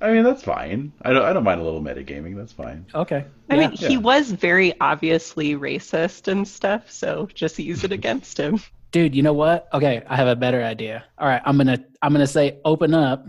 I 0.00 0.12
mean, 0.12 0.24
that's 0.24 0.42
fine. 0.42 0.92
I 1.02 1.12
don't. 1.12 1.24
I 1.24 1.32
don't 1.32 1.44
mind 1.44 1.60
a 1.60 1.64
little 1.64 1.80
metagaming. 1.82 2.36
That's 2.36 2.52
fine. 2.52 2.84
Okay. 2.94 3.24
I 3.48 3.54
Yeah. 3.54 3.60
mean, 3.68 3.70
he 3.72 3.92
Yeah. 3.94 3.98
was 3.98 4.30
very 4.30 4.78
obviously 4.80 5.54
racist 5.54 6.28
and 6.28 6.46
stuff, 6.46 6.90
so 6.90 7.28
just 7.32 7.58
use 7.58 7.82
it 7.82 7.92
against 7.92 8.38
him. 8.38 8.60
dude, 8.92 9.14
you 9.14 9.22
know 9.22 9.32
what? 9.32 9.68
Okay, 9.72 10.02
I 10.06 10.16
have 10.16 10.28
a 10.28 10.36
better 10.36 10.62
idea. 10.62 11.04
All 11.18 11.26
right, 11.26 11.40
I'm 11.46 11.56
gonna 11.56 11.78
I'm 12.02 12.12
gonna 12.12 12.26
say 12.26 12.58
open 12.64 12.92
up. 12.92 13.26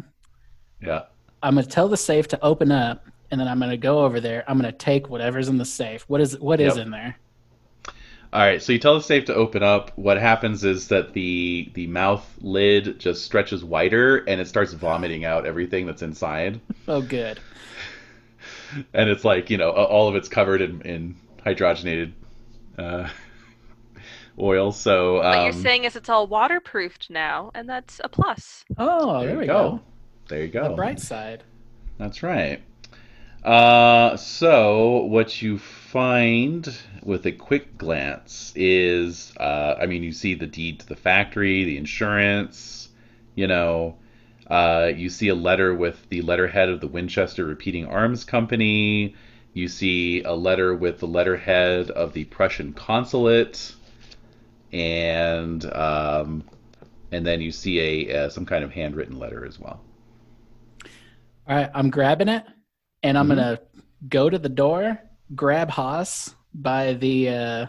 Yeah. 0.81 1.03
I'm 1.43 1.55
gonna 1.55 1.67
tell 1.67 1.87
the 1.87 1.97
safe 1.97 2.27
to 2.29 2.41
open 2.43 2.71
up, 2.71 3.05
and 3.31 3.39
then 3.39 3.47
I'm 3.47 3.59
gonna 3.59 3.77
go 3.77 4.03
over 4.05 4.19
there. 4.19 4.43
I'm 4.47 4.57
gonna 4.57 4.71
take 4.71 5.09
whatever's 5.09 5.49
in 5.49 5.57
the 5.57 5.65
safe. 5.65 6.03
What 6.07 6.21
is 6.21 6.37
what 6.39 6.59
is 6.59 6.75
Yep. 6.77 6.85
in 6.85 6.91
there? 6.91 7.17
All 8.33 8.41
right. 8.41 8.61
So 8.61 8.73
you 8.73 8.79
tell 8.79 8.95
the 8.95 9.01
safe 9.03 9.25
to 9.25 9.35
open 9.35 9.63
up. 9.63 9.91
What 9.97 10.17
happens 10.19 10.63
is 10.63 10.89
that 10.89 11.13
the 11.13 11.69
the 11.73 11.87
mouth 11.87 12.25
lid 12.41 12.99
just 12.99 13.23
stretches 13.23 13.63
wider, 13.63 14.17
and 14.17 14.41
it 14.41 14.47
starts 14.47 14.73
vomiting 14.73 15.23
out 15.25 15.45
everything 15.45 15.85
that's 15.85 16.01
inside. 16.01 16.59
Oh, 16.87 17.01
good. 17.01 17.39
and 18.93 19.09
it's 19.09 19.23
like 19.23 19.49
you 19.49 19.57
know 19.57 19.71
all 19.71 20.07
of 20.09 20.15
it's 20.15 20.27
covered 20.27 20.61
in, 20.61 20.81
in 20.81 21.15
hydrogenated 21.45 22.11
uh, 22.77 23.07
oil. 24.37 24.71
So 24.71 25.19
um, 25.23 25.25
What 25.37 25.43
you're 25.43 25.63
saying 25.63 25.85
is 25.85 25.95
it's 25.95 26.09
all 26.09 26.27
waterproofed 26.27 27.09
now, 27.09 27.51
and 27.55 27.67
that's 27.69 28.01
a 28.03 28.09
plus. 28.09 28.65
Oh, 28.77 29.19
there, 29.19 29.29
there 29.29 29.37
we 29.37 29.45
go. 29.45 29.53
go. 29.53 29.81
There 30.29 30.41
you 30.41 30.49
go. 30.49 30.69
The 30.69 30.75
bright 30.75 30.99
side. 30.99 31.43
That's 31.97 32.21
right. 32.21 32.61
Uh, 33.43 34.17
so 34.17 35.03
what 35.03 35.41
you 35.41 35.57
find 35.57 36.67
with 37.03 37.25
a 37.25 37.31
quick 37.31 37.77
glance 37.77 38.51
is, 38.55 39.33
uh, 39.39 39.75
I 39.79 39.85
mean, 39.85 40.03
you 40.03 40.11
see 40.11 40.33
the 40.33 40.47
deed 40.47 40.81
to 40.81 40.87
the 40.87 40.95
factory, 40.95 41.63
the 41.63 41.77
insurance, 41.77 42.89
you 43.35 43.47
know, 43.47 43.95
uh, 44.47 44.91
you 44.95 45.09
see 45.09 45.29
a 45.29 45.35
letter 45.35 45.73
with 45.73 46.09
the 46.09 46.21
letterhead 46.21 46.69
of 46.69 46.81
the 46.81 46.87
Winchester 46.87 47.45
Repeating 47.45 47.85
Arms 47.85 48.23
Company. 48.23 49.15
You 49.53 49.67
see 49.67 50.23
a 50.23 50.33
letter 50.33 50.75
with 50.75 50.99
the 50.99 51.07
letterhead 51.07 51.89
of 51.91 52.13
the 52.13 52.25
Prussian 52.25 52.73
consulate, 52.73 53.75
and 54.71 55.65
um, 55.73 56.43
and 57.11 57.25
then 57.25 57.41
you 57.41 57.51
see 57.51 57.79
a 58.07 58.25
uh, 58.25 58.29
some 58.29 58.45
kind 58.45 58.63
of 58.63 58.71
handwritten 58.71 59.17
letter 59.19 59.45
as 59.45 59.59
well. 59.59 59.81
All 61.47 61.55
right, 61.55 61.69
I'm 61.73 61.89
grabbing 61.89 62.27
it, 62.27 62.43
and 63.03 63.17
I'm 63.17 63.25
Mhm. 63.27 63.35
gonna 63.35 63.59
go 64.09 64.29
to 64.29 64.37
the 64.37 64.49
door, 64.49 64.99
grab 65.35 65.69
Haas 65.69 66.35
by 66.53 66.93
the 66.93 67.29
uh, 67.29 67.65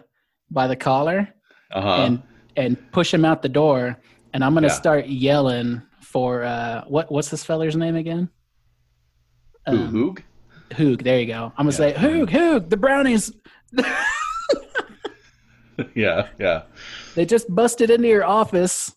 by 0.51 0.67
the 0.67 0.77
collar, 0.77 1.29
Uh 1.73 1.81
huh. 1.81 1.95
and 2.03 2.23
and 2.57 2.91
push 2.93 3.13
him 3.15 3.25
out 3.25 3.43
the 3.43 3.49
door, 3.49 3.97
and 4.35 4.43
I'm 4.45 4.55
gonna 4.55 4.67
Yeah. 4.69 4.73
start 4.73 5.07
yelling 5.07 5.83
for 6.01 6.43
uh, 6.43 6.85
what 6.89 7.11
what's 7.13 7.29
this 7.31 7.45
feller's 7.45 7.77
name 7.77 7.95
again? 7.97 8.31
Um, 9.67 9.93
Hoog? 9.93 10.23
Hoog. 10.71 11.03
There 11.03 11.21
you 11.21 11.27
go. 11.27 11.53
I'm 11.57 11.69
gonna 11.69 11.71
Yeah. 11.71 11.77
say 11.77 11.93
Hoog, 11.95 12.31
Hoog. 12.31 12.71
The 12.71 12.77
brownies. 12.77 13.33
yeah, 15.95 16.29
yeah. 16.39 16.63
They 17.15 17.25
just 17.27 17.55
busted 17.55 17.91
into 17.91 18.09
your 18.09 18.25
office, 18.25 18.95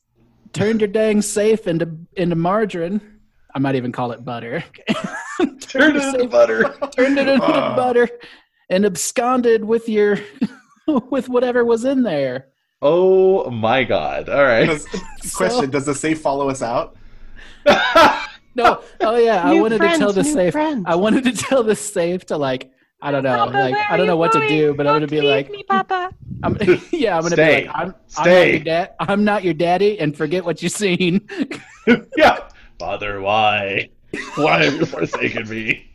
turned 0.54 0.82
your 0.82 0.88
dang 0.88 1.22
safe 1.22 1.68
into 1.68 1.98
into 2.16 2.36
margarine. 2.36 3.11
I 3.54 3.60
might 3.60 3.76
even 3.76 3.92
call 3.92 4.12
it 4.12 4.24
butter. 4.24 4.64
Turn 5.60 5.94
the 5.96 6.02
it 6.02 6.16
into 6.16 6.28
butter. 6.28 6.64
Turned 6.96 7.18
it 7.18 7.28
into 7.28 7.46
Ah. 7.46 7.76
butter, 7.76 8.08
and 8.70 8.86
absconded 8.86 9.64
with 9.66 9.88
your 9.90 10.18
with 11.10 11.30
whatever 11.30 11.66
was 11.66 11.86
in 11.86 12.04
there. 12.04 12.48
Oh 12.82 13.50
my 13.52 13.84
god! 13.84 14.30
All 14.30 14.44
right. 14.44 14.66
Does, 14.68 14.88
question: 15.36 15.70
Does 15.70 15.86
the 15.86 15.96
safe 15.96 16.22
follow 16.22 16.50
us 16.50 16.62
out? 16.62 16.96
No, 18.54 18.82
oh 19.00 19.16
yeah, 19.18 19.42
I 19.48 19.54
wanted 19.62 19.78
friends, 19.78 19.94
to 19.94 20.00
tell 20.00 20.12
the 20.14 20.24
safe. 20.26 20.52
friends. 20.52 20.84
I 20.86 20.96
wanted 20.96 21.24
to 21.24 21.32
tell 21.32 21.64
the 21.64 21.76
safe 21.76 22.26
to 22.28 22.38
like. 22.38 22.70
I 23.04 23.10
don't 23.10 23.24
know, 23.24 23.36
Papa, 23.36 23.52
like 23.58 23.76
I 23.90 23.98
don't 23.98 24.06
know 24.06 24.14
you 24.14 24.20
what 24.20 24.32
to 24.34 24.38
going? 24.40 24.50
do, 24.50 24.74
but 24.76 24.86
I'm 24.86 24.94
gonna 24.96 25.08
be 25.08 25.22
like, 25.22 25.50
me, 25.50 25.64
Papa. 25.64 26.12
I'm, 26.44 26.56
yeah, 26.92 27.16
I'm 27.16 27.24
gonna 27.24 27.36
Stay. 27.36 27.62
be 27.62 27.68
like, 27.68 27.76
I'm, 27.76 27.82
I'm 27.82 27.88
not 27.88 28.12
Stay. 28.12 28.52
your 28.52 28.60
dad. 28.64 28.94
I'm 29.00 29.24
not 29.24 29.44
your 29.44 29.54
daddy, 29.56 30.00
and 30.00 30.16
forget 30.16 30.44
what 30.46 30.62
you've 30.62 30.72
seen. 30.74 31.28
yeah. 32.18 32.48
Father, 32.82 33.22
why? 33.22 33.90
Why 34.36 34.64
have 34.66 34.74
you 34.74 34.86
forsaken 34.88 35.48
me? 35.48 35.88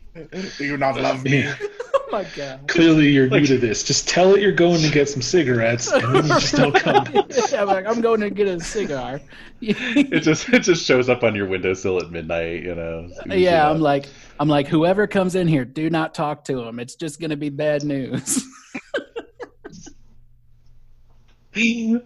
Do 0.57 0.63
you 0.65 0.77
not 0.77 0.95
love 0.97 1.21
me? 1.25 1.43
oh 1.93 2.05
my 2.13 2.25
god. 2.33 2.65
Clearly, 2.69 3.09
you're 3.09 3.27
Like- 3.29 3.41
new 3.41 3.47
to 3.47 3.57
this. 3.57 3.83
Just 3.83 4.07
tell 4.07 4.33
it 4.35 4.41
you're 4.41 4.53
going 4.53 4.79
to 4.81 4.89
get 4.89 5.09
some 5.09 5.21
cigarettes, 5.21 5.91
and 5.91 6.01
then 6.15 6.23
you 6.23 6.29
just 6.29 6.55
don't 6.55 6.73
come. 6.79 7.05
yeah, 7.51 7.61
I'm 7.61 7.67
like, 7.67 7.85
I'm 7.85 7.99
going 7.99 8.21
to 8.21 8.29
get 8.29 8.47
a 8.47 8.59
cigar. 8.61 9.19
It 9.59 10.21
just 10.21 10.47
it 10.49 10.59
just 10.59 10.85
shows 10.85 11.09
up 11.09 11.23
on 11.23 11.33
your 11.35 11.47
windowsill 11.47 11.97
at 12.01 12.09
midnight, 12.11 12.61
you 12.63 12.73
know. 12.75 13.05
as 13.09 13.15
soon 13.17 13.31
as 13.33 13.39
you 13.39 13.45
yeah. 13.45 13.67
I'm 13.69 13.81
like, 13.81 14.05
I'm 14.39 14.47
like, 14.47 14.67
whoever 14.67 15.07
comes 15.07 15.33
in 15.35 15.47
here, 15.47 15.65
do 15.65 15.89
not 15.89 16.13
talk 16.13 16.45
to 16.45 16.61
him. 16.61 16.79
It's 16.79 16.95
just 16.95 17.19
gonna 17.19 17.35
be 17.35 17.49
bad 17.49 17.83
news. 17.83 18.45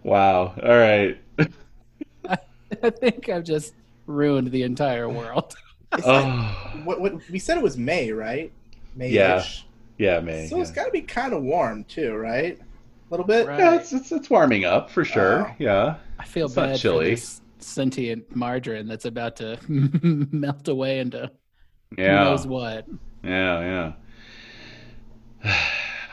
Wow. 0.02 0.54
All 0.62 0.78
right. 0.78 1.20
I 2.82 2.88
think 2.90 3.28
I've 3.28 3.44
just 3.44 3.74
ruined 4.06 4.50
the 4.50 4.62
entire 4.62 5.08
world. 5.08 5.54
It's 5.94 6.06
like- 6.06 6.24
Oh. 6.24 6.80
what, 6.84 7.00
what 7.02 7.14
we 7.30 7.38
said 7.38 7.58
it 7.58 7.62
was 7.62 7.76
May, 7.76 8.12
right? 8.12 8.50
May. 8.96 9.10
Yeah. 9.10 9.44
Yeah, 9.98 10.20
May. 10.20 10.46
So 10.46 10.56
yeah. 10.56 10.62
it's 10.62 10.70
got 10.70 10.86
to 10.86 10.90
be 10.90 11.02
kind 11.02 11.34
of 11.34 11.42
warm 11.42 11.84
too, 11.84 12.14
right? 12.14 12.58
A 12.58 12.64
little 13.10 13.26
bit. 13.26 13.46
Right. 13.46 13.58
Yeah, 13.58 13.74
it's, 13.74 13.92
it's 13.92 14.10
it's 14.10 14.30
warming 14.30 14.64
up 14.64 14.88
for 14.88 15.04
sure. 15.04 15.42
Wow. 15.42 15.54
Yeah. 15.58 15.94
I 16.18 16.24
feel 16.24 16.46
It's 16.46 16.56
not 16.56 16.68
bad 16.70 16.78
chilly. 16.78 17.04
for 17.16 17.20
this 17.20 17.40
sentient 17.58 18.34
margarine 18.34 18.86
that's 18.88 19.04
about 19.04 19.36
to 19.36 19.58
melt 19.68 20.66
away 20.68 20.98
into 21.00 21.30
who 21.94 22.02
Yeah. 22.02 22.24
knows 22.24 22.46
what. 22.46 22.86
Yeah, 23.22 23.92
yeah. 25.44 25.58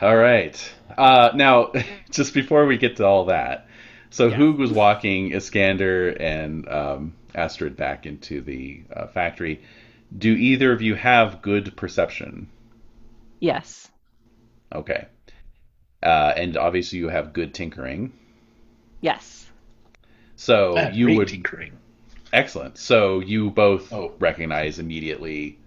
all 0.02 0.16
right. 0.16 0.72
Uh, 0.98 1.30
now, 1.34 1.72
just 2.10 2.34
before 2.34 2.66
we 2.66 2.76
get 2.76 2.96
to 2.96 3.06
all 3.06 3.24
that, 3.26 3.66
so 4.10 4.26
Yeah. 4.26 4.36
Hoog 4.36 4.58
was 4.58 4.72
walking 4.72 5.32
Iskander 5.32 6.10
and 6.10 6.68
um, 6.68 7.14
Astrid 7.34 7.76
back 7.76 8.06
into 8.06 8.40
the 8.40 8.82
uh, 8.94 9.06
factory. 9.08 9.62
Do 10.16 10.32
either 10.32 10.72
of 10.72 10.82
you 10.82 10.94
have 10.96 11.42
good 11.42 11.76
perception? 11.76 12.48
Yes. 13.40 13.88
Okay. 14.74 15.06
Uh, 16.02 16.32
and 16.36 16.56
obviously, 16.56 16.98
you 16.98 17.08
have 17.08 17.32
good 17.32 17.54
tinkering. 17.54 18.12
Yes. 19.00 19.50
So 20.36 20.74
Bad 20.74 20.96
you 20.96 21.06
rate 21.08 21.16
would 21.18 21.28
tinkering. 21.28 21.72
excellent. 22.32 22.78
So 22.78 23.20
you 23.20 23.50
both 23.50 23.92
Oh. 23.92 24.14
recognize 24.18 24.78
immediately, 24.78 25.58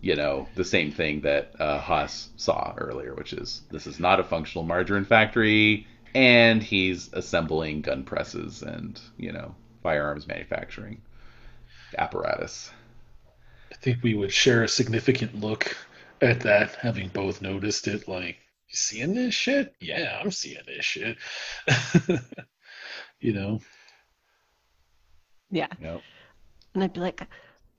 you 0.00 0.14
know, 0.16 0.48
the 0.54 0.64
same 0.64 0.92
thing 0.92 1.22
that 1.22 1.52
uh, 1.58 1.78
Haas 1.80 2.30
saw 2.36 2.74
earlier, 2.76 3.14
which 3.14 3.32
is 3.32 3.62
this 3.70 3.86
is 3.86 3.98
not 3.98 4.20
a 4.20 4.24
functional 4.24 4.64
margarine 4.64 5.04
factory, 5.04 5.86
and 6.14 6.62
he's 6.62 7.10
assembling 7.12 7.82
gun 7.82 8.04
presses 8.04 8.62
and 8.62 9.00
you 9.16 9.32
know 9.32 9.54
firearms 9.82 10.26
manufacturing 10.26 11.00
apparatus. 11.96 12.70
I 13.72 13.76
think 13.76 14.02
we 14.02 14.14
would 14.14 14.32
share 14.32 14.64
a 14.64 14.68
significant 14.68 15.40
look 15.40 15.76
at 16.20 16.40
that, 16.40 16.74
having 16.76 17.08
both 17.08 17.40
noticed 17.42 17.88
it. 17.88 18.08
Like, 18.08 18.36
you 18.68 18.74
seeing 18.76 19.14
this 19.14 19.34
shit? 19.34 19.74
Yeah, 19.80 20.18
I'm 20.20 20.30
seeing 20.30 20.62
this 20.66 20.84
shit. 20.84 21.16
you 23.20 23.32
know, 23.32 23.60
Yeah. 25.50 25.68
Yep. 25.80 26.02
And 26.74 26.84
I'd 26.84 26.92
be 26.92 27.00
like, 27.00 27.22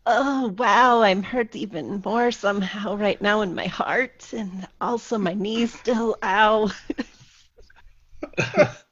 oh, 0.06 0.56
wow, 0.57 1.02
I'm 1.02 1.23
hurt 1.23 1.56
even 1.56 2.02
more 2.03 2.31
somehow 2.31 2.95
right 2.95 3.22
now 3.22 3.41
in 3.41 3.53
my 3.56 3.68
heart. 3.68 4.31
And 4.34 4.68
also 4.81 5.18
my 5.18 5.34
knees 5.34 5.73
still, 5.73 6.18
ow. 6.23 6.72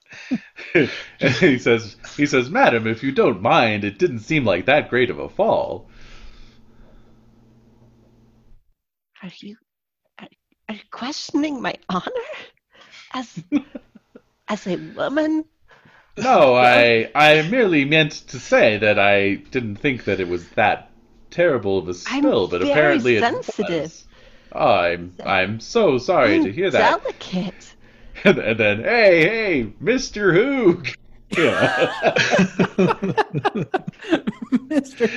he 1.20 1.58
says, 1.58 1.96
he 2.16 2.26
says, 2.26 2.50
"Madam, 2.50 2.88
if 2.88 3.04
you 3.04 3.12
don't 3.12 3.42
mind, 3.42 3.84
it 3.84 4.00
didn't 4.00 4.20
seem 4.20 4.46
like 4.46 4.66
that 4.66 4.90
great 4.90 5.10
of 5.10 5.20
a 5.20 5.30
fall." 5.30 5.90
Are 9.22 9.32
you, 9.42 9.58
are, 10.20 10.28
are 10.70 10.76
you 10.76 10.82
questioning 10.92 11.62
my 11.62 11.76
honor? 11.90 12.12
As, 13.14 13.44
as 14.48 14.68
a 14.68 14.78
woman? 14.78 15.46
No, 16.18 16.54
I 16.56 17.10
I 17.16 17.42
merely 17.44 17.86
meant 17.86 18.12
to 18.28 18.40
say 18.40 18.78
that 18.78 19.00
I 19.00 19.36
didn't 19.36 19.78
think 19.78 20.04
that 20.04 20.20
it 20.20 20.28
was 20.28 20.50
that 20.52 20.92
terrible 21.32 21.78
of 21.80 21.88
a 21.88 21.94
I'm 22.08 22.22
spill, 22.22 22.48
but 22.48 22.62
very 22.62 22.72
apparently 22.72 23.16
it 23.16 23.22
sensitive. 23.22 23.58
was. 23.72 24.06
Ah, 24.52 24.82
I'm 24.82 25.14
I'm 25.26 25.60
so 25.60 25.98
sorry 25.98 26.40
I'm 26.40 26.42
to 26.42 26.52
hear 26.52 26.72
that. 26.72 27.02
delicate. 27.04 27.76
And, 28.28 28.38
and 28.50 28.60
then, 28.60 28.84
hey, 28.84 29.22
hey, 29.22 29.74
Mister 29.80 30.32
Hoog. 30.34 30.94
Yeah. 31.38 31.92
Mr. 34.70 35.08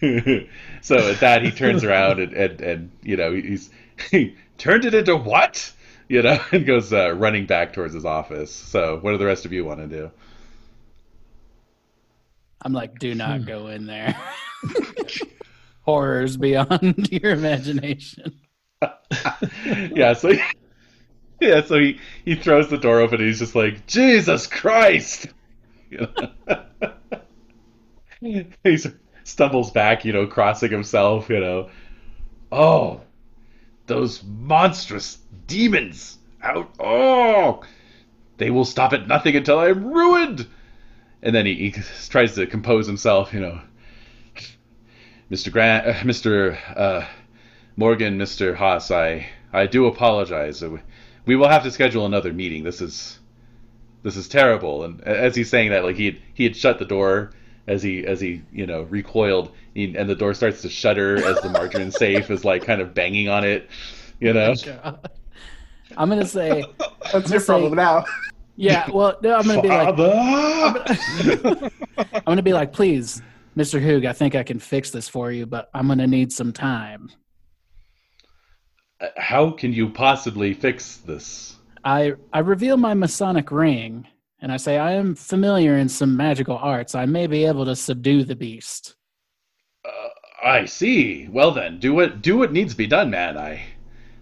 Hoog. 0.00 0.48
so 0.82 0.96
at 0.98 1.20
that, 1.20 1.42
he 1.42 1.50
turns 1.50 1.82
around 1.82 2.20
and, 2.20 2.34
and, 2.34 2.60
and 2.60 2.90
you 3.02 3.16
know 3.16 3.32
he's 3.32 3.70
he 4.10 4.36
turned 4.58 4.84
it 4.84 4.92
into 4.92 5.16
what? 5.16 5.72
You 6.08 6.20
know, 6.22 6.38
and 6.52 6.66
goes 6.66 6.92
uh, 6.92 7.14
running 7.14 7.46
back 7.46 7.72
towards 7.72 7.94
his 7.94 8.04
office. 8.04 8.52
So 8.52 8.98
what 9.00 9.12
do 9.12 9.16
the 9.18 9.24
rest 9.24 9.46
of 9.46 9.52
you 9.54 9.64
want 9.64 9.80
to 9.80 9.86
do? 9.86 10.10
I'm 12.62 12.74
like, 12.74 12.98
do 12.98 13.14
not 13.14 13.40
Hmm. 13.40 13.46
go 13.46 13.66
in 13.68 13.86
there. 13.86 14.14
Horrors 15.82 16.36
beyond 16.36 17.08
your 17.10 17.32
imagination. 17.32 18.38
yeah, 19.94 20.12
so 20.12 20.32
yeah, 21.40 21.62
so 21.64 21.78
he 21.78 22.00
he 22.24 22.34
throws 22.34 22.68
the 22.68 22.78
door 22.78 23.00
open 23.00 23.20
and 23.20 23.28
he's 23.28 23.38
just 23.38 23.54
like, 23.54 23.86
Jesus 23.86 24.46
Christ! 24.46 25.28
You 25.90 26.08
know? 28.20 28.44
he 28.64 28.78
stumbles 29.24 29.70
back, 29.70 30.04
you 30.04 30.12
know, 30.12 30.26
crossing 30.26 30.70
himself, 30.70 31.28
you 31.28 31.38
know. 31.38 31.70
Oh, 32.50 33.02
those 33.86 34.22
monstrous 34.24 35.18
demons 35.46 36.18
out! 36.42 36.70
Oh, 36.80 37.62
they 38.38 38.50
will 38.50 38.64
stop 38.64 38.92
at 38.92 39.06
nothing 39.06 39.36
until 39.36 39.58
I 39.60 39.68
am 39.68 39.84
ruined. 39.84 40.46
And 41.22 41.34
then 41.34 41.46
he, 41.46 41.70
he 41.70 41.82
tries 42.08 42.34
to 42.34 42.46
compose 42.46 42.86
himself, 42.86 43.32
you 43.32 43.40
know. 43.40 43.60
Mr. 45.30 45.52
Grant, 45.52 45.86
uh, 45.86 45.92
Mr. 46.00 46.58
Uh, 46.76 47.06
Morgan, 47.76 48.18
Mr. 48.18 48.56
Haas, 48.56 48.90
I 48.90 49.26
I 49.52 49.66
do 49.66 49.86
apologize. 49.86 50.62
We 51.28 51.36
will 51.36 51.48
have 51.48 51.62
to 51.64 51.70
schedule 51.70 52.06
another 52.06 52.32
meeting. 52.32 52.64
This 52.64 52.80
is 52.80 53.18
this 54.02 54.16
is 54.16 54.28
terrible. 54.28 54.84
And 54.84 55.02
as 55.02 55.36
he's 55.36 55.50
saying 55.50 55.72
that, 55.72 55.84
like 55.84 55.94
he 55.96 56.06
had, 56.06 56.18
he 56.32 56.44
had 56.44 56.56
shut 56.56 56.78
the 56.78 56.86
door 56.86 57.32
as 57.66 57.82
he 57.82 58.06
as 58.06 58.18
he 58.18 58.40
you 58.50 58.64
know 58.66 58.84
recoiled, 58.84 59.52
he, 59.74 59.94
and 59.94 60.08
the 60.08 60.14
door 60.14 60.32
starts 60.32 60.62
to 60.62 60.70
shudder 60.70 61.22
as 61.22 61.38
the 61.42 61.50
margarine 61.50 61.90
safe 62.04 62.30
is 62.30 62.46
like 62.46 62.64
kind 62.64 62.80
of 62.80 62.94
banging 62.94 63.28
on 63.28 63.44
it. 63.44 63.68
You 64.20 64.32
know. 64.32 64.54
I'm 65.98 66.08
gonna 66.08 66.24
say, 66.26 66.64
That's 67.12 67.30
your 67.30 67.40
say- 67.40 67.46
problem 67.46 67.74
now. 67.74 68.06
yeah. 68.56 68.88
Well, 68.90 69.18
no, 69.22 69.36
I'm 69.36 69.46
gonna 69.46 69.60
be 69.60 69.68
like, 69.68 69.96
Father! 69.96 71.70
I'm 72.14 72.22
gonna 72.24 72.42
be 72.42 72.54
like, 72.54 72.72
please, 72.72 73.20
Mr. 73.54 73.78
Hoog, 73.82 74.06
I 74.06 74.14
think 74.14 74.34
I 74.34 74.42
can 74.42 74.58
fix 74.58 74.90
this 74.90 75.10
for 75.10 75.30
you, 75.30 75.44
but 75.44 75.68
I'm 75.74 75.88
gonna 75.88 76.06
need 76.06 76.32
some 76.32 76.54
time. 76.54 77.10
How 79.16 79.50
can 79.50 79.72
you 79.72 79.88
possibly 79.90 80.54
fix 80.54 80.96
this? 80.98 81.56
I 81.84 82.14
I 82.32 82.40
reveal 82.40 82.76
my 82.76 82.94
Masonic 82.94 83.50
ring, 83.50 84.06
And 84.40 84.52
I 84.52 84.56
say, 84.56 84.78
I 84.78 84.92
am 84.92 85.14
familiar 85.14 85.76
in 85.78 85.88
some 85.88 86.16
magical 86.16 86.56
arts. 86.56 86.94
I 86.94 87.06
may 87.06 87.26
be 87.26 87.44
able 87.44 87.64
to 87.64 87.76
subdue 87.76 88.24
the 88.24 88.36
beast. 88.36 88.94
Uh, 89.84 90.08
I 90.44 90.64
see. 90.64 91.28
Well 91.30 91.50
then, 91.52 91.78
do 91.80 91.94
what 91.94 92.22
do 92.22 92.36
what 92.38 92.52
needs 92.52 92.72
to 92.72 92.78
be 92.78 92.86
done, 92.86 93.10
man. 93.10 93.36
I 93.36 93.62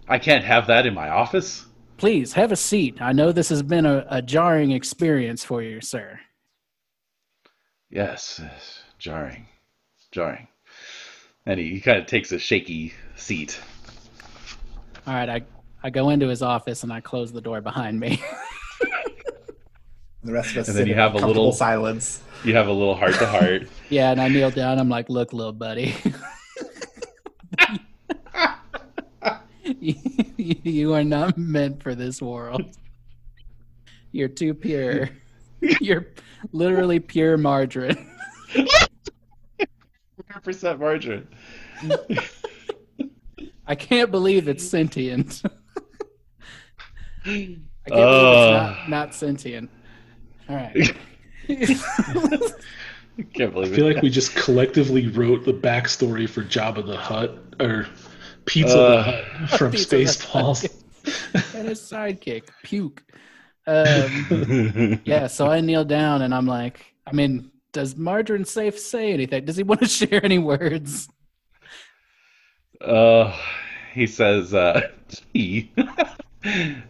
I 0.07 0.19
can't 0.19 0.43
have 0.43 0.67
that 0.67 0.85
in 0.85 0.93
my 0.93 1.09
office. 1.09 1.65
Please 1.97 2.33
have 2.33 2.51
a 2.51 2.55
seat. 2.55 3.01
I 3.01 3.11
know 3.11 3.31
this 3.31 3.49
has 3.49 3.63
been 3.63 3.85
a, 3.85 4.05
a 4.09 4.21
jarring 4.21 4.71
experience 4.71 5.43
for 5.43 5.61
you, 5.63 5.81
sir. 5.81 6.19
Yes, 7.89 8.39
yes, 8.43 8.83
jarring, 8.99 9.47
jarring. 10.11 10.47
And 11.45 11.59
he, 11.59 11.69
he 11.69 11.79
kind 11.81 11.97
of 11.97 12.05
takes 12.05 12.31
a 12.31 12.39
shaky 12.39 12.93
seat. 13.15 13.59
All 15.07 15.13
right, 15.13 15.29
I 15.29 15.41
I 15.83 15.89
go 15.89 16.09
into 16.09 16.27
his 16.27 16.41
office 16.41 16.83
and 16.83 16.91
I 16.91 16.99
close 17.01 17.31
the 17.31 17.41
door 17.41 17.61
behind 17.61 17.99
me. 17.99 18.21
The 20.23 20.33
rest 20.33 20.51
of 20.51 20.57
us 20.57 20.67
And 20.67 20.77
then 20.77 20.87
you 20.87 20.95
have 20.95 21.13
a 21.13 21.19
little- 21.19 21.53
silence. 21.53 22.21
You 22.43 22.53
have 22.55 22.67
a 22.67 22.71
little 22.73 22.95
heart 22.95 23.13
to 23.13 23.25
heart. 23.25 23.69
yeah, 23.89 24.11
and 24.11 24.19
I 24.19 24.27
kneel 24.27 24.51
down. 24.51 24.77
I'm 24.77 24.89
like, 24.89 25.07
look, 25.09 25.31
little 25.31 25.53
buddy. 25.53 25.95
you 29.79 30.93
are 30.93 31.03
not 31.05 31.37
meant 31.37 31.81
for 31.81 31.95
this 31.95 32.21
world. 32.21 32.61
You're 34.11 34.27
too 34.27 34.53
pure. 34.53 35.09
You're 35.79 36.07
literally 36.51 36.99
pure 36.99 37.37
margarine. 37.37 38.11
100% 40.29 40.79
margarine. 40.79 41.27
I 43.67 43.75
can't 43.75 44.11
believe 44.11 44.47
it's 44.47 44.67
sentient. 44.67 45.41
I 47.25 47.29
can't 47.29 47.59
believe 47.85 47.91
Uh. 47.91 48.75
it's 48.77 48.79
not, 48.81 48.89
not 48.89 49.13
sentient. 49.15 49.69
All 50.49 50.55
right. 50.55 50.95
I 51.49 51.55
can't 53.33 53.53
believe 53.53 53.73
I 53.73 53.75
feel 53.75 53.87
it. 53.87 53.95
like 53.95 54.03
we 54.03 54.09
just 54.09 54.35
collectively 54.35 55.07
wrote 55.07 55.43
the 55.45 55.53
backstory 55.53 56.29
for 56.29 56.43
Jabba 56.43 56.85
the 56.85 56.97
Hutt 56.97 57.37
or 57.59 57.87
Pizza 58.45 58.77
Uh. 58.79 58.95
the 58.95 59.03
Hut 59.03 59.49
from 59.59 59.71
Pizza 59.71 59.97
the 59.97 60.03
Spaceballs. 60.03 60.83
and 61.55 61.67
his 61.67 61.79
sidekick, 61.81 62.43
puke. 62.63 63.03
Um, 63.65 65.01
yeah, 65.05 65.27
so 65.27 65.47
I 65.47 65.59
kneel 65.61 65.83
down 65.83 66.21
and 66.21 66.33
I'm 66.33 66.45
like, 66.47 66.85
I 67.05 67.11
mean, 67.11 67.51
does 67.73 67.97
Margarine 67.97 68.45
Safe 68.45 68.79
say 68.79 69.11
anything? 69.11 69.43
Does 69.45 69.57
he 69.57 69.63
want 69.63 69.81
to 69.81 69.87
share 69.87 70.23
any 70.23 70.39
words? 70.39 71.09
Uh, 72.81 73.35
he 73.93 74.07
says, 74.07 74.53
uh, 74.53 74.81
he. 75.33 75.71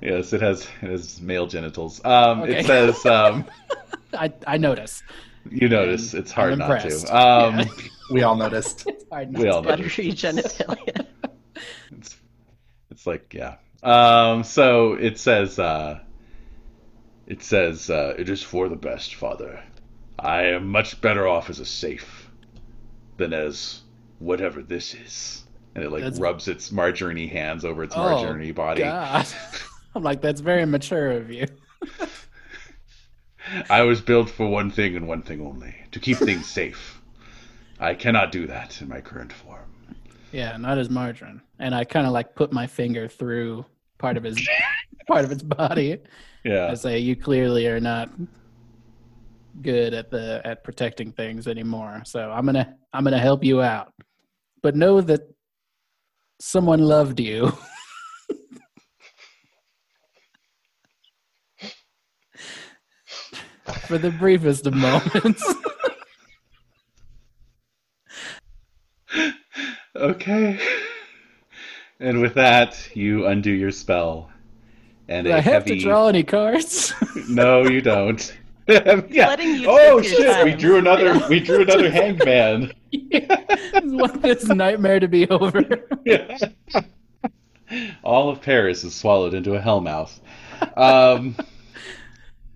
yes, 0.02 0.34
it 0.34 0.42
has, 0.42 0.68
it 0.82 0.90
has 0.90 1.22
male 1.22 1.48
genitals. 1.48 2.04
Um, 2.04 2.42
Okay. 2.42 2.60
It 2.60 2.66
says, 2.66 3.06
um, 3.06 3.46
I, 4.14 4.32
I 4.46 4.58
notice. 4.58 5.04
you 5.50 5.70
notice 5.70 6.14
it's 6.14 6.32
hard 6.32 6.54
I'm 6.54 6.60
not 6.60 6.72
impressed. 6.72 7.08
to. 7.08 7.16
Um, 7.18 7.60
Yeah. 7.60 7.66
We 8.10 8.24
all 8.24 8.38
noticed. 8.38 8.88
It's 8.88 9.04
hard 9.12 9.34
not 9.34 9.42
We 9.42 9.50
all 9.50 9.62
know. 9.62 9.68
Buttery 9.72 10.12
genitalia. 10.14 11.08
it's, 11.92 12.16
it's 12.90 13.06
like, 13.06 13.34
yeah. 13.34 13.56
Um, 13.84 14.46
so 14.46 14.94
it 14.94 15.20
says, 15.20 15.60
uh, 15.60 16.00
it 17.28 17.44
says, 17.44 17.90
uh, 17.90 18.14
it 18.18 18.30
is 18.30 18.42
for 18.42 18.70
the 18.70 18.78
best, 18.78 19.16
father. 19.16 19.62
I 20.18 20.44
am 20.44 20.70
much 20.70 21.02
better 21.02 21.28
off 21.28 21.50
as 21.50 21.60
a 21.60 21.66
safe 21.66 22.32
than 23.18 23.34
as 23.34 23.82
whatever 24.20 24.62
this 24.62 24.94
is. 24.94 25.44
And 25.78 25.86
it 25.86 25.92
like 25.92 26.02
That's- 26.02 26.20
rubs 26.20 26.48
its 26.48 26.72
margarine 26.72 27.30
hands 27.30 27.64
over 27.64 27.84
its 27.84 27.94
Oh, 27.96 28.00
margarine 28.02 28.52
body. 28.52 28.82
God. 28.82 29.28
I'm 29.96 30.02
like, 30.02 30.22
that's 30.22 30.42
very 30.42 30.66
mature 30.66 31.12
of 31.12 31.30
you. 31.32 31.46
I 33.70 33.84
was 33.84 34.02
built 34.02 34.28
for 34.28 34.48
one 34.50 34.72
thing 34.72 34.96
and 34.96 35.08
one 35.08 35.22
thing 35.22 35.40
only 35.40 35.76
to 35.92 36.00
keep 36.00 36.18
things 36.18 36.48
safe. 36.52 37.00
I 37.80 37.94
cannot 37.94 38.32
do 38.32 38.48
that 38.48 38.82
in 38.82 38.90
my 38.90 39.02
current 39.02 39.32
form. 39.32 39.76
Yeah, 40.32 40.58
not 40.58 40.80
as 40.80 40.90
margarine. 40.90 41.42
And 41.60 41.76
I 41.76 41.84
kind 41.84 42.08
of 42.08 42.12
like 42.12 42.34
put 42.34 42.52
my 42.52 42.66
finger 42.66 43.08
through 43.08 43.64
part 44.00 44.18
of 44.18 44.24
his 44.24 44.50
part 45.08 45.26
of 45.26 45.32
its 45.32 45.44
body. 45.44 46.00
Yeah. 46.44 46.72
I 46.72 46.74
say, 46.74 46.98
you 46.98 47.16
clearly 47.16 47.68
are 47.68 47.80
not 47.80 48.10
good 49.62 49.94
at 49.94 50.10
the 50.10 50.42
at 50.44 50.64
protecting 50.64 51.12
things 51.12 51.48
anymore. 51.48 52.02
So 52.04 52.32
I'm 52.32 52.48
gonna 52.48 52.76
I'm 52.94 53.04
gonna 53.04 53.20
help 53.20 53.44
you 53.44 53.62
out. 53.62 53.94
But 54.64 54.76
know 54.76 55.02
that 55.02 55.22
someone 56.40 56.80
loved 56.80 57.20
you. 57.20 57.52
For 63.88 63.98
the 63.98 64.12
briefest 64.12 64.66
of 64.68 64.74
moments. 64.74 65.44
Okay. 69.96 70.60
And 72.00 72.22
with 72.22 72.36
that, 72.36 72.96
you 72.96 73.26
undo 73.26 73.50
your 73.52 73.72
spell. 73.72 74.30
And 75.08 75.26
Do 75.26 75.34
I 75.34 75.40
have 75.40 75.64
heavy. 75.64 75.78
to 75.80 75.84
draw 75.84 76.08
any 76.08 76.24
cards? 76.24 76.94
No, 77.28 77.64
you 77.64 77.82
don't. 77.82 78.38
yeah. 79.10 79.28
Letting 79.28 79.56
you 79.56 79.68
oh 79.70 80.02
take 80.02 80.12
your 80.12 80.34
shit! 80.34 80.46
We 80.46 80.54
drew 80.54 80.78
another. 80.78 81.26
We 81.30 81.40
drew 81.40 81.62
another 81.62 81.90
hangman. 81.90 82.74
I 82.94 83.82
want 83.84 84.22
this 84.22 84.46
nightmare 84.48 85.00
to 85.00 85.08
be 85.08 85.28
over. 85.30 85.64
Yeah. 86.06 86.38
All 88.04 88.30
of 88.30 88.42
Paris 88.42 88.84
is 88.84 88.94
swallowed 88.94 89.34
into 89.34 89.56
a 89.56 89.60
hellmouth. 89.60 90.20
Um, 90.76 91.36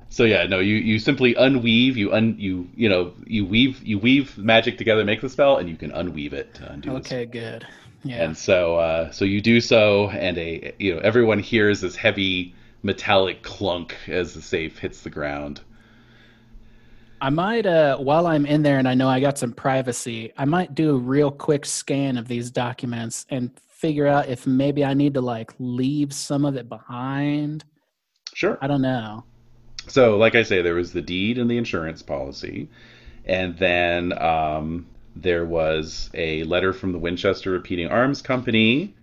so 0.09 0.25
yeah, 0.25 0.43
no, 0.43 0.59
you, 0.59 0.75
you 0.75 0.99
simply 0.99 1.33
unweave, 1.35 1.95
you 1.95 2.11
un 2.11 2.35
you 2.37 2.69
you 2.75 2.89
know 2.89 3.13
you 3.25 3.45
weave 3.45 3.81
you 3.81 3.97
weave 3.97 4.37
magic 4.37 4.77
together, 4.77 5.05
make 5.05 5.21
the 5.21 5.29
spell, 5.29 5.57
and 5.57 5.69
you 5.69 5.77
can 5.77 5.91
unweave 5.91 6.33
it 6.33 6.53
to 6.55 6.69
undo 6.69 6.89
the 6.89 6.95
Okay, 6.97 7.25
good. 7.25 7.65
Yeah. 8.03 8.23
And 8.23 8.37
so, 8.37 8.75
uh, 8.75 9.11
so 9.11 9.23
you 9.23 9.39
do 9.39 9.61
so, 9.61 10.09
and 10.09 10.37
a 10.37 10.73
you 10.77 10.95
know 10.95 10.99
everyone 11.01 11.39
hears 11.39 11.79
this 11.79 11.95
heavy 11.95 12.53
metallic 12.83 13.43
clunk 13.43 13.95
as 14.07 14.33
the 14.33 14.41
safe 14.41 14.77
hits 14.77 15.01
the 15.01 15.09
ground. 15.09 15.61
I 17.21 17.29
might, 17.29 17.67
uh, 17.67 17.97
while 17.97 18.25
I'm 18.25 18.47
in 18.47 18.63
there 18.63 18.79
and 18.79 18.87
I 18.87 18.95
know 18.95 19.07
I 19.07 19.19
got 19.19 19.37
some 19.37 19.53
privacy, 19.53 20.33
I 20.37 20.45
might 20.45 20.73
do 20.73 20.95
a 20.95 20.97
real 20.97 21.29
quick 21.29 21.67
scan 21.67 22.17
of 22.17 22.27
these 22.27 22.49
documents 22.49 23.27
and 23.29 23.51
figure 23.69 24.07
out 24.07 24.27
if 24.27 24.47
maybe 24.47 24.83
I 24.83 24.95
need 24.95 25.13
to 25.13 25.21
like 25.21 25.53
leave 25.59 26.13
some 26.13 26.45
of 26.45 26.55
it 26.55 26.67
behind. 26.67 27.63
Sure. 28.33 28.57
I 28.59 28.65
don't 28.65 28.81
know. 28.81 29.23
So, 29.87 30.17
like 30.17 30.33
I 30.33 30.41
say, 30.41 30.63
there 30.63 30.73
was 30.73 30.93
the 30.93 31.01
deed 31.01 31.37
and 31.37 31.49
the 31.49 31.57
insurance 31.57 32.01
policy, 32.01 32.69
and 33.25 33.57
then 33.57 34.17
um, 34.19 34.87
there 35.15 35.45
was 35.45 36.09
a 36.13 36.43
letter 36.43 36.73
from 36.73 36.91
the 36.91 36.99
Winchester 36.99 37.51
Repeating 37.51 37.87
Arms 37.87 38.21
Company. 38.21 38.95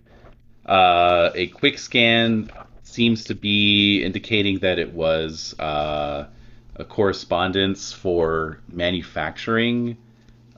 Uh, 0.65 1.31
a 1.35 1.47
quick 1.47 1.77
scan 1.77 2.49
seems 2.83 3.23
to 3.25 3.35
be 3.35 4.03
indicating 4.03 4.59
that 4.59 4.79
it 4.79 4.93
was 4.93 5.57
uh, 5.59 6.25
a 6.79 6.85
correspondence 6.85 7.91
for 7.91 8.59
manufacturing, 8.71 9.97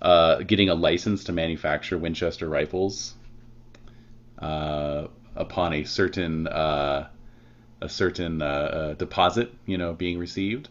uh, 0.02 0.38
getting 0.44 0.70
a 0.70 0.76
license 0.76 1.26
to 1.26 1.32
manufacture 1.34 1.98
Winchester 1.98 2.48
rifles 2.48 3.16
uh, 4.40 5.08
upon 5.36 5.74
a 5.74 5.84
certain 5.84 6.48
uh, 6.48 7.08
a 7.82 7.90
certain 7.90 8.42
uh, 8.42 8.46
uh, 8.46 8.94
deposit, 8.94 9.52
you 9.66 9.78
know, 9.78 9.94
being 9.94 10.20
received. 10.20 10.70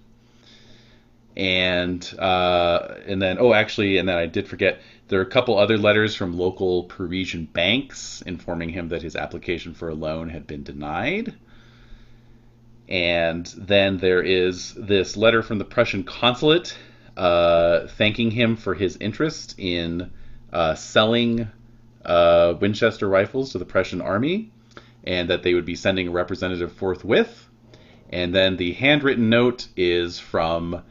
And 1.37 2.03
uh, 2.19 2.95
and 3.07 3.21
then 3.21 3.39
oh, 3.41 3.53
actually, 3.53 3.99
and 3.99 4.09
then 4.09 4.17
I 4.17 4.27
did 4.27 4.47
forget 4.47 4.81
there 5.09 5.19
are 5.19 5.25
a 5.25 5.31
couple 5.31 5.59
other 5.59 5.79
letters 5.79 6.15
from 6.15 6.37
local 6.37 6.85
Parisian 6.85 7.47
banks 7.47 8.23
informing 8.25 8.69
him 8.69 8.89
that 8.89 9.03
his 9.03 9.17
application 9.17 9.75
for 9.75 9.89
a 9.89 9.95
loan 9.95 10.29
had 10.29 10.47
been 10.47 10.63
denied. 10.63 11.35
And 12.91 13.47
then 13.57 13.99
there 13.99 14.23
is 14.23 14.75
this 14.75 15.17
letter 15.17 15.43
from 15.43 15.59
the 15.59 15.65
Prussian 15.65 16.03
consulate 16.03 16.77
uh, 17.17 17.87
thanking 17.87 18.31
him 18.31 18.57
for 18.57 18.75
his 18.75 18.97
interest 19.01 19.55
in 19.59 20.11
uh, 20.53 20.75
selling 20.75 21.49
uh, 22.05 22.55
Winchester 22.61 23.09
rifles 23.09 23.53
to 23.53 23.59
the 23.59 23.65
Prussian 23.65 24.01
army 24.01 24.51
and 25.05 25.31
that 25.31 25.43
they 25.43 25.55
would 25.55 25.65
be 25.65 25.77
sending 25.77 26.09
a 26.09 26.11
representative 26.11 26.73
forthwith. 26.73 27.49
And 28.11 28.35
then 28.35 28.57
the 28.57 28.73
handwritten 28.73 29.31
note 29.31 29.69
is 29.77 30.19
from 30.19 30.83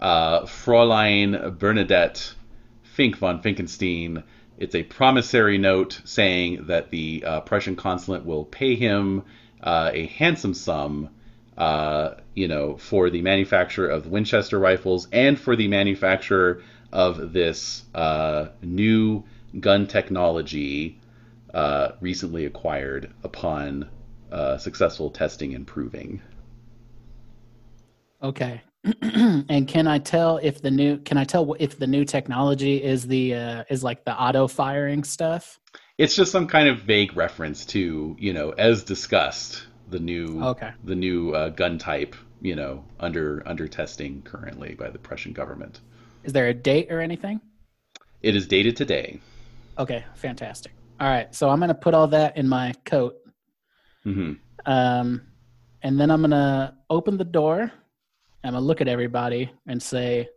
uh, 0.00 0.42
Fräulein 0.42 1.58
Bernadette 1.58 2.34
Fink 2.82 3.16
von 3.16 3.42
Finkenstein. 3.42 4.22
It's 4.58 4.74
a 4.74 4.82
promissory 4.82 5.58
note 5.58 6.00
saying 6.04 6.66
that 6.66 6.90
the 6.90 7.24
uh, 7.24 7.40
Prussian 7.40 7.76
consulate 7.76 8.24
will 8.24 8.44
pay 8.44 8.74
him 8.74 9.22
uh, 9.62 9.90
a 9.92 10.06
handsome 10.06 10.54
sum, 10.54 11.08
uh, 11.56 12.14
you 12.34 12.48
know, 12.48 12.76
for 12.76 13.10
the 13.10 13.22
manufacture 13.22 13.88
of 13.88 14.06
Winchester 14.06 14.58
rifles 14.58 15.08
and 15.12 15.38
for 15.38 15.56
the 15.56 15.68
manufacture 15.68 16.62
of 16.92 17.32
this 17.32 17.84
uh, 17.94 18.46
new 18.62 19.24
gun 19.60 19.86
technology 19.86 20.98
uh, 21.52 21.92
recently 22.00 22.46
acquired 22.46 23.12
upon 23.22 23.88
uh, 24.30 24.56
successful 24.56 25.10
testing 25.10 25.54
and 25.54 25.66
proving. 25.66 26.22
Okay. 28.22 28.62
and 29.02 29.68
can 29.68 29.86
I 29.86 29.98
tell 29.98 30.38
if 30.38 30.60
the 30.60 30.70
new 30.70 30.98
can 30.98 31.16
I 31.16 31.24
tell 31.24 31.54
if 31.60 31.78
the 31.78 31.86
new 31.86 32.04
technology 32.04 32.82
is 32.82 33.06
the 33.06 33.34
uh, 33.34 33.64
is 33.70 33.84
like 33.84 34.04
the 34.04 34.14
auto 34.20 34.48
firing 34.48 35.04
stuff? 35.04 35.60
It's 35.98 36.16
just 36.16 36.32
some 36.32 36.48
kind 36.48 36.68
of 36.68 36.80
vague 36.80 37.16
reference 37.16 37.64
to, 37.66 38.16
you 38.18 38.32
know, 38.32 38.50
as 38.50 38.82
discussed, 38.82 39.66
the 39.92 40.00
new 40.00 40.42
Okay. 40.42 40.72
the 40.84 40.96
new 40.96 41.32
uh, 41.32 41.50
gun 41.50 41.78
type, 41.78 42.16
you 42.40 42.56
know, 42.56 42.84
under 42.98 43.42
under 43.46 43.68
testing 43.68 44.22
currently 44.22 44.74
by 44.74 44.90
the 44.90 44.98
Prussian 44.98 45.32
government. 45.32 45.80
Is 46.24 46.32
there 46.32 46.48
a 46.48 46.54
date 46.54 46.88
or 46.90 47.00
anything? 47.00 47.40
It 48.22 48.34
is 48.34 48.46
dated 48.46 48.76
today. 48.76 49.20
Okay, 49.78 50.04
fantastic. 50.14 50.72
All 51.00 51.08
right, 51.08 51.32
so 51.34 51.48
I'm 51.50 51.60
gonna 51.60 51.74
put 51.74 51.94
all 51.94 52.08
that 52.08 52.36
in 52.36 52.48
my 52.48 52.72
coat, 52.84 53.14
hmm 54.04 54.32
um, 54.66 55.22
and 55.82 55.98
then 56.00 56.10
I'm 56.10 56.20
gonna 56.20 56.76
open 56.90 57.16
the 57.16 57.24
door. 57.24 57.70
I'm 58.44 58.52
gonna 58.54 58.60
look 58.64 58.80
at 58.80 58.88
everybody 58.88 59.50
and 59.66 59.82
say, 59.82 60.28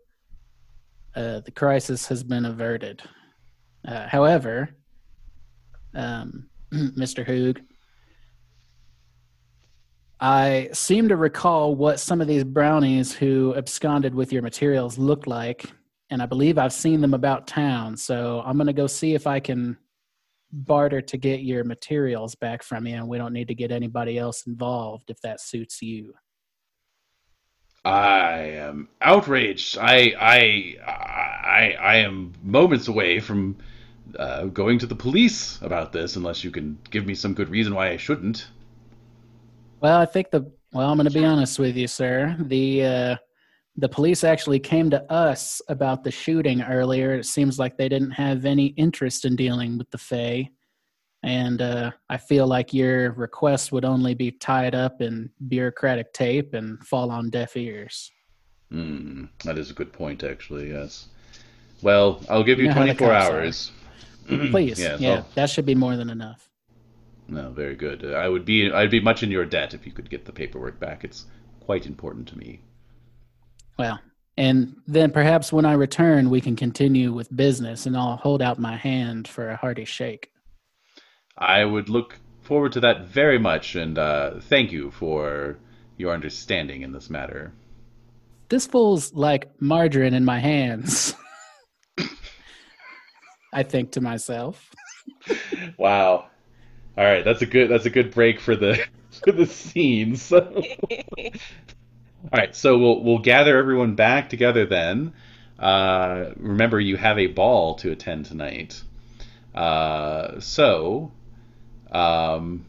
uh, 1.16 1.40
"The 1.42 1.52
crisis 1.52 2.08
has 2.08 2.24
been 2.24 2.46
averted." 2.46 3.02
Uh, 3.88 4.08
however, 4.08 4.70
um, 5.94 6.50
Mr. 6.74 7.24
Hoog, 7.26 7.62
I 10.20 10.70
seem 10.72 11.10
to 11.10 11.18
recall 11.18 11.76
what 11.76 12.00
some 12.00 12.22
of 12.22 12.28
these 12.28 12.44
brownies 12.44 13.14
who 13.14 13.54
absconded 13.56 14.16
with 14.16 14.32
your 14.32 14.42
materials 14.42 14.98
looked 14.98 15.28
like, 15.28 15.72
and 16.10 16.22
I 16.22 16.26
believe 16.26 16.58
I've 16.58 16.74
seen 16.74 17.02
them 17.02 17.14
about 17.14 17.48
town. 17.48 17.98
So 17.98 18.42
I'm 18.46 18.56
going 18.58 18.68
to 18.68 18.74
go 18.74 18.88
see 18.88 19.14
if 19.14 19.28
I 19.28 19.40
can 19.40 19.78
barter 20.52 21.02
to 21.02 21.18
get 21.18 21.42
your 21.42 21.64
materials 21.64 22.36
back 22.36 22.64
from 22.64 22.88
you, 22.88 22.96
and 22.96 23.10
we 23.10 23.18
don't 23.18 23.34
need 23.34 23.50
to 23.50 23.56
get 23.56 23.72
anybody 23.72 24.18
else 24.18 24.48
involved 24.48 25.10
if 25.10 25.20
that 25.22 25.42
suits 25.42 25.82
you. 25.82 26.14
I 27.84 28.38
am 28.38 28.90
outraged. 29.02 29.78
I 29.80 30.14
I 30.20 30.76
I 30.88 31.76
I 31.80 31.96
am 31.98 32.34
moments 32.42 32.88
away 32.88 33.20
from 33.20 33.58
uh, 34.18 34.46
going 34.46 34.80
to 34.80 34.88
the 34.88 34.96
police 34.96 35.62
about 35.62 35.92
this, 35.92 36.16
unless 36.16 36.44
you 36.44 36.52
can 36.52 36.80
give 36.90 37.06
me 37.06 37.14
some 37.14 37.34
good 37.34 37.50
reason 37.50 37.76
why 37.76 37.90
I 37.90 37.98
shouldn't. 37.98 38.48
Well, 39.82 40.00
I 40.00 40.06
think 40.06 40.32
the 40.32 40.52
well, 40.74 40.90
I'm 40.90 40.98
going 40.98 41.08
to 41.08 41.14
be 41.14 41.24
honest 41.26 41.58
with 41.60 41.76
you, 41.78 41.88
sir. 41.88 42.36
The 42.40 42.84
uh, 42.86 43.16
the 43.78 43.90
police 43.90 44.24
actually 44.24 44.60
came 44.60 44.90
to 44.90 45.02
us 45.12 45.62
about 45.70 46.04
the 46.04 46.12
shooting 46.12 46.62
earlier. 46.62 47.14
It 47.16 47.26
seems 47.26 47.60
like 47.60 47.78
they 47.78 47.90
didn't 47.90 48.12
have 48.12 48.46
any 48.46 48.68
interest 48.78 49.26
in 49.26 49.36
dealing 49.36 49.78
with 49.78 49.90
the 49.92 49.98
Fae, 49.98 50.50
and 51.24 51.62
uh, 51.62 51.92
I 52.10 52.18
feel 52.18 52.48
like 52.48 52.74
your 52.74 53.12
request 53.14 53.72
would 53.72 53.86
only 53.86 54.14
be 54.16 54.32
tied 54.32 54.76
up 54.76 55.02
in 55.02 55.30
bureaucratic 55.48 56.14
tape 56.14 56.54
and 56.54 56.82
fall 56.86 57.12
on 57.12 57.30
deaf 57.30 57.56
ears. 57.56 58.12
Hmm, 58.72 59.26
that 59.44 59.58
is 59.58 59.70
a 59.70 59.74
good 59.74 59.94
point, 59.94 60.24
actually. 60.24 60.72
Yes. 60.72 61.08
Well, 61.82 62.22
I'll 62.30 62.44
give 62.44 62.58
you 62.60 62.66
You 62.66 62.70
know 62.74 62.76
24 62.82 63.14
hours. 63.14 63.72
Please, 64.28 64.80
Yes, 64.80 65.00
yeah, 65.00 65.18
I'll- 65.18 65.28
that 65.36 65.50
should 65.50 65.66
be 65.66 65.76
more 65.76 65.96
than 65.96 66.10
enough. 66.10 66.50
No, 67.28 67.50
very 67.52 67.76
good. 67.76 68.06
Uh, 68.06 68.10
I 68.10 68.30
would 68.30 68.46
be 68.46 68.72
I'd 68.72 68.92
be 68.92 69.00
much 69.00 69.24
in 69.24 69.32
your 69.32 69.46
debt 69.46 69.74
if 69.74 69.86
you 69.86 69.92
could 69.92 70.10
get 70.10 70.26
the 70.26 70.32
paperwork 70.32 70.80
back. 70.80 71.04
It's 71.04 71.26
quite 71.60 71.86
important 71.86 72.28
to 72.30 72.38
me. 72.38 72.62
Well, 73.78 74.00
and 74.38 74.76
then 74.88 75.12
perhaps 75.12 75.52
when 75.52 75.66
I 75.66 75.74
return, 75.74 76.30
we 76.30 76.42
can 76.42 76.56
continue 76.56 77.12
with 77.14 77.36
business, 77.36 77.86
and 77.86 77.98
I'll 77.98 78.18
hold 78.18 78.42
out 78.42 78.60
my 78.60 78.76
hand 78.76 79.28
for 79.28 79.50
a 79.50 79.56
hearty 79.56 79.86
shake. 79.86 80.32
I 81.38 81.66
would 81.66 81.90
look 81.90 82.20
forward 82.42 82.74
to 82.74 82.80
that 82.82 83.08
very 83.08 83.40
much, 83.40 83.76
and 83.76 83.98
uh, 83.98 84.40
thank 84.42 84.72
you 84.72 84.92
for 84.92 85.58
your 85.98 86.14
understanding 86.14 86.84
in 86.84 86.92
this 86.92 87.10
matter. 87.10 87.54
This 88.50 88.68
fool's 88.68 89.14
like 89.14 89.50
margarine 89.60 90.14
in 90.14 90.24
my 90.24 90.40
hands. 90.40 91.16
I 93.54 93.64
think 93.64 93.92
to 93.94 94.02
myself. 94.02 94.70
Wow. 95.78 96.28
All 96.98 97.04
right, 97.04 97.26
that's 97.26 97.42
a 97.42 97.46
good 97.46 97.70
that's 97.70 97.86
a 97.86 97.90
good 97.90 98.12
break 98.12 98.40
for 98.40 98.56
the 98.56 98.84
for 99.26 99.32
the 99.32 99.46
scene. 99.46 100.16
So, 100.16 100.40
all 100.90 101.32
right, 102.32 102.56
so 102.56 102.78
we'll 102.78 103.04
we'll 103.04 103.20
gather 103.20 103.58
everyone 103.58 103.96
back 103.96 104.30
together 104.30 104.66
then. 104.66 105.14
Uh, 105.60 106.32
remember, 106.38 106.80
you 106.80 106.98
have 106.98 107.18
a 107.18 107.28
ball 107.28 107.76
to 107.76 107.92
attend 107.92 108.26
tonight. 108.26 108.82
Uh, 109.54 110.40
so, 110.40 111.12
um, 111.92 112.66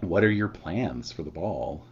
what 0.00 0.24
are 0.24 0.30
your 0.30 0.48
plans 0.48 1.12
for 1.12 1.22
the 1.22 1.30
ball? 1.30 1.84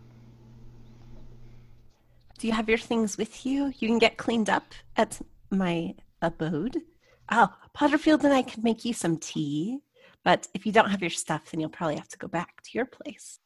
Do 2.38 2.46
you 2.46 2.52
have 2.52 2.68
your 2.68 2.78
things 2.78 3.16
with 3.16 3.46
you? 3.46 3.72
You 3.78 3.88
can 3.88 3.98
get 3.98 4.18
cleaned 4.18 4.50
up 4.50 4.74
at 4.96 5.20
my 5.50 5.94
abode. 6.20 6.82
Oh, 7.30 7.48
Potterfield 7.74 8.24
and 8.24 8.34
I 8.34 8.42
could 8.42 8.62
make 8.62 8.84
you 8.84 8.92
some 8.92 9.16
tea. 9.16 9.80
But 10.24 10.48
if 10.54 10.64
you 10.66 10.72
don't 10.72 10.90
have 10.90 11.00
your 11.02 11.10
stuff, 11.10 11.50
then 11.50 11.60
you'll 11.60 11.68
probably 11.68 11.96
have 11.96 12.08
to 12.08 12.18
go 12.18 12.28
back 12.28 12.62
to 12.62 12.70
your 12.72 12.86
place. 12.86 13.38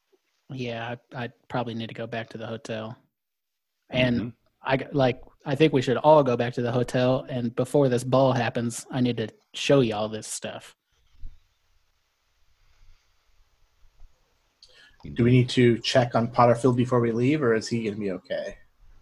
Yeah, 0.51 0.95
I, 1.13 1.23
I 1.25 1.29
probably 1.49 1.73
need 1.75 1.87
to 1.89 1.93
go 1.93 2.07
back 2.07 2.29
to 2.29 2.37
the 2.37 2.47
hotel. 2.47 2.97
And 3.89 4.19
Mhm. 4.21 4.33
I 4.63 4.77
g- 4.77 4.85
like 4.93 5.21
I 5.45 5.55
think 5.55 5.73
we 5.73 5.81
should 5.81 5.97
all 5.97 6.23
go 6.23 6.35
back 6.37 6.53
to 6.53 6.61
the 6.61 6.71
hotel 6.71 7.25
and 7.29 7.55
before 7.55 7.87
this 7.89 8.03
ball 8.03 8.33
happens, 8.33 8.85
I 8.91 8.99
need 9.01 9.17
to 9.17 9.29
show 9.53 9.79
you 9.81 9.95
all 9.95 10.09
this 10.09 10.27
stuff. 10.27 10.75
Do 15.15 15.23
we 15.23 15.31
need 15.31 15.49
to 15.49 15.77
check 15.79 16.13
on 16.13 16.27
Potterfield 16.27 16.75
before 16.75 16.99
we 16.99 17.11
leave, 17.13 17.41
or 17.41 17.53
is 17.53 17.69
he 17.69 17.83
going 17.83 17.93
to 17.95 17.99
be 17.99 18.11
okay? 18.11 18.57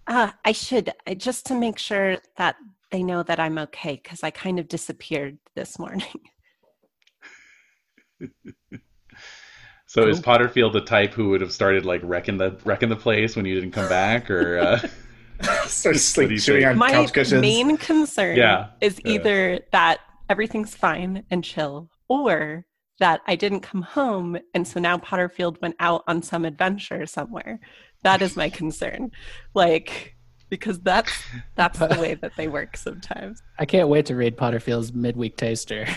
Uh, 0.05 0.31
I 0.45 0.51
should, 0.51 0.91
I- 1.07 1.15
just 1.15 1.45
to 1.47 1.55
make 1.55 1.79
sure 1.79 2.17
that 2.37 2.55
they 2.91 3.01
know 3.01 3.23
that 3.23 3.39
I'm 3.39 3.57
okay, 3.57 3.95
because 4.01 4.23
I 4.23 4.29
kind 4.29 4.59
of 4.59 4.67
disappeared 4.67 5.37
this 5.55 5.77
morning. 5.79 6.07
So 9.89 10.05
is 10.05 10.19
Potterfield 10.19 10.73
the 10.73 10.81
type 10.81 11.13
who 11.13 11.29
would 11.29 11.39
have 11.39 11.53
started 11.53 11.85
like 11.85 12.01
wrecking 12.03 12.37
the 12.37 12.59
wrecking 12.65 12.89
the 12.89 12.95
place 12.97 13.37
when 13.37 13.45
you 13.45 13.55
didn't 13.55 13.71
come 13.71 13.87
back, 13.87 14.29
or 14.29 14.59
uh, 14.59 14.79
Starts 15.65 16.15
What 16.17 16.27
do 16.27 16.33
you 16.33 16.37
like 16.37 16.43
chewing 16.45 16.65
on 16.65 16.77
My 16.77 16.91
couch 16.91 17.13
cushions. 17.13 17.41
main 17.41 17.77
concern 17.77 18.35
Yeah, 18.35 18.67
is 18.81 18.99
yeah. 19.05 19.13
either 19.13 19.59
that 19.71 19.99
everything's 20.29 20.75
fine 20.75 21.23
and 21.31 21.41
chill, 21.41 21.89
or 22.09 22.65
that 22.99 23.21
I 23.27 23.37
didn't 23.37 23.61
come 23.61 23.81
home, 23.81 24.37
and 24.53 24.67
so 24.67 24.81
now 24.81 24.97
Potterfield 24.97 25.61
went 25.61 25.75
out 25.79 26.03
on 26.07 26.21
some 26.21 26.43
adventure 26.43 27.05
somewhere. 27.05 27.59
That 28.03 28.21
is 28.21 28.35
my 28.35 28.49
concern, 28.49 29.11
like 29.53 30.15
because 30.49 30.81
that's 30.81 31.11
that's 31.55 31.79
the 31.79 31.97
way 31.99 32.15
that 32.15 32.33
they 32.35 32.49
work 32.49 32.75
sometimes. 32.75 33.41
I 33.57 33.65
can't 33.65 33.87
wait 33.87 34.05
to 34.07 34.15
read 34.15 34.35
Potterfield's 34.35 34.93
midweek 34.93 35.37
taster. 35.37 35.87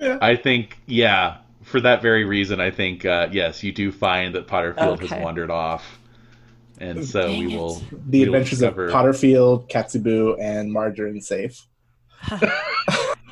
I 0.00 0.36
think 0.36 0.78
yeah, 0.86 1.38
for 1.64 1.80
that 1.80 2.00
very 2.02 2.24
reason, 2.24 2.60
I 2.60 2.70
think 2.70 3.04
uh, 3.04 3.28
yes, 3.32 3.62
you 3.62 3.72
do 3.72 3.90
find 3.90 4.34
that 4.34 4.46
Potterfield 4.46 5.02
Okay. 5.02 5.06
has 5.08 5.22
wandered 5.24 5.50
off, 5.50 5.98
and 6.78 7.04
so 7.04 7.26
Dang 7.28 7.46
we 7.46 7.54
it. 7.54 7.58
will 7.58 7.74
the 7.74 7.84
we 8.10 8.18
will 8.28 8.34
adventures 8.36 8.58
discover- 8.60 8.86
of 8.86 8.92
Potterfield, 8.92 9.68
Katsubu, 9.70 10.36
and 10.40 10.72
Margarine 10.72 11.20
Safe. 11.20 11.66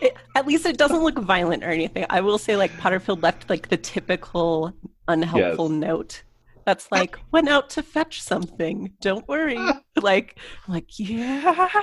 It, 0.01 0.17
at 0.35 0.49
least 0.49 0.67
it 0.67 0.77
doesn't 0.79 1.05
look 1.05 1.17
violent 1.17 1.63
or 1.63 1.69
anything. 1.71 2.05
I 2.11 2.23
will 2.23 2.37
say, 2.37 2.57
like 2.57 2.73
Potterfield 2.73 3.23
left 3.23 3.49
like 3.49 3.69
the 3.69 3.77
typical 3.77 4.73
unhelpful 5.07 5.71
Yes. 5.71 5.81
note. 5.81 6.23
That's 6.67 6.91
like 6.91 7.17
went 7.31 7.49
out 7.49 7.71
to 7.71 7.85
fetch 7.85 8.21
something. 8.21 8.95
Don't 9.01 9.27
worry. 9.29 9.61
like, 10.03 10.41
like 10.67 10.99
yeah. 10.99 11.77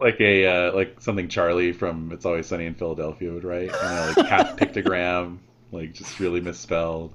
Like 0.00 0.20
a 0.20 0.46
uh, 0.46 0.72
like 0.74 1.00
something 1.00 1.28
Charlie 1.28 1.72
from 1.72 2.12
It's 2.12 2.24
Always 2.24 2.46
Sunny 2.46 2.66
in 2.66 2.74
Philadelphia 2.74 3.32
would 3.32 3.44
write, 3.44 3.66
you 3.66 3.68
know, 3.72 4.12
like 4.16 4.26
half 4.26 4.56
pictogram, 4.56 5.38
like 5.72 5.92
just 5.92 6.18
really 6.20 6.40
misspelled. 6.40 7.12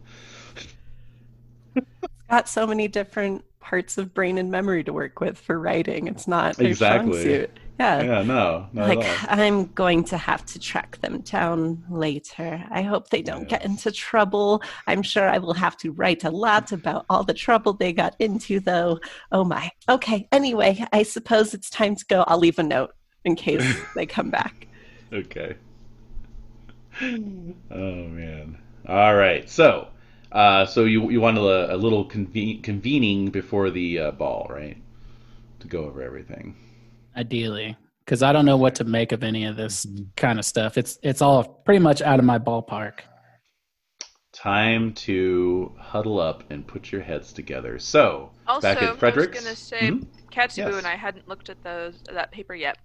It's 1.75 1.85
got 2.29 2.47
so 2.47 2.65
many 2.67 2.87
different 2.87 3.43
parts 3.59 3.97
of 3.97 4.13
brain 4.13 4.37
and 4.37 4.51
memory 4.51 4.83
to 4.83 4.93
work 4.93 5.19
with 5.19 5.37
for 5.37 5.59
writing. 5.59 6.07
It's 6.07 6.27
not 6.27 6.59
Exactly. 6.59 7.47
Yeah. 7.79 8.01
Yeah, 8.01 8.23
no, 8.23 8.69
like. 8.73 9.05
I'm 9.27 9.65
going 9.73 10.05
to 10.05 10.17
have 10.17 10.45
to 10.45 10.59
track 10.59 10.97
them 11.01 11.21
down 11.21 11.83
later. 11.89 12.63
I 12.71 12.83
hope 12.83 13.09
they 13.09 13.21
don't 13.21 13.49
get 13.49 13.65
into 13.65 13.91
trouble. 13.91 14.61
I'm 14.87 15.01
sure 15.01 15.27
I 15.27 15.39
will 15.39 15.53
have 15.53 15.75
to 15.77 15.91
write 15.91 16.23
a 16.23 16.29
lot 16.29 16.71
about 16.71 17.05
all 17.09 17.23
the 17.23 17.33
trouble 17.33 17.73
they 17.73 17.91
got 17.91 18.15
into 18.19 18.59
though. 18.61 18.99
Oh 19.31 19.43
my. 19.43 19.71
Okay. 19.89 20.27
Anyway, 20.31 20.85
I 20.93 21.03
suppose 21.03 21.53
it's 21.53 21.69
time 21.69 21.95
to 21.95 22.05
go. 22.05 22.23
I'll 22.27 22.39
leave 22.39 22.59
a 22.59 22.63
note 22.63 22.93
in 23.25 23.35
case 23.35 23.65
they 23.95 24.05
come 24.05 24.29
back. 24.29 24.67
Okay. 25.11 25.55
Oh 27.01 27.07
man. 27.69 28.57
All 28.87 29.15
right. 29.15 29.49
So, 29.49 29.89
uh, 30.31 30.65
so 30.65 30.85
you 30.85 31.09
you 31.09 31.19
want 31.19 31.37
a, 31.37 31.73
a 31.73 31.77
little 31.77 32.07
conven- 32.07 32.63
convening 32.63 33.31
before 33.31 33.69
the 33.69 33.99
uh, 33.99 34.11
ball, 34.11 34.47
right? 34.49 34.77
To 35.59 35.67
go 35.67 35.85
over 35.85 36.01
everything. 36.01 36.55
Ideally, 37.15 37.77
because 38.03 38.21
I 38.23 38.33
don't 38.33 38.45
know 38.45 38.57
what 38.57 38.75
to 38.75 38.83
make 38.83 39.11
of 39.11 39.23
any 39.23 39.45
of 39.45 39.55
this 39.55 39.85
kind 40.17 40.37
of 40.39 40.45
stuff. 40.45 40.77
It's 40.77 40.99
it's 41.01 41.21
all 41.21 41.43
pretty 41.43 41.79
much 41.79 42.01
out 42.01 42.19
of 42.19 42.25
my 42.25 42.39
ballpark. 42.39 42.99
time 44.33 44.91
to 44.93 45.71
huddle 45.79 46.19
up 46.19 46.43
and 46.49 46.67
put 46.67 46.91
your 46.91 47.01
heads 47.01 47.31
together. 47.31 47.79
So, 47.79 48.31
Also, 48.45 48.61
back 48.67 48.81
I 48.81 48.85
at 48.87 48.89
was 48.91 48.99
Frederick's. 48.99 49.41
gonna 49.41 49.55
say, 49.55 49.79
Mhm. 49.91 50.05
Katsubu 50.29 50.57
Yes. 50.57 50.75
and 50.75 50.85
I 50.85 50.95
hadn't 50.97 51.25
looked 51.29 51.49
at 51.49 51.63
those 51.63 52.03
that 52.13 52.31
paper 52.31 52.53
yet. 52.53 52.77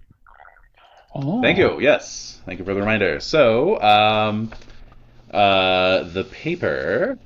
Oh. 1.13 1.43
Thank 1.43 1.59
you. 1.59 1.81
Yes, 1.81 2.41
thank 2.47 2.61
you 2.61 2.65
for 2.65 2.73
the 2.73 2.79
reminder. 2.79 3.19
So, 3.19 3.81
um, 3.83 4.53
uh, 5.33 6.05
the 6.05 6.23
paper 6.23 7.19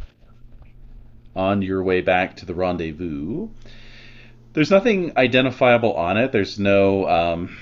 on 1.36 1.60
your 1.60 1.82
way 1.82 2.00
back 2.00 2.34
to 2.38 2.46
the 2.46 2.54
rendezvous. 2.54 3.48
There's 4.54 4.70
nothing 4.70 5.12
identifiable 5.18 5.94
on 5.94 6.16
it. 6.16 6.32
There's 6.32 6.58
no, 6.58 7.08
um, 7.08 7.56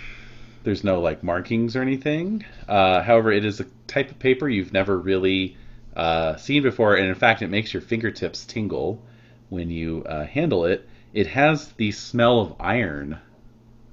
there's 0.64 0.84
no 0.84 1.00
like 1.00 1.22
markings 1.24 1.74
or 1.76 1.82
anything. 1.82 2.44
Uh, 2.68 3.02
however, 3.02 3.32
it 3.32 3.44
is 3.44 3.60
a 3.60 3.66
type 3.88 4.10
of 4.10 4.18
paper 4.18 4.48
you've 4.48 4.72
never 4.72 4.98
really 4.98 5.56
uh, 5.96 6.36
seen 6.36 6.62
before, 6.62 6.94
and 6.96 7.06
in 7.08 7.14
fact, 7.14 7.42
it 7.42 7.48
makes 7.48 7.72
your 7.74 7.82
fingertips 7.82 8.44
tingle 8.46 9.02
when 9.48 9.70
you 9.70 10.04
uh, 10.04 10.24
handle 10.26 10.64
it. 10.66 10.88
It 11.12 11.26
has 11.28 11.72
the 11.72 11.92
smell 11.92 12.40
of 12.40 12.54
iron, 12.60 13.18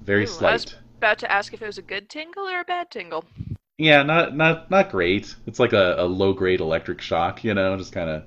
very 0.02 0.26
Ooh, 0.26 0.38
I 0.42 0.54
was 0.54 0.66
about 0.98 1.20
to 1.20 1.32
ask 1.32 1.54
if 1.54 1.62
it 1.62 1.66
was 1.66 1.78
a 1.78 1.82
good 1.82 2.10
tingle 2.10 2.48
or 2.48 2.62
a 2.62 2.66
bad 2.66 2.92
tingle. 2.92 3.26
Yeah, 3.78 4.04
not 4.04 4.36
not 4.36 4.70
not 4.70 4.92
great. 4.92 5.36
It's 5.48 5.60
like 5.60 5.74
a, 5.74 5.96
a 5.98 6.06
low 6.06 6.34
grade 6.34 6.60
electric 6.60 7.02
shock, 7.02 7.44
you 7.44 7.54
know, 7.54 7.78
just 7.78 7.94
kind 7.94 8.10
of, 8.10 8.24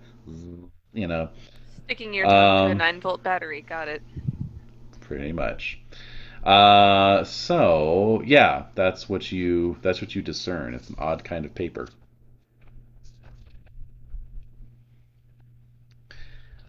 you 0.93 1.07
know, 1.07 1.29
Sticking 1.87 2.15
your 2.15 2.27
tongue 2.27 2.55
to 2.57 2.69
a 2.69 2.75
Um, 2.75 2.79
9 2.79 3.01
volt 3.01 3.23
battery. 3.23 3.63
Got 3.63 3.89
it. 3.89 4.03
Pretty 5.13 5.33
much. 5.33 5.79
Uh, 6.43 7.23
so 7.25 8.23
yeah, 8.25 8.65
that's 8.75 9.11
what 9.11 9.31
you 9.31 9.77
that's 9.83 10.01
what 10.01 10.15
you 10.15 10.23
discern. 10.23 10.73
It's 10.73 10.89
an 10.89 10.97
odd 10.99 11.23
kind 11.23 11.45
of 11.45 11.55
paper. 11.55 11.87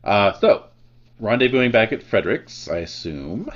Uh, 0.03 0.33
so 0.33 0.65
rendezvousing 1.21 1.71
back 1.71 1.93
at 1.93 2.03
Frederick's, 2.03 2.67
I 2.67 2.79
assume, 2.79 3.49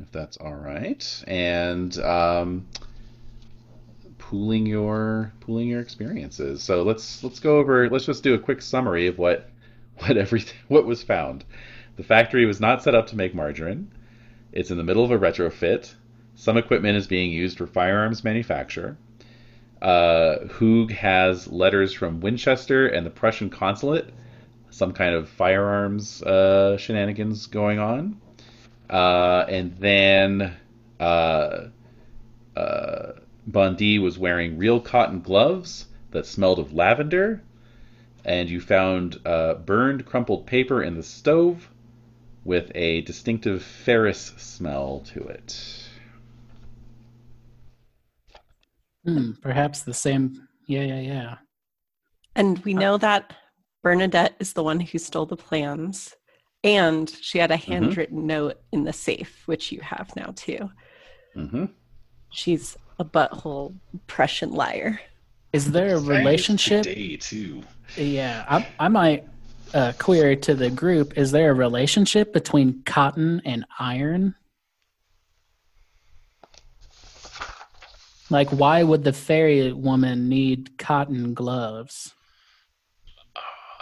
if 0.00 0.10
that's 0.10 0.38
all 0.38 0.54
right, 0.54 1.24
and 1.26 1.96
um, 1.98 2.66
pooling 4.16 4.64
your 4.64 5.30
pooling 5.40 5.68
your 5.68 5.80
experiences. 5.80 6.62
So 6.62 6.82
let's 6.84 7.22
let's 7.22 7.38
go 7.38 7.58
over. 7.58 7.90
Let's 7.90 8.06
just 8.06 8.22
do 8.22 8.32
a 8.32 8.38
quick 8.38 8.62
summary 8.62 9.08
of 9.08 9.18
what 9.18 9.50
what 9.98 10.16
everything 10.16 10.56
what 10.68 10.86
was 10.86 11.02
found. 11.02 11.44
The 11.96 12.02
factory 12.02 12.44
was 12.44 12.60
not 12.60 12.82
set 12.82 12.94
up 12.94 13.06
to 13.08 13.16
make 13.16 13.34
margarine. 13.34 13.90
It's 14.52 14.70
in 14.70 14.76
the 14.76 14.82
middle 14.82 15.04
of 15.04 15.10
a 15.10 15.18
retrofit. 15.18 15.94
Some 16.34 16.56
equipment 16.56 16.96
is 16.96 17.06
being 17.06 17.30
used 17.30 17.58
for 17.58 17.66
firearms 17.66 18.24
manufacture. 18.24 18.96
Uh, 19.80 20.38
Hoog 20.46 20.90
has 20.90 21.46
letters 21.48 21.92
from 21.92 22.20
Winchester 22.20 22.88
and 22.88 23.06
the 23.06 23.10
Prussian 23.10 23.50
consulate, 23.50 24.10
some 24.70 24.92
kind 24.92 25.14
of 25.14 25.28
firearms 25.28 26.22
uh, 26.22 26.76
shenanigans 26.78 27.46
going 27.46 27.78
on. 27.78 28.20
Uh, 28.90 29.44
and 29.48 29.76
then 29.78 30.54
uh, 30.98 31.66
uh, 32.56 33.12
Bondi 33.46 33.98
was 33.98 34.18
wearing 34.18 34.58
real 34.58 34.80
cotton 34.80 35.20
gloves 35.20 35.86
that 36.10 36.26
smelled 36.26 36.58
of 36.58 36.72
lavender. 36.72 37.42
And 38.24 38.48
you 38.48 38.60
found 38.60 39.20
uh, 39.24 39.54
burned, 39.54 40.06
crumpled 40.06 40.46
paper 40.46 40.82
in 40.82 40.94
the 40.94 41.02
stove 41.02 41.68
with 42.44 42.70
a 42.74 43.00
distinctive 43.02 43.62
ferrous 43.62 44.32
smell 44.36 45.00
to 45.12 45.22
it. 45.24 45.84
Hmm, 49.04 49.32
perhaps 49.42 49.82
the 49.82 49.94
same. 49.94 50.46
Yeah, 50.66 50.82
yeah, 50.82 51.00
yeah. 51.00 51.34
And 52.36 52.58
we 52.64 52.74
know 52.74 52.96
that 52.98 53.34
Bernadette 53.82 54.34
is 54.38 54.52
the 54.52 54.62
one 54.62 54.80
who 54.80 54.98
stole 54.98 55.26
the 55.26 55.36
plans. 55.36 56.14
And 56.62 57.10
she 57.20 57.38
had 57.38 57.50
a 57.50 57.56
handwritten 57.56 58.26
note 58.26 58.56
in 58.72 58.84
the 58.84 58.92
safe, 58.92 59.42
which 59.46 59.70
you 59.70 59.80
have 59.82 60.14
now 60.16 60.32
too. 60.34 60.70
hmm 61.34 61.66
She's 62.30 62.76
a 62.98 63.04
butthole 63.04 63.74
Prussian 64.06 64.52
liar. 64.52 65.00
Is 65.52 65.70
there 65.70 65.94
a 65.94 66.00
relationship? 66.00 66.82
Day 66.84 67.16
too. 67.16 67.62
Yeah, 67.96 68.44
I, 68.48 68.66
I 68.78 68.88
might 68.88 69.24
uh, 69.74 69.92
query 69.98 70.36
to 70.38 70.54
the 70.54 70.70
group. 70.70 71.18
Is 71.18 71.32
there 71.32 71.50
a 71.50 71.54
relationship 71.54 72.32
between 72.32 72.82
cotton 72.84 73.42
and 73.44 73.66
iron? 73.78 74.34
Like, 78.30 78.48
why 78.50 78.82
would 78.82 79.04
the 79.04 79.12
fairy 79.12 79.72
woman 79.72 80.28
need 80.28 80.78
cotton 80.78 81.34
gloves? 81.34 82.14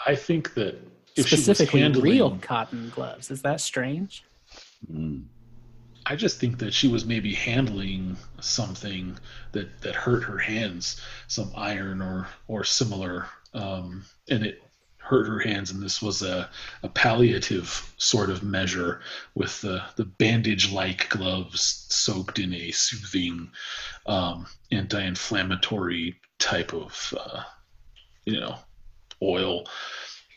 I 0.04 0.16
think 0.16 0.54
that 0.54 0.76
if 1.14 1.28
she 1.28 1.36
was 1.36 1.44
Specifically, 1.44 1.80
handling, 1.80 2.02
real 2.02 2.38
cotton 2.40 2.90
gloves. 2.94 3.30
Is 3.30 3.42
that 3.42 3.60
strange? 3.60 4.24
Mm. 4.90 5.24
I 6.04 6.16
just 6.16 6.40
think 6.40 6.58
that 6.58 6.74
she 6.74 6.88
was 6.88 7.04
maybe 7.04 7.32
handling 7.32 8.16
something 8.40 9.16
that 9.52 9.80
that 9.82 9.94
hurt 9.94 10.24
her 10.24 10.38
hands, 10.38 11.00
some 11.28 11.52
iron 11.54 12.02
or 12.02 12.26
or 12.48 12.64
similar, 12.64 13.26
um, 13.54 14.04
and 14.28 14.44
it 14.44 14.62
hurt 15.02 15.26
her 15.26 15.40
hands. 15.40 15.70
And 15.70 15.82
this 15.82 16.00
was 16.00 16.22
a, 16.22 16.48
a 16.82 16.88
palliative 16.88 17.92
sort 17.96 18.30
of 18.30 18.42
measure 18.42 19.00
with 19.34 19.60
the 19.60 19.82
the 19.96 20.04
bandage-like 20.04 21.08
gloves 21.08 21.86
soaked 21.88 22.38
in 22.38 22.54
a 22.54 22.70
soothing, 22.70 23.50
um, 24.06 24.46
anti-inflammatory 24.70 26.16
type 26.38 26.72
of, 26.72 27.14
uh, 27.18 27.42
you 28.24 28.40
know, 28.40 28.56
oil. 29.20 29.66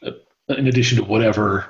Uh, 0.03 0.11
in 0.49 0.67
addition 0.67 0.97
to 0.97 1.03
whatever 1.03 1.69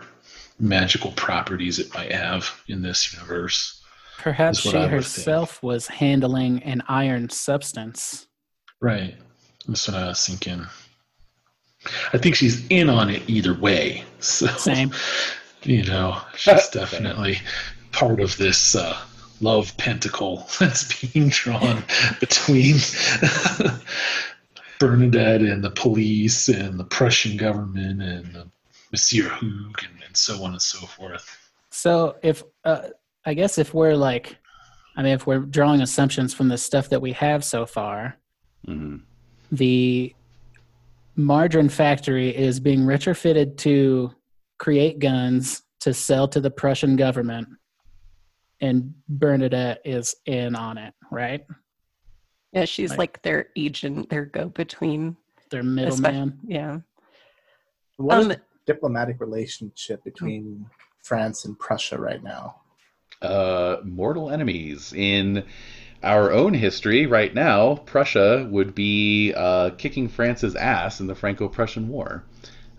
magical 0.59 1.11
properties 1.11 1.79
it 1.79 1.93
might 1.93 2.11
have 2.11 2.49
in 2.67 2.81
this 2.81 3.13
universe. 3.13 3.81
Perhaps 4.17 4.59
she 4.59 4.71
herself 4.71 5.61
was 5.61 5.87
handling 5.87 6.63
an 6.63 6.81
iron 6.87 7.29
substance. 7.29 8.27
Right. 8.81 9.15
That's 9.67 9.87
what 9.87 9.97
I 9.97 10.07
was 10.07 10.25
thinking. 10.25 10.65
I 12.13 12.17
think 12.17 12.35
she's 12.35 12.65
in 12.67 12.89
on 12.89 13.09
it 13.09 13.23
either 13.27 13.53
way. 13.53 14.03
So, 14.19 14.47
Same. 14.47 14.91
You 15.63 15.83
know, 15.83 16.21
she's 16.35 16.69
definitely 16.69 17.39
part 17.91 18.19
of 18.19 18.37
this 18.37 18.75
uh, 18.75 18.95
love 19.41 19.75
pentacle 19.77 20.47
that's 20.59 20.93
being 21.01 21.29
drawn 21.29 21.83
between 22.19 22.75
Bernadette 24.79 25.41
and 25.41 25.63
the 25.63 25.71
police 25.71 26.49
and 26.49 26.79
the 26.79 26.83
Prussian 26.83 27.35
government 27.35 27.99
and 27.99 28.31
the 28.35 28.47
Monsieur 28.91 29.27
Hoog 29.27 29.83
and, 29.83 30.03
and 30.05 30.15
so 30.15 30.43
on 30.43 30.51
and 30.51 30.61
so 30.61 30.85
forth. 30.85 31.35
So 31.71 32.17
if 32.21 32.43
uh, 32.63 32.89
I 33.25 33.33
guess 33.33 33.57
if 33.57 33.73
we're 33.73 33.95
like, 33.95 34.37
I 34.95 35.01
mean, 35.01 35.13
if 35.13 35.25
we're 35.25 35.39
drawing 35.39 35.81
assumptions 35.81 36.31
from 36.31 36.47
the 36.47 36.59
stuff 36.59 36.89
that 36.89 37.01
we 37.01 37.13
have 37.13 37.43
so 37.43 37.65
far, 37.65 38.17
hmm 38.67 38.97
the 39.51 40.13
margarine 41.15 41.69
factory 41.69 42.35
is 42.35 42.59
being 42.59 42.81
retrofitted 42.81 43.57
to 43.57 44.11
create 44.57 44.99
guns 44.99 45.63
to 45.81 45.93
sell 45.93 46.27
to 46.29 46.39
the 46.41 46.49
Prussian 46.51 46.95
government, 46.95 47.47
and 48.61 48.93
Bernadette 49.07 49.81
is 49.85 50.15
in 50.25 50.55
on 50.55 50.77
it, 50.77 50.93
right? 51.11 51.45
Yeah, 52.53 52.65
she's 52.65 52.91
Right. 52.91 52.99
like 52.99 53.21
their 53.21 53.49
agent, 53.55 54.09
their 54.09 54.25
go 54.25 54.49
between. 54.49 55.17
Their 55.51 55.61
middleman. 55.63 56.39
Yeah. 56.47 56.79
What 57.97 58.17
is 58.17 58.23
Um, 58.25 58.29
the 58.29 58.41
diplomatic 58.65 59.19
relationship 59.19 60.03
between 60.03 60.65
France 61.03 61.45
and 61.45 61.57
Prussia 61.59 61.99
right 61.99 62.23
now? 62.23 62.61
Uh, 63.21 63.77
mortal 63.83 64.31
enemies 64.31 64.91
in 64.93 65.45
our 66.05 66.31
own 66.31 66.53
history 66.53 67.07
right 67.07 67.33
now. 67.33 67.75
Prussia 67.77 68.47
would 68.49 68.75
be 68.75 69.33
uh, 69.35 69.71
kicking 69.71 70.07
France's 70.07 70.55
ass 70.55 70.99
in 70.99 71.07
the 71.07 71.15
Franco-Prussian 71.15 71.89
War, 71.89 72.23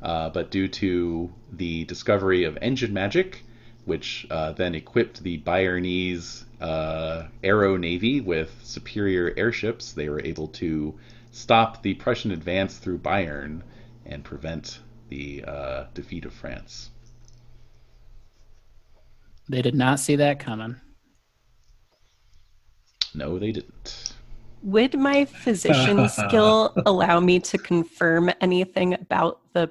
uh, 0.00 0.30
but 0.30 0.50
due 0.50 0.68
to 0.68 1.30
the 1.52 1.84
discovery 1.84 2.44
of 2.44 2.56
engine 2.62 2.94
magic, 2.94 3.42
which 3.84 4.26
uh, 4.30 4.52
then 4.52 4.74
equipped 4.74 5.22
the 5.22 5.38
Bayernese 5.38 6.44
uh, 6.60 7.24
Aero 7.42 7.76
Navy 7.76 8.20
with 8.20 8.54
superior 8.62 9.34
airships, 9.36 9.92
they 9.92 10.08
were 10.08 10.24
able 10.24 10.48
to 10.48 10.94
stop 11.32 11.82
the 11.82 11.94
Prussian 11.94 12.30
advance 12.30 12.78
through 12.78 12.98
Bayern 12.98 13.62
and 14.06 14.24
prevent 14.24 14.78
the 15.08 15.44
uh, 15.44 15.84
defeat 15.94 16.24
of 16.24 16.32
France. 16.32 16.90
They 19.48 19.62
did 19.62 19.74
not 19.74 20.00
see 20.00 20.16
that 20.16 20.38
coming. 20.38 20.76
No, 23.16 23.38
they 23.38 23.51
didn't. 23.52 24.12
Would 24.62 24.98
my 24.98 25.24
physician 25.24 26.09
skill 26.09 26.74
allow 26.86 27.18
me 27.20 27.40
to 27.40 27.59
confirm 27.59 28.30
anything 28.40 28.94
about 28.94 29.40
the 29.55 29.70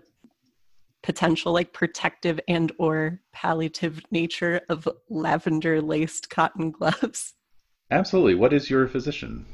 potential 1.03 1.53
like 1.53 1.71
protective 1.71 2.39
and 2.47 2.71
or 2.79 3.19
palliative 3.31 4.01
nature 4.09 4.61
of 4.69 4.87
lavender 5.09 5.81
laced 5.81 6.29
cotton 6.29 6.71
gloves? 6.71 7.33
Absolutely. 7.91 8.33
What 8.35 8.53
is 8.53 8.69
your 8.69 8.87
physician? 8.87 9.45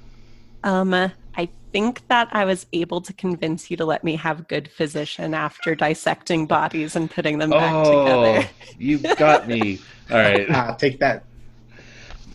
Um, 0.63 0.93
I 0.93 1.49
think 1.73 2.07
that 2.07 2.29
I 2.31 2.45
was 2.45 2.65
able 2.71 3.01
to 3.01 3.13
convince 3.13 3.69
you 3.71 3.77
to 3.77 3.85
let 3.85 4.03
me 4.03 4.15
have 4.15 4.47
good 4.47 4.69
physician 4.69 5.33
after 5.33 5.75
dissecting 5.75 6.45
bodies 6.45 6.95
and 6.95 7.09
putting 7.09 7.39
them 7.39 7.49
back 7.49 7.73
Oh, 7.73 7.83
together. 7.83 8.49
you 8.77 8.99
got 9.17 9.47
me. 9.47 9.79
All 10.09 10.17
right, 10.17 10.45
Ah, 10.49 10.73
take 10.75 10.99
that. 10.99 11.25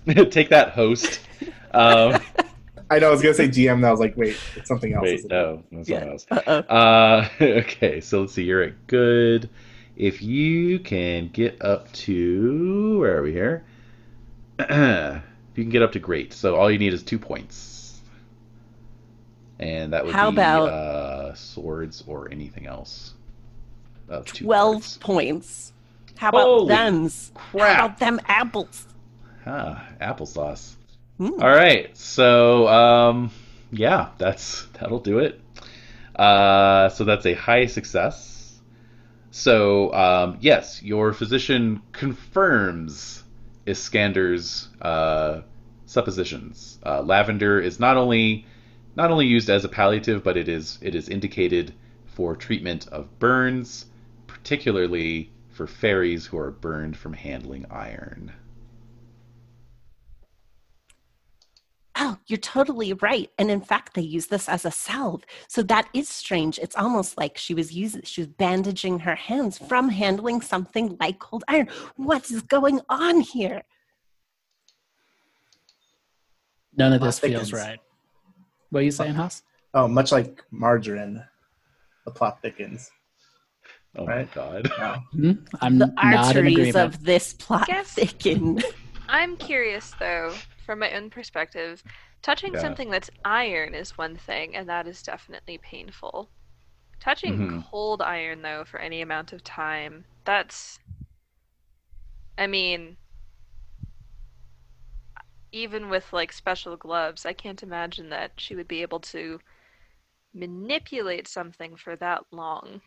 take 0.30 0.48
that, 0.50 0.70
host. 0.70 1.20
Um, 1.72 2.20
I 2.90 3.00
know 3.00 3.08
I 3.08 3.10
was 3.10 3.20
gonna 3.22 3.34
say 3.34 3.48
GM, 3.48 3.74
and 3.74 3.86
I 3.86 3.90
was 3.90 3.98
like, 4.00 4.16
wait, 4.16 4.36
it's 4.54 4.68
something 4.68 4.92
else. 4.92 5.02
wait, 5.02 5.14
isn't 5.14 5.32
it? 5.32 5.34
no, 5.34 5.62
that's 5.72 5.88
Yeah. 5.88 5.98
something 6.00 6.12
else. 6.12 6.26
Uh-oh. 6.30 6.74
Uh, 6.74 7.28
okay, 7.40 8.00
so 8.00 8.20
let's 8.20 8.32
see. 8.34 8.44
You're 8.44 8.62
at 8.62 8.86
good. 8.86 9.50
If 9.96 10.22
you 10.22 10.78
can 10.78 11.28
get 11.28 11.60
up 11.62 11.90
to 11.92 12.98
where 13.00 13.18
are 13.18 13.22
we 13.22 13.32
here? 13.32 13.64
if 14.58 15.22
you 15.56 15.64
can 15.64 15.70
get 15.70 15.82
up 15.82 15.92
to 15.92 15.98
great, 15.98 16.32
so 16.32 16.54
all 16.54 16.70
you 16.70 16.78
need 16.78 16.92
is 16.94 17.02
two 17.02 17.18
points, 17.18 18.00
and 19.58 19.92
that 19.92 20.04
would 20.04 20.14
How 20.14 20.30
be 20.30 20.36
about- 20.36 20.68
uh, 20.68 21.34
swords 21.34 22.04
or 22.06 22.30
anything 22.30 22.66
else. 22.66 23.14
12 24.08 24.72
cards. 24.74 24.98
points. 24.98 25.72
How 26.16 26.28
about 26.28 26.42
Holy 26.44 26.68
thems? 26.74 27.32
How 27.36 27.58
about 27.58 27.98
them 27.98 28.20
apples? 28.26 28.86
Ah, 29.46 29.86
applesauce. 30.00 30.74
Mm. 31.20 31.40
All 31.40 31.48
right, 31.48 31.96
so 31.96 32.66
um, 32.66 33.30
yeah, 33.70 34.10
that's 34.18 34.66
that'll 34.72 35.00
do 35.00 35.20
it. 35.20 35.40
Uh, 36.16 36.88
so 36.88 37.04
that's 37.04 37.26
a 37.26 37.34
high 37.34 37.66
success. 37.66 38.60
So 39.30 39.92
um, 39.94 40.38
yes, 40.40 40.82
your 40.82 41.12
physician 41.12 41.82
confirms 41.92 43.22
Iskander's 43.66 44.68
uh, 44.82 45.42
suppositions. 45.86 46.78
Uh, 46.84 47.02
lavender 47.02 47.60
is 47.60 47.78
not 47.78 47.96
only 47.96 48.46
not 48.96 49.10
only 49.10 49.26
used 49.26 49.48
as 49.48 49.64
a 49.64 49.68
palliative, 49.68 50.24
but 50.24 50.36
it 50.36 50.48
is 50.48 50.78
it 50.82 50.94
is 50.94 51.08
indicated 51.08 51.72
for 52.06 52.34
treatment 52.34 52.88
of 52.88 53.18
burns, 53.18 53.86
particularly 54.26 55.30
for 55.50 55.66
fairies 55.66 56.26
who 56.26 56.38
are 56.38 56.50
burned 56.50 56.96
from 56.96 57.12
handling 57.12 57.66
iron. 57.70 58.32
Oh, 61.98 62.18
you're 62.26 62.36
totally 62.38 62.92
right. 62.92 63.30
And 63.38 63.50
in 63.50 63.60
fact, 63.62 63.94
they 63.94 64.02
use 64.02 64.26
this 64.26 64.48
as 64.48 64.64
a 64.66 64.70
salve. 64.70 65.24
So 65.48 65.62
that 65.62 65.88
is 65.94 66.08
strange. 66.08 66.58
It's 66.58 66.76
almost 66.76 67.16
like 67.16 67.38
she 67.38 67.54
was 67.54 67.72
using 67.72 68.02
she 68.04 68.20
was 68.20 68.28
bandaging 68.28 68.98
her 69.00 69.14
hands 69.14 69.56
from 69.58 69.88
handling 69.88 70.42
something 70.42 70.96
like 71.00 71.18
cold 71.20 71.42
iron. 71.48 71.68
What 71.96 72.30
is 72.30 72.42
going 72.42 72.80
on 72.90 73.20
here? 73.22 73.62
None 76.76 76.92
of 76.92 77.00
this 77.00 77.18
feels 77.18 77.52
right. 77.52 77.78
What 78.70 78.80
are 78.80 78.84
you 78.84 78.90
saying, 78.90 79.14
Haas? 79.14 79.42
Oh, 79.72 79.88
much 79.88 80.12
like 80.12 80.42
margarine, 80.50 81.22
the 82.04 82.10
plot 82.10 82.40
thickens. 82.42 82.90
Oh 83.96 84.04
Right. 84.04 84.28
my 84.28 84.34
god. 84.34 84.70
Wow. 84.78 85.02
Hmm? 85.12 85.32
I'm 85.62 85.78
The 85.78 85.86
not 85.86 86.04
in 86.04 86.14
arteries 86.18 86.52
agreement. 86.58 86.76
of 86.76 87.04
this 87.04 87.32
plot 87.32 87.66
Guess- 87.68 87.94
thicken. 87.94 88.62
I'm 89.08 89.36
curious 89.38 89.92
though, 89.98 90.34
from 90.66 90.80
my 90.80 90.92
own 90.92 91.10
perspective, 91.10 91.84
touching 92.22 92.56
Yeah. 92.56 92.58
something 92.58 92.90
that's 92.90 93.10
iron 93.24 93.74
is 93.74 93.98
one 93.98 94.16
thing, 94.18 94.56
and 94.56 94.68
that 94.68 94.86
is 94.88 95.02
definitely 95.02 95.58
painful. 95.58 96.30
Touching 97.00 97.40
Mhm. 97.40 97.64
cold 97.70 98.02
iron 98.02 98.42
though 98.42 98.64
for 98.64 98.80
any 98.80 99.02
amount 99.02 99.32
of 99.32 99.44
time, 99.44 100.06
that's 100.24 100.80
I 102.38 102.46
mean 102.46 102.98
even 105.52 105.88
with 105.88 106.12
like 106.12 106.32
special 106.32 106.76
gloves, 106.76 107.24
I 107.26 107.32
can't 107.32 107.62
imagine 107.62 108.10
that 108.10 108.32
she 108.38 108.54
would 108.54 108.68
be 108.68 108.82
able 108.82 109.00
to 109.00 109.40
manipulate 110.34 111.28
something 111.28 111.76
for 111.76 111.96
that 111.96 112.24
long 112.32 112.82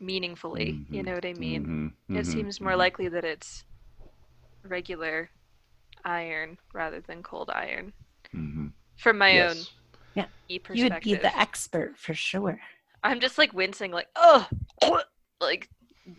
meaningfully. 0.00 0.80
You 0.90 1.02
Mhm. 1.02 1.04
know 1.04 1.14
what 1.14 1.26
I 1.26 1.34
mean? 1.34 1.70
Mhm, 1.70 1.94
It 2.12 2.26
mhm, 2.26 2.26
seems 2.26 2.60
more 2.60 2.76
mhm. 2.76 2.76
likely 2.76 3.08
that 3.08 3.24
it's 3.24 3.64
regular 4.64 5.30
iron 6.04 6.58
rather 6.72 7.00
than 7.00 7.22
cold 7.22 7.50
iron. 7.50 7.92
Mhm. 8.34 8.72
From 8.96 9.18
my 9.18 9.34
Yes. 9.34 9.56
own 9.56 9.66
Yeah, 10.14 10.26
e 10.48 10.60
You 10.72 10.84
would 10.84 11.00
be 11.00 11.14
the 11.14 11.36
expert 11.38 11.98
for 11.98 12.14
sure. 12.14 12.60
I'm 13.02 13.20
just 13.20 13.38
like 13.38 13.52
wincing, 13.52 13.90
like 13.92 14.08
oh, 14.16 14.48
like 15.40 15.68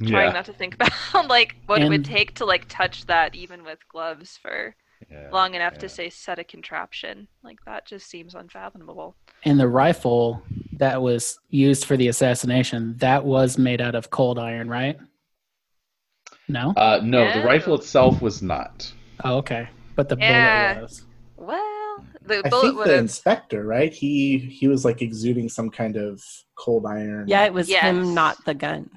trying 0.06 0.28
Yeah. 0.28 0.34
not 0.34 0.46
to 0.46 0.54
think 0.54 0.76
about 0.76 0.92
like 1.30 1.56
what 1.66 1.82
it 1.82 1.90
would 1.90 2.06
take 2.06 2.36
to 2.36 2.46
like 2.46 2.66
touch 2.68 3.06
that 3.06 3.36
even 3.36 3.64
with 3.64 3.88
gloves 3.88 4.38
for 4.38 4.76
Yeah, 5.12 5.30
long 5.32 5.54
enough 5.56 5.74
yeah. 5.74 5.80
to 5.80 5.90
say 5.90 6.10
set 6.10 6.40
a 6.40 6.44
contraption. 6.44 7.28
Like 7.44 7.58
that 7.66 7.86
just 7.88 8.10
seems 8.10 8.36
unfathomable. 8.36 9.16
And 9.44 9.60
the 9.60 9.68
rifle 9.68 10.42
that 10.74 11.02
was 11.02 11.40
used 11.50 11.86
for 11.86 11.96
the 11.98 12.08
assassination, 12.08 12.98
that 12.98 13.24
was 13.24 13.58
made 13.58 13.80
out 13.82 13.96
of 13.96 14.10
cold 14.10 14.40
iron, 14.40 14.68
right? 14.70 14.98
No? 16.48 16.74
Uh, 16.76 17.00
no, 17.04 17.32
the 17.32 17.46
rifle 17.46 17.76
itself 17.76 18.22
was 18.22 18.42
not. 18.42 18.92
Oh, 19.24 19.38
okay. 19.38 19.70
But 19.96 20.10
the 20.10 20.18
Yeah. 20.20 20.74
bullet 20.76 20.84
was. 20.84 21.06
Well, 21.38 22.06
the 22.22 22.42
I 22.46 22.50
bullet 22.50 22.74
think 22.76 22.84
the 22.86 22.98
inspector, 22.98 23.64
right? 23.66 23.94
He 23.94 24.38
he 24.38 24.68
was 24.68 24.84
like 24.86 25.02
exuding 25.02 25.50
some 25.50 25.70
kind 25.70 25.96
of 25.98 26.22
cold 26.56 26.86
iron. 26.86 27.28
Yeah, 27.28 27.44
it 27.46 27.54
was 27.54 27.70
Yes. 27.70 27.84
him, 27.84 28.14
not 28.14 28.44
the 28.46 28.54
gun, 28.54 28.90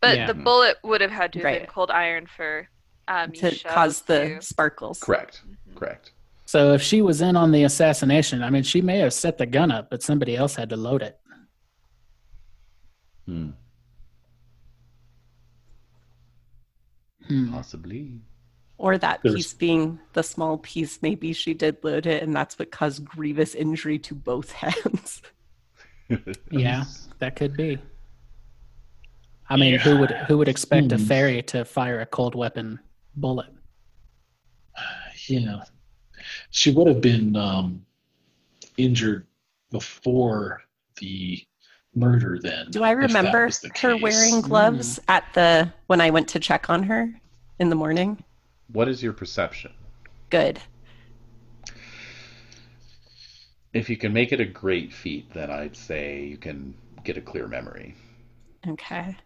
But 0.00 0.16
Yeah. 0.16 0.26
the 0.26 0.34
bullet 0.34 0.76
would 0.84 1.00
have 1.00 1.10
had 1.10 1.32
to 1.34 1.40
have 1.40 1.58
been 1.60 1.66
cold 1.66 1.90
iron 1.90 2.26
for 2.26 2.68
um, 3.08 3.32
to 3.32 3.46
Michelle 3.46 3.72
cause 3.72 4.02
the 4.02 4.36
to- 4.36 4.42
sparkles. 4.42 5.00
Correct. 5.00 5.42
Mhm. 5.44 5.74
Correct. 5.76 6.12
So 6.44 6.72
if 6.72 6.82
she 6.82 7.02
was 7.02 7.20
in 7.20 7.34
on 7.36 7.50
the 7.50 7.64
assassination, 7.64 8.42
I 8.44 8.50
mean, 8.50 8.62
she 8.62 8.80
may 8.80 8.98
have 8.98 9.12
set 9.12 9.38
the 9.38 9.46
gun 9.46 9.72
up, 9.72 9.90
but 9.90 10.02
somebody 10.02 10.36
else 10.36 10.54
had 10.54 10.68
to 10.70 10.76
load 10.76 11.02
it. 11.02 11.18
Hmm. 13.26 13.50
Hmm. 17.26 17.52
Possibly. 17.52 18.20
Or 18.82 18.98
that 18.98 19.20
There's- 19.22 19.36
piece 19.36 19.54
being 19.54 20.00
the 20.12 20.24
small 20.24 20.58
piece, 20.58 21.00
maybe 21.02 21.32
she 21.32 21.54
did 21.54 21.76
load 21.84 22.04
it, 22.04 22.20
and 22.20 22.34
that's 22.34 22.58
what 22.58 22.72
caused 22.72 23.04
grievous 23.04 23.54
injury 23.54 23.96
to 24.00 24.14
both 24.14 24.50
hands. 24.64 25.22
Yeah, 26.50 26.84
that 27.20 27.36
could 27.36 27.56
be. 27.56 27.78
I 29.48 29.56
mean, 29.56 29.78
who 29.78 29.96
would 29.98 30.10
who 30.10 30.36
would 30.36 30.48
expect 30.48 30.90
a 30.92 30.96
Hmm. 30.98 31.04
fairy 31.04 31.42
to 31.44 31.64
fire 31.64 32.00
a 32.00 32.06
cold 32.06 32.34
weapon 32.34 32.80
bullet? 33.16 33.46
Yeah. 35.28 35.62
She 36.50 36.72
would 36.72 36.88
have 36.88 37.00
been 37.00 37.36
um, 37.36 37.86
injured 38.76 39.26
before 39.70 40.62
the 41.00 41.40
murder 41.94 42.38
then. 42.42 42.66
Do 42.70 42.82
I 42.82 42.90
remember 42.90 43.48
her 43.48 43.70
case. 43.70 44.02
wearing 44.02 44.40
gloves 44.42 44.98
at 45.08 45.24
the 45.34 45.72
when 45.86 46.00
I 46.00 46.10
went 46.10 46.28
to 46.30 46.40
check 46.40 46.68
on 46.68 46.82
her 46.82 47.08
in 47.60 47.68
the 47.70 47.76
morning? 47.76 48.22
What 48.68 48.88
is 48.88 49.02
your 49.02 49.12
perception? 49.12 49.72
Good. 50.30 50.60
If 53.72 53.88
you 53.88 53.96
can 53.96 54.12
make 54.12 54.32
it 54.32 54.40
a 54.40 54.44
great 54.44 54.92
feat, 54.92 55.32
then 55.32 55.50
I'd 55.50 55.76
say 55.76 56.24
you 56.24 56.36
can 56.36 56.74
get 57.04 57.16
a 57.16 57.20
clear 57.20 57.48
memory. 57.48 57.94
Okay. 58.68 59.16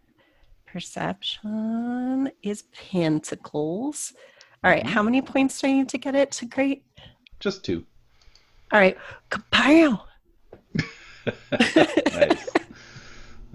Perception 0.67 2.31
is 2.43 2.63
pentacles. 2.73 4.13
All 4.65 4.71
right, 4.71 4.87
how 4.87 5.03
many 5.03 5.23
points 5.23 5.61
do 5.61 5.69
I 5.69 5.73
need 5.73 5.89
to 5.91 5.99
get 5.99 6.15
it 6.15 6.33
to 6.33 6.47
great? 6.47 6.85
Just 7.41 7.65
two. 7.65 7.85
All 8.73 8.81
right, 8.81 8.97
kapow! 9.31 10.01
nice. 12.13 12.49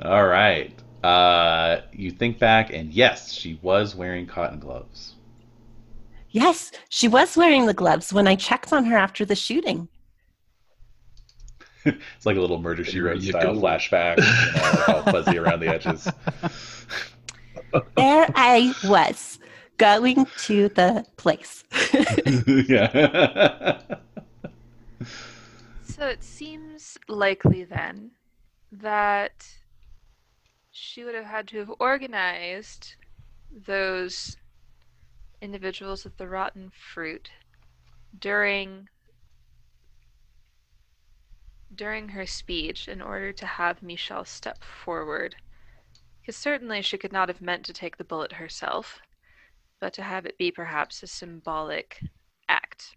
All 0.01 0.25
right. 0.25 0.73
Uh, 1.03 1.81
you 1.91 2.11
think 2.11 2.39
back, 2.39 2.71
and 2.71 2.93
yes, 2.93 3.31
she 3.31 3.59
was 3.61 3.95
wearing 3.95 4.27
cotton 4.27 4.59
gloves. 4.59 5.15
Yes, 6.31 6.71
she 6.89 7.07
was 7.07 7.35
wearing 7.35 7.65
the 7.65 7.73
gloves 7.73 8.13
when 8.13 8.27
I 8.27 8.35
checked 8.35 8.71
on 8.73 8.85
her 8.85 8.97
after 8.97 9.25
the 9.25 9.35
shooting. 9.35 9.87
It's 11.83 12.27
like 12.27 12.37
a 12.37 12.39
little 12.39 12.59
murder 12.61 12.83
she 12.83 13.01
wrote 13.01 13.21
you 13.21 13.31
style 13.31 13.55
go. 13.55 13.61
flashback, 13.61 14.17
you 14.17 14.23
know, 14.23 15.03
all 15.03 15.03
fuzzy 15.11 15.39
around 15.39 15.61
the 15.61 15.67
edges. 15.67 16.07
There 17.95 18.27
I 18.35 18.73
was, 18.83 19.39
going 19.77 20.27
to 20.39 20.67
the 20.69 21.05
place. 21.17 21.63
yeah. 22.45 23.79
So 25.83 26.05
it 26.05 26.21
seems 26.23 26.97
likely 27.07 27.63
then 27.63 28.11
that 28.73 29.47
she 30.71 31.03
would 31.03 31.15
have 31.15 31.25
had 31.25 31.47
to 31.47 31.59
have 31.59 31.71
organized 31.79 32.95
those 33.65 34.37
individuals 35.41 36.03
with 36.03 36.17
the 36.17 36.27
rotten 36.27 36.69
fruit 36.69 37.31
during 38.17 38.87
during 41.73 42.09
her 42.09 42.25
speech 42.25 42.87
in 42.87 43.01
order 43.01 43.31
to 43.31 43.45
have 43.45 43.81
Michelle 43.81 44.25
step 44.25 44.63
forward. 44.63 45.35
Because 46.19 46.35
certainly 46.35 46.81
she 46.81 46.97
could 46.97 47.13
not 47.13 47.29
have 47.29 47.41
meant 47.41 47.65
to 47.65 47.73
take 47.73 47.97
the 47.97 48.03
bullet 48.03 48.33
herself, 48.33 48.99
but 49.79 49.93
to 49.93 50.03
have 50.03 50.25
it 50.25 50.37
be 50.37 50.51
perhaps 50.51 51.01
a 51.01 51.07
symbolic 51.07 52.03
act. 52.49 52.95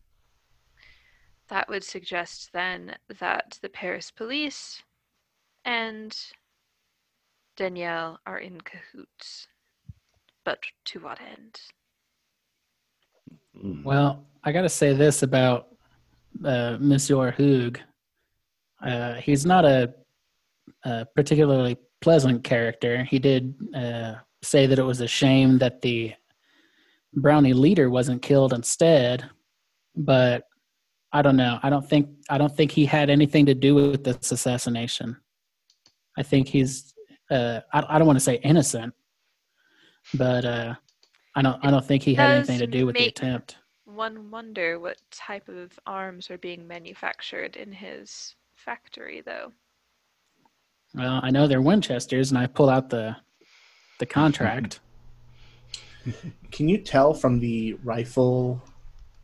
That 1.48 1.68
would 1.68 1.84
suggest 1.84 2.52
then 2.52 2.96
that 3.20 3.58
the 3.62 3.68
Paris 3.68 4.10
police 4.10 4.82
and 5.64 6.16
Danielle 7.56 8.18
are 8.26 8.38
in 8.38 8.60
cahoots. 8.60 9.46
But 10.42 10.64
to 10.86 11.00
what 11.00 11.20
end? 11.20 11.60
Mm. 13.62 13.84
Well, 13.84 14.24
I 14.42 14.52
got 14.52 14.62
to 14.62 14.68
say 14.68 14.92
this 14.92 15.22
about 15.22 15.68
uh, 16.44 16.76
Monsieur 16.80 17.32
Hoog. 17.32 17.78
Uh, 18.82 19.14
he's 19.14 19.46
not 19.46 19.64
a, 19.64 19.94
a 20.84 21.06
particularly 21.14 21.76
pleasant 22.00 22.44
character. 22.44 23.04
He 23.04 23.18
did 23.18 23.54
uh, 23.74 24.14
say 24.42 24.66
that 24.66 24.78
it 24.78 24.82
was 24.82 25.00
a 25.00 25.08
shame 25.08 25.58
that 25.58 25.80
the 25.80 26.12
Brownie 27.14 27.54
leader 27.54 27.88
wasn't 27.90 28.22
killed 28.22 28.52
instead, 28.52 29.28
but 29.96 30.44
I 31.12 31.22
don't 31.22 31.36
know. 31.36 31.58
I 31.62 31.70
don't 31.70 31.88
think 31.88 32.08
I 32.28 32.38
don't 32.38 32.54
think 32.54 32.72
he 32.72 32.84
had 32.84 33.08
anything 33.08 33.46
to 33.46 33.54
do 33.54 33.76
with 33.76 34.02
this 34.02 34.32
assassination. 34.32 35.16
I 36.18 36.22
think 36.22 36.48
he's 36.48 36.92
uh, 37.30 37.60
I, 37.72 37.84
I 37.88 37.98
don't 37.98 38.06
want 38.06 38.18
to 38.18 38.24
say 38.24 38.40
innocent, 38.42 38.92
but 40.14 40.44
uh, 40.44 40.74
I 41.34 41.42
don't 41.42 41.64
I 41.64 41.70
don't 41.70 41.84
think 41.84 42.02
he 42.02 42.14
had 42.14 42.30
anything 42.30 42.58
to 42.60 42.66
do 42.66 42.86
with 42.86 42.96
the 42.96 43.08
attempt. 43.08 43.56
One 43.84 44.30
wonder 44.30 44.78
what 44.78 44.98
type 45.10 45.48
of 45.48 45.78
arms 45.86 46.30
are 46.30 46.38
being 46.38 46.66
manufactured 46.66 47.56
in 47.56 47.72
his 47.72 48.34
factory, 48.54 49.20
though. 49.20 49.52
Well, 50.94 51.20
I 51.22 51.30
know 51.30 51.46
they're 51.46 51.60
Winchesters, 51.60 52.30
and 52.30 52.38
I 52.38 52.46
pull 52.46 52.70
out 52.70 52.88
the 52.90 53.16
the 53.98 54.06
contract. 54.06 54.80
Can 56.50 56.68
you 56.68 56.78
tell 56.78 57.14
from 57.14 57.40
the 57.40 57.74
rifle 57.84 58.62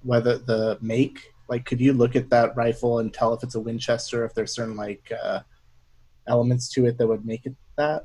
whether 0.02 0.38
the 0.38 0.78
make? 0.80 1.20
Like, 1.48 1.64
could 1.64 1.80
you 1.80 1.92
look 1.92 2.14
at 2.14 2.30
that 2.30 2.56
rifle 2.56 3.00
and 3.00 3.12
tell 3.12 3.34
if 3.34 3.42
it's 3.42 3.56
a 3.56 3.60
Winchester? 3.60 4.24
If 4.24 4.34
there's 4.34 4.54
certain 4.54 4.76
like 4.76 5.12
uh, 5.24 5.40
elements 6.28 6.68
to 6.70 6.86
it 6.86 6.96
that 6.98 7.06
would 7.06 7.26
make 7.26 7.44
it 7.46 7.54
that? 7.76 8.04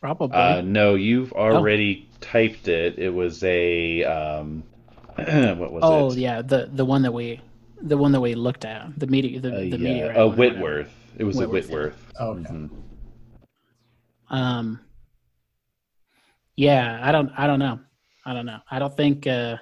Probably. 0.00 0.36
Uh, 0.36 0.62
no, 0.62 0.94
you've 0.94 1.32
already 1.32 2.08
typed 2.20 2.68
it. 2.68 2.98
It 2.98 3.10
was 3.10 3.42
a 3.44 4.02
um, 4.04 4.62
what 5.16 5.72
was 5.72 5.82
oh 5.84 6.08
it? 6.08 6.12
Oh 6.12 6.12
yeah, 6.14 6.42
the 6.42 6.70
the 6.72 6.84
one 6.84 7.02
that 7.02 7.12
we 7.12 7.40
the 7.82 7.96
one 7.98 8.12
that 8.12 8.20
we 8.20 8.34
looked 8.34 8.64
at 8.64 8.98
the 8.98 9.06
meteor 9.06 9.40
the, 9.40 9.54
Uh, 9.54 9.60
the 9.60 9.66
yeah, 9.66 9.76
meteorite. 9.76 10.16
a 10.16 10.26
one 10.26 10.34
or 10.34 10.36
whatever. 10.36 10.36
Whitworth. 10.36 10.92
It 11.18 11.24
was 11.24 11.36
Whitworth, 11.36 11.68
a 11.68 11.68
yeah. 11.68 11.74
Whitworth. 11.76 12.12
Oh, 12.18 12.30
okay. 12.30 12.44
Mhm. 12.50 12.70
Um. 14.30 14.80
Yeah, 16.56 17.00
I 17.02 17.12
don't. 17.12 17.30
I 17.36 17.46
don't 17.46 17.58
know. 17.58 17.80
I 18.24 18.32
don't 18.32 18.46
know. 18.46 18.60
I 18.70 18.78
don't 18.78 18.96
think. 18.96 19.26
Uh, 19.26 19.56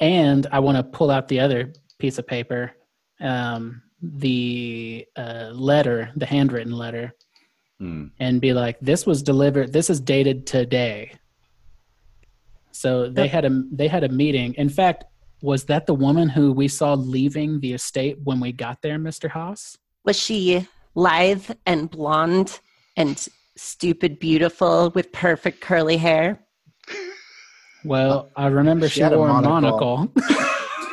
and 0.00 0.46
I 0.52 0.58
want 0.60 0.76
to 0.76 0.82
pull 0.84 1.10
out 1.10 1.26
the 1.28 1.40
other 1.40 1.72
piece 1.98 2.18
of 2.18 2.26
paper, 2.26 2.72
um, 3.20 3.82
the 4.02 5.06
uh, 5.16 5.50
letter, 5.54 6.10
the 6.16 6.26
handwritten 6.26 6.72
letter, 6.76 7.14
Mm. 7.80 8.10
and 8.18 8.40
be 8.40 8.52
like, 8.54 8.78
"This 8.80 9.04
was 9.04 9.22
delivered. 9.22 9.72
This 9.72 9.90
is 9.90 10.00
dated 10.00 10.46
today." 10.46 11.12
So 12.72 13.08
they 13.08 13.28
had 13.28 13.44
a 13.44 13.62
they 13.70 13.88
had 13.88 14.02
a 14.04 14.08
meeting. 14.08 14.54
In 14.54 14.68
fact, 14.68 15.04
was 15.42 15.64
that 15.64 15.86
the 15.86 15.94
woman 15.94 16.28
who 16.30 16.52
we 16.52 16.68
saw 16.68 16.94
leaving 16.94 17.60
the 17.60 17.72
estate 17.74 18.18
when 18.24 18.40
we 18.40 18.52
got 18.52 18.80
there, 18.82 18.98
Mister 18.98 19.28
Haas? 19.28 19.76
Was 20.04 20.18
she 20.18 20.66
lithe 20.94 21.50
and 21.66 21.90
blonde 21.90 22.60
and 22.96 23.28
stupid 23.56 24.18
beautiful 24.18 24.90
with 24.94 25.12
perfect 25.12 25.60
curly 25.60 25.96
hair? 25.98 26.40
Well, 27.84 28.30
I 28.36 28.46
remember 28.46 28.88
She 28.88 28.94
she, 28.96 29.00
had 29.02 29.14
wore 29.14 29.28
a 29.28 29.32
monocle. 29.40 29.96
monocle. 30.14 30.35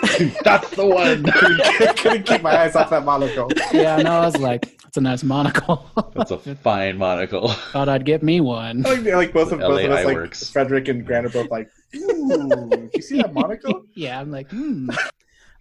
That's 0.43 0.69
the 0.71 0.85
one. 0.85 1.23
Couldn't 1.97 2.23
keep 2.23 2.41
my 2.41 2.57
eyes 2.57 2.75
off 2.75 2.89
that 2.89 3.05
monocle. 3.05 3.49
yeah, 3.71 3.95
I 3.95 4.01
know. 4.01 4.19
I 4.19 4.25
was 4.25 4.38
like, 4.38 4.77
it's 4.85 4.97
a 4.97 5.01
nice 5.01 5.23
monocle. 5.23 5.89
That's 6.13 6.31
a 6.31 6.38
fine 6.63 6.97
monocle. 6.97 7.47
Thought 7.47 7.88
I'd 7.88 8.05
get 8.05 8.21
me 8.21 8.41
one. 8.41 8.81
Like, 8.81 9.03
like 9.05 9.34
both 9.34 9.51
of 9.53 9.59
both 9.59 9.84
of 9.84 9.91
us, 9.91 10.05
like 10.05 10.15
works. 10.15 10.49
Frederick 10.49 10.89
and 10.89 11.05
Grant 11.05 11.25
are 11.25 11.30
both 11.30 11.49
like, 11.49 11.69
"Ooh, 11.95 12.69
did 12.69 12.91
you 12.93 13.01
see 13.01 13.21
that 13.21 13.34
monocle?" 13.34 13.85
yeah, 13.95 14.19
I'm 14.19 14.30
like, 14.30 14.49
hmm. 14.49 14.89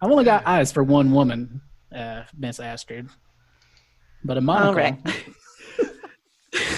I've 0.01 0.11
only 0.11 0.25
got 0.25 0.45
eyes 0.45 0.73
for 0.73 0.83
one 0.83 1.11
woman, 1.13 1.61
uh, 1.95 2.23
Miss 2.37 2.59
Astrid. 2.59 3.07
But 4.25 4.37
a 4.37 4.41
monocle. 4.41 4.69
All 4.69 4.75
right. 4.75 4.99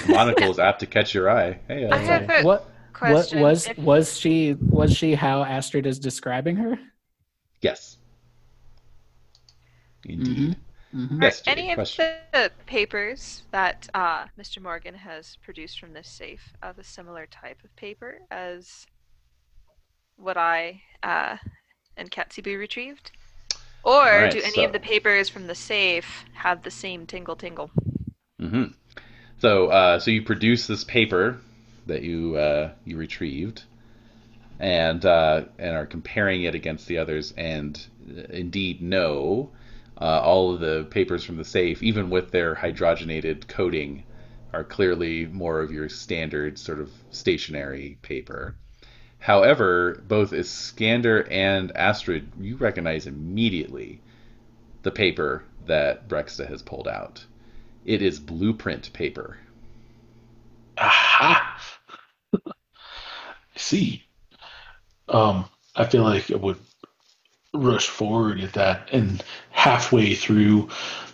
monocle 0.08 0.52
is 0.52 0.60
apt 0.60 0.82
to 0.82 0.86
catch 0.86 1.16
your 1.16 1.32
eye. 1.32 1.60
Hey, 1.68 1.88
I 1.88 1.90
uh, 1.90 1.98
have 1.98 2.30
a 2.30 2.44
What? 2.44 2.70
What 3.00 3.34
was 3.36 3.70
was 3.78 4.18
she 4.18 4.54
was 4.54 4.96
she 4.96 5.16
how 5.16 5.44
Astrid 5.44 5.86
is 5.86 6.00
describing 6.00 6.56
her? 6.58 6.80
Yes. 7.66 7.98
Indeed. 10.06 10.56
Mhm. 10.94 11.22
Yes, 11.22 11.42
Are 11.48 11.52
any 11.52 11.72
of 11.72 11.76
question. 11.76 12.06
the 12.32 12.52
papers 12.66 13.44
that 13.52 13.90
uh, 13.94 14.26
Mr. 14.38 14.62
Morgan 14.62 14.94
has 14.96 15.38
produced 15.44 15.80
from 15.80 15.94
this 15.94 16.08
safe 16.08 16.54
of 16.62 16.78
a 16.78 16.84
similar 16.84 17.26
type 17.28 17.58
of 17.64 17.76
paper 17.76 18.20
as 18.32 18.86
what 20.18 20.38
I 20.38 20.82
uh, 21.04 21.38
and 21.98 22.10
Katsubu 22.12 22.58
retrieved? 22.58 23.12
Or 23.84 24.04
Alright, 24.04 24.32
do 24.32 24.40
any 24.40 24.52
so- 24.56 24.66
of 24.66 24.72
the 24.72 24.80
papers 24.80 25.28
from 25.30 25.48
the 25.48 25.56
safe 25.56 26.26
have 26.34 26.64
the 26.64 26.72
same 26.72 27.06
tingle 27.06 27.36
tingle? 27.36 27.72
hmm 28.40 28.66
So, 29.40 29.68
uh, 29.68 30.00
so 30.00 30.12
you 30.12 30.22
produce 30.22 30.68
this 30.68 30.84
paper 30.84 31.40
that 31.88 32.02
you 32.04 32.36
uh, 32.36 32.72
you 32.86 32.98
retrieved, 32.98 33.64
and 34.60 35.06
uh, 35.06 35.46
and 35.58 35.76
are 35.76 35.86
comparing 35.86 36.44
it 36.44 36.56
against 36.56 36.88
the 36.88 36.98
others, 36.98 37.34
and 37.38 37.86
uh, 38.10 38.22
indeed 38.30 38.82
no, 38.82 39.52
uh, 40.00 40.20
all 40.22 40.54
of 40.54 40.60
the 40.60 40.86
papers 40.90 41.24
from 41.24 41.38
the 41.38 41.46
safe, 41.46 41.84
even 41.84 42.10
with 42.10 42.32
their 42.32 42.56
hydrogenated 42.56 43.48
coating, 43.48 44.04
are 44.54 44.64
clearly 44.64 45.26
more 45.26 45.62
of 45.62 45.72
your 45.72 45.90
standard 45.90 46.58
sort 46.58 46.80
of 46.80 46.92
stationery 47.12 47.98
paper. 48.02 48.56
However, 49.20 50.04
both 50.08 50.34
Iskander 50.34 51.28
and 51.32 51.76
Astrid, 51.76 52.32
you 52.40 52.58
recognize 52.58 53.08
immediately 53.08 54.02
the 54.84 54.92
paper 54.92 55.44
that 55.66 56.08
Breksta 56.08 56.48
has 56.48 56.62
pulled 56.62 56.88
out. 56.88 57.26
It 57.86 58.02
is 58.02 58.20
blueprint 58.20 58.94
paper. 58.94 59.38
Aha! 60.78 61.60
See. 63.56 64.05
Um, 65.10 65.46
I 65.76 65.86
feel 65.86 66.04
like 66.04 66.32
I 66.32 66.36
would 66.36 66.58
rush 67.54 67.88
forward 67.88 68.42
at 68.42 68.54
that 68.54 68.90
and 68.92 69.24
halfway 69.52 70.14
through 70.14 70.70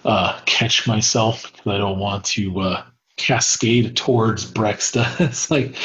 uh, 0.05 0.39
catch 0.45 0.87
myself 0.87 1.43
because 1.43 1.67
I 1.67 1.77
don't 1.77 1.99
want 1.99 2.25
to 2.25 2.59
uh, 2.59 2.83
cascade 3.17 3.95
towards 3.95 4.51
Breksta. 4.51 5.19
it's 5.19 5.51
like, 5.51 5.75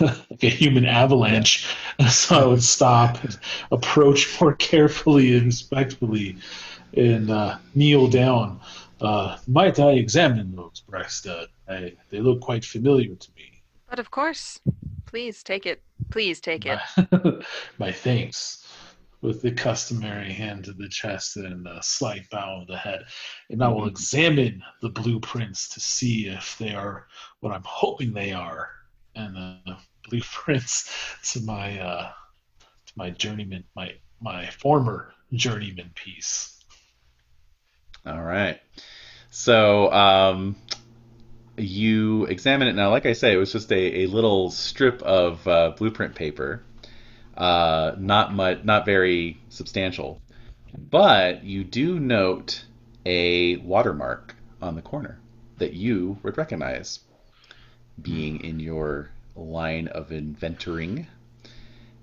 like 0.30 0.42
a 0.42 0.48
human 0.48 0.86
avalanche. 0.86 1.66
So 2.10 2.34
I 2.34 2.44
would 2.44 2.62
stop 2.62 3.22
and 3.22 3.38
approach 3.70 4.40
more 4.40 4.54
carefully 4.54 5.36
and 5.36 5.46
respectfully 5.46 6.36
and 6.96 7.30
uh, 7.30 7.58
kneel 7.76 8.08
down. 8.08 8.60
Uh, 9.00 9.38
might 9.46 9.78
I 9.78 9.92
examine 9.92 10.56
those, 10.56 10.82
Breksta? 10.90 11.46
I, 11.68 11.92
they 12.10 12.18
look 12.18 12.40
quite 12.40 12.64
familiar 12.64 13.14
to 13.14 13.28
me. 13.36 13.62
But 13.88 14.00
of 14.00 14.10
course, 14.10 14.58
please 15.06 15.44
take 15.44 15.66
it. 15.66 15.82
Please 16.10 16.40
take 16.40 16.66
it. 16.66 16.78
My, 17.10 17.32
my 17.78 17.92
thanks. 17.92 18.60
With 19.22 19.40
the 19.40 19.52
customary 19.52 20.32
hand 20.32 20.64
to 20.64 20.72
the 20.74 20.88
chest 20.88 21.36
and 21.36 21.66
a 21.66 21.82
slight 21.82 22.28
bow 22.30 22.60
of 22.60 22.66
the 22.68 22.76
head. 22.76 23.04
And 23.48 23.62
I 23.64 23.68
will 23.68 23.86
Mhm. 23.86 23.88
examine 23.88 24.62
the 24.82 24.90
blueprints 24.90 25.68
to 25.70 25.80
see 25.80 26.26
if 26.28 26.58
they 26.58 26.74
are 26.74 27.06
what 27.40 27.52
I'm 27.52 27.64
hoping 27.64 28.12
they 28.12 28.32
are. 28.32 28.70
And 29.16 29.34
the 29.34 29.56
blueprints 30.10 30.90
to 31.32 31.40
my 31.40 31.78
uh, 31.80 32.12
to 32.60 32.92
my 32.96 33.10
journeyman, 33.10 33.64
my 33.74 33.92
my 34.20 34.46
former 34.50 35.14
journeyman 35.32 35.90
piece. 35.94 36.62
All 38.06 38.22
right. 38.22 38.60
So 39.30 39.90
um, 39.92 40.56
you 41.56 42.24
examine 42.26 42.68
it 42.68 42.74
now. 42.74 42.90
Like 42.90 43.06
I 43.06 43.12
say, 43.12 43.32
it 43.32 43.36
was 43.36 43.52
just 43.52 43.70
a, 43.72 44.02
a 44.02 44.06
little 44.06 44.50
strip 44.50 45.02
of 45.02 45.46
uh, 45.46 45.70
blueprint 45.76 46.14
paper, 46.14 46.62
uh, 47.36 47.92
not 47.98 48.34
much, 48.34 48.64
not 48.64 48.84
very 48.84 49.38
substantial, 49.48 50.20
but 50.90 51.44
you 51.44 51.64
do 51.64 52.00
note 52.00 52.64
a 53.06 53.56
watermark 53.58 54.34
on 54.60 54.74
the 54.74 54.82
corner 54.82 55.18
that 55.58 55.74
you 55.74 56.18
would 56.22 56.36
recognize, 56.36 57.00
being 58.00 58.42
in 58.42 58.58
your 58.58 59.10
line 59.36 59.86
of 59.88 60.10
inventoring, 60.10 61.06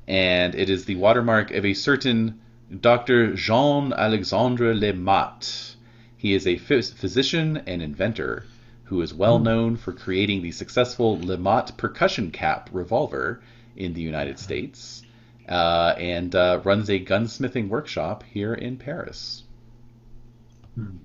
and 0.08 0.56
it 0.56 0.70
is 0.70 0.86
the 0.86 0.96
watermark 0.96 1.52
of 1.52 1.66
a 1.66 1.74
certain 1.74 2.40
Dr. 2.80 3.34
Jean 3.36 3.92
Alexandre 3.92 4.74
LeMat. 4.74 5.76
He 6.16 6.34
is 6.34 6.48
a 6.48 6.56
phys- 6.56 6.94
physician 6.94 7.58
and 7.68 7.82
inventor 7.82 8.46
who 8.92 9.02
is 9.02 9.14
well 9.14 9.40
known 9.40 9.78
for 9.78 9.94
creating 9.94 10.42
the 10.42 10.52
successful 10.52 11.18
LeMat 11.20 11.78
percussion 11.78 12.30
cap 12.30 12.70
revolver 12.74 13.42
in 13.78 13.94
the 13.94 14.02
United 14.02 14.38
States 14.38 15.04
uh, 15.48 15.96
and 15.98 16.36
uh, 16.36 16.60
runs 16.66 16.90
a 16.90 17.00
gunsmithing 17.00 17.70
workshop 17.70 18.22
here 18.22 18.54
in 18.54 18.76
Paris. 18.76 19.44
Hmm. 20.76 20.98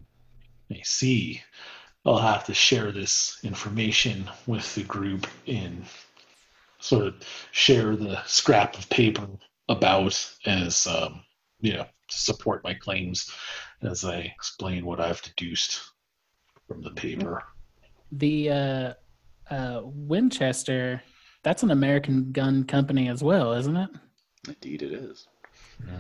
I 0.69 0.81
see. 0.83 1.41
I'll 2.05 2.19
have 2.19 2.45
to 2.47 2.55
share 2.55 2.91
this 2.91 3.39
information 3.45 4.29
with 4.49 4.75
the 4.75 4.83
group 4.83 5.29
and 5.47 5.85
sort 6.81 7.07
of 7.07 7.15
share 7.53 7.95
the 7.95 8.21
scrap 8.27 8.77
of 8.77 8.91
paper 8.91 9.29
about 9.69 10.29
as 10.45 10.89
um, 10.89 11.23
you 11.61 11.75
know 11.75 11.87
to 12.09 12.19
support 12.19 12.65
my 12.65 12.75
claims 12.75 13.31
as 13.81 14.05
I 14.05 14.23
explain 14.23 14.85
what 14.85 14.99
I've 14.99 15.23
deduced 15.23 15.83
from 16.67 16.83
the 16.83 16.91
paper. 16.91 17.45
The 18.13 18.51
uh, 18.51 18.93
uh, 19.51 19.81
Winchester, 19.85 21.03
that's 21.43 21.63
an 21.63 21.71
American 21.71 22.33
gun 22.33 22.65
company 22.65 23.09
as 23.09 23.23
well, 23.23 23.53
isn't 23.55 23.77
it? 23.77 23.91
Indeed, 24.49 24.83
it 24.83 24.93
is. 24.93 25.29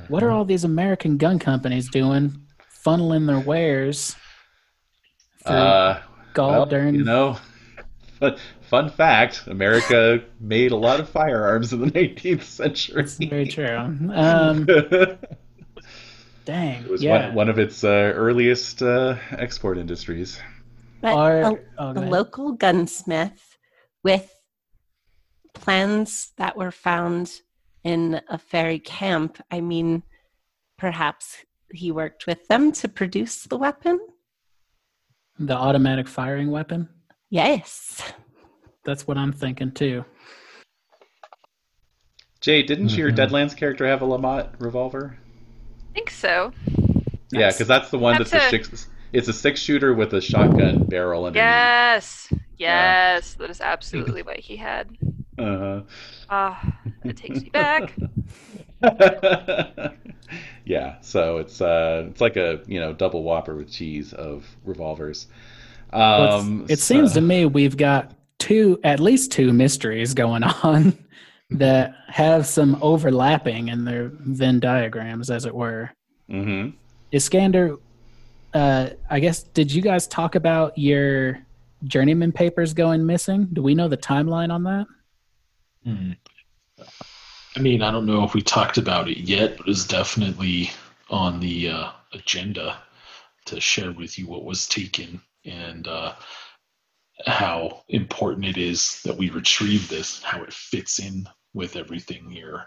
What 0.09 0.23
are 0.23 0.31
all 0.31 0.45
these 0.45 0.65
American 0.65 1.16
gun 1.19 1.39
companies 1.39 1.89
doing, 1.91 2.47
funneling 2.85 3.27
their 3.27 3.41
wares 3.41 4.16
through 5.47 5.55
Uh, 5.55 6.01
well, 6.37 6.69
you 6.91 7.05
know, 7.05 7.39
fun, 8.61 8.91
fact: 8.91 9.47
America 9.47 10.23
made 10.41 10.73
a 10.73 10.77
lot 10.77 11.01
of 11.01 11.09
firearms 11.09 11.73
in 11.73 11.81
the 11.81 11.91
19th 11.93 12.43
century. 12.43 13.03
That's 13.03 13.19
very 13.19 13.47
true. 13.47 13.99
Um, 14.12 14.66
it 14.69 15.20
dang, 16.45 16.89
was 16.89 17.03
yeah. 17.03 17.28
one, 17.28 17.35
one 17.35 17.49
of 17.49 17.59
its 17.59 17.85
uh, 17.85 17.89
earliest 18.15 18.83
uh, 18.83 19.16
export 19.31 19.78
industries. 19.78 20.41
But 21.01 21.14
Are- 21.14 21.40
a, 21.43 21.52
oh, 21.78 21.93
a 21.93 22.01
local 22.01 22.52
gunsmith 22.52 23.59
with 24.02 24.32
plans 25.55 26.32
that 26.36 26.56
were 26.56 26.70
found 26.70 27.40
in 27.85 28.20
a 28.28 28.39
fairy 28.39 28.78
camp. 28.78 29.39
I 29.51 29.60
mean, 29.60 30.02
perhaps 30.77 31.36
he 31.73 31.90
worked 31.93 32.27
with 32.27 32.47
them 32.48 32.73
to 32.73 32.89
produce 32.89 33.44
the 33.44 33.56
weapon? 33.59 33.98
the 35.39 35.52
automatic 35.55 36.09
firing 36.09 36.51
weapon. 36.51 36.89
Yes. 37.28 38.01
That's 38.85 39.06
what 39.06 39.18
I'm 39.18 39.35
thinking 39.35 39.70
too. 39.70 40.02
Jay, 42.40 42.62
didn't 42.62 42.97
your 42.97 43.10
Mhm. 43.10 43.16
Deadlands 43.16 43.55
character 43.55 43.86
have 43.86 44.01
a 44.01 44.06
LeMat 44.06 44.55
revolver? 44.59 45.18
I 45.90 45.93
think 45.94 46.09
so. 46.10 46.52
Yeah, 47.32 47.51
because 47.51 47.66
that's 47.66 47.90
the 47.90 47.98
one 47.98 48.16
that's, 48.16 48.31
That's 48.31 48.44
a 48.44 48.47
a- 48.47 48.51
six. 48.51 48.89
It's 49.16 49.28
a 49.28 49.32
six 49.32 49.60
shooter 49.60 49.94
with 49.94 50.12
a 50.14 50.20
shotgun 50.20 50.84
barrel 50.84 51.24
underneath. 51.24 51.47
Yes. 51.47 52.32
Yes. 52.59 53.34
That 53.34 53.48
is 53.51 53.60
absolutely 53.60 54.22
what 54.22 54.38
he 54.38 54.56
had. 54.56 54.90
Uh-huh. 55.38 55.82
Ah, 56.28 56.78
it 57.05 57.16
takes 57.16 57.40
me 57.43 57.48
back. 57.51 57.94
yeah, 60.64 60.97
so 61.01 61.38
it's 61.38 61.60
uh, 61.60 62.06
it's 62.10 62.20
like 62.20 62.36
a 62.36 62.60
you 62.66 62.80
know 62.80 62.93
double 62.93 63.22
whopper 63.22 63.55
with 63.56 63.70
cheese 63.70 64.12
of 64.12 64.47
revolvers. 64.64 65.26
Um, 65.93 66.01
Well, 66.01 66.38
it's- 66.64 66.70
it 66.70 66.80
seems 66.80 67.12
to 67.14 67.20
me 67.20 67.47
we've 67.47 67.76
got 67.76 68.12
two, 68.38 68.78
at 68.84 69.01
least 69.01 69.32
two 69.32 69.52
mysteries 69.52 70.14
going 70.14 70.43
on 70.62 70.97
that 71.51 71.94
have 72.09 72.47
some 72.47 72.76
overlapping 72.82 73.68
in 73.68 73.84
their 73.84 74.10
Venn 74.12 74.59
diagrams, 74.60 75.30
as 75.30 75.47
it 75.47 75.55
were. 75.55 75.90
Mm-hmm. 76.28 76.70
Iskander, 77.12 77.76
uh, 78.57 78.91
I 79.11 79.20
guess, 79.20 79.43
did 79.43 79.70
you 79.70 79.83
guys 79.83 80.07
talk 80.07 80.35
about 80.35 80.77
your 80.78 81.39
journeyman 81.85 82.33
papers 82.33 82.73
going 82.73 83.05
missing? 83.05 83.49
Do 83.53 83.62
we 83.62 83.74
know 83.74 83.87
the 83.87 83.99
timeline 83.99 84.51
on 84.51 84.62
that? 84.65 84.87
Hmm. 85.85 86.12
I 87.55 87.61
mean, 87.61 87.83
I 87.83 87.91
don't 87.91 88.07
know 88.07 88.24
if 88.24 88.33
we 88.33 88.41
talked 88.41 88.78
about 88.78 89.09
it 89.09 89.19
yet, 89.19 89.59
but 89.59 89.69
it's 89.69 89.85
definitely 89.87 90.70
on 91.11 91.39
the 91.39 91.69
uh, 91.69 91.91
agenda 92.15 92.78
to 93.47 93.61
share 93.61 93.93
with 93.93 94.19
you 94.19 94.27
what 94.27 94.45
was 94.45 94.66
taken 94.66 95.20
and 95.45 95.87
uh, 95.87 96.15
how 97.27 97.83
important 97.91 98.47
it 98.47 98.57
is 98.57 99.01
that 99.05 99.16
we 99.16 99.28
retrieve 99.31 99.89
this, 99.89 100.23
how 100.23 100.43
it 100.43 100.53
fits 100.53 100.99
in 100.99 101.27
with 101.53 101.77
everything 101.77 102.31
here. 102.31 102.65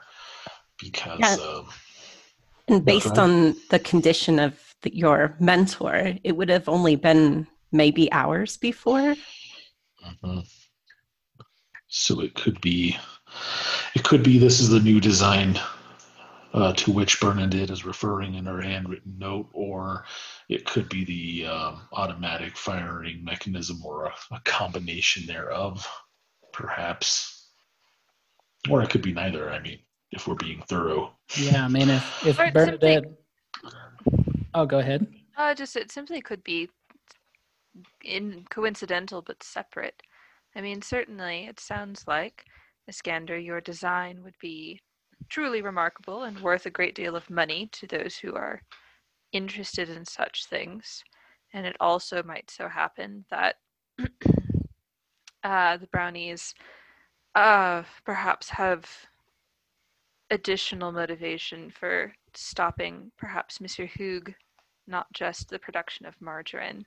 Because, 0.80 1.20
Yeah. 1.20 1.36
um, 1.36 1.70
And 2.70 2.86
based 2.86 3.08
Okay. 3.08 3.22
on 3.22 3.56
the 3.70 3.80
condition 3.80 4.40
of 4.40 4.76
the, 4.84 4.96
your 4.96 5.36
mentor, 5.40 6.16
it 6.24 6.38
would 6.38 6.50
have 6.50 6.70
only 6.70 6.96
been 6.96 7.48
maybe 7.72 8.12
hours 8.12 8.58
before. 8.58 9.16
mhm. 10.24 10.48
so 11.88 12.22
it 12.22 12.36
could 12.36 12.62
be, 12.62 12.96
it 13.96 14.04
could 14.04 14.24
be 14.24 14.38
this 14.38 14.60
is 14.60 14.70
the 14.70 14.80
new 14.80 15.00
design 15.02 15.60
uh, 16.54 16.74
to 16.74 16.92
which 16.92 17.20
Bernadette 17.20 17.70
is 17.72 17.86
referring 17.86 18.36
in 18.36 18.46
her 18.46 18.62
handwritten 18.62 19.18
note, 19.18 19.50
or 19.54 20.06
it 20.48 20.66
could 20.66 20.88
be 20.90 21.04
the 21.06 21.48
um, 21.48 21.82
automatic 21.94 22.56
firing 22.56 23.24
mechanism 23.24 23.84
or 23.84 24.06
a, 24.06 24.14
a 24.32 24.40
combination 24.46 25.26
thereof, 25.26 25.88
perhaps. 26.54 27.52
Or 28.70 28.82
it 28.84 28.90
could 28.90 29.02
be 29.02 29.14
neither. 29.14 29.50
I 29.50 29.60
mean, 29.60 29.80
if 30.12 30.28
we're 30.28 30.36
being 30.36 30.64
thorough. 30.68 31.16
Yeah, 31.38 31.66
I 31.66 31.68
mean, 31.68 31.90
if, 31.90 32.26
if 32.26 32.40
Or 32.40 32.46
it 32.46 32.54
Bernadette. 32.54 33.06
Oh, 34.54 34.66
go 34.66 34.80
ahead. 34.80 35.08
Uh, 35.38 35.54
just 35.54 35.76
it 35.76 35.92
simply 35.92 36.22
could 36.22 36.44
be 36.44 36.70
in 38.04 38.46
coincidental 38.50 39.22
but 39.22 39.44
separate. 39.44 40.02
I 40.56 40.62
mean, 40.62 40.82
certainly 40.82 41.46
it 41.46 41.60
sounds 41.60 42.06
like 42.08 42.46
Iskander, 42.88 43.38
your 43.38 43.62
design 43.62 44.24
would 44.24 44.36
be 44.42 44.82
truly 45.30 45.62
remarkable 45.62 46.24
and 46.24 46.40
worth 46.40 46.66
a 46.66 46.72
great 46.72 46.96
deal 46.96 47.16
of 47.16 47.30
money 47.30 47.70
to 47.74 47.88
those 47.88 48.18
who 48.18 48.34
are 48.36 48.62
interested 49.32 49.90
in 49.90 50.06
such 50.06 50.46
things. 50.46 51.04
And 51.54 51.66
it 51.66 51.76
also 51.80 52.24
might 52.24 52.50
so 52.50 52.68
happen 52.68 53.26
that 53.30 53.58
uh, 55.44 55.78
the 55.78 55.88
brownies 55.92 56.56
uh, 57.36 57.84
perhaps 58.06 58.50
have 58.50 58.90
additional 60.32 60.92
motivation 60.92 61.72
for 61.72 62.14
stopping 62.34 63.12
perhaps 63.18 63.60
Monsieur 63.60 63.88
Hoog 63.88 64.34
not 64.90 65.12
just 65.14 65.50
the 65.50 65.60
production 65.60 66.06
of 66.06 66.20
margarine. 66.20 66.86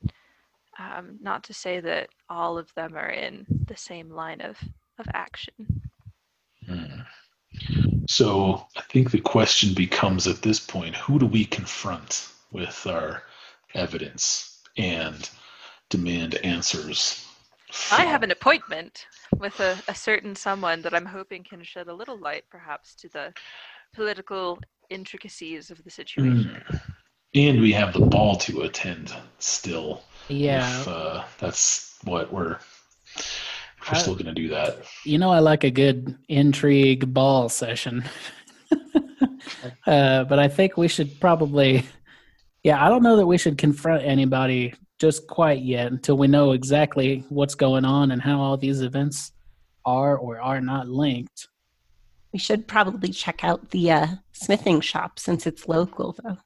Um, 0.78 1.18
not 1.20 1.44
to 1.44 1.54
say 1.54 1.80
that 1.80 2.08
all 2.28 2.58
of 2.58 2.72
them 2.74 2.96
are 2.96 3.10
in 3.10 3.46
the 3.66 3.76
same 3.76 4.10
line 4.10 4.40
of, 4.40 4.58
of 4.98 5.06
action. 5.14 5.82
Hmm. 6.66 7.00
So 8.08 8.66
I 8.76 8.82
think 8.82 9.10
the 9.10 9.20
question 9.20 9.74
becomes 9.74 10.26
at 10.26 10.42
this 10.42 10.58
point 10.58 10.96
who 10.96 11.18
do 11.18 11.26
we 11.26 11.44
confront 11.44 12.28
with 12.50 12.86
our 12.86 13.22
evidence 13.74 14.60
and 14.76 15.28
demand 15.90 16.34
answers? 16.36 17.26
I 17.90 18.04
have 18.04 18.22
an 18.22 18.30
appointment 18.30 19.06
with 19.38 19.58
a, 19.60 19.78
a 19.88 19.94
certain 19.94 20.36
someone 20.36 20.82
that 20.82 20.94
I'm 20.94 21.06
hoping 21.06 21.44
can 21.44 21.62
shed 21.62 21.88
a 21.88 21.94
little 21.94 22.18
light, 22.18 22.44
perhaps, 22.50 22.94
to 22.96 23.08
the 23.08 23.32
political 23.94 24.58
intricacies 24.90 25.70
of 25.70 25.82
the 25.84 25.90
situation. 25.90 26.62
Hmm. 26.66 26.76
And 27.34 27.60
we 27.60 27.72
have 27.72 27.94
the 27.94 28.04
ball 28.04 28.36
to 28.36 28.62
attend 28.62 29.14
still. 29.38 30.02
Yeah. 30.28 30.80
If, 30.80 30.88
uh, 30.88 31.24
that's 31.38 31.98
what 32.04 32.32
we're. 32.32 32.58
We're 33.90 33.96
I- 33.96 33.98
still 33.98 34.14
going 34.14 34.26
to 34.26 34.34
do 34.34 34.48
that. 34.48 34.84
You 35.04 35.18
know, 35.18 35.30
I 35.30 35.38
like 35.38 35.64
a 35.64 35.70
good 35.70 36.16
intrigue 36.28 37.12
ball 37.12 37.48
session. 37.48 38.04
uh, 39.86 40.24
but 40.24 40.38
I 40.38 40.48
think 40.48 40.76
we 40.76 40.88
should 40.88 41.18
probably, 41.20 41.84
yeah, 42.62 42.84
I 42.84 42.88
don't 42.88 43.02
know 43.02 43.16
that 43.16 43.26
we 43.26 43.38
should 43.38 43.58
confront 43.58 44.04
anybody 44.04 44.74
just 45.02 45.26
quite 45.26 45.62
yet 45.62 45.90
until 45.90 46.16
we 46.16 46.28
know 46.28 46.52
exactly 46.52 47.24
what's 47.28 47.56
going 47.56 47.84
on 47.84 48.12
and 48.12 48.22
how 48.22 48.40
all 48.40 48.56
these 48.56 48.82
events 48.82 49.32
are 49.84 50.16
or 50.16 50.40
are 50.40 50.60
not 50.60 50.86
linked. 50.86 51.48
We 52.32 52.38
should 52.38 52.68
probably 52.68 53.08
check 53.08 53.42
out 53.42 53.70
the 53.70 53.90
uh, 53.90 54.06
smithing 54.30 54.80
shop 54.80 55.18
since 55.18 55.44
it's 55.44 55.66
local, 55.66 56.14
though. 56.22 56.36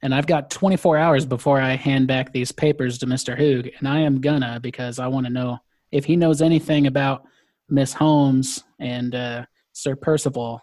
And 0.00 0.14
I've 0.14 0.26
got 0.26 0.50
24 0.50 0.96
hours 0.96 1.26
before 1.26 1.60
I 1.60 1.76
hand 1.76 2.06
back 2.06 2.32
these 2.32 2.50
papers 2.50 2.96
to 3.00 3.06
Mr. 3.06 3.38
Hoog, 3.38 3.70
and 3.78 3.86
I 3.86 4.00
am 4.00 4.22
gonna 4.22 4.58
because 4.62 4.98
I 4.98 5.08
want 5.08 5.26
to 5.26 5.32
know 5.32 5.58
if 5.92 6.06
he 6.06 6.16
knows 6.16 6.40
anything 6.40 6.86
about 6.86 7.24
Miss 7.68 7.92
Holmes 7.92 8.64
and 8.78 9.14
uh, 9.14 9.44
Sir 9.74 9.96
Percival. 9.96 10.62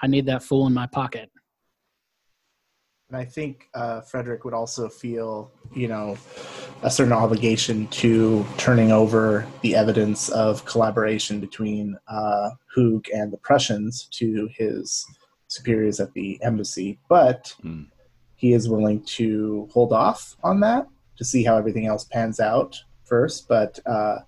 I 0.00 0.06
need 0.06 0.26
that 0.26 0.44
fool 0.44 0.68
in 0.68 0.74
my 0.74 0.86
pocket. 0.86 1.28
And 3.10 3.18
I 3.18 3.24
think 3.24 3.68
uh, 3.74 4.02
Frederick 4.02 4.44
would 4.44 4.54
also 4.54 4.88
feel, 4.88 5.50
you 5.74 5.88
know, 5.88 6.16
a 6.82 6.90
certain 6.90 7.12
obligation 7.12 7.88
to 7.88 8.46
turning 8.56 8.92
over 8.92 9.46
the 9.62 9.74
evidence 9.74 10.28
of 10.28 10.64
collaboration 10.64 11.40
between 11.40 11.98
uh, 12.06 12.50
Hoog 12.76 13.08
and 13.12 13.32
the 13.32 13.36
Prussians 13.38 14.06
to 14.12 14.48
his 14.56 15.04
superiors 15.48 15.98
at 15.98 16.12
the 16.12 16.40
embassy. 16.44 17.00
But 17.08 17.52
Hmm. 17.62 17.82
he 18.36 18.52
is 18.52 18.68
willing 18.68 19.02
to 19.18 19.68
hold 19.72 19.92
off 19.92 20.36
on 20.44 20.60
that 20.60 20.86
to 21.16 21.24
see 21.24 21.42
how 21.42 21.56
everything 21.56 21.86
else 21.86 22.04
pans 22.04 22.38
out 22.38 22.80
first. 23.02 23.48
But 23.48 23.80
uh, 23.86 24.20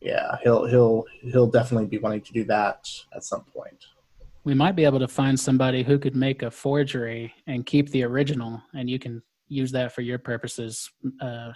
yeah, 0.00 0.36
he'll 0.44 0.64
he'll 0.66 1.06
he'll 1.22 1.50
definitely 1.50 1.88
be 1.88 1.98
wanting 1.98 2.20
to 2.20 2.32
do 2.32 2.44
that 2.44 2.88
at 3.12 3.24
some 3.24 3.42
point. 3.42 3.84
We 4.48 4.54
might 4.54 4.76
be 4.76 4.86
able 4.86 4.98
to 5.00 5.08
find 5.08 5.38
somebody 5.38 5.82
who 5.82 5.98
could 5.98 6.16
make 6.16 6.42
a 6.42 6.50
forgery 6.50 7.34
and 7.46 7.66
keep 7.66 7.90
the 7.90 8.02
original, 8.04 8.62
and 8.72 8.88
you 8.88 8.98
can 8.98 9.20
use 9.46 9.70
that 9.72 9.92
for 9.92 10.00
your 10.00 10.18
purposes, 10.18 10.90
uh, 11.20 11.52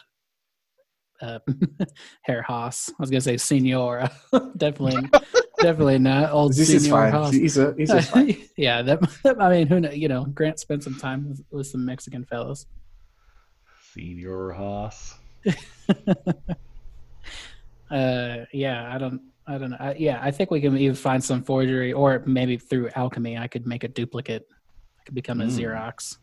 uh, 1.23 1.39
Herr 2.23 2.43
Haas. 2.43 2.91
I 2.91 2.95
was 2.99 3.09
gonna 3.09 3.23
say 3.23 3.39
Senora. 3.39 4.11
definitely, 4.59 5.09
definitely 5.63 6.01
not 6.01 6.33
old 6.33 6.53
This 6.53 6.69
is 6.69 6.83
Senor 6.85 7.11
fine. 7.11 7.13
Haas. 7.13 7.33
He's 7.33 7.57
a, 7.57 7.75
he's 7.79 7.89
a 7.89 8.03
fine. 8.03 8.37
yeah, 8.59 8.83
that, 8.83 9.37
I 9.41 9.49
mean, 9.49 9.69
who 9.69 9.81
know? 9.81 9.91
You 9.91 10.09
know, 10.09 10.27
Grant 10.27 10.61
spent 10.61 10.85
some 10.85 10.99
time 10.99 11.31
with, 11.31 11.43
with 11.51 11.67
some 11.69 11.87
Mexican 11.87 12.27
fellows. 12.27 12.67
Senior 13.95 14.51
Haas. 14.51 15.15
Uh, 17.91 18.47
yeah, 18.55 18.95
I 18.95 18.97
don't, 18.97 19.21
I 19.47 19.59
don't 19.59 19.71
know. 19.71 19.77
I, 19.81 19.95
yeah, 19.99 20.21
I 20.23 20.31
think 20.31 20.51
we 20.51 20.61
can 20.61 20.77
either 20.77 20.95
find 20.95 21.23
some 21.23 21.43
forgery, 21.43 21.93
or 21.93 22.23
maybe 22.27 22.57
through 22.57 22.91
alchemy, 22.95 23.37
I 23.39 23.49
could 23.49 23.67
make 23.67 23.83
a 23.85 23.89
duplicate. 23.89 24.47
I 25.01 25.05
could 25.05 25.15
become 25.15 25.41
a 25.41 25.45
Mm. 25.47 25.51
Xerox. 25.51 26.19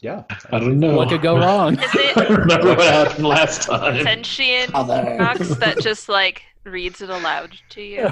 Yeah. 0.00 0.24
I 0.50 0.58
don't 0.58 0.80
know. 0.80 0.96
What 0.96 1.08
could 1.10 1.22
go 1.22 1.36
wrong? 1.38 1.78
Is 1.78 1.90
it 1.94 2.16
I 2.18 2.26
remember 2.26 2.68
what 2.74 2.80
happened 2.92 3.24
last 3.26 3.62
time. 3.68 4.02
sentient 4.02 4.74
Other. 4.74 5.16
box 5.16 5.48
that 5.56 5.78
just 5.80 6.08
like 6.08 6.42
reads 6.64 7.00
it 7.02 7.08
aloud 7.10 7.56
to 7.70 7.82
you? 7.82 8.10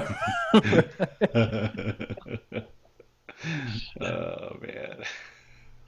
oh 4.01 4.57
man. 4.61 5.03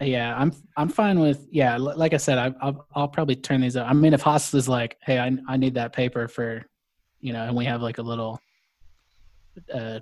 Yeah, 0.02 0.36
I'm 0.38 0.52
I'm 0.76 0.90
fine 0.90 1.20
with 1.20 1.48
yeah. 1.52 1.78
Like 1.78 2.14
I 2.14 2.18
said, 2.18 2.38
I, 2.38 2.54
I'll 2.62 2.86
I'll 2.94 3.08
probably 3.08 3.36
turn 3.38 3.62
these 3.62 3.78
up. 3.78 3.88
I 3.90 3.94
mean, 3.94 4.14
if 4.14 4.22
Haas 4.22 4.54
is 4.54 4.68
like, 4.68 4.98
hey, 5.02 5.20
I 5.20 5.32
I 5.48 5.56
need 5.58 5.76
that 5.76 5.94
paper 5.94 6.28
for, 6.28 6.66
you 7.24 7.32
know, 7.32 7.44
and 7.48 7.56
we 7.56 7.64
have 7.66 7.82
like 7.82 7.98
a 8.00 8.02
little, 8.02 8.40
uh, 9.74 10.00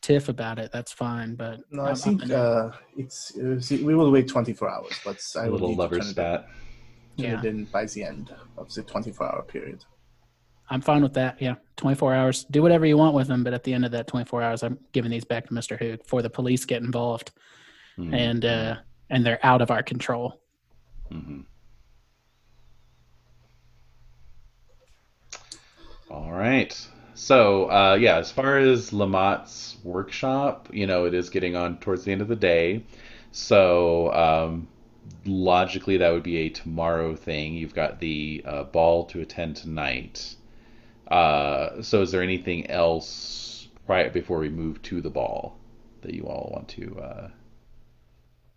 tiff 0.00 0.28
about 0.28 0.58
it. 0.60 0.70
That's 0.72 0.92
fine. 0.92 1.34
But 1.34 1.60
No, 1.70 1.82
I'm- 1.82 1.92
I 1.92 1.94
think 1.96 2.30
uh, 2.30 2.70
it's 2.96 3.36
uh, 3.36 3.60
see, 3.60 3.82
we 3.82 3.94
will 3.96 4.10
wait 4.12 4.28
24 4.28 4.70
hours, 4.70 4.98
but 5.04 5.18
I 5.36 5.40
A 5.40 5.44
will 5.46 5.52
little 5.54 5.68
need 5.70 5.74
to 5.74 5.80
lover 5.82 5.96
turn 5.96 6.04
it 6.04 6.08
in- 6.08 6.12
stat. 6.12 6.40
turn 7.18 7.26
Yeah. 7.26 7.38
it 7.40 7.44
in 7.44 7.64
by 7.66 7.84
the 7.86 8.04
end 8.04 8.34
of 8.56 8.72
the 8.72 8.82
24 8.82 9.26
hour 9.26 9.42
period. 9.42 9.84
I'm 10.70 10.80
fine 10.80 11.02
with 11.02 11.14
that. 11.14 11.42
Yeah, 11.42 11.56
24 11.76 12.14
hours. 12.14 12.44
Do 12.44 12.62
whatever 12.62 12.86
you 12.86 12.96
want 12.96 13.14
with 13.14 13.26
them, 13.26 13.42
but 13.44 13.52
at 13.52 13.64
the 13.64 13.74
end 13.74 13.84
of 13.84 13.90
that 13.90 14.06
24 14.06 14.40
hours, 14.42 14.62
I'm 14.62 14.78
giving 14.92 15.10
these 15.10 15.24
back 15.24 15.46
to 15.48 15.52
Mister 15.54 15.76
Hoog 15.76 15.98
before 16.04 16.22
the 16.22 16.30
police 16.30 16.64
get 16.64 16.82
involved 16.82 17.32
Hmm. 17.96 18.14
and 18.14 18.44
uh 18.44 18.76
and 19.10 19.26
they're 19.26 19.44
out 19.44 19.60
of 19.60 19.70
our 19.70 19.82
control. 19.82 20.40
Mhm. 21.10 21.44
All 26.12 26.30
right. 26.32 26.72
So, 27.14 27.70
uh, 27.70 27.94
yeah, 28.00 28.18
as 28.18 28.30
far 28.30 28.58
as 28.58 28.90
LeMat's 28.90 29.78
workshop, 29.82 30.68
you 30.72 30.86
know, 30.86 31.06
it 31.06 31.14
is 31.14 31.30
getting 31.30 31.56
on 31.56 31.78
towards 31.78 32.04
the 32.04 32.12
end 32.12 32.20
of 32.22 32.28
the 32.28 32.36
day. 32.36 32.84
So, 33.32 34.12
um, 34.12 34.68
logically, 35.24 35.96
that 35.98 36.10
would 36.12 36.22
be 36.22 36.38
a 36.38 36.50
tomorrow 36.50 37.16
thing. 37.16 37.54
You've 37.54 37.74
got 37.74 37.98
the 38.00 38.42
uh, 38.46 38.64
ball 38.64 39.06
to 39.06 39.20
attend 39.20 39.56
tonight. 39.56 40.36
Uh, 41.08 41.82
so, 41.82 42.02
is 42.02 42.12
there 42.12 42.22
anything 42.22 42.70
else 42.70 43.68
right 43.88 44.12
before 44.12 44.38
we 44.38 44.50
move 44.50 44.82
to 44.82 45.00
the 45.00 45.10
ball 45.10 45.58
that 46.02 46.14
you 46.14 46.24
all 46.24 46.50
want 46.54 46.68
to 46.70 47.00
uh, 47.00 47.30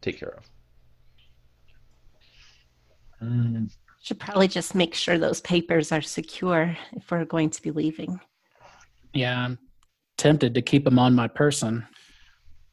take 0.01 0.19
care 0.19 0.35
of? 0.37 0.49
Mm, 3.21 3.69
Should 4.05 4.19
probably 4.19 4.47
just 4.47 4.75
make 4.75 4.93
sure 4.93 5.17
those 5.17 5.41
papers 5.41 5.91
are 5.91 5.99
secure 5.99 6.77
if 6.91 7.09
we're 7.09 7.25
going 7.25 7.49
to 7.49 7.59
be 7.59 7.71
leaving. 7.71 8.19
Yeah, 9.15 9.45
I'm 9.45 9.57
tempted 10.19 10.53
to 10.53 10.61
keep 10.61 10.83
them 10.83 10.99
on 10.99 11.15
my 11.15 11.27
person. 11.27 11.83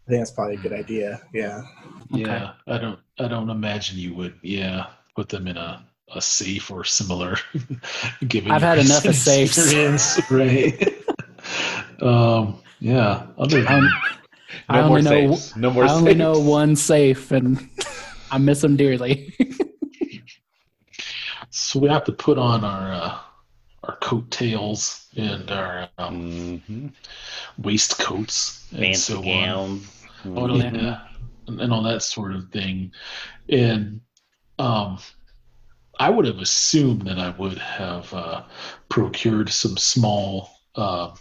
I 0.06 0.10
think 0.10 0.20
that's 0.20 0.30
probably 0.32 0.56
a 0.56 0.58
good 0.58 0.74
idea. 0.74 1.22
Yeah. 1.32 1.62
Okay. 2.12 2.20
Yeah, 2.20 2.52
I 2.66 2.76
don't. 2.76 3.00
I 3.18 3.28
don't 3.28 3.48
imagine 3.48 3.98
you 3.98 4.14
would. 4.14 4.34
Yeah, 4.42 4.88
put 5.16 5.30
them 5.30 5.46
in 5.48 5.56
a, 5.56 5.82
a 6.14 6.20
safe 6.20 6.70
or 6.70 6.84
similar. 6.84 7.38
given 8.28 8.50
I've 8.50 8.60
had 8.60 8.80
enough 8.80 9.06
of 9.06 9.12
recent 9.26 9.98
safes. 9.98 10.30
right? 10.30 11.02
um. 12.02 12.60
Yeah. 12.78 13.26
Other 13.38 13.62
than 13.62 13.72
Um, 13.72 13.88
I 14.68 14.82
No 14.82 14.88
more 14.88 14.98
only 14.98 15.02
know 15.02 15.34
safes. 15.34 15.56
No 15.56 15.70
more 15.70 15.84
I 15.84 15.92
only 15.92 16.12
know 16.12 16.38
one 16.38 16.76
safe, 16.76 17.30
and 17.30 17.70
I 18.30 18.36
miss 18.36 18.60
them 18.60 18.76
dearly. 18.76 19.34
so 21.52 21.78
we 21.78 21.88
have 21.88 22.04
to 22.04 22.12
put 22.12 22.38
on 22.38 22.64
our 22.64 22.92
uh, 22.92 23.18
our 23.84 23.96
coattails 23.96 25.08
and 25.16 25.50
our 25.50 25.88
um, 25.98 26.62
hmm 26.66 26.86
waistcoats 27.60 28.72
and 28.72 28.96
so 28.96 29.18
on. 29.18 29.80
Totally. 30.22 30.60
yeah, 30.60 31.00
and, 31.46 31.60
and 31.60 31.72
all 31.72 31.82
that 31.82 32.02
sort 32.02 32.32
of 32.34 32.48
thing. 32.50 32.92
And 33.48 34.00
um, 34.58 34.98
I 35.98 36.10
would 36.10 36.24
have 36.24 36.38
assumed 36.38 37.02
that 37.02 37.18
I 37.18 37.30
would 37.30 37.58
have 37.58 38.12
uh, 38.14 38.44
procured 38.88 39.50
some 39.50 39.76
small 39.76 40.50
uh, 40.74 41.14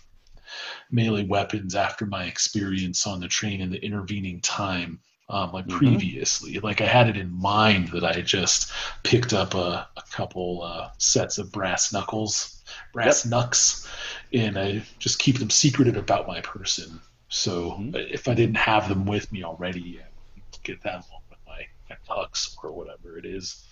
melee 0.92 1.26
weapons 1.26 1.76
after 1.76 2.06
my 2.06 2.26
experience 2.26 3.06
on 3.06 3.20
the 3.20 3.28
train 3.28 3.62
in 3.62 3.70
the 3.70 3.84
intervening 3.84 4.40
time. 4.42 5.00
Um, 5.32 5.54
like 5.54 5.66
Mhm. 5.66 5.78
previously, 5.78 6.60
like 6.60 6.82
I 6.82 6.86
had 6.86 7.08
it 7.08 7.16
in 7.16 7.32
mind 7.32 7.88
that 7.94 8.04
I 8.04 8.20
just 8.20 8.70
picked 9.04 9.32
up 9.32 9.54
a, 9.54 9.88
a 9.96 10.04
couple 10.12 10.62
uh, 10.62 10.90
sets 10.98 11.38
of 11.38 11.54
brass 11.54 11.94
knuckles, 11.94 12.62
brass 12.92 13.26
knucks, 13.26 13.88
and 14.34 14.60
I 14.60 14.84
just 15.00 15.20
keep 15.20 15.40
them 15.40 15.50
secreted 15.50 15.96
about 15.96 16.28
my 16.28 16.42
person. 16.42 17.00
So 17.30 17.72
Mhm. 17.80 17.96
if 18.12 18.28
I 18.28 18.34
didn't 18.34 18.58
have 18.58 18.90
them 18.90 19.06
with 19.06 19.32
me 19.32 19.46
already, 19.46 20.02
I 20.02 20.08
would 20.36 20.64
get 20.64 20.82
that 20.84 21.06
along 21.08 21.22
with 21.30 21.40
my, 21.48 21.66
my 21.90 21.96
tux 22.06 22.54
or 22.62 22.74
whatever 22.74 23.18
it 23.18 23.26
is 23.26 23.66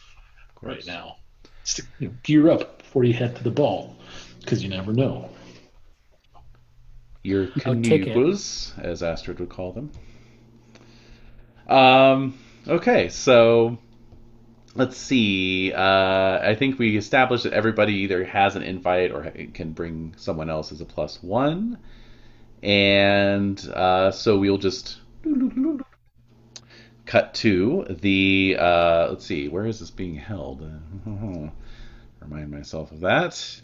right 0.61 0.85
now. 0.87 1.17
Just 1.65 1.77
to 1.77 1.83
you 1.99 2.07
know, 2.07 2.13
gear 2.23 2.49
up 2.49 2.77
before 2.77 3.03
you 3.03 3.13
head 3.13 3.35
to 3.35 3.43
the 3.43 3.51
ball, 3.51 3.97
because 4.39 4.63
you 4.63 4.69
never 4.69 4.93
know. 4.93 5.29
Your 7.23 7.47
ticket. 7.47 8.13
canoes, 8.13 8.73
as 8.77 9.03
Astrid 9.03 9.41
would 9.41 9.49
call 9.49 9.73
them. 9.73 9.91
Um, 11.69 12.37
okay, 12.67 13.09
so 13.09 13.77
let's 14.75 14.97
see. 14.97 15.71
Uh, 15.71 16.39
I 16.41 16.55
think 16.57 16.79
we 16.79 16.97
established 16.97 17.43
that 17.43 17.53
everybody 17.53 17.93
either 17.93 18.25
has 18.25 18.55
an 18.55 18.63
invite 18.63 19.11
or 19.11 19.31
can 19.53 19.73
bring 19.73 20.13
someone 20.17 20.49
else 20.49 20.71
as 20.71 20.81
a 20.81 20.85
plus 20.85 21.21
one. 21.21 21.77
And 22.63 23.59
uh, 23.69 24.11
so 24.11 24.37
we'll 24.37 24.57
just 24.57 24.97
cut 27.05 27.33
to 27.35 27.85
the. 27.89 28.57
Uh, 28.59 29.07
let's 29.11 29.25
see, 29.25 29.47
where 29.47 29.65
is 29.65 29.79
this 29.79 29.91
being 29.91 30.15
held? 30.15 30.69
Remind 31.05 32.51
myself 32.51 32.91
of 32.91 33.01
that. 33.01 33.61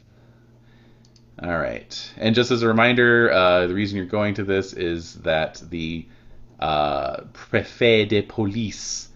All 1.41 1.57
right. 1.57 2.13
And 2.15 2.33
just 2.33 2.51
as 2.51 2.61
a 2.61 2.67
reminder, 2.67 3.29
uh, 3.31 3.67
the 3.67 3.73
reason 3.73 3.97
you're 3.97 4.05
going 4.05 4.35
to 4.35 4.43
this 4.43 4.71
is 4.71 5.15
that 5.15 5.61
the 5.69 6.07
uh, 6.59 7.21
Préfet 7.33 8.07
de 8.07 8.21
Police, 8.21 9.09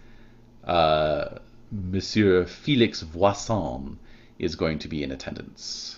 uh, 0.65 1.39
Monsieur 1.71 2.45
Félix 2.45 3.03
Voisin, 3.03 3.97
is 4.37 4.55
going 4.55 4.79
to 4.79 4.87
be 4.87 5.03
in 5.03 5.11
attendance. 5.11 5.97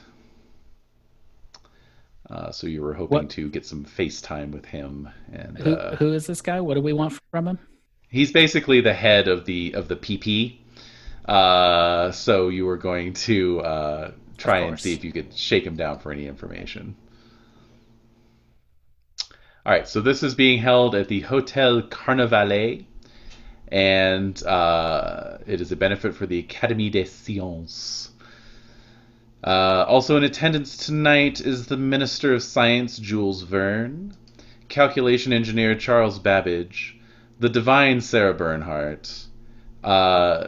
Uh, 2.29 2.51
so 2.51 2.65
you 2.65 2.81
were 2.81 2.93
hoping 2.93 3.17
What- 3.17 3.29
to 3.31 3.49
get 3.49 3.65
some 3.65 3.83
FaceTime 3.85 4.51
with 4.51 4.65
him, 4.65 5.09
and 5.33 5.57
who, 5.57 5.73
uh, 5.73 5.95
who 5.97 6.13
is 6.13 6.27
this 6.27 6.41
guy? 6.41 6.61
What 6.61 6.75
do 6.75 6.81
we 6.81 6.93
want 6.93 7.19
from 7.31 7.47
him? 7.47 7.59
he's 8.11 8.31
basically 8.31 8.81
the 8.81 8.93
head 8.93 9.27
of 9.27 9.45
the 9.45 9.73
of 9.73 9.87
the 9.87 9.95
PP. 9.95 10.57
Uh, 11.25 12.11
so 12.11 12.49
you 12.49 12.65
were 12.65 12.77
going 12.77 13.13
to 13.13 13.61
uh, 13.61 14.11
try 14.37 14.59
and 14.59 14.79
see 14.79 14.93
if 14.93 15.03
you 15.03 15.11
could 15.11 15.33
shake 15.33 15.65
him 15.65 15.75
down 15.75 15.99
for 15.99 16.11
any 16.11 16.27
information. 16.27 16.95
All 19.63 19.71
right, 19.71 19.87
so 19.87 20.01
this 20.01 20.23
is 20.23 20.33
being 20.33 20.59
held 20.59 20.95
at 20.95 21.07
the 21.07 21.19
Hotel 21.19 21.83
Carnavalet, 21.83 22.85
and 23.67 24.43
uh, 24.43 25.37
it 25.45 25.61
is 25.61 25.71
a 25.71 25.75
benefit 25.75 26.15
for 26.15 26.25
the 26.25 26.41
Académie 26.41 26.91
des 26.91 27.05
Sciences. 27.05 28.09
Uh, 29.43 29.85
also 29.87 30.17
in 30.17 30.23
attendance 30.23 30.77
tonight 30.77 31.41
is 31.41 31.67
the 31.67 31.77
Minister 31.77 32.33
of 32.33 32.41
Science, 32.41 32.97
Jules 32.97 33.43
Verne, 33.43 34.15
calculation 34.67 35.31
engineer 35.31 35.75
Charles 35.75 36.17
Babbage, 36.17 36.97
the 37.39 37.49
divine 37.49 38.01
Sarah 38.01 38.33
Bernhardt, 38.33 39.13
uh, 39.83 40.47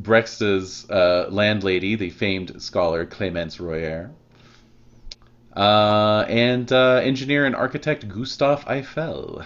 Breksta's 0.00 0.88
uh, 0.88 1.26
landlady, 1.28 1.96
the 1.96 2.08
famed 2.08 2.62
scholar 2.62 3.04
Clemence 3.04 3.60
Royer, 3.60 4.10
uh, 5.58 6.24
and 6.28 6.70
uh, 6.70 7.00
engineer 7.02 7.44
and 7.44 7.56
architect 7.56 8.08
Gustav 8.08 8.64
Eiffel. 8.68 9.42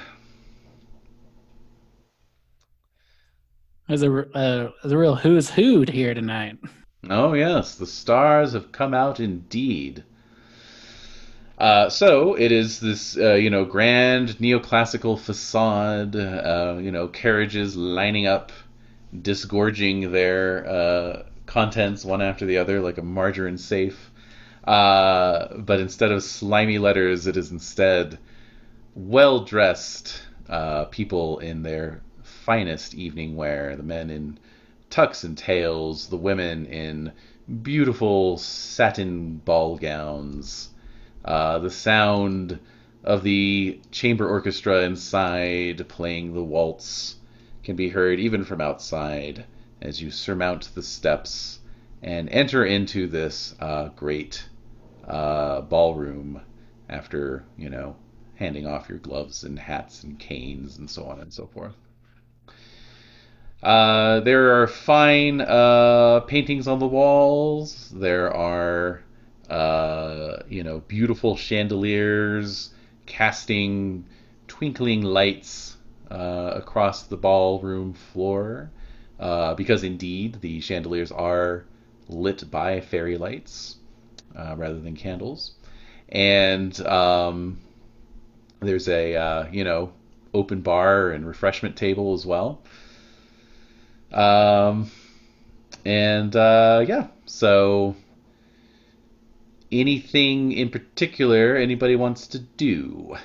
There's 3.89 4.03
a 4.03 4.37
uh, 4.37 4.71
there's 4.83 4.93
a 4.93 4.99
real 4.99 5.17
who's 5.17 5.51
who'd 5.51 5.89
here 5.89 6.13
tonight. 6.13 6.59
Oh, 7.09 7.33
yes, 7.33 7.77
the 7.77 7.87
stars 7.87 8.53
have 8.53 8.71
come 8.73 8.93
out 8.95 9.21
indeed. 9.21 10.05
Uh, 11.59 11.89
so 11.89 12.35
it 12.35 12.53
is 12.53 12.81
this, 12.81 13.17
uh, 13.17 13.35
you 13.35 13.49
know, 13.51 13.65
grand 13.65 14.31
neoclassical 14.39 15.19
facade, 15.19 16.15
uh, 16.15 16.77
you 16.81 16.91
know, 16.91 17.09
carriages 17.09 17.75
lining 17.75 18.27
up 18.27 18.53
disgorging 19.21 20.13
their 20.13 20.69
uh, 20.69 21.23
contents 21.47 22.05
one 22.05 22.23
after 22.23 22.47
the 22.47 22.59
other 22.59 22.81
like 22.81 22.99
a 22.99 23.03
margarine 23.03 23.59
safe. 23.59 24.12
Uh, 24.65 25.57
but 25.59 25.81
instead 25.81 26.13
of 26.13 26.23
slimy 26.23 26.79
letters, 26.79 27.27
it 27.27 27.37
is 27.37 27.51
instead 27.51 28.19
well 28.95 29.41
dressed 29.41 30.23
uh, 30.49 30.85
people 30.87 31.39
in 31.41 31.63
their 31.63 32.03
finest 32.23 32.95
evening 32.95 33.35
wear. 33.35 33.75
The 33.77 33.83
men 33.83 34.11
in 34.11 34.39
tux 34.91 35.25
and 35.25 35.37
tails, 35.37 36.09
the 36.09 36.17
women 36.17 36.67
in 36.67 37.13
beautiful 37.63 38.39
satin 38.39 39.37
ball 39.39 39.77
gowns. 39.77 40.71
Uh, 41.25 41.59
the 41.59 41.71
sound 41.71 42.59
of 43.05 43.23
the 43.23 43.81
chamber 43.91 44.29
orchestra 44.29 44.83
inside 44.83 45.89
playing 45.89 46.35
the 46.35 46.43
waltz 46.43 47.17
can 47.65 47.75
be 47.75 47.89
heard 47.89 48.21
even 48.21 48.45
from 48.45 48.61
outside 48.61 49.45
as 49.81 50.01
you 50.01 50.11
surmount 50.11 50.71
the 50.75 50.83
steps 50.83 51.59
and 52.03 52.29
enter 52.31 52.65
into 52.65 53.07
this 53.07 53.55
uh, 53.61 53.89
great 53.89 54.45
uh, 55.07 55.61
ballroom 55.63 56.41
after, 56.89 57.45
you 57.57 57.71
know, 57.71 57.97
handing 58.35 58.67
off 58.67 58.89
your 58.89 58.99
gloves 58.99 59.45
and 59.45 59.59
hats 59.59 60.05
and 60.05 60.19
canes 60.19 60.79
and 60.79 60.89
so 60.89 61.05
on 61.05 61.21
and 61.21 61.33
so 61.33 61.47
forth. 61.47 61.75
Uh, 63.63 64.21
there 64.21 64.61
are 64.61 64.67
fine 64.67 65.41
uh, 65.41 66.21
paintings 66.21 66.67
on 66.67 66.81
the 66.81 66.87
walls. 66.87 67.91
There 67.95 68.35
are, 68.35 69.03
uh, 69.49 70.43
you 70.49 70.65
know, 70.65 70.81
beautiful 70.81 71.37
chandeliers 71.37 72.75
casting 73.07 74.05
twinkling 74.49 75.03
lights 75.03 75.77
uh, 76.11 76.53
across 76.57 77.05
the 77.05 77.17
ballroom 77.17 77.95
floor. 77.95 78.71
Uh, 79.21 79.55
because 79.55 79.85
indeed, 79.85 80.41
the 80.41 80.61
chandeliers 80.61 81.13
are 81.13 81.65
lit 82.09 82.51
by 82.51 82.81
fairy 82.81 83.17
lights 83.17 83.77
uh, 84.37 84.55
rather 84.57 84.81
than 84.81 84.97
candles. 84.97 85.53
And 86.09 86.79
um, 86.87 87.59
there's 88.61 88.89
a, 88.89 89.49
you 89.53 89.65
know, 89.65 89.93
open 90.35 90.61
bar 90.61 91.11
and 91.11 91.27
refreshment 91.27 91.77
table 91.77 92.15
as 92.15 92.27
well. 92.27 92.63
Um, 94.13 94.91
and 95.85 96.35
uh, 96.37 96.85
yeah, 96.87 97.09
so 97.27 97.97
anything 99.71 100.53
in 100.53 100.69
particular 100.69 101.57
anybody 101.57 101.97
wants 101.97 102.27
to 102.29 102.39
do? 102.39 103.17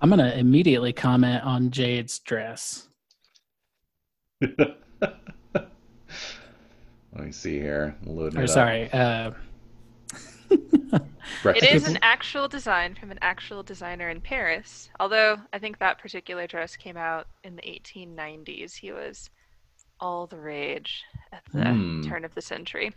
I'm 0.00 0.10
gonna 0.10 0.32
immediately 0.36 0.92
comment 0.92 1.44
on 1.44 1.70
Jade's 1.70 2.18
dress. 2.20 2.88
Let 4.40 4.56
me 7.14 7.32
see 7.32 7.58
here. 7.58 7.96
Loading 8.04 8.40
or 8.40 8.46
sorry, 8.46 8.90
uh, 8.92 9.32
Breakfast. 11.42 11.70
It 11.70 11.74
is 11.76 11.88
an 11.88 11.98
actual 12.02 12.48
design 12.48 12.94
from 12.94 13.10
an 13.10 13.18
actual 13.22 13.62
designer 13.62 14.10
in 14.10 14.20
Paris. 14.20 14.88
Although 15.00 15.38
I 15.52 15.58
think 15.58 15.78
that 15.78 15.98
particular 15.98 16.46
dress 16.46 16.76
came 16.76 16.96
out 16.96 17.26
in 17.44 17.56
the 17.56 17.62
1890s. 17.62 18.74
He 18.74 18.92
was 18.92 19.30
all 20.00 20.26
the 20.26 20.38
rage 20.38 21.02
at 21.32 21.42
the 21.52 21.64
Hmm. 21.64 22.02
turn 22.02 22.24
of 22.24 22.34
the 22.34 22.40
century. 22.42 22.92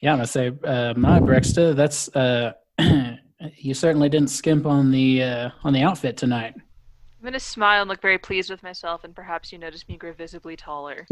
yeah, 0.00 0.12
I'm 0.12 0.18
gonna 0.18 0.26
say, 0.26 0.52
uh, 0.64 0.94
my 0.96 1.20
Breksta, 1.20 1.74
that's 1.76 2.08
uh, 2.16 2.52
you 3.56 3.74
certainly 3.74 4.08
didn't 4.08 4.30
skimp 4.30 4.66
on 4.66 4.90
the 4.90 5.22
uh, 5.22 5.50
on 5.64 5.72
the 5.72 5.82
outfit 5.82 6.16
tonight. 6.16 6.54
I'm 6.56 7.24
gonna 7.24 7.40
smile 7.40 7.82
and 7.82 7.88
look 7.88 8.02
very 8.02 8.18
pleased 8.18 8.50
with 8.50 8.62
myself, 8.62 9.04
and 9.04 9.14
perhaps 9.14 9.52
you 9.52 9.58
notice 9.58 9.86
me 9.88 9.96
grow 9.96 10.12
visibly 10.12 10.56
taller. 10.56 11.06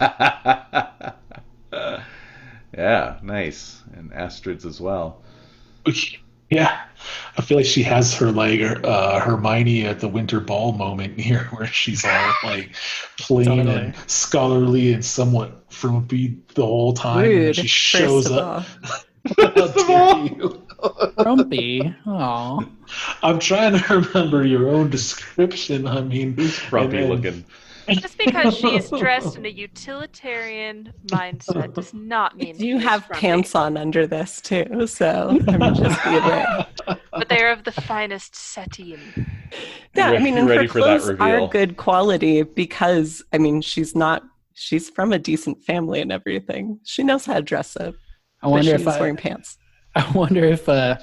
yeah, 2.76 3.18
nice. 3.22 3.82
And 3.94 4.12
Astrid's 4.12 4.64
as 4.66 4.80
well. 4.80 5.22
Yeah, 6.50 6.80
I 7.36 7.42
feel 7.42 7.56
like 7.58 7.66
she 7.66 7.82
has 7.82 8.14
her 8.14 8.30
like 8.30 8.60
uh, 8.60 9.20
Hermione 9.20 9.86
at 9.86 10.00
the 10.00 10.08
winter 10.08 10.40
ball 10.40 10.72
moment 10.72 11.18
here, 11.20 11.48
where 11.52 11.66
she's 11.66 12.04
all 12.04 12.32
like 12.44 12.74
plain 13.18 13.46
Totally. 13.46 13.76
and 13.76 13.94
scholarly 14.06 14.92
and 14.92 15.04
somewhat 15.04 15.64
frumpy 15.72 16.38
the 16.54 16.64
whole 16.64 16.92
time. 16.92 17.24
and 17.30 17.44
then 17.46 17.52
she 17.54 17.66
shows 17.66 18.28
first 18.28 18.38
of 18.38 18.38
up. 18.38 18.64
all. 19.36 19.44
How 19.56 19.68
dare 19.68 20.26
you? 20.26 20.60
Grumpy. 21.16 21.94
Oh, 22.06 22.68
I'm 23.22 23.38
trying 23.38 23.78
to 23.78 23.94
remember 24.14 24.44
your 24.44 24.68
own 24.68 24.90
description. 24.90 25.86
I 25.86 26.02
mean, 26.02 26.34
Who's 26.34 26.58
frumpy 26.58 26.98
then- 26.98 27.08
looking? 27.08 27.44
Just 27.88 28.18
because 28.18 28.56
she 28.56 28.76
is 28.76 28.90
dressed 28.90 29.36
in 29.36 29.44
a 29.46 29.48
utilitarian 29.66 30.92
mindset 31.06 31.74
does 31.74 31.92
not 31.92 32.36
mean 32.36 32.56
You 32.58 32.78
have 32.78 33.04
frumpy. 33.04 33.20
pants 33.20 33.54
on 33.54 33.76
under 33.76 34.06
this 34.06 34.40
too, 34.40 34.86
so 34.86 35.38
I 35.48 35.56
mean, 35.56 35.74
just 35.74 36.02
be 36.04 36.16
aware. 36.16 36.66
but 37.12 37.28
they 37.28 37.42
are 37.42 37.50
of 37.50 37.64
the 37.64 37.72
finest 37.72 38.34
sateen. 38.34 38.98
Yeah, 39.94 40.10
I 40.10 40.18
mean, 40.18 40.36
and 40.36 40.48
her 40.48 40.66
for 40.66 40.80
clothes 40.80 41.08
are 41.10 41.46
good 41.48 41.76
quality 41.76 42.42
because 42.42 43.22
I 43.32 43.38
mean, 43.38 43.60
she's 43.60 43.94
not. 43.94 44.22
She's 44.54 44.88
from 44.88 45.12
a 45.12 45.18
decent 45.18 45.64
family 45.64 46.00
and 46.00 46.12
everything. 46.12 46.78
She 46.84 47.02
knows 47.02 47.26
how 47.26 47.34
to 47.34 47.42
dress 47.42 47.76
up. 47.76 47.94
I 48.42 48.46
But 48.46 48.50
wonder 48.50 48.70
she's 48.72 48.80
if 48.82 48.88
I, 48.88 49.00
wearing 49.00 49.16
pants. 49.16 49.58
I 49.96 50.10
wonder 50.12 50.44
if 50.44 50.68
uh 50.68 50.96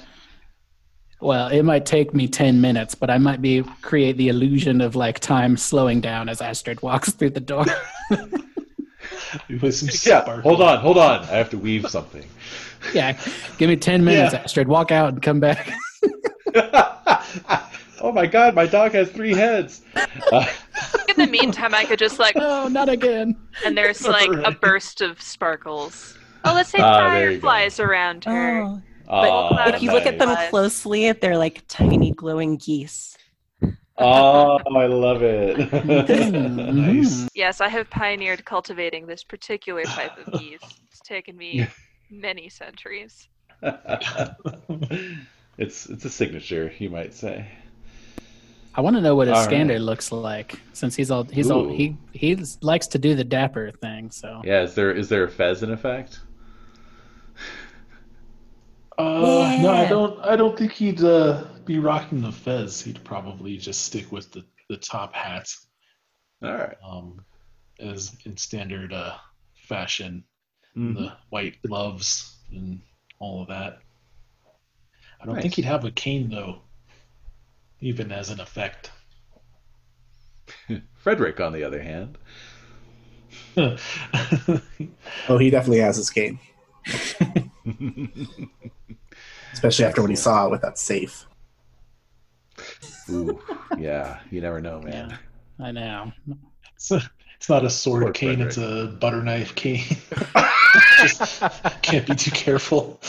well, 1.22 1.48
it 1.48 1.64
might 1.64 1.86
take 1.86 2.14
me 2.14 2.28
10 2.28 2.60
minutes, 2.62 2.96
but 2.96 3.10
I 3.10 3.18
might 3.18 3.42
be 3.42 3.64
create 3.82 4.18
the 4.18 4.30
illusion 4.30 4.82
of 4.82 4.96
like 4.96 5.20
time 5.20 5.56
slowing 5.58 6.02
down 6.02 6.28
as 6.30 6.42
Astrid 6.42 6.82
walks 6.82 7.12
through 7.14 7.32
the 7.32 7.40
door. 7.40 7.66
With 9.50 9.76
some 9.76 9.88
Yeah, 9.90 10.22
sparkle. 10.24 10.42
hold 10.42 10.62
on, 10.62 10.80
hold 10.80 10.98
on. 10.98 11.22
I 11.22 11.38
have 11.38 11.50
to 11.52 11.58
weave 11.58 11.90
something. 11.90 12.26
yeah, 12.94 13.18
give 13.58 13.70
me 13.70 13.76
10 13.78 14.04
minutes, 14.04 14.34
Yeah. 14.34 14.42
Astrid. 14.42 14.68
Walk 14.68 14.92
out 14.92 15.14
and 15.14 15.22
come 15.22 15.40
back. 15.40 15.72
oh 18.02 18.12
my 18.14 18.26
god, 18.26 18.56
my 18.56 18.66
dog 18.66 18.92
has 18.94 19.10
three 19.10 19.34
heads. 19.34 19.82
Uh, 20.32 20.46
In 21.10 21.16
the 21.18 21.28
meantime, 21.28 21.74
I 21.74 21.86
could 21.86 22.00
just 22.00 22.20
like, 22.20 22.36
oh, 22.38 22.68
not 22.68 22.90
again. 22.90 23.36
and 23.66 23.78
there's 23.78 24.06
like 24.08 24.30
a 24.30 24.52
burst 24.52 25.02
of 25.02 25.22
sparkles. 25.22 26.18
Oh, 26.44 26.54
let's 26.54 26.70
say 26.70 26.80
Ah, 26.82 27.10
there 27.12 27.32
you 27.32 27.38
go. 27.38 27.48
fireflies 27.48 27.80
around 27.80 28.26
her. 28.26 28.64
Oh. 28.64 28.82
Aw, 29.12 29.50
But 29.50 29.74
oh, 29.74 29.76
If 29.76 29.84
you 29.84 29.92
look 29.92 30.06
at 30.06 30.18
them 30.18 30.36
closely, 30.50 31.12
they're 31.12 31.38
like 31.38 31.64
tiny 31.68 32.12
glowing 32.12 32.58
geese. 32.58 33.18
Oh, 33.98 34.58
I 34.76 34.86
love 34.88 35.22
it. 35.22 35.58
Nice. 36.72 37.28
Yes, 37.36 37.62
I 37.62 37.68
have 37.68 37.90
pioneered 37.90 38.44
cultivating 38.46 39.06
this 39.06 39.24
particular 39.24 39.84
type 39.84 40.18
of 40.18 40.40
geese. 40.40 40.62
It's 40.88 41.02
taken 41.02 41.38
me 41.38 41.68
many 42.10 42.50
centuries. 42.50 43.28
it's 45.58 45.86
it's 45.88 46.06
a 46.06 46.10
signature, 46.10 46.74
you 46.80 46.90
might 46.90 47.14
say. 47.14 47.46
I 48.74 48.82
want 48.82 48.96
to 48.96 49.02
know 49.02 49.16
what 49.16 49.28
his 49.28 49.38
All 49.38 49.44
standard 49.44 49.74
right. 49.76 49.82
looks 49.82 50.12
like 50.12 50.60
since 50.74 50.96
he's 50.96 51.12
all 51.12 51.26
he's 51.26 51.52
all 51.52 51.70
he 51.70 51.96
he 52.14 52.38
likes 52.62 52.88
to 52.88 52.98
do 52.98 53.16
the 53.16 53.24
dapper 53.24 53.72
thing. 53.72 54.10
So 54.12 54.42
Yeah, 54.44 54.64
is 54.64 54.74
there 54.74 54.92
is 54.92 55.10
there 55.10 55.26
a 55.26 55.30
fez 55.30 55.62
in 55.62 55.72
effect? 55.72 56.22
Uh, 58.98 59.58
no, 59.62 59.72
I 59.72 59.86
don't. 59.88 60.20
I 60.20 60.36
don't 60.36 60.58
think 60.58 60.74
he'd 60.74 61.02
uh, 61.04 61.44
be 61.66 61.80
rocking 61.80 62.22
the 62.22 62.32
fez. 62.32 62.82
He'd 62.82 63.04
probably 63.04 63.58
just 63.58 63.84
stick 63.86 64.12
with 64.12 64.32
the, 64.32 64.44
the 64.70 64.78
top 64.78 65.14
hat, 65.16 65.50
All 66.44 66.52
right. 66.54 66.76
um, 66.86 67.24
as 67.80 68.16
in 68.26 68.38
standard 68.38 68.94
uh, 68.94 69.16
fashion. 69.56 70.24
Mhm. 70.78 70.96
The 70.96 71.14
white 71.30 71.62
gloves 71.64 72.38
and 72.52 72.80
all 73.20 73.42
of 73.42 73.48
that. 73.50 73.80
I 75.22 75.26
don't 75.26 75.36
Nice. 75.36 75.42
think 75.44 75.56
he'd 75.56 75.66
have 75.66 75.84
a 75.86 75.92
cane 75.92 76.30
though, 76.30 76.62
even 77.82 78.12
as 78.12 78.30
an 78.30 78.40
effect. 78.40 78.92
Frederick, 80.96 81.40
on 81.42 81.52
the 81.54 81.64
other 81.64 81.82
hand, 81.82 82.18
Oh, 85.30 85.38
he 85.38 85.50
definitely 85.50 85.80
has 85.80 85.98
his 85.98 86.10
cane, 86.10 86.40
especially 89.54 89.86
after 89.86 90.02
what 90.02 90.10
he 90.10 90.16
saw 90.16 90.50
with 90.50 90.62
that 90.62 90.78
safe. 90.78 91.26
Ooh, 93.10 93.40
yeah, 93.78 94.20
you 94.30 94.42
never 94.42 94.62
know, 94.62 94.82
man. 94.82 95.10
yeah, 95.60 95.66
I 95.66 95.72
know. 95.72 96.12
it's, 96.76 96.92
a- 96.92 97.10
it's 97.36 97.50
not 97.50 97.66
a 97.66 97.70
sword 97.70 98.04
Poor 98.04 98.12
cane; 98.12 98.42
it's 98.42 98.58
a 98.58 98.96
butter 99.00 99.24
knife 99.24 99.56
cane. 99.56 99.84
Just 101.00 101.42
can't 101.82 102.06
be 102.06 102.16
too 102.16 102.32
careful. 102.32 103.02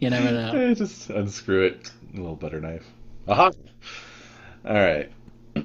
You 0.00 0.10
never 0.10 0.30
know. 0.30 0.74
Just 0.74 1.08
unscrew 1.10 1.64
it. 1.64 1.90
A 2.12 2.16
little 2.16 2.36
butter 2.36 2.60
knife. 2.60 2.86
Aha. 3.26 3.50
All 4.66 4.74
right. 4.74 5.10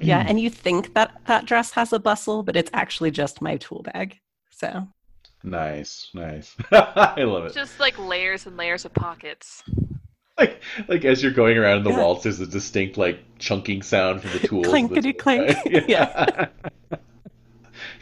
Yeah, 0.00 0.24
and 0.26 0.40
you 0.40 0.48
think 0.50 0.94
that 0.94 1.20
that 1.26 1.44
dress 1.46 1.72
has 1.72 1.92
a 1.92 1.98
bustle, 1.98 2.42
but 2.42 2.56
it's 2.56 2.70
actually 2.72 3.10
just 3.10 3.42
my 3.42 3.56
tool 3.58 3.82
bag. 3.82 4.18
So 4.50 4.86
Nice, 5.42 6.08
nice. 6.14 6.54
I 6.72 7.22
love 7.22 7.46
it. 7.46 7.54
Just 7.54 7.80
like 7.80 7.98
layers 7.98 8.46
and 8.46 8.56
layers 8.56 8.84
of 8.84 8.92
pockets. 8.92 9.62
Like, 10.38 10.60
like 10.88 11.04
as 11.04 11.22
you're 11.22 11.32
going 11.32 11.56
around 11.58 11.78
in 11.78 11.84
the 11.84 11.90
Yeah. 11.90 11.98
waltz, 11.98 12.22
there's 12.24 12.40
a 12.40 12.46
distinct 12.46 12.96
like 12.98 13.20
chunking 13.38 13.82
sound 13.82 14.22
from 14.22 14.32
the 14.32 14.38
tools. 14.46 14.66
Clankety 14.66 15.16
that's- 15.16 15.22
clank. 15.64 15.84
yeah. 15.88 16.46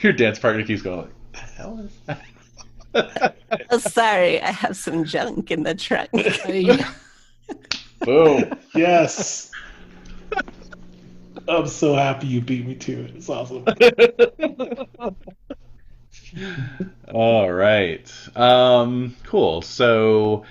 your 0.01 0.13
dance 0.13 0.39
partner 0.39 0.65
keeps 0.65 0.83
going. 0.83 1.03
Like, 1.03 1.33
the 1.33 1.39
hell 1.39 1.79
is 1.81 1.93
that? 2.07 3.37
Oh, 3.71 3.79
sorry, 3.79 4.41
I 4.43 4.51
have 4.51 4.77
some 4.77 5.05
junk 5.05 5.51
in 5.51 5.63
the 5.63 5.75
trunk. 5.75 6.11
Boom. 8.01 8.51
Yes. 8.75 9.51
I'm 11.47 11.67
so 11.67 11.95
happy 11.95 12.27
you 12.27 12.41
beat 12.41 12.67
me 12.67 12.75
to 12.77 13.05
it. 13.05 13.15
It's 13.17 13.29
awesome. 13.29 13.65
All 17.13 17.51
right. 17.51 18.13
Um, 18.37 19.17
cool. 19.25 19.63
So, 19.63 20.45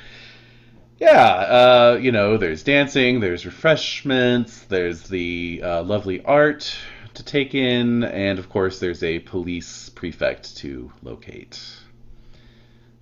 yeah, 0.99 1.25
uh, 1.25 1.99
you 2.01 2.11
know, 2.11 2.37
there's 2.37 2.63
dancing, 2.63 3.19
there's 3.19 3.45
refreshments, 3.45 4.61
there's 4.63 5.03
the 5.03 5.61
uh, 5.63 5.83
lovely 5.83 6.23
art 6.23 6.75
to 7.13 7.23
take 7.23 7.55
in, 7.55 8.03
and 8.03 8.39
of 8.39 8.49
course, 8.49 8.79
there's 8.79 9.03
a 9.03 9.19
police 9.19 9.89
prefect 9.89 10.57
to 10.57 10.91
locate. 11.03 11.59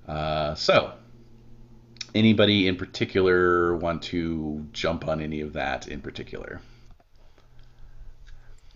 Uh, 0.07 0.55
so, 0.55 0.93
anybody 2.13 2.67
in 2.67 2.75
particular 2.75 3.75
want 3.75 4.01
to 4.03 4.65
jump 4.71 5.07
on 5.07 5.21
any 5.21 5.41
of 5.41 5.53
that 5.53 5.87
in 5.87 6.01
particular? 6.01 6.61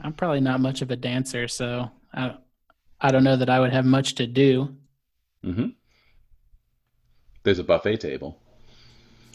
I'm 0.02 0.14
probably 0.14 0.42
not 0.42 0.61
much 0.61 0.82
of 0.82 0.92
a 0.92 0.95
dancer, 0.95 1.48
so 1.48 1.92
I, 2.14 2.36
I 3.02 3.11
don't 3.11 3.24
know 3.24 3.36
that 3.38 3.50
I 3.50 3.60
would 3.60 3.72
have 3.72 3.86
much 3.86 4.16
to 4.16 4.28
do. 4.28 4.76
Mm-hmm. 5.45 5.68
There's 7.44 7.60
a 7.60 7.64
buffet 7.64 7.98
table. 8.02 8.38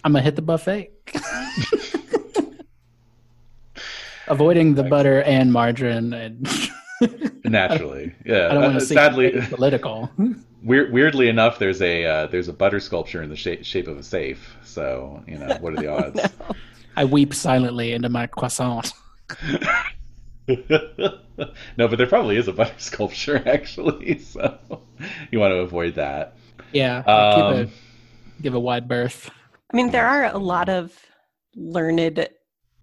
I'm 0.05 0.12
gonna 0.12 0.23
hit 0.23 0.36
the 0.36 0.43
buffet. 0.43 0.91
Avoiding 4.28 4.75
the 4.75 4.84
butter 4.84 5.23
and 5.23 5.52
margarine 5.52 6.12
and 6.15 6.49
Naturally, 7.44 8.15
yeah. 8.25 8.49
I 8.51 8.55
don't 8.55 8.62
want 8.62 8.76
Uh, 8.76 8.81
to 8.81 8.86
seem 8.86 8.97
sadly, 8.97 9.33
political. 9.51 10.10
weir- 10.62 10.91
weirdly 10.91 11.28
enough, 11.28 11.59
there's 11.59 11.83
a 11.83 12.05
uh, 12.07 12.26
there's 12.28 12.49
a 12.49 12.52
butter 12.52 12.81
sculpture 12.81 13.23
in 13.23 13.28
the 13.28 13.36
shape 13.36 13.65
shape 13.65 13.86
of 13.86 13.99
a 13.99 14.02
safe. 14.02 14.57
So 14.65 15.23
you 15.26 15.36
know, 15.39 15.57
what 15.60 15.75
are 15.75 15.76
the 15.76 15.89
odds? 15.89 16.20
I 16.97 17.05
weep 17.05 17.34
silently 17.34 17.93
into 17.93 18.09
my 18.09 18.26
croissant. 18.26 18.93
no, 20.48 21.89
but 21.89 21.97
there 21.97 22.06
probably 22.06 22.36
is 22.36 22.48
a 22.48 22.52
butter 22.52 22.74
sculpture 22.78 23.42
actually. 23.48 24.18
So 24.18 24.58
you 25.31 25.40
want 25.40 25.52
to 25.52 25.58
avoid 25.58 25.94
that. 25.97 26.36
Yeah, 26.73 26.98
Um, 27.06 27.66
keep 27.66 27.68
a, 27.68 28.42
give 28.42 28.55
a 28.55 28.60
wide 28.60 28.89
berth. 28.89 29.31
I 29.73 29.76
mean, 29.76 29.90
there 29.90 30.06
are 30.06 30.26
a 30.26 30.39
lot 30.39 30.68
of 30.68 30.92
learned 31.56 32.28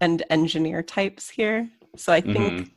and 0.00 0.22
engineer 0.30 0.82
types 0.82 1.28
here. 1.30 1.68
So 1.96 2.12
I 2.12 2.20
think 2.20 2.36
Mhm. 2.38 2.70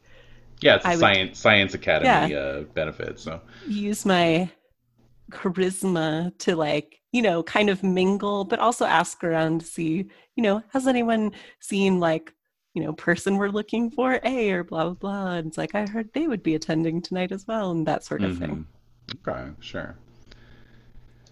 Yeah, 0.62 0.76
it's 0.76 0.86
a 0.86 0.90
I 0.90 0.92
would- 0.92 1.00
science 1.00 1.40
science 1.40 1.74
academy 1.74 2.32
Yeah. 2.34 2.40
uh, 2.40 2.62
benefit. 2.74 3.20
So 3.20 3.42
use 3.68 4.06
my 4.06 4.50
charisma 5.32 6.38
to 6.40 6.56
like 6.56 7.00
you 7.12 7.22
know 7.22 7.42
kind 7.44 7.70
of 7.70 7.82
mingle 7.84 8.44
but 8.46 8.60
also 8.60 8.86
ask 8.86 9.24
around 9.24 9.62
to 9.62 9.66
see 9.66 10.06
you 10.36 10.44
know 10.44 10.62
has 10.72 10.86
anyone 10.88 11.32
seen 11.60 12.00
like 12.00 12.32
you 12.76 12.84
know 12.84 12.94
person 12.94 13.38
we're 13.38 13.50
looking 13.50 13.90
for 13.90 14.20
a 14.24 14.52
or 14.52 14.64
blah 14.64 14.84
blah 14.84 14.94
blah 14.94 15.32
and 15.32 15.48
it's 15.48 15.58
like 15.58 15.74
i 15.74 15.88
heard 15.88 16.08
they 16.14 16.28
would 16.28 16.44
be 16.44 16.54
attending 16.54 17.02
tonight 17.02 17.32
as 17.32 17.48
well 17.48 17.72
and 17.72 17.88
that 17.88 18.04
sort 18.04 18.22
of 18.24 18.38
thing 18.38 18.68
Mhm. 19.16 19.28
Okay, 19.28 19.52
sure. 19.60 19.96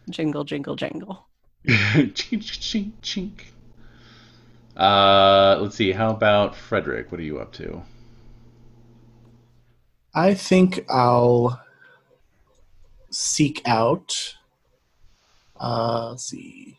jingle 0.10 0.44
jingle 0.44 0.76
jangle 0.76 1.28
chink, 1.68 2.42
chink, 2.42 2.92
chink. 3.02 3.40
Uh, 4.76 5.58
let's 5.62 5.76
see. 5.76 5.92
How 5.92 6.10
about 6.10 6.56
Frederick? 6.56 7.12
What 7.12 7.22
are 7.22 7.24
you 7.24 7.40
up 7.40 7.54
to? 7.54 7.84
I 10.16 10.34
think 10.34 10.84
I'll 10.90 11.62
seek 13.12 13.62
out. 13.66 14.36
Uh, 15.60 16.10
let's 16.10 16.24
see, 16.26 16.78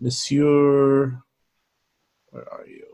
Monsieur. 0.00 1.22
Where 2.30 2.52
are 2.52 2.66
you? 2.66 2.85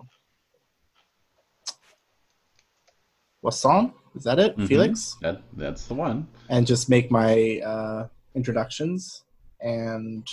Voisin? 3.43 3.93
Is 4.15 4.25
that 4.25 4.39
it? 4.39 4.57
Mhm. 4.57 4.69
Felix? 4.69 5.17
That 5.21 5.43
that's 5.55 5.87
the 5.87 5.95
one. 5.95 6.29
And 6.49 6.67
just 6.67 6.89
make 6.89 7.11
my 7.11 7.61
uh, 7.65 8.09
introductions 8.35 9.25
and 9.61 10.27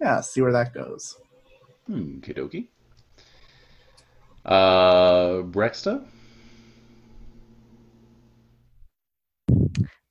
yeah, 0.00 0.20
see 0.20 0.42
where 0.42 0.52
that 0.52 0.74
goes. 0.74 1.16
Hmm, 1.86 2.20
kidoki. 2.20 2.68
Uh, 4.44 5.42
Breksta? 5.42 6.04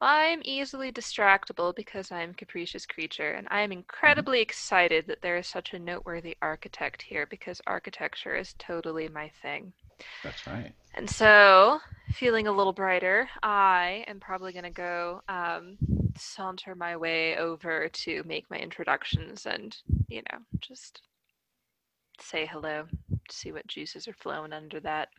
I'm 0.01 0.41
easily 0.43 0.91
distractible 0.91 1.73
because 1.75 2.11
I'm 2.11 2.31
a 2.31 2.33
capricious 2.33 2.85
creature, 2.85 3.31
and 3.31 3.47
I 3.49 3.61
am 3.61 3.71
incredibly 3.71 4.41
excited 4.41 5.07
that 5.07 5.21
there 5.21 5.37
is 5.37 5.47
such 5.47 5.73
a 5.73 5.79
noteworthy 5.79 6.35
architect 6.41 7.01
here 7.01 7.25
because 7.25 7.61
architecture 7.67 8.35
is 8.35 8.53
totally 8.59 9.07
my 9.07 9.31
thing. 9.41 9.71
That's 10.23 10.45
right. 10.47 10.73
And 10.95 11.09
so, 11.09 11.79
feeling 12.13 12.47
a 12.47 12.51
little 12.51 12.73
brighter, 12.73 13.27
I 13.41 14.03
am 14.07 14.19
probably 14.19 14.53
going 14.53 14.63
to 14.63 14.69
go 14.69 15.21
um, 15.27 15.77
saunter 16.17 16.75
my 16.75 16.95
way 16.95 17.37
over 17.37 17.89
to 17.89 18.23
make 18.25 18.49
my 18.49 18.57
introductions 18.57 19.45
and, 19.45 19.75
you 20.07 20.21
know, 20.31 20.39
just 20.59 21.01
say 22.19 22.45
hello, 22.45 22.85
see 23.29 23.51
what 23.51 23.67
juices 23.67 24.07
are 24.07 24.13
flowing 24.13 24.53
under 24.53 24.79
that 24.81 25.09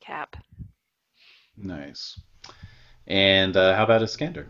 cap. 0.00 0.36
Nice. 1.56 2.18
And 3.06 3.56
uh, 3.56 3.76
how 3.76 3.84
about 3.84 4.02
Iskander? 4.02 4.46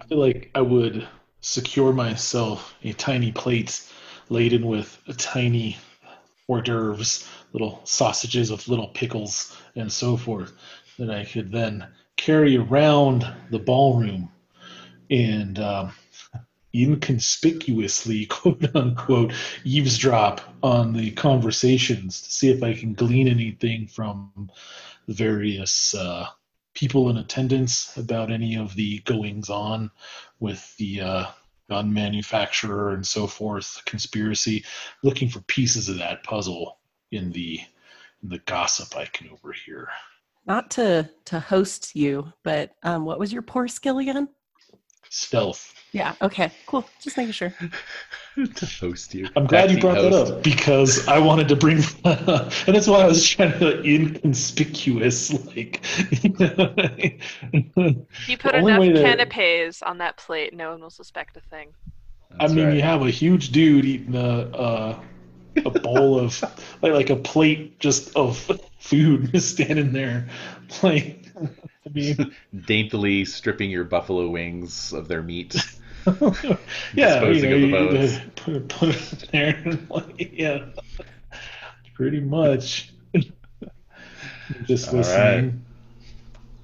I 0.00 0.06
feel 0.06 0.18
like 0.18 0.50
I 0.54 0.60
would 0.60 1.06
secure 1.40 1.92
myself 1.92 2.74
a 2.82 2.92
tiny 2.92 3.32
plate 3.32 3.82
laden 4.28 4.66
with 4.66 4.98
a 5.06 5.12
tiny 5.12 5.76
hors 6.48 6.62
d'oeuvres, 6.62 7.28
little 7.54 7.80
sausages 7.84 8.50
with 8.50 8.68
little 8.68 8.88
pickles 8.88 9.56
and 9.76 9.90
so 9.90 10.16
forth, 10.16 10.52
that 10.98 11.10
I 11.10 11.24
could 11.24 11.50
then 11.50 11.86
carry 12.16 12.56
around 12.56 13.26
the 13.50 13.58
ballroom 13.58 14.30
and 15.08 15.58
um, 15.60 15.92
inconspicuously, 16.74 18.26
quote 18.30 18.74
unquote, 18.74 19.32
eavesdrop 19.64 20.40
on 20.62 20.92
the 20.92 21.12
conversations 21.12 22.20
to 22.22 22.30
see 22.32 22.50
if 22.50 22.62
I 22.62 22.74
can 22.74 22.92
glean 22.92 23.28
anything 23.28 23.86
from 23.86 24.50
the 25.06 25.14
various 25.14 25.94
uh, 25.94 26.26
people 26.74 27.08
in 27.08 27.18
attendance 27.18 27.96
about 27.96 28.32
any 28.32 28.56
of 28.56 28.74
the 28.74 28.98
goings 29.00 29.48
on 29.48 29.90
with 30.40 30.76
the 30.76 31.00
uh, 31.00 31.26
gun 31.68 31.92
manufacturer 31.92 32.94
and 32.94 33.06
so 33.06 33.26
forth, 33.26 33.80
conspiracy, 33.86 34.64
looking 35.02 35.28
for 35.28 35.40
pieces 35.42 35.88
of 35.88 35.98
that 35.98 36.24
puzzle 36.24 36.78
in 37.14 37.30
the 37.32 37.60
in 38.22 38.28
the 38.28 38.38
gossip 38.40 38.96
I 38.96 39.06
can 39.06 39.28
overhear. 39.30 39.88
not 40.46 40.70
to 40.72 41.08
to 41.26 41.40
host 41.40 41.94
you 41.96 42.32
but 42.42 42.74
um 42.82 43.04
what 43.04 43.18
was 43.18 43.32
your 43.32 43.42
poor 43.42 43.68
skill 43.68 43.98
again 43.98 44.28
Stealth. 45.10 45.72
yeah 45.92 46.14
okay 46.20 46.50
cool 46.66 46.84
just 47.00 47.16
making 47.16 47.32
sure 47.32 47.54
to 48.56 48.66
host 48.66 49.14
you. 49.14 49.28
I'm 49.36 49.46
glad 49.46 49.70
you 49.70 49.76
Backseat 49.76 49.80
brought 49.80 50.02
that 50.02 50.12
up 50.12 50.42
because 50.42 51.06
I 51.06 51.18
wanted 51.20 51.46
to 51.48 51.54
bring, 51.56 51.76
and 52.04 52.74
that's 52.74 52.88
why 52.88 53.02
I 53.02 53.06
was 53.06 53.24
trying 53.24 53.56
to 53.60 53.80
inconspicuous, 53.84 55.32
like. 55.54 55.80
You 56.24 56.30
know, 57.76 58.06
You 58.26 58.36
put 58.38 58.56
enough 58.56 58.80
way 58.80 58.92
to- 58.92 59.00
canapes 59.00 59.82
on 59.82 59.98
that 59.98 60.16
plate, 60.16 60.52
no 60.52 60.72
one 60.72 60.80
will 60.80 60.90
suspect 60.90 61.36
a 61.36 61.40
thing. 61.42 61.68
I 62.40 62.48
mean, 62.48 62.66
right. 62.66 62.74
you 62.74 62.82
have 62.82 63.02
a 63.02 63.10
huge 63.10 63.50
dude 63.50 63.84
eating 63.84 64.16
a 64.16 64.50
a, 64.52 65.00
a 65.64 65.70
bowl 65.70 66.18
of 66.18 66.42
like 66.82 66.92
like 66.92 67.10
a 67.10 67.16
plate 67.16 67.78
just 67.80 68.14
of 68.16 68.38
food 68.78 69.32
just 69.32 69.50
standing 69.54 69.92
there, 69.92 70.28
like. 70.82 71.20
I 71.86 71.90
mean, 71.90 72.34
daintily 72.64 73.26
stripping 73.26 73.70
your 73.70 73.84
buffalo 73.84 74.30
wings 74.30 74.94
of 74.94 75.06
their 75.06 75.22
meat. 75.22 75.54
yeah, 76.94 77.24
you 77.24 77.40
Disposing 77.40 77.50
know, 77.50 77.56
of 77.56 77.60
the 77.60 77.66
you 77.66 77.72
bones. 77.72 78.18
put, 78.36 78.68
put 78.68 78.88
it 78.90 79.28
there, 79.32 79.62
and 79.64 79.90
like, 79.90 80.32
yeah, 80.32 80.66
pretty 81.94 82.20
much. 82.20 82.92
Just 84.64 84.88
All 84.88 84.96
listening. 84.96 85.64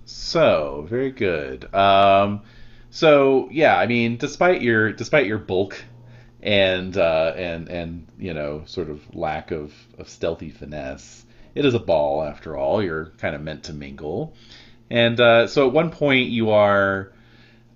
So 0.05 0.87
very 0.89 1.11
good. 1.11 1.73
Um, 1.75 2.43
so 2.91 3.49
yeah, 3.51 3.79
I 3.79 3.87
mean, 3.87 4.17
despite 4.19 4.61
your 4.63 4.93
despite 4.93 5.27
your 5.27 5.39
bulk 5.39 5.83
and 6.43 6.97
uh, 6.97 7.33
and 7.37 7.69
and 7.69 8.07
you 8.19 8.35
know 8.35 8.63
sort 8.67 8.91
of 8.91 9.15
lack 9.15 9.51
of, 9.51 9.73
of 9.99 10.09
stealthy 10.09 10.51
finesse, 10.51 11.25
it 11.55 11.65
is 11.65 11.75
a 11.75 11.79
ball 11.79 12.23
after 12.23 12.57
all. 12.57 12.83
You're 12.83 13.07
kind 13.19 13.35
of 13.35 13.43
meant 13.43 13.65
to 13.65 13.73
mingle, 13.73 14.35
and 14.91 15.21
uh, 15.21 15.47
so 15.47 15.67
at 15.67 15.73
one 15.73 15.91
point 15.91 16.29
you 16.29 16.51
are 16.51 17.13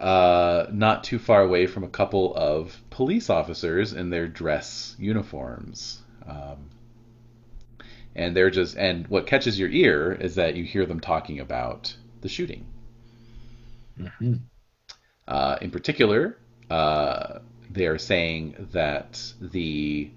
uh, 0.00 0.66
not 0.72 1.04
too 1.04 1.18
far 1.18 1.42
away 1.42 1.66
from 1.66 1.84
a 1.84 1.88
couple 1.88 2.34
of 2.34 2.80
police 2.90 3.30
officers 3.30 3.92
in 3.92 4.10
their 4.10 4.28
dress 4.28 4.96
uniforms. 4.98 6.02
Um, 6.26 6.70
and 8.16 8.36
they're 8.36 8.50
just 8.50 8.76
and 8.76 9.06
what 9.08 9.26
catches 9.26 9.58
your 9.58 9.68
ear 9.68 10.12
is 10.12 10.36
that 10.36 10.54
you 10.56 10.64
hear 10.64 10.86
them 10.86 11.00
talking 11.00 11.40
about 11.40 11.94
the 12.20 12.28
shooting. 12.28 12.64
Mhm. 13.98 14.40
Uh, 15.26 15.56
in 15.60 15.70
particular, 15.70 16.36
uh, 16.70 17.38
they're 17.70 17.98
saying 17.98 18.68
that 18.72 19.20
the, 19.40 20.10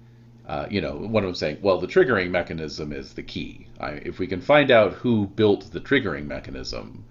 uh, 0.46 0.66
you 0.70 0.80
know, 0.80 0.96
one 0.96 1.24
of 1.24 1.28
them 1.28 1.34
saying, 1.34 1.58
well, 1.62 1.78
the 1.78 1.86
triggering 1.86 2.30
mechanism 2.30 2.92
is 2.92 3.14
the 3.14 3.22
key. 3.22 3.66
I, 3.80 3.92
if 3.92 4.18
we 4.18 4.26
can 4.26 4.40
find 4.40 4.70
out 4.70 4.94
who 4.94 5.26
built 5.26 5.70
the 5.72 5.80
triggering 5.80 6.26
mechanism, 6.26 7.04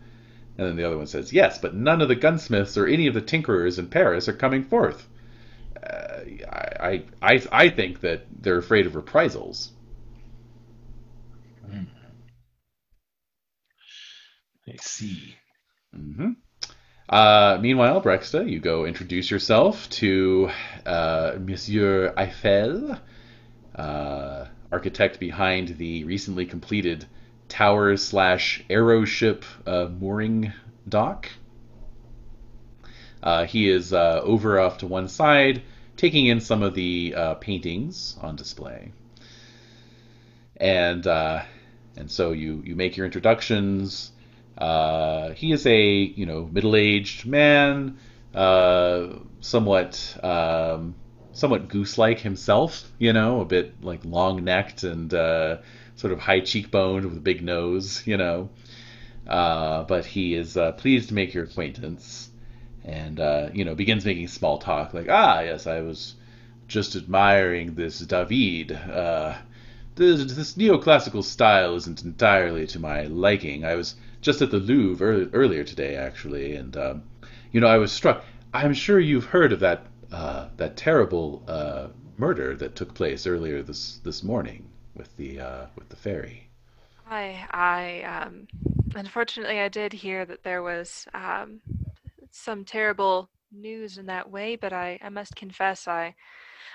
and 0.58 0.68
then 0.68 0.76
the 0.76 0.84
other 0.86 0.98
one 0.98 1.08
says, 1.08 1.34
yes, 1.34 1.60
but 1.60 1.76
none 1.76 2.02
of 2.02 2.08
the 2.08 2.16
gunsmiths 2.16 2.78
or 2.78 2.88
any 2.88 3.08
of 3.08 3.14
the 3.14 3.22
tinkerers 3.22 3.80
in 3.80 3.88
Paris 3.88 4.28
are 4.28 4.34
coming 4.34 4.64
forth. 4.64 5.08
Uh, 5.82 6.22
I, 6.52 7.04
I, 7.22 7.34
I, 7.34 7.44
I 7.52 7.70
think 7.70 8.02
that 8.02 8.26
they're 8.42 8.58
afraid 8.58 8.86
of 8.86 8.96
reprisals. 8.96 9.72
I 14.68 14.76
see. 14.82 15.36
hmm 15.94 16.32
Uh, 17.10 17.58
meanwhile, 17.62 18.02
Breksta, 18.02 18.50
you 18.50 18.60
go 18.60 18.86
introduce 18.86 19.32
yourself 19.32 19.90
to 19.92 20.50
uh, 20.86 21.36
Monsieur 21.40 22.14
Eiffel, 22.18 22.98
uh, 23.76 24.46
architect 24.72 25.20
behind 25.20 25.78
the 25.78 26.04
recently 26.04 26.46
completed 26.46 27.06
tower 27.48 27.96
slash 27.96 28.62
aeroship 28.70 29.44
mooring 30.00 30.52
dock. 30.90 31.30
Uh, 33.24 33.46
he 33.46 33.70
is 33.70 33.94
uh, 33.94 34.20
over 34.24 34.60
off 34.60 34.80
to 34.80 34.88
one 34.88 35.08
side, 35.08 35.62
taking 35.96 36.28
in 36.28 36.42
some 36.42 36.62
of 36.62 36.76
the 36.76 37.14
uh, 37.16 37.34
paintings 37.36 38.18
on 38.22 38.36
display. 38.36 38.92
And 40.58 41.06
and 41.06 42.12
so 42.12 42.32
you 42.32 42.62
you 42.66 42.76
make 42.76 42.98
your 42.98 43.06
introductions. 43.06 44.12
Uh, 44.58 45.34
he 45.34 45.52
is 45.52 45.66
a 45.68 45.82
you 45.82 46.26
know 46.26 46.50
middle-aged 46.52 47.26
man, 47.26 47.98
uh, 48.34 49.08
somewhat 49.40 50.18
um, 50.24 50.96
somewhat 51.32 51.68
goose-like 51.68 52.20
himself. 52.20 52.92
You 52.98 53.14
know, 53.14 53.42
a 53.42 53.46
bit 53.46 53.84
like 53.84 54.04
long-necked 54.04 54.84
and 54.84 55.14
uh, 55.14 55.58
sort 55.96 56.12
of 56.12 56.20
high 56.20 56.42
cheekboned 56.42 57.04
with 57.04 57.18
a 57.18 57.22
big 57.22 57.44
nose. 57.44 58.02
You 58.08 58.18
know, 58.18 58.50
uh, 59.28 59.84
but 59.84 60.06
he 60.06 60.34
is 60.34 60.58
uh, 60.58 60.72
pleased 60.72 61.10
to 61.10 61.14
make 61.14 61.34
your 61.34 61.44
acquaintance, 61.44 62.30
and 62.84 63.20
you 63.56 63.64
know 63.64 63.76
begins 63.76 64.06
making 64.06 64.28
small 64.28 64.58
talk 64.58 64.94
like, 64.94 65.08
ah, 65.10 65.42
yes, 65.42 65.68
I 65.68 65.82
was 65.82 66.16
just 66.68 66.96
admiring 66.96 67.76
this 67.76 68.00
David. 68.00 68.78
This, 69.96 70.32
this 70.36 70.54
neoclassical 70.54 71.24
style 71.24 71.76
isn't 71.76 72.04
entirely 72.04 72.68
to 72.68 72.80
my 72.80 73.06
liking. 73.06 73.66
I 73.66 73.74
was 73.74 73.96
just 74.28 74.42
at 74.42 74.52
the 74.52 74.60
Louvre 74.60 75.20
ear- 75.20 75.30
earlier 75.32 75.64
today, 75.64 75.96
actually, 75.96 76.58
and 76.58 76.76
um, 76.76 77.04
you 77.54 77.62
know 77.62 77.68
I 77.68 77.78
was 77.78 77.94
struck. 77.94 78.26
I'm 78.54 78.74
sure 78.74 79.00
you've 79.00 79.24
heard 79.24 79.54
of 79.54 79.62
that 79.62 79.86
uh, 80.12 80.50
that 80.58 80.76
terrible 80.76 81.44
uh, 81.48 81.88
murder 82.18 82.54
that 82.58 82.76
took 82.76 82.94
place 82.94 83.26
earlier 83.26 83.64
this 83.64 84.02
this 84.04 84.24
morning 84.24 84.68
with 84.96 85.16
the 85.16 85.40
uh, 85.40 85.66
with 85.78 85.88
the 85.88 85.96
fairy. 85.96 86.50
I, 87.10 87.48
I, 87.52 88.02
um, 88.04 88.48
unfortunately, 88.96 89.62
I 89.62 89.70
did 89.70 89.94
hear 89.94 90.26
that 90.26 90.44
there 90.44 90.62
was 90.62 91.08
um, 91.14 91.62
some 92.30 92.66
terrible 92.66 93.30
news 93.54 93.98
in 93.98 94.08
that 94.08 94.30
way, 94.30 94.58
but 94.58 94.74
I, 94.74 95.00
I 95.02 95.08
must 95.08 95.38
confess, 95.38 95.88
I, 95.88 96.16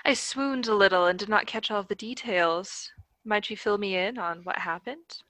I 0.03 0.15
swooned 0.15 0.65
a 0.65 0.73
little 0.73 1.05
and 1.05 1.19
did 1.19 1.29
not 1.29 1.45
catch 1.45 1.69
all 1.69 1.81
of 1.81 1.87
the 1.87 1.93
details. 1.93 2.89
Might 3.23 3.51
you 3.51 3.55
fill 3.57 3.77
me 3.77 3.95
in 3.95 4.17
on 4.17 4.39
what 4.43 4.57
happened? 4.57 5.21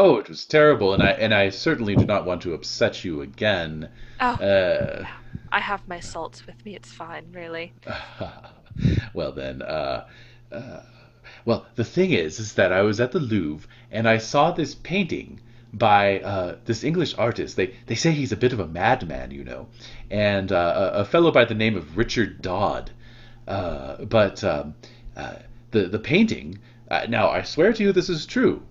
Oh, 0.00 0.16
it 0.18 0.28
was 0.28 0.44
terrible, 0.44 0.94
and 0.94 1.02
I 1.02 1.10
and 1.10 1.34
I 1.34 1.50
certainly 1.50 1.96
do 1.96 2.06
not 2.06 2.24
want 2.24 2.42
to 2.42 2.54
upset 2.54 3.04
you 3.04 3.20
again. 3.20 3.88
Oh, 4.20 4.34
Uh, 4.34 5.04
I 5.50 5.58
have 5.58 5.88
my 5.88 5.98
salts 5.98 6.46
with 6.46 6.64
me. 6.64 6.76
It's 6.76 6.92
fine, 6.92 7.24
really. 7.32 7.72
well 9.12 9.32
then, 9.32 9.60
uh, 9.60 10.06
uh, 10.52 10.82
well 11.44 11.66
the 11.74 11.82
thing 11.84 12.12
is, 12.12 12.38
is 12.38 12.52
that 12.54 12.72
I 12.72 12.82
was 12.82 13.00
at 13.00 13.10
the 13.10 13.18
Louvre 13.18 13.68
and 13.90 14.08
I 14.08 14.18
saw 14.18 14.52
this 14.52 14.76
painting 14.76 15.40
by 15.72 16.20
uh, 16.20 16.56
this 16.64 16.84
English 16.84 17.14
artist. 17.18 17.56
They 17.56 17.74
they 17.86 17.96
say 17.96 18.12
he's 18.12 18.30
a 18.30 18.36
bit 18.36 18.52
of 18.52 18.60
a 18.60 18.68
madman, 18.68 19.32
you 19.32 19.42
know, 19.42 19.66
and 20.12 20.52
uh, 20.52 20.92
a, 20.94 21.00
a 21.00 21.04
fellow 21.06 21.32
by 21.32 21.44
the 21.44 21.54
name 21.54 21.76
of 21.76 21.96
Richard 21.96 22.40
Dadd. 22.40 22.90
Uh, 23.48 24.04
but 24.04 24.44
um, 24.44 24.74
uh, 25.16 25.36
the 25.72 25.88
the 25.88 25.98
painting. 25.98 26.60
Uh, 26.88 27.06
now 27.08 27.28
I 27.28 27.42
swear 27.42 27.72
to 27.72 27.82
you, 27.82 27.92
this 27.92 28.08
is 28.08 28.24
true, 28.26 28.62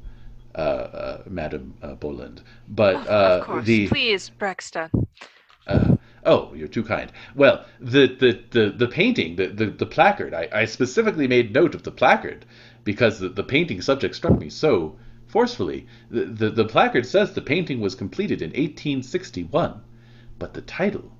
Madam 1.27 1.73
uh, 1.81 1.95
Boland. 1.95 2.41
But 2.67 2.95
Of- 2.95 3.07
uh, 3.07 3.45
course. 3.45 3.65
the 3.65 3.87
Please, 3.87 4.31
Breksta. 4.39 4.89
uh, 5.67 5.95
oh, 6.25 6.53
you're 6.53 6.67
too 6.67 6.83
kind. 6.83 7.11
Well, 7.35 7.65
the 7.79 8.07
the, 8.07 8.39
the, 8.51 8.69
the 8.71 8.87
painting, 8.87 9.35
the, 9.35 9.47
the, 9.47 9.65
the 9.67 9.85
placard, 9.85 10.33
I, 10.33 10.49
I 10.51 10.65
specifically 10.65 11.27
made 11.27 11.53
note 11.53 11.75
of 11.75 11.83
the 11.83 11.91
placard 11.91 12.45
because 12.83 13.19
the, 13.19 13.29
the 13.29 13.43
painting 13.43 13.81
subject 13.81 14.15
struck 14.15 14.39
me 14.39 14.49
so 14.49 14.97
forcefully. 15.27 15.85
The, 16.09 16.25
the, 16.25 16.49
the 16.49 16.65
placard 16.65 17.05
says 17.05 17.33
the 17.33 17.41
painting 17.41 17.81
was 17.81 17.95
completed 17.95 18.41
in 18.41 18.49
1861, 18.49 19.81
but 20.39 20.53
the 20.53 20.61
title, 20.61 21.11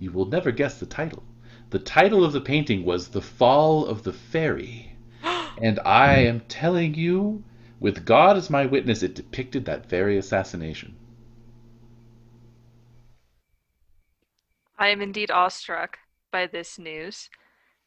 you 0.00 0.10
will 0.10 0.26
never 0.26 0.50
guess 0.50 0.78
the 0.78 0.86
title. 0.86 1.22
The 1.70 1.78
title 1.78 2.24
of 2.24 2.32
the 2.32 2.40
painting 2.40 2.84
was 2.84 3.08
The 3.08 3.22
Fall 3.22 3.86
of 3.86 4.02
the 4.02 4.12
Fairy. 4.12 4.96
And 5.62 5.78
I 5.84 6.16
am 6.16 6.40
telling 6.48 6.94
you, 6.94 7.44
with 7.82 8.06
God 8.06 8.38
as 8.38 8.48
my 8.48 8.64
witness, 8.64 9.02
it 9.02 9.14
depicted 9.14 9.66
that 9.66 9.86
very 9.90 10.16
assassination. 10.16 10.96
I 14.78 14.88
am 14.88 15.00
indeed 15.00 15.30
awestruck 15.30 15.98
by 16.30 16.46
this 16.46 16.78
news. 16.78 17.30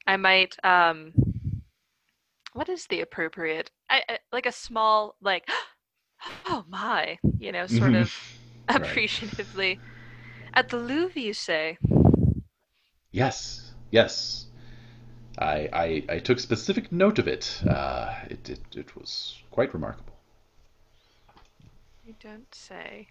I 0.07 0.17
might, 0.17 0.57
um, 0.65 1.15
what 2.53 2.69
is 2.69 2.87
the 2.87 3.01
appropriate, 3.01 3.71
I, 3.89 4.03
I, 4.09 4.19
like 4.31 4.45
a 4.45 4.51
small, 4.51 5.15
like, 5.21 5.47
oh 6.47 6.65
my, 6.67 7.19
you 7.39 7.51
know, 7.51 7.67
sort 7.67 7.93
Mhm. 7.93 7.95
of 7.95 8.13
Right. 8.75 9.03
appreciatively. 9.07 9.81
At 10.55 10.69
the 10.69 10.77
Louvre, 10.77 11.21
you 11.21 11.33
say? 11.33 11.77
Yes, 13.11 13.73
yes. 13.89 14.45
I, 15.39 15.69
I, 15.73 16.05
I 16.09 16.19
took 16.19 16.39
specific 16.39 16.91
note 16.91 17.19
of 17.19 17.27
it. 17.27 17.61
Uh, 17.67 18.13
it, 18.29 18.49
it. 18.49 18.61
It 18.75 18.95
was 18.97 19.41
quite 19.55 19.73
remarkable. 19.73 20.19
You 22.05 22.13
don't 22.19 22.53
say. 22.53 23.07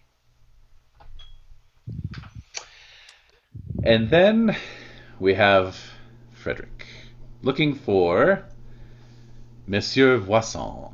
And 3.81 4.11
then 4.11 4.55
we 5.19 5.33
have 5.33 5.75
Frederick 6.33 6.85
looking 7.41 7.73
for 7.73 8.45
Monsieur 9.65 10.17
Voisin. 10.17 10.93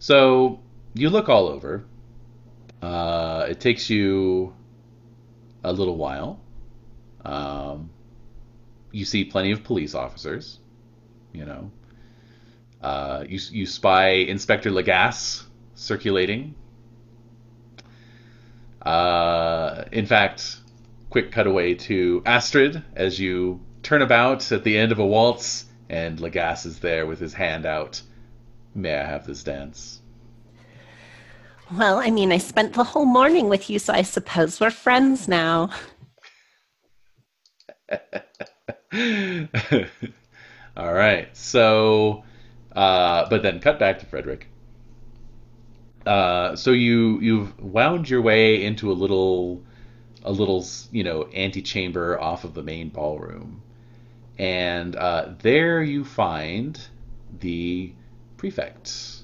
So 0.00 0.58
you 0.94 1.08
look 1.08 1.28
all 1.28 1.46
over. 1.46 1.84
Uh, 2.82 3.46
it 3.48 3.60
takes 3.60 3.88
you 3.88 4.52
a 5.62 5.72
little 5.72 5.96
while. 5.96 6.40
Um, 7.24 7.90
you 8.90 9.04
see 9.04 9.24
plenty 9.24 9.52
of 9.52 9.62
police 9.62 9.94
officers. 9.94 10.58
You 11.32 11.44
know. 11.44 11.70
Uh, 12.84 13.24
you 13.26 13.40
you 13.50 13.64
spy 13.64 14.08
Inspector 14.08 14.70
Lagasse 14.70 15.44
circulating. 15.74 16.54
Uh, 18.82 19.84
in 19.90 20.04
fact, 20.04 20.58
quick 21.08 21.32
cutaway 21.32 21.72
to 21.72 22.22
Astrid 22.26 22.82
as 22.94 23.18
you 23.18 23.58
turn 23.82 24.02
about 24.02 24.52
at 24.52 24.64
the 24.64 24.76
end 24.76 24.92
of 24.92 24.98
a 24.98 25.06
waltz, 25.06 25.64
and 25.88 26.18
Lagasse 26.18 26.66
is 26.66 26.80
there 26.80 27.06
with 27.06 27.18
his 27.20 27.32
hand 27.32 27.64
out. 27.64 28.02
May 28.74 28.94
I 28.94 29.06
have 29.06 29.26
this 29.26 29.42
dance? 29.42 30.02
Well, 31.72 31.96
I 31.96 32.10
mean, 32.10 32.32
I 32.32 32.38
spent 32.38 32.74
the 32.74 32.84
whole 32.84 33.06
morning 33.06 33.48
with 33.48 33.70
you, 33.70 33.78
so 33.78 33.94
I 33.94 34.02
suppose 34.02 34.60
we're 34.60 34.70
friends 34.70 35.26
now. 35.26 35.70
All 40.76 40.92
right. 40.92 41.34
So, 41.34 42.24
uh, 42.74 43.28
but 43.28 43.42
then 43.42 43.60
cut 43.60 43.78
back 43.78 43.98
to 44.00 44.06
Frederick. 44.06 44.48
Uh, 46.06 46.54
so 46.54 46.72
you 46.72 47.18
you've 47.20 47.58
wound 47.60 48.10
your 48.10 48.20
way 48.20 48.62
into 48.62 48.90
a 48.90 48.94
little 48.94 49.62
a 50.22 50.32
little 50.32 50.66
you 50.90 51.04
know 51.04 51.28
antechamber 51.34 52.20
off 52.20 52.44
of 52.44 52.54
the 52.54 52.62
main 52.62 52.88
ballroom, 52.88 53.62
and 54.38 54.96
uh, 54.96 55.30
there 55.40 55.82
you 55.82 56.04
find 56.04 56.80
the 57.40 57.92
prefect. 58.36 59.22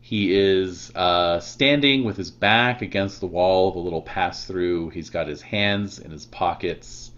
He 0.00 0.34
is 0.34 0.90
uh, 0.94 1.38
standing 1.40 2.04
with 2.04 2.16
his 2.16 2.30
back 2.30 2.80
against 2.80 3.20
the 3.20 3.26
wall 3.26 3.68
of 3.68 3.76
a 3.76 3.78
little 3.78 4.00
pass 4.00 4.46
through. 4.46 4.88
He's 4.88 5.10
got 5.10 5.28
his 5.28 5.42
hands 5.42 5.98
in 5.98 6.10
his 6.10 6.24
pockets, 6.24 7.10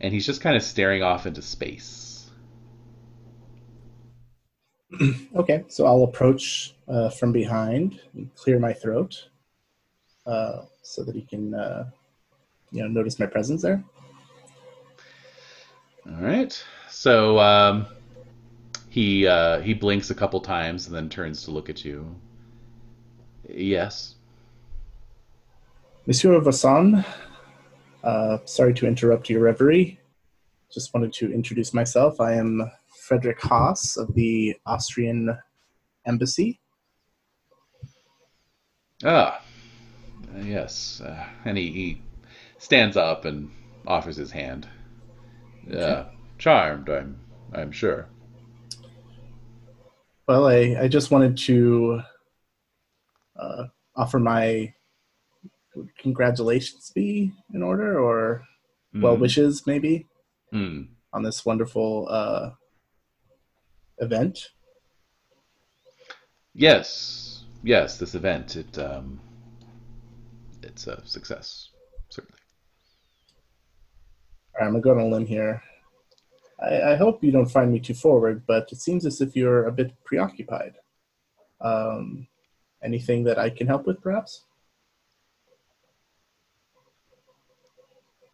and 0.00 0.14
he's 0.14 0.24
just 0.24 0.40
kind 0.40 0.56
of 0.56 0.62
staring 0.62 1.02
off 1.02 1.26
into 1.26 1.42
space. 1.42 2.05
Okay, 5.36 5.64
so 5.68 5.84
I'll 5.86 6.04
approach 6.04 6.74
uh, 6.88 7.10
from 7.10 7.32
behind 7.32 8.00
and 8.14 8.34
clear 8.34 8.58
my 8.58 8.72
throat. 8.72 9.28
uh, 10.26 10.62
so 10.82 11.02
that 11.04 11.14
he 11.14 11.22
can, 11.22 11.54
uh, 11.54 11.88
you 12.70 12.82
know, 12.82 12.88
notice 12.88 13.18
my 13.18 13.26
presence 13.26 13.62
there. 13.62 13.82
All 16.06 16.20
right. 16.22 16.62
So 16.88 17.38
um, 17.38 17.86
he 18.88 19.26
uh, 19.26 19.60
he 19.60 19.74
blinks 19.74 20.10
a 20.10 20.14
couple 20.14 20.40
times 20.40 20.86
and 20.86 20.94
then 20.94 21.08
turns 21.08 21.44
to 21.44 21.50
look 21.50 21.68
at 21.68 21.84
you. 21.84 22.14
Yes. 23.48 24.14
Monsieur 26.06 26.38
Voisin, 26.38 27.04
uh, 28.04 28.38
sorry 28.44 28.72
to 28.74 28.86
interrupt 28.86 29.28
your 29.28 29.40
reverie. 29.40 29.98
Just 30.72 30.94
wanted 30.94 31.12
to 31.14 31.32
introduce 31.32 31.74
myself. 31.74 32.20
I 32.20 32.34
am 32.34 32.70
Frederick 33.06 33.40
Haas 33.40 33.96
of 33.96 34.12
the 34.14 34.56
Austrian 34.66 35.38
Embassy. 36.06 36.60
Ah, 39.04 39.40
uh, 40.34 40.38
yes. 40.40 41.00
Uh, 41.00 41.24
and 41.44 41.56
he, 41.56 41.70
he 41.70 42.02
stands 42.58 42.96
up 42.96 43.24
and 43.24 43.50
offers 43.86 44.16
his 44.16 44.32
hand. 44.32 44.68
Uh, 45.72 46.04
charmed, 46.38 46.88
I'm 46.88 47.18
I'm 47.52 47.70
sure. 47.70 48.08
Well, 50.26 50.48
I, 50.48 50.76
I 50.80 50.88
just 50.88 51.12
wanted 51.12 51.36
to 51.38 52.00
uh, 53.38 53.64
offer 53.94 54.18
my 54.18 54.74
congratulations 55.98 56.90
be 56.92 57.32
in 57.54 57.62
order 57.62 58.00
or 58.00 58.42
well 58.94 59.16
Mm. 59.16 59.20
wishes 59.20 59.64
maybe 59.66 60.06
Hmm. 60.50 60.82
on 61.12 61.22
this 61.22 61.44
wonderful 61.44 62.08
uh, 62.10 62.50
event. 63.98 64.50
Yes, 66.54 67.44
yes. 67.62 67.98
This 67.98 68.14
event, 68.14 68.56
it 68.56 68.78
um, 68.78 69.20
it's 70.62 70.86
a 70.86 71.04
success, 71.06 71.70
certainly. 72.08 72.38
Right, 74.58 74.66
I'm 74.66 74.72
gonna 74.72 74.82
go 74.82 74.92
on 74.92 74.98
a 74.98 75.06
limb 75.06 75.26
here. 75.26 75.62
I, 76.60 76.92
I 76.92 76.96
hope 76.96 77.22
you 77.22 77.30
don't 77.30 77.50
find 77.50 77.70
me 77.72 77.80
too 77.80 77.94
forward, 77.94 78.44
but 78.46 78.72
it 78.72 78.80
seems 78.80 79.04
as 79.04 79.20
if 79.20 79.36
you're 79.36 79.66
a 79.66 79.72
bit 79.72 79.92
preoccupied. 80.04 80.74
Um, 81.60 82.26
anything 82.82 83.24
that 83.24 83.38
I 83.38 83.50
can 83.50 83.66
help 83.66 83.86
with, 83.86 84.00
perhaps? 84.00 84.44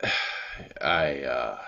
I 0.81 1.23
uh, 1.23 1.59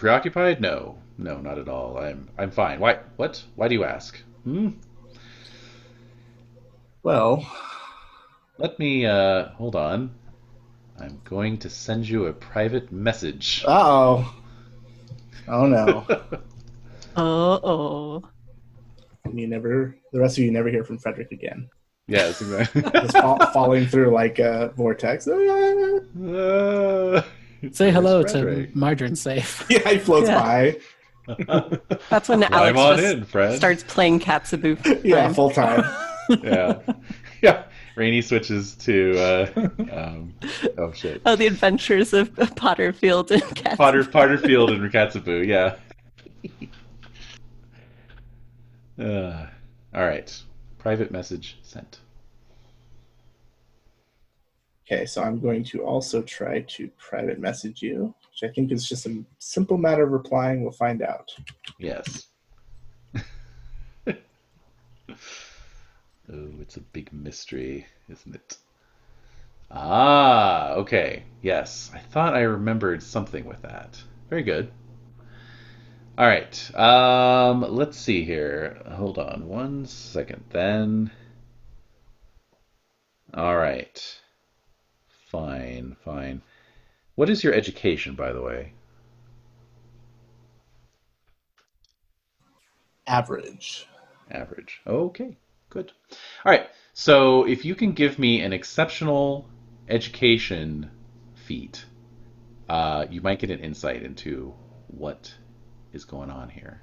preoccupied? 0.00 0.60
No, 0.60 0.98
no, 1.18 1.38
not 1.40 1.58
at 1.58 1.68
all. 1.68 1.98
I'm 1.98 2.28
I'm 2.38 2.50
fine. 2.50 2.80
Why? 2.80 2.98
What? 3.16 3.42
Why 3.54 3.68
do 3.68 3.74
you 3.74 3.84
ask? 3.84 4.18
Hmm. 4.44 4.70
Well, 7.02 7.46
Let 8.58 8.78
me 8.78 9.06
uh, 9.06 9.48
hold 9.50 9.76
on. 9.76 10.10
I'm 10.98 11.20
going 11.24 11.58
to 11.58 11.70
send 11.70 12.08
you 12.08 12.26
a 12.26 12.32
private 12.32 12.92
message. 12.92 13.64
uh 13.66 13.70
oh, 13.70 14.34
oh 15.48 15.66
no, 15.66 16.06
Uh 17.16 17.58
oh. 17.62 18.22
And 19.24 19.38
you 19.40 19.46
never. 19.46 19.96
The 20.12 20.20
rest 20.20 20.38
of 20.38 20.44
you 20.44 20.50
never 20.50 20.68
hear 20.68 20.84
from 20.84 20.98
Frederick 20.98 21.32
again. 21.32 21.68
yes, 22.06 22.40
exactly. 22.40 22.82
Just 22.92 23.12
fall, 23.16 23.38
falling 23.52 23.86
through 23.86 24.12
like 24.12 24.38
a 24.38 24.72
vortex. 24.76 25.28
Uh, 26.20 27.22
Say 27.72 27.90
hello 27.90 28.20
Where's 28.20 28.32
to 28.32 28.42
Frederick? 28.42 28.76
Margarine 28.76 29.16
Safe. 29.16 29.66
yeah, 29.70 29.88
he 29.90 29.98
floats 29.98 30.28
Yeah. 30.28 30.40
by. 30.40 30.76
That's 32.10 32.28
when 32.28 32.40
Climb 32.42 32.76
Alex 32.76 32.78
on 32.78 32.96
just 32.98 33.14
in, 33.14 33.24
Fred. 33.24 33.56
starts 33.56 33.84
playing 33.84 34.20
Katsuboo. 34.20 34.78
full 34.82 34.96
Yeah, 35.04 35.22
time. 35.24 35.34
full 35.34 35.50
time. 35.50 35.84
yeah, 36.42 36.78
yeah. 37.42 37.64
Rainy 37.96 38.22
switches 38.22 38.74
to 38.76 39.18
uh, 39.18 39.68
um, 39.92 40.32
oh 40.78 40.92
shit, 40.92 41.20
Oh, 41.26 41.36
the 41.36 41.46
adventures 41.46 42.12
of 42.14 42.32
Potterfield 42.34 43.30
and 43.30 43.42
Katsuboo. 43.42 43.76
Potter 43.76 44.04
Potterfield 44.04 44.70
and 44.70 44.80
Rikatsuboo. 44.80 45.46
Yeah. 45.46 45.76
uh, 49.04 49.46
all 49.94 50.06
right. 50.06 50.42
Private 50.78 51.10
message 51.10 51.58
sent. 51.62 52.00
Okay, 54.92 55.06
so 55.06 55.22
I'm 55.22 55.38
going 55.38 55.62
to 55.64 55.84
also 55.84 56.20
try 56.20 56.62
to 56.62 56.90
private 56.98 57.38
message 57.38 57.80
you, 57.80 58.12
which 58.32 58.50
I 58.50 58.52
think 58.52 58.72
is 58.72 58.88
just 58.88 59.06
a 59.06 59.22
simple 59.38 59.78
matter 59.78 60.02
of 60.02 60.10
replying. 60.10 60.62
We'll 60.62 60.72
find 60.72 61.00
out. 61.00 61.32
Yes. 61.78 62.26
oh, 64.08 64.14
it's 66.60 66.76
a 66.76 66.80
big 66.80 67.12
mystery, 67.12 67.86
isn't 68.08 68.34
it? 68.34 68.56
Ah, 69.70 70.72
okay. 70.72 71.22
Yes. 71.40 71.92
I 71.94 72.00
thought 72.00 72.34
I 72.34 72.40
remembered 72.40 73.00
something 73.00 73.44
with 73.44 73.62
that. 73.62 74.02
Very 74.28 74.42
good. 74.42 74.72
All 76.18 76.26
right. 76.26 76.74
Um, 76.76 77.60
let's 77.76 77.96
see 77.96 78.24
here. 78.24 78.82
Hold 78.90 79.20
on 79.20 79.46
one 79.46 79.86
second 79.86 80.42
then. 80.50 81.12
All 83.32 83.56
right. 83.56 84.19
Fine, 85.30 85.96
fine. 86.04 86.42
What 87.14 87.30
is 87.30 87.44
your 87.44 87.54
education, 87.54 88.16
by 88.16 88.32
the 88.32 88.42
way? 88.42 88.72
Average. 93.06 93.86
Average. 94.30 94.80
Okay, 94.86 95.36
good. 95.68 95.92
All 96.44 96.50
right. 96.50 96.68
So 96.94 97.46
if 97.46 97.64
you 97.64 97.76
can 97.76 97.92
give 97.92 98.18
me 98.18 98.40
an 98.40 98.52
exceptional 98.52 99.48
education 99.88 100.90
feat, 101.34 101.84
uh, 102.68 103.06
you 103.08 103.20
might 103.20 103.38
get 103.38 103.50
an 103.50 103.60
insight 103.60 104.02
into 104.02 104.52
what 104.88 105.32
is 105.92 106.04
going 106.04 106.30
on 106.30 106.48
here. 106.48 106.82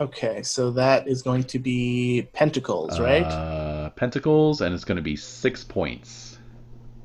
Okay, 0.00 0.42
so 0.42 0.70
that 0.70 1.08
is 1.08 1.22
going 1.22 1.44
to 1.44 1.58
be 1.58 2.28
pentacles, 2.32 2.98
right? 2.98 3.22
Uh, 3.22 3.69
pentacles, 4.00 4.62
and 4.62 4.74
it's 4.74 4.84
going 4.84 4.96
to 4.96 5.02
be 5.02 5.14
six 5.14 5.62
points. 5.62 6.38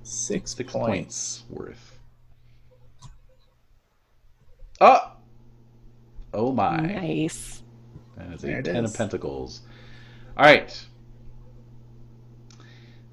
Six, 0.04 0.56
Six 0.56 0.72
points. 0.72 0.88
points 0.88 1.44
worth. 1.50 2.00
Oh! 4.80 5.12
Oh 6.34 6.54
my. 6.54 6.78
Nice. 6.78 7.62
That 8.18 8.34
is 8.34 8.44
a 8.44 8.48
There 8.48 8.60
it 8.60 8.66
ten 8.66 8.86
is. 8.86 8.92
of 8.92 8.98
pentacles. 8.98 9.62
All 10.38 10.46
right. 10.46 10.86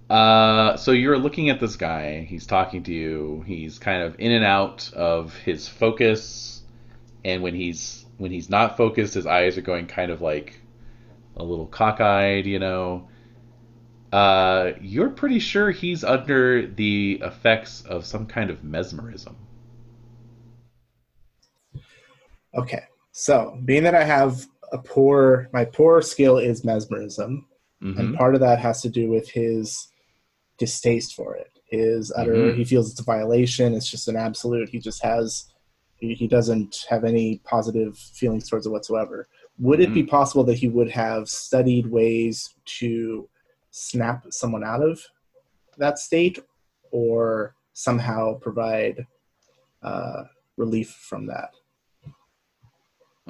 Uh, 0.08 0.76
so 0.76 0.92
you're 0.92 1.18
looking 1.18 1.50
at 1.50 1.58
this 1.58 1.74
guy. 1.74 2.20
He's 2.22 2.46
talking 2.46 2.84
to 2.84 2.92
you. 2.92 3.42
He's 3.48 3.80
kind 3.80 4.02
of 4.04 4.14
in 4.20 4.30
and 4.30 4.44
out 4.44 4.92
of 4.92 5.34
his 5.38 5.66
focus, 5.66 6.62
and 7.24 7.42
when 7.42 7.54
he's 7.54 8.04
when 8.18 8.30
he's 8.30 8.48
not 8.50 8.76
focused, 8.76 9.14
his 9.14 9.26
eyes 9.26 9.56
are 9.58 9.62
going 9.62 9.86
kind 9.86 10.10
of 10.12 10.20
like 10.20 10.60
a 11.36 11.42
little 11.42 11.66
cockeyed, 11.66 12.44
you 12.46 12.58
know. 12.60 13.08
Uh, 14.12 14.72
you're 14.80 15.08
pretty 15.10 15.38
sure 15.38 15.70
he's 15.70 16.04
under 16.04 16.66
the 16.66 17.18
effects 17.22 17.82
of 17.86 18.04
some 18.04 18.26
kind 18.26 18.50
of 18.50 18.62
mesmerism. 18.62 19.34
Okay, 22.54 22.82
so 23.12 23.58
being 23.64 23.82
that 23.84 23.94
I 23.94 24.04
have 24.04 24.46
a 24.72 24.78
poor, 24.78 25.48
my 25.54 25.64
poor 25.64 26.02
skill 26.02 26.36
is 26.38 26.64
mesmerism, 26.64 27.46
hmm 27.80 27.98
and 27.98 28.14
part 28.14 28.34
of 28.34 28.40
that 28.40 28.58
has 28.58 28.82
to 28.82 28.88
do 28.90 29.10
with 29.10 29.28
his 29.30 29.88
distaste 30.58 31.14
for 31.14 31.34
it. 31.36 31.50
His 31.64 32.12
utter, 32.14 32.52
Mhm. 32.52 32.56
he 32.56 32.64
feels 32.64 32.90
it's 32.90 33.00
a 33.00 33.04
violation. 33.04 33.74
It's 33.74 33.90
just 33.90 34.08
an 34.08 34.16
absolute. 34.16 34.68
He 34.68 34.78
just 34.78 35.02
has, 35.02 35.46
he, 35.96 36.14
he 36.14 36.28
doesn't 36.28 36.84
have 36.90 37.04
any 37.04 37.38
positive 37.44 37.96
feelings 37.96 38.48
towards 38.48 38.66
it 38.66 38.70
whatsoever. 38.70 39.26
Would 39.58 39.80
it 39.80 39.94
be 39.94 40.02
possible 40.04 40.44
that 40.44 40.58
he 40.58 40.68
would 40.68 40.90
have 40.90 41.28
studied 41.28 41.86
ways 41.86 42.54
to 42.78 43.28
snap 43.72 44.26
someone 44.30 44.62
out 44.62 44.82
of 44.82 45.00
that 45.78 45.98
state, 45.98 46.38
or 46.92 47.56
somehow 47.72 48.34
provide 48.34 49.06
uh, 49.82 50.24
relief 50.56 50.90
from 50.90 51.26
that? 51.26 51.50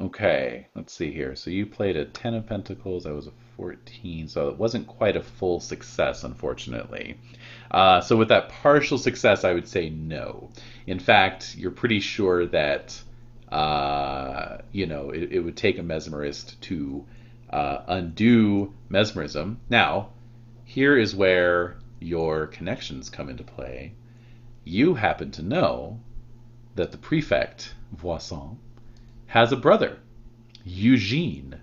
Okay, 0.01 0.67
let's 0.75 0.93
see 0.93 1.13
here. 1.13 1.37
So 1.37 1.51
you 1.51 1.67
played 1.67 1.97
a 1.97 2.07
10 2.07 2.35
of 2.35 2.47
Pentacles, 2.47 3.05
I 3.05 3.13
was 3.13 3.27
a 3.27 3.33
14, 3.57 4.27
so 4.27 4.49
it 4.49 4.57
wasn't 4.57 4.87
quite 4.87 5.17
a 5.17 5.23
full 5.23 5.61
success, 5.61 6.25
unfortunately. 6.25 7.19
Uh, 7.71 8.01
so 8.01 8.17
with 8.17 8.29
that 8.29 8.49
partial 8.49 8.97
success, 8.97 9.45
I 9.45 9.53
would 9.53 9.69
say 9.69 9.91
no. 9.91 10.51
In 10.87 10.99
fact, 10.99 11.55
you're 11.57 11.71
pretty 11.71 12.01
sure 12.01 12.47
that, 12.47 13.01
uh, 13.51 14.59
you 14.73 14.87
know, 14.87 15.11
it, 15.11 15.31
it 15.31 15.41
would 15.41 15.59
take 15.59 15.79
a 15.79 15.83
mesmerist 15.83 16.59
to 16.61 17.05
uh, 17.51 17.83
undo 17.87 18.73
mesmerism. 18.89 19.61
Now, 19.69 20.09
here 20.73 20.97
is 20.97 21.15
where 21.15 21.77
your 22.01 22.47
connections 22.47 23.11
come 23.11 23.29
into 23.29 23.45
play. 23.45 23.93
You 24.65 24.95
happen 24.95 25.31
to 25.33 25.43
know 25.43 26.01
that 26.77 26.93
the 26.93 26.97
prefect, 26.97 27.75
Voisin, 27.95 28.57
has 29.27 29.53
a 29.53 29.57
brother, 29.57 29.99
Eugene. 30.65 31.61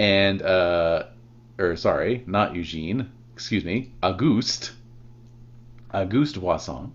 And, 0.00 0.42
uh, 0.42 1.04
or 1.60 1.76
sorry, 1.76 2.24
not 2.26 2.56
Eugene, 2.56 3.12
excuse 3.34 3.64
me, 3.64 3.92
Auguste, 4.02 4.72
Auguste 5.94 6.38
Voisin, 6.38 6.90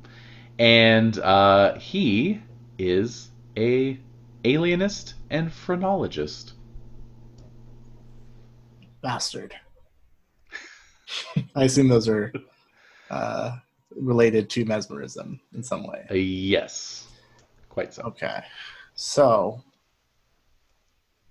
and 0.59 1.17
uh, 1.19 1.75
he 1.79 2.41
is 2.77 3.29
a 3.55 3.97
alienist 4.43 5.13
and 5.29 5.53
phrenologist. 5.53 6.51
Bastard. 9.01 9.55
I 11.55 11.65
assume 11.65 11.87
those 11.87 12.07
are 12.07 12.33
uh, 13.09 13.57
related 13.95 14.49
to 14.51 14.65
mesmerism 14.65 15.39
in 15.53 15.63
some 15.63 15.85
way. 15.85 16.05
Uh, 16.09 16.15
yes, 16.15 17.07
quite 17.69 17.93
so. 17.93 18.03
Okay. 18.03 18.43
So, 18.95 19.61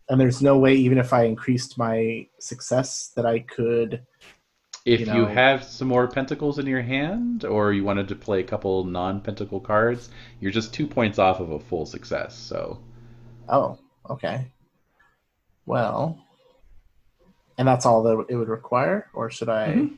and 0.08 0.20
there's 0.20 0.42
no 0.42 0.58
way, 0.58 0.74
even 0.74 0.98
if 0.98 1.12
I 1.12 1.24
increased 1.24 1.78
my 1.78 2.26
success, 2.38 3.12
that 3.16 3.26
I 3.26 3.40
could. 3.40 4.02
If 4.84 5.00
you 5.00 5.14
you, 5.14 5.24
have 5.24 5.64
some 5.64 5.88
more 5.88 6.06
pentacles 6.06 6.58
in 6.58 6.66
your 6.66 6.82
hand, 6.82 7.46
or 7.46 7.72
you 7.72 7.84
wanted 7.84 8.06
to 8.08 8.14
play 8.14 8.40
a 8.40 8.44
couple 8.44 8.84
non-pentacle 8.84 9.60
cards, 9.60 10.10
you're 10.40 10.52
just 10.52 10.74
two 10.74 10.86
points 10.86 11.18
off 11.18 11.40
of 11.40 11.52
a 11.52 11.58
full 11.58 11.86
success. 11.86 12.36
So 12.36 12.78
Oh, 13.48 13.78
okay. 14.10 14.46
Well, 15.66 16.18
and 17.58 17.66
that's 17.68 17.86
all 17.86 18.02
that 18.04 18.26
it 18.28 18.36
would 18.36 18.48
require, 18.48 19.08
or 19.14 19.30
should 19.30 19.48
I? 19.48 19.68
Mhm. 19.68 19.94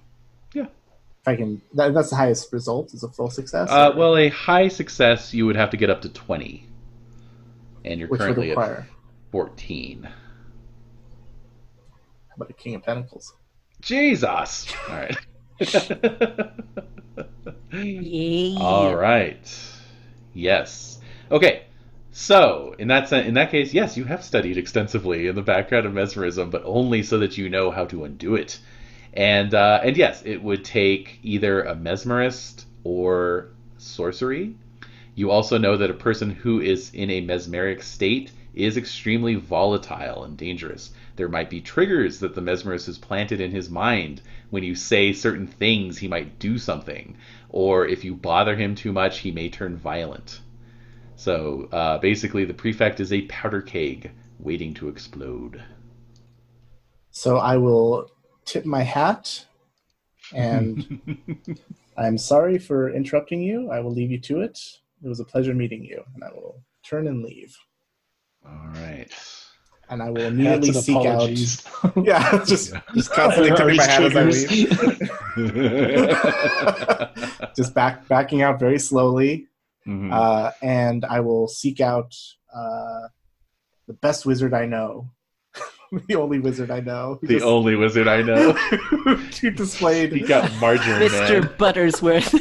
Yeah. 0.55 0.62
If 0.65 1.28
I 1.28 1.36
can, 1.36 1.60
that, 1.75 1.93
that's 1.94 2.10
the 2.10 2.17
highest 2.17 2.52
result 2.52 2.94
is 2.94 3.02
a 3.02 3.09
full 3.09 3.31
success. 3.31 3.68
Uh, 3.70 3.91
or- 3.93 3.99
well, 3.99 4.17
a 4.17 4.28
high 4.28 4.68
success, 4.68 5.35
you 5.35 5.47
would 5.47 5.57
have 5.57 5.70
to 5.70 5.76
get 5.76 5.91
up 5.91 6.02
to 6.02 6.09
20. 6.09 6.67
And 7.85 7.99
you're 8.01 8.09
which 8.09 8.20
would 8.20 8.35
currently 8.36 8.51
at 8.52 8.85
14. 9.33 10.02
how 10.05 10.10
about 12.36 12.51
a 12.51 12.52
King 12.52 12.75
of 12.76 12.83
Pentacles? 12.83 13.33
Jesus! 13.81 14.67
All 14.89 14.97
right. 14.97 15.17
Yay. 17.73 18.57
All 18.59 18.94
right. 18.97 19.73
Yes. 20.35 20.99
Okay. 21.31 21.66
So, 22.19 22.75
in 22.78 22.89
that 22.89 23.11
sense, 23.11 23.28
in 23.28 23.35
that 23.35 23.51
case, 23.51 23.75
yes, 23.75 23.99
you 23.99 24.05
have 24.05 24.25
studied 24.25 24.57
extensively 24.57 25.27
in 25.27 25.35
the 25.35 25.43
background 25.43 25.85
of 25.85 25.93
mesmerism, 25.93 26.49
but 26.49 26.62
only 26.65 27.03
so 27.03 27.19
that 27.19 27.36
you 27.36 27.51
know 27.51 27.70
how 27.70 27.85
to 27.85 28.05
undo 28.05 28.36
it. 28.36 28.59
And 29.12 29.53
uh, 29.53 29.81
and 29.85 29.99
yes, 29.99 30.23
it 30.25 30.43
would 30.43 30.65
take 30.65 31.19
either 31.23 31.61
a 31.61 31.75
mesmerist 31.75 32.65
or 32.85 33.49
sorcery. 33.77 34.55
You 35.15 35.31
also 35.31 35.59
know 35.59 35.77
that 35.77 35.91
a 35.91 35.95
person 35.95 36.31
who 36.31 36.59
is 36.59 36.91
in 36.95 37.11
a 37.11 37.20
mesmeric 37.20 37.83
state 37.83 38.33
is 38.55 38.78
extremely 38.78 39.35
volatile 39.35 40.25
and 40.25 40.39
dangerous. 40.39 40.93
There 41.17 41.28
might 41.28 41.51
be 41.51 41.61
triggers 41.61 42.20
that 42.20 42.35
the 42.35 42.41
mesmerist 42.41 42.86
has 42.86 42.97
planted 42.97 43.43
in 43.43 43.51
his 43.51 43.69
mind. 43.69 44.23
When 44.49 44.65
you 44.65 44.75
say 44.75 45.12
certain 45.12 45.47
things, 45.47 45.99
he 45.99 46.09
might 46.09 46.39
do 46.39 46.57
something. 46.57 47.15
Or 47.51 47.86
if 47.86 48.05
you 48.05 48.15
bother 48.15 48.57
him 48.57 48.75
too 48.75 48.95
much, 48.95 49.19
he 49.19 49.31
may 49.31 49.51
turn 49.51 49.77
violent. 49.77 50.41
So 51.17 51.69
uh, 51.73 51.99
basically, 51.99 52.45
the 52.45 52.55
prefect 52.55 53.01
is 53.01 53.12
a 53.12 53.23
powder 53.23 53.62
keg 53.62 54.12
waiting 54.39 54.75
to 54.75 54.89
explode. 54.89 55.62
So 57.11 57.39
I 57.39 57.57
will 57.57 58.11
tip 58.45 58.65
my 58.67 58.83
hat, 58.83 59.45
and 60.35 61.01
I'm 61.97 62.19
sorry 62.19 62.59
for 62.59 62.91
interrupting 62.91 63.41
you. 63.41 63.70
I 63.70 63.81
will 63.81 63.93
leave 63.93 64.11
you 64.11 64.20
to 64.20 64.43
it. 64.43 64.61
It 65.03 65.09
was 65.09 65.20
a 65.20 65.25
pleasure 65.25 65.55
meeting 65.55 65.83
you, 65.85 66.05
and 66.15 66.23
I 66.23 66.28
will 66.28 66.62
turn 66.85 67.09
and 67.09 67.23
leave. 67.23 67.57
All 68.47 68.69
right. 68.75 69.11
And 69.89 70.03
I 70.03 70.11
will 70.11 70.23
immediately 70.27 70.69
and 70.70 70.77
seek 70.78 70.97
apologies. 70.97 71.65
out. 71.85 71.97
Yeah, 72.05 72.45
just 72.45 72.73
Yeah. 72.73 72.81
just 72.95 73.11
constantly 73.12 73.51
tipping 73.57 73.77
my 73.77 73.85
hat 73.85 74.03
as 74.03 74.17
I 74.17 74.25
leave. 74.25 74.70
just 77.57 77.73
back 77.75 78.07
backing 78.09 78.43
out 78.43 78.59
very 78.59 78.78
slowly, 78.81 79.47
Mhm. 79.86 80.12
uh, 80.12 80.50
and 80.62 81.05
I 81.05 81.20
will 81.20 81.47
seek 81.48 81.81
out 81.81 82.12
uh, 82.55 83.08
the 83.86 83.94
best 83.94 84.26
wizard 84.26 84.52
I 84.55 84.66
know, 84.66 85.10
the 86.08 86.16
only 86.16 86.40
wizard 86.40 86.70
I 86.70 86.81
know, 86.81 87.18
the 87.23 87.34
just- 87.34 87.44
only 87.44 87.76
wizard 87.76 88.08
I 88.08 88.23
know. 88.23 88.52
who 89.40 89.50
displayed. 89.52 90.12
he 90.12 90.20
got 90.20 90.50
margarine 90.60 91.08
Mr. 91.08 91.40
man. 91.42 91.50
Buttersworth. 91.58 92.32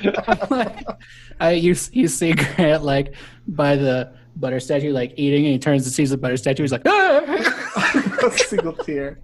I 1.40 1.52
you 1.52 1.74
you 1.92 2.08
see 2.08 2.32
Grant 2.32 2.84
like 2.84 3.14
by 3.46 3.76
the 3.76 4.12
butter 4.36 4.60
statue 4.60 4.92
like 4.92 5.14
eating 5.16 5.44
and 5.44 5.52
he 5.52 5.58
turns 5.58 5.84
and 5.86 5.92
sees 5.94 6.10
the 6.10 6.16
butter 6.18 6.36
statue 6.36 6.62
he's 6.62 6.72
like 6.72 6.82
ah! 6.86 8.24
a 8.26 8.30
single 8.38 8.72
tear. 8.72 9.20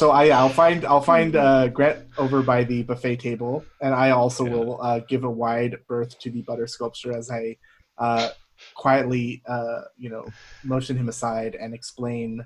So 0.00 0.12
I, 0.12 0.28
I'll 0.28 0.48
find 0.48 0.86
I'll 0.86 1.02
find 1.02 1.36
uh, 1.36 1.68
Grant 1.68 2.06
over 2.16 2.42
by 2.42 2.64
the 2.64 2.84
buffet 2.84 3.16
table, 3.16 3.68
and 3.82 3.94
I 3.94 4.12
also 4.12 4.46
Yeah. 4.46 4.50
will 4.52 4.80
uh, 4.80 5.00
give 5.00 5.24
a 5.24 5.30
wide 5.30 5.76
berth 5.88 6.18
to 6.20 6.30
the 6.30 6.40
butter 6.40 6.66
sculpture 6.66 7.14
as 7.14 7.30
I 7.30 7.58
uh, 7.98 8.30
quietly, 8.74 9.42
uh, 9.46 9.82
you 9.98 10.08
know, 10.08 10.32
motion 10.62 10.96
him 10.96 11.10
aside 11.10 11.54
and 11.54 11.74
explain 11.74 12.42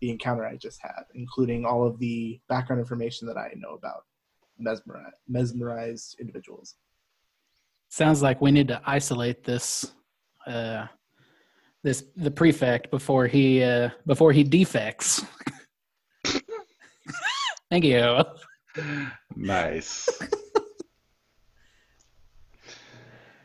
the 0.00 0.08
encounter 0.08 0.46
I 0.46 0.56
just 0.56 0.80
had, 0.80 1.02
including 1.14 1.66
all 1.66 1.86
of 1.86 1.98
the 1.98 2.40
background 2.48 2.80
information 2.80 3.28
that 3.28 3.36
I 3.36 3.52
know 3.56 3.74
about 3.74 4.04
mesmeri- 4.58 5.12
mesmerized 5.28 6.16
individuals. 6.20 6.76
sounds 7.90 8.22
like 8.22 8.40
we 8.40 8.50
need 8.50 8.68
to 8.68 8.80
isolate 8.86 9.44
this 9.44 9.92
uh 10.46 10.86
this 11.82 12.04
the 12.16 12.30
prefect 12.30 12.90
before 12.90 13.26
he 13.26 13.62
uh 13.62 13.90
before 14.06 14.32
he 14.32 14.42
defects 14.42 15.22
thank 17.70 17.84
you 17.84 18.24
Nice. 19.34 20.08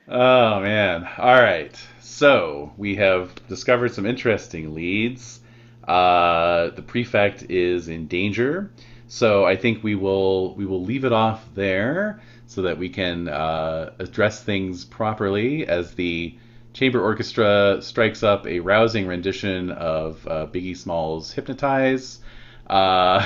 oh 0.08 0.60
man. 0.60 1.08
All 1.18 1.42
right. 1.42 1.78
So 2.00 2.74
we 2.78 2.96
have 2.96 3.34
discovered 3.48 3.94
some 3.94 4.06
interesting 4.06 4.74
leads. 4.74 5.40
Uh, 5.88 6.70
the 6.72 6.82
prefect 6.82 7.44
is 7.50 7.88
in 7.88 8.08
danger, 8.08 8.72
so 9.08 9.46
I 9.46 9.56
think 9.56 9.84
we 9.84 9.96
will 9.96 10.54
we 10.56 10.66
will 10.66 10.84
leave 10.84 11.06
it 11.06 11.14
off 11.14 11.44
there 11.56 12.22
so 12.46 12.62
that 12.64 12.78
we 12.78 12.90
can 12.90 13.28
uh, 13.28 13.94
address 14.00 14.44
things 14.44 14.86
properly 14.86 15.66
as 15.66 15.94
the 15.96 16.38
chamber 16.74 17.02
orchestra 17.02 17.78
strikes 17.82 18.24
up 18.24 18.46
a 18.48 18.60
rousing 18.60 19.08
rendition 19.08 19.72
of 19.72 20.26
uh, 20.28 20.46
Biggie 20.48 20.78
Smalls' 20.78 21.32
"Hypnotize." 21.32 22.20
Uh, 22.68 23.26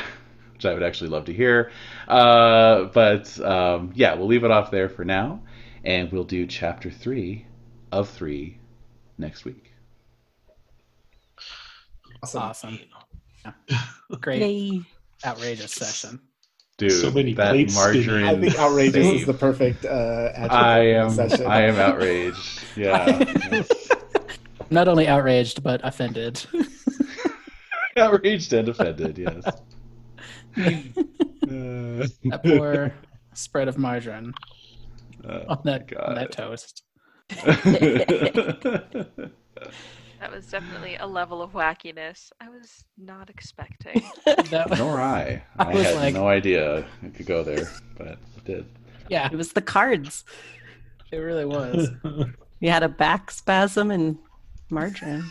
which 0.55 0.65
I 0.65 0.73
would 0.73 0.83
actually 0.83 1.09
love 1.09 1.25
to 1.25 1.33
hear. 1.33 1.71
Uh, 2.07 2.85
but 2.85 3.39
um, 3.41 3.91
yeah, 3.93 4.15
we'll 4.15 4.27
leave 4.27 4.43
it 4.43 4.51
off 4.51 4.71
there 4.71 4.89
for 4.89 5.03
now, 5.05 5.41
and 5.83 6.11
we'll 6.11 6.23
do 6.23 6.47
chapter 6.47 6.89
three 6.89 7.45
of 7.91 8.09
three 8.09 8.57
next 9.17 9.45
week. 9.45 9.73
Awesome. 12.23 12.41
awesome 12.41 12.79
Yeah. 13.69 13.79
great 14.21 14.41
Yay. 14.41 14.81
outrageous 15.25 15.71
session 15.73 16.19
Dude, 16.77 16.91
So 16.91 17.11
many 17.11 17.33
that 17.35 17.51
plates 17.51 17.75
margarine. 17.75 18.25
I 18.25 18.39
think 18.39 18.57
outrageous 18.57 18.93
save. 19.05 19.15
is 19.21 19.25
the 19.27 19.33
perfect 19.33 19.85
uh, 19.85 20.31
adjective 20.33 20.51
I 20.57 20.79
am. 20.87 21.09
session. 21.11 21.45
I 21.45 21.61
am 21.61 21.75
outraged. 21.75 22.63
Yeah, 22.75 23.63
not 24.71 24.87
only 24.87 25.07
outraged 25.07 25.61
but 25.63 25.81
offended 25.83 26.43
outraged 27.97 28.51
and 28.53 28.67
offended. 28.69 29.17
Yes. 29.17 29.43
Uh, 30.57 32.07
that 32.23 32.41
poor 32.43 32.93
spread 33.33 33.67
of 33.67 33.77
margarine 33.77 34.33
oh, 35.27 35.43
on 35.49 35.59
that 35.65 35.95
on 35.97 36.15
that 36.15 36.31
toast 36.31 36.83
That 40.19 40.31
was 40.31 40.47
definitely 40.47 40.95
a 40.95 41.05
level 41.05 41.41
of 41.41 41.51
wackiness 41.51 42.31
I 42.41 42.49
was 42.49 42.83
not 42.97 43.29
expecting. 43.29 44.01
that 44.25 44.69
was, 44.69 44.79
Nor 44.79 44.99
I. 45.01 45.43
I 45.59 45.63
I, 45.65 45.73
was 45.73 45.83
had 45.83 45.95
like- 45.95 46.13
no 46.15 46.27
idea 46.27 46.85
it 47.03 47.13
could 47.15 47.25
go 47.25 47.43
there, 47.43 47.69
but 47.97 48.17
it 48.37 48.45
did. 48.45 48.65
yeah 49.09 49.29
It 49.31 49.35
was 49.35 49.53
the 49.53 49.61
cards. 49.61 50.23
it 51.11 51.17
really 51.17 51.45
was 51.45 51.89
You 52.59 52.69
had 52.71 52.81
a 52.83 52.89
back 52.89 53.29
spasm 53.29 53.91
and 53.91 54.17
margarine. 54.71 55.25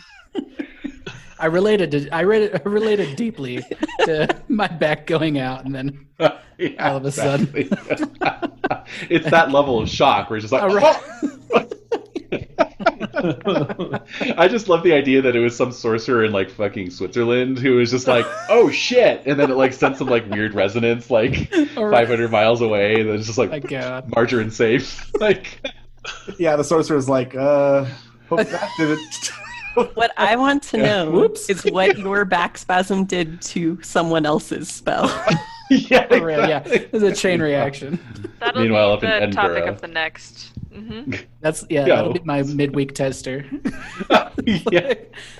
I 1.39 1.47
related 1.47 1.91
to 1.91 2.09
I 2.09 2.21
related, 2.21 2.61
I 2.65 2.69
related 2.69 3.15
deeply 3.15 3.63
to 4.05 4.41
my 4.47 4.67
back 4.67 5.05
going 5.07 5.37
out 5.39 5.65
and 5.65 5.73
then 5.75 6.05
Yeah, 6.57 6.89
All 6.91 6.97
of 6.97 7.05
a 7.05 7.11
sudden. 7.11 7.49
it's 9.09 9.29
that 9.29 9.51
level 9.51 9.79
of 9.79 9.89
shock 9.89 10.29
where 10.29 10.37
it's 10.37 10.43
just 10.49 10.53
like, 10.53 10.63
All 10.63 10.73
right. 10.75 10.95
"Oh!" 11.53 11.69
I 14.37 14.47
just 14.47 14.67
love 14.69 14.83
the 14.83 14.93
idea 14.93 15.21
that 15.21 15.35
it 15.35 15.39
was 15.39 15.55
some 15.55 15.71
sorcerer 15.71 16.23
in 16.23 16.31
like 16.31 16.49
fucking 16.49 16.91
Switzerland 16.91 17.59
who 17.59 17.75
was 17.75 17.91
just 17.91 18.07
like, 18.07 18.25
"Oh 18.49 18.69
shit," 18.69 19.23
and 19.25 19.39
then 19.39 19.51
it 19.51 19.55
like 19.55 19.73
sent 19.73 19.97
some 19.97 20.07
like 20.07 20.29
weird 20.29 20.53
resonance 20.53 21.09
like 21.09 21.51
All 21.75 21.85
right. 21.87 22.07
500 22.07 22.31
miles 22.31 22.61
away, 22.61 22.99
and 22.99 23.09
then 23.09 23.15
it's 23.17 23.25
just 23.27 23.37
my 23.37 23.45
like 23.45 23.67
god 23.67 24.09
margarine 24.13 24.51
safe. 24.51 25.11
Like, 25.19 25.61
Yeah, 26.37 26.55
the 26.55 26.63
sorcerer's 26.63 27.09
like, 27.09 27.35
uh, 27.35 27.85
hope 28.29 28.39
that 28.47 28.69
didn't. 28.77 29.31
What 29.75 30.11
I 30.17 30.35
want 30.35 30.63
to 30.63 30.77
know 30.77 31.11
Whoops. 31.11 31.49
is 31.49 31.63
what 31.65 31.97
your 31.97 32.25
back 32.25 32.57
spasm 32.57 33.05
did 33.05 33.41
to 33.43 33.81
someone 33.81 34.25
else's 34.25 34.69
spell. 34.69 35.07
yeah, 35.69 36.07
For 36.07 36.25
real, 36.25 36.47
yeah. 36.47 36.59
exactly. 36.59 36.99
There's 36.99 37.17
a 37.17 37.21
chain 37.21 37.41
reaction. 37.41 37.99
That'll 38.39 38.61
Meanwhile, 38.61 38.97
be 38.99 39.07
up 39.07 39.21
in 39.23 39.29
the 39.31 39.35
topic 39.35 39.65
of 39.65 39.81
the 39.81 39.87
next. 39.87 40.51
hmm 40.73 41.13
That's 41.41 41.65
yeah. 41.69 41.85
Yo. 41.85 41.95
That'll 41.95 42.13
be 42.13 42.19
my 42.23 42.43
midweek 42.43 42.93
tester. 42.95 43.45
yeah. 44.71 44.93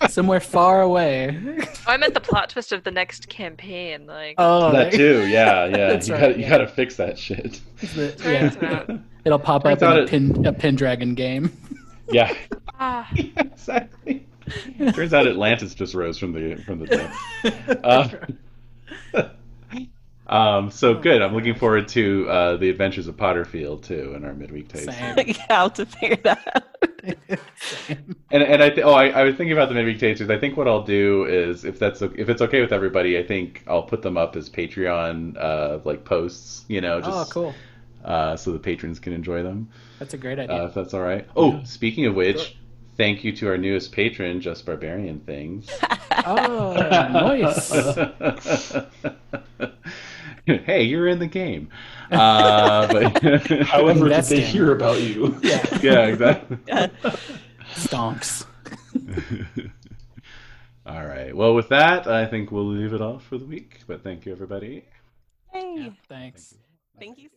Somewhere 0.10 0.40
far 0.40 0.82
away. 0.82 1.38
Oh, 1.62 1.66
I 1.88 1.98
meant 1.98 2.14
the 2.14 2.22
plot 2.22 2.50
twist 2.50 2.72
of 2.72 2.84
the 2.84 2.92
next 2.92 3.30
campaign. 3.30 4.08
Like, 4.08 4.36
Oh, 4.38 4.72
that 4.72 4.92
too. 4.94 5.28
Yeah, 5.28 5.66
yeah. 5.66 5.76
That's 5.90 6.08
you 6.08 6.14
right, 6.16 6.22
gotta, 6.22 6.34
you 6.36 6.42
yeah. 6.42 6.50
gotta 6.50 6.68
fix 6.68 6.96
that 6.96 7.18
shit. 7.20 7.62
the- 7.94 8.16
yeah. 8.24 8.98
It'll 9.26 9.40
pop 9.40 9.64
Turns 9.64 9.82
up 9.82 9.92
in 9.94 9.98
a 10.00 10.02
it- 10.04 10.10
pin 10.10 10.46
a 10.46 10.54
Pendragon 10.54 11.16
game. 11.16 11.56
Yeah, 12.10 12.36
ah, 12.80 13.10
exactly. 13.16 14.26
Turns 14.94 15.14
out 15.14 15.28
Atlantis 15.28 15.74
just 15.74 15.94
rose 15.94 16.18
from 16.18 16.34
the 16.34 16.56
from 16.64 16.80
the 16.80 16.88
dead. 16.88 17.12
Uh, 19.14 19.30
um, 20.28 20.72
so 20.72 20.96
good. 20.96 21.22
I'm 21.22 21.34
looking 21.34 21.54
forward 21.54 21.88
to 21.90 22.28
uh, 22.28 22.58
the 22.58 22.70
Adventures 22.70 23.08
of 23.08 23.16
Potterfield 23.16 23.84
too 23.84 24.14
in 24.16 24.26
our 24.26 24.34
midweek 24.34 24.68
taste. 24.68 24.86
Same. 24.86 25.16
yeah, 25.28 25.36
I'll 25.50 25.70
have 25.70 25.74
to 25.76 25.86
figure 25.86 26.18
that 26.24 26.52
out. 26.56 26.76
And 28.32 28.44
and 28.44 28.64
I 28.64 28.70
th- 28.70 28.84
oh 28.84 28.94
I, 28.94 29.10
I 29.10 29.24
was 29.24 29.36
thinking 29.36 29.54
about 29.54 29.70
the 29.70 29.76
midweek 29.76 30.00
tasters. 30.00 30.30
I 30.30 30.40
think 30.40 30.58
what 30.58 30.68
I'll 30.68 30.84
do 30.84 31.26
is 31.26 31.64
if 31.64 31.78
that's 31.78 32.02
if 32.02 32.30
it's 32.30 32.42
okay 32.42 32.62
with 32.62 32.74
everybody, 32.74 33.18
I 33.20 33.24
think 33.24 33.64
I'll 33.68 33.84
put 33.84 34.02
them 34.02 34.18
up 34.18 34.36
as 34.36 34.50
Patreon 34.50 35.38
uh, 35.38 35.80
like 35.84 36.04
posts. 36.04 36.66
You 36.68 36.82
know, 36.82 37.00
just 37.00 37.30
oh, 37.30 37.32
cool. 37.32 37.54
uh, 38.04 38.36
so 38.36 38.52
the 38.52 38.60
patrons 38.60 39.00
can 39.00 39.14
enjoy 39.14 39.44
them. 39.44 39.70
That's 40.00 40.14
a 40.14 40.18
great 40.18 40.40
idea. 40.40 40.64
Uh, 40.64 40.66
if 40.68 40.74
that's 40.74 40.94
all 40.94 41.02
right. 41.02 41.28
Oh, 41.36 41.62
speaking 41.64 42.06
of 42.06 42.16
which, 42.16 42.58
thank 42.98 43.24
you 43.24 43.32
to 43.38 43.48
our 43.48 43.58
newest 43.58 43.92
patron, 43.92 44.42
Just 44.42 44.66
Barbarian 44.66 45.20
Things. 45.22 45.70
oh, 46.26 46.74
nice. 46.74 47.72
hey, 50.46 50.84
you're 50.84 51.08
in 51.08 51.20
the 51.20 51.28
game. 51.28 51.70
Uh, 52.12 52.88
but 52.88 53.42
However, 53.64 54.10
did 54.10 54.24
they 54.26 54.42
hear 54.42 54.72
about 54.72 55.02
you? 55.02 55.38
Yeah. 55.42 55.80
yeah, 55.82 56.06
exactly. 56.08 56.58
Stonks. 57.74 58.46
All 60.86 61.06
right. 61.06 61.36
Well, 61.36 61.56
with 61.56 61.70
that, 61.70 62.08
I 62.08 62.28
think 62.28 62.52
we'll 62.52 62.68
leave 62.68 62.94
it 62.94 63.02
off 63.02 63.26
for 63.26 63.38
the 63.38 63.46
week. 63.46 63.82
But 63.88 64.04
thank 64.04 64.26
you, 64.26 64.32
everybody. 64.32 64.86
Yay. 65.54 65.92
Thanks. 66.08 66.56
Thank 67.00 67.18
you 67.18 67.26
so 67.26 67.34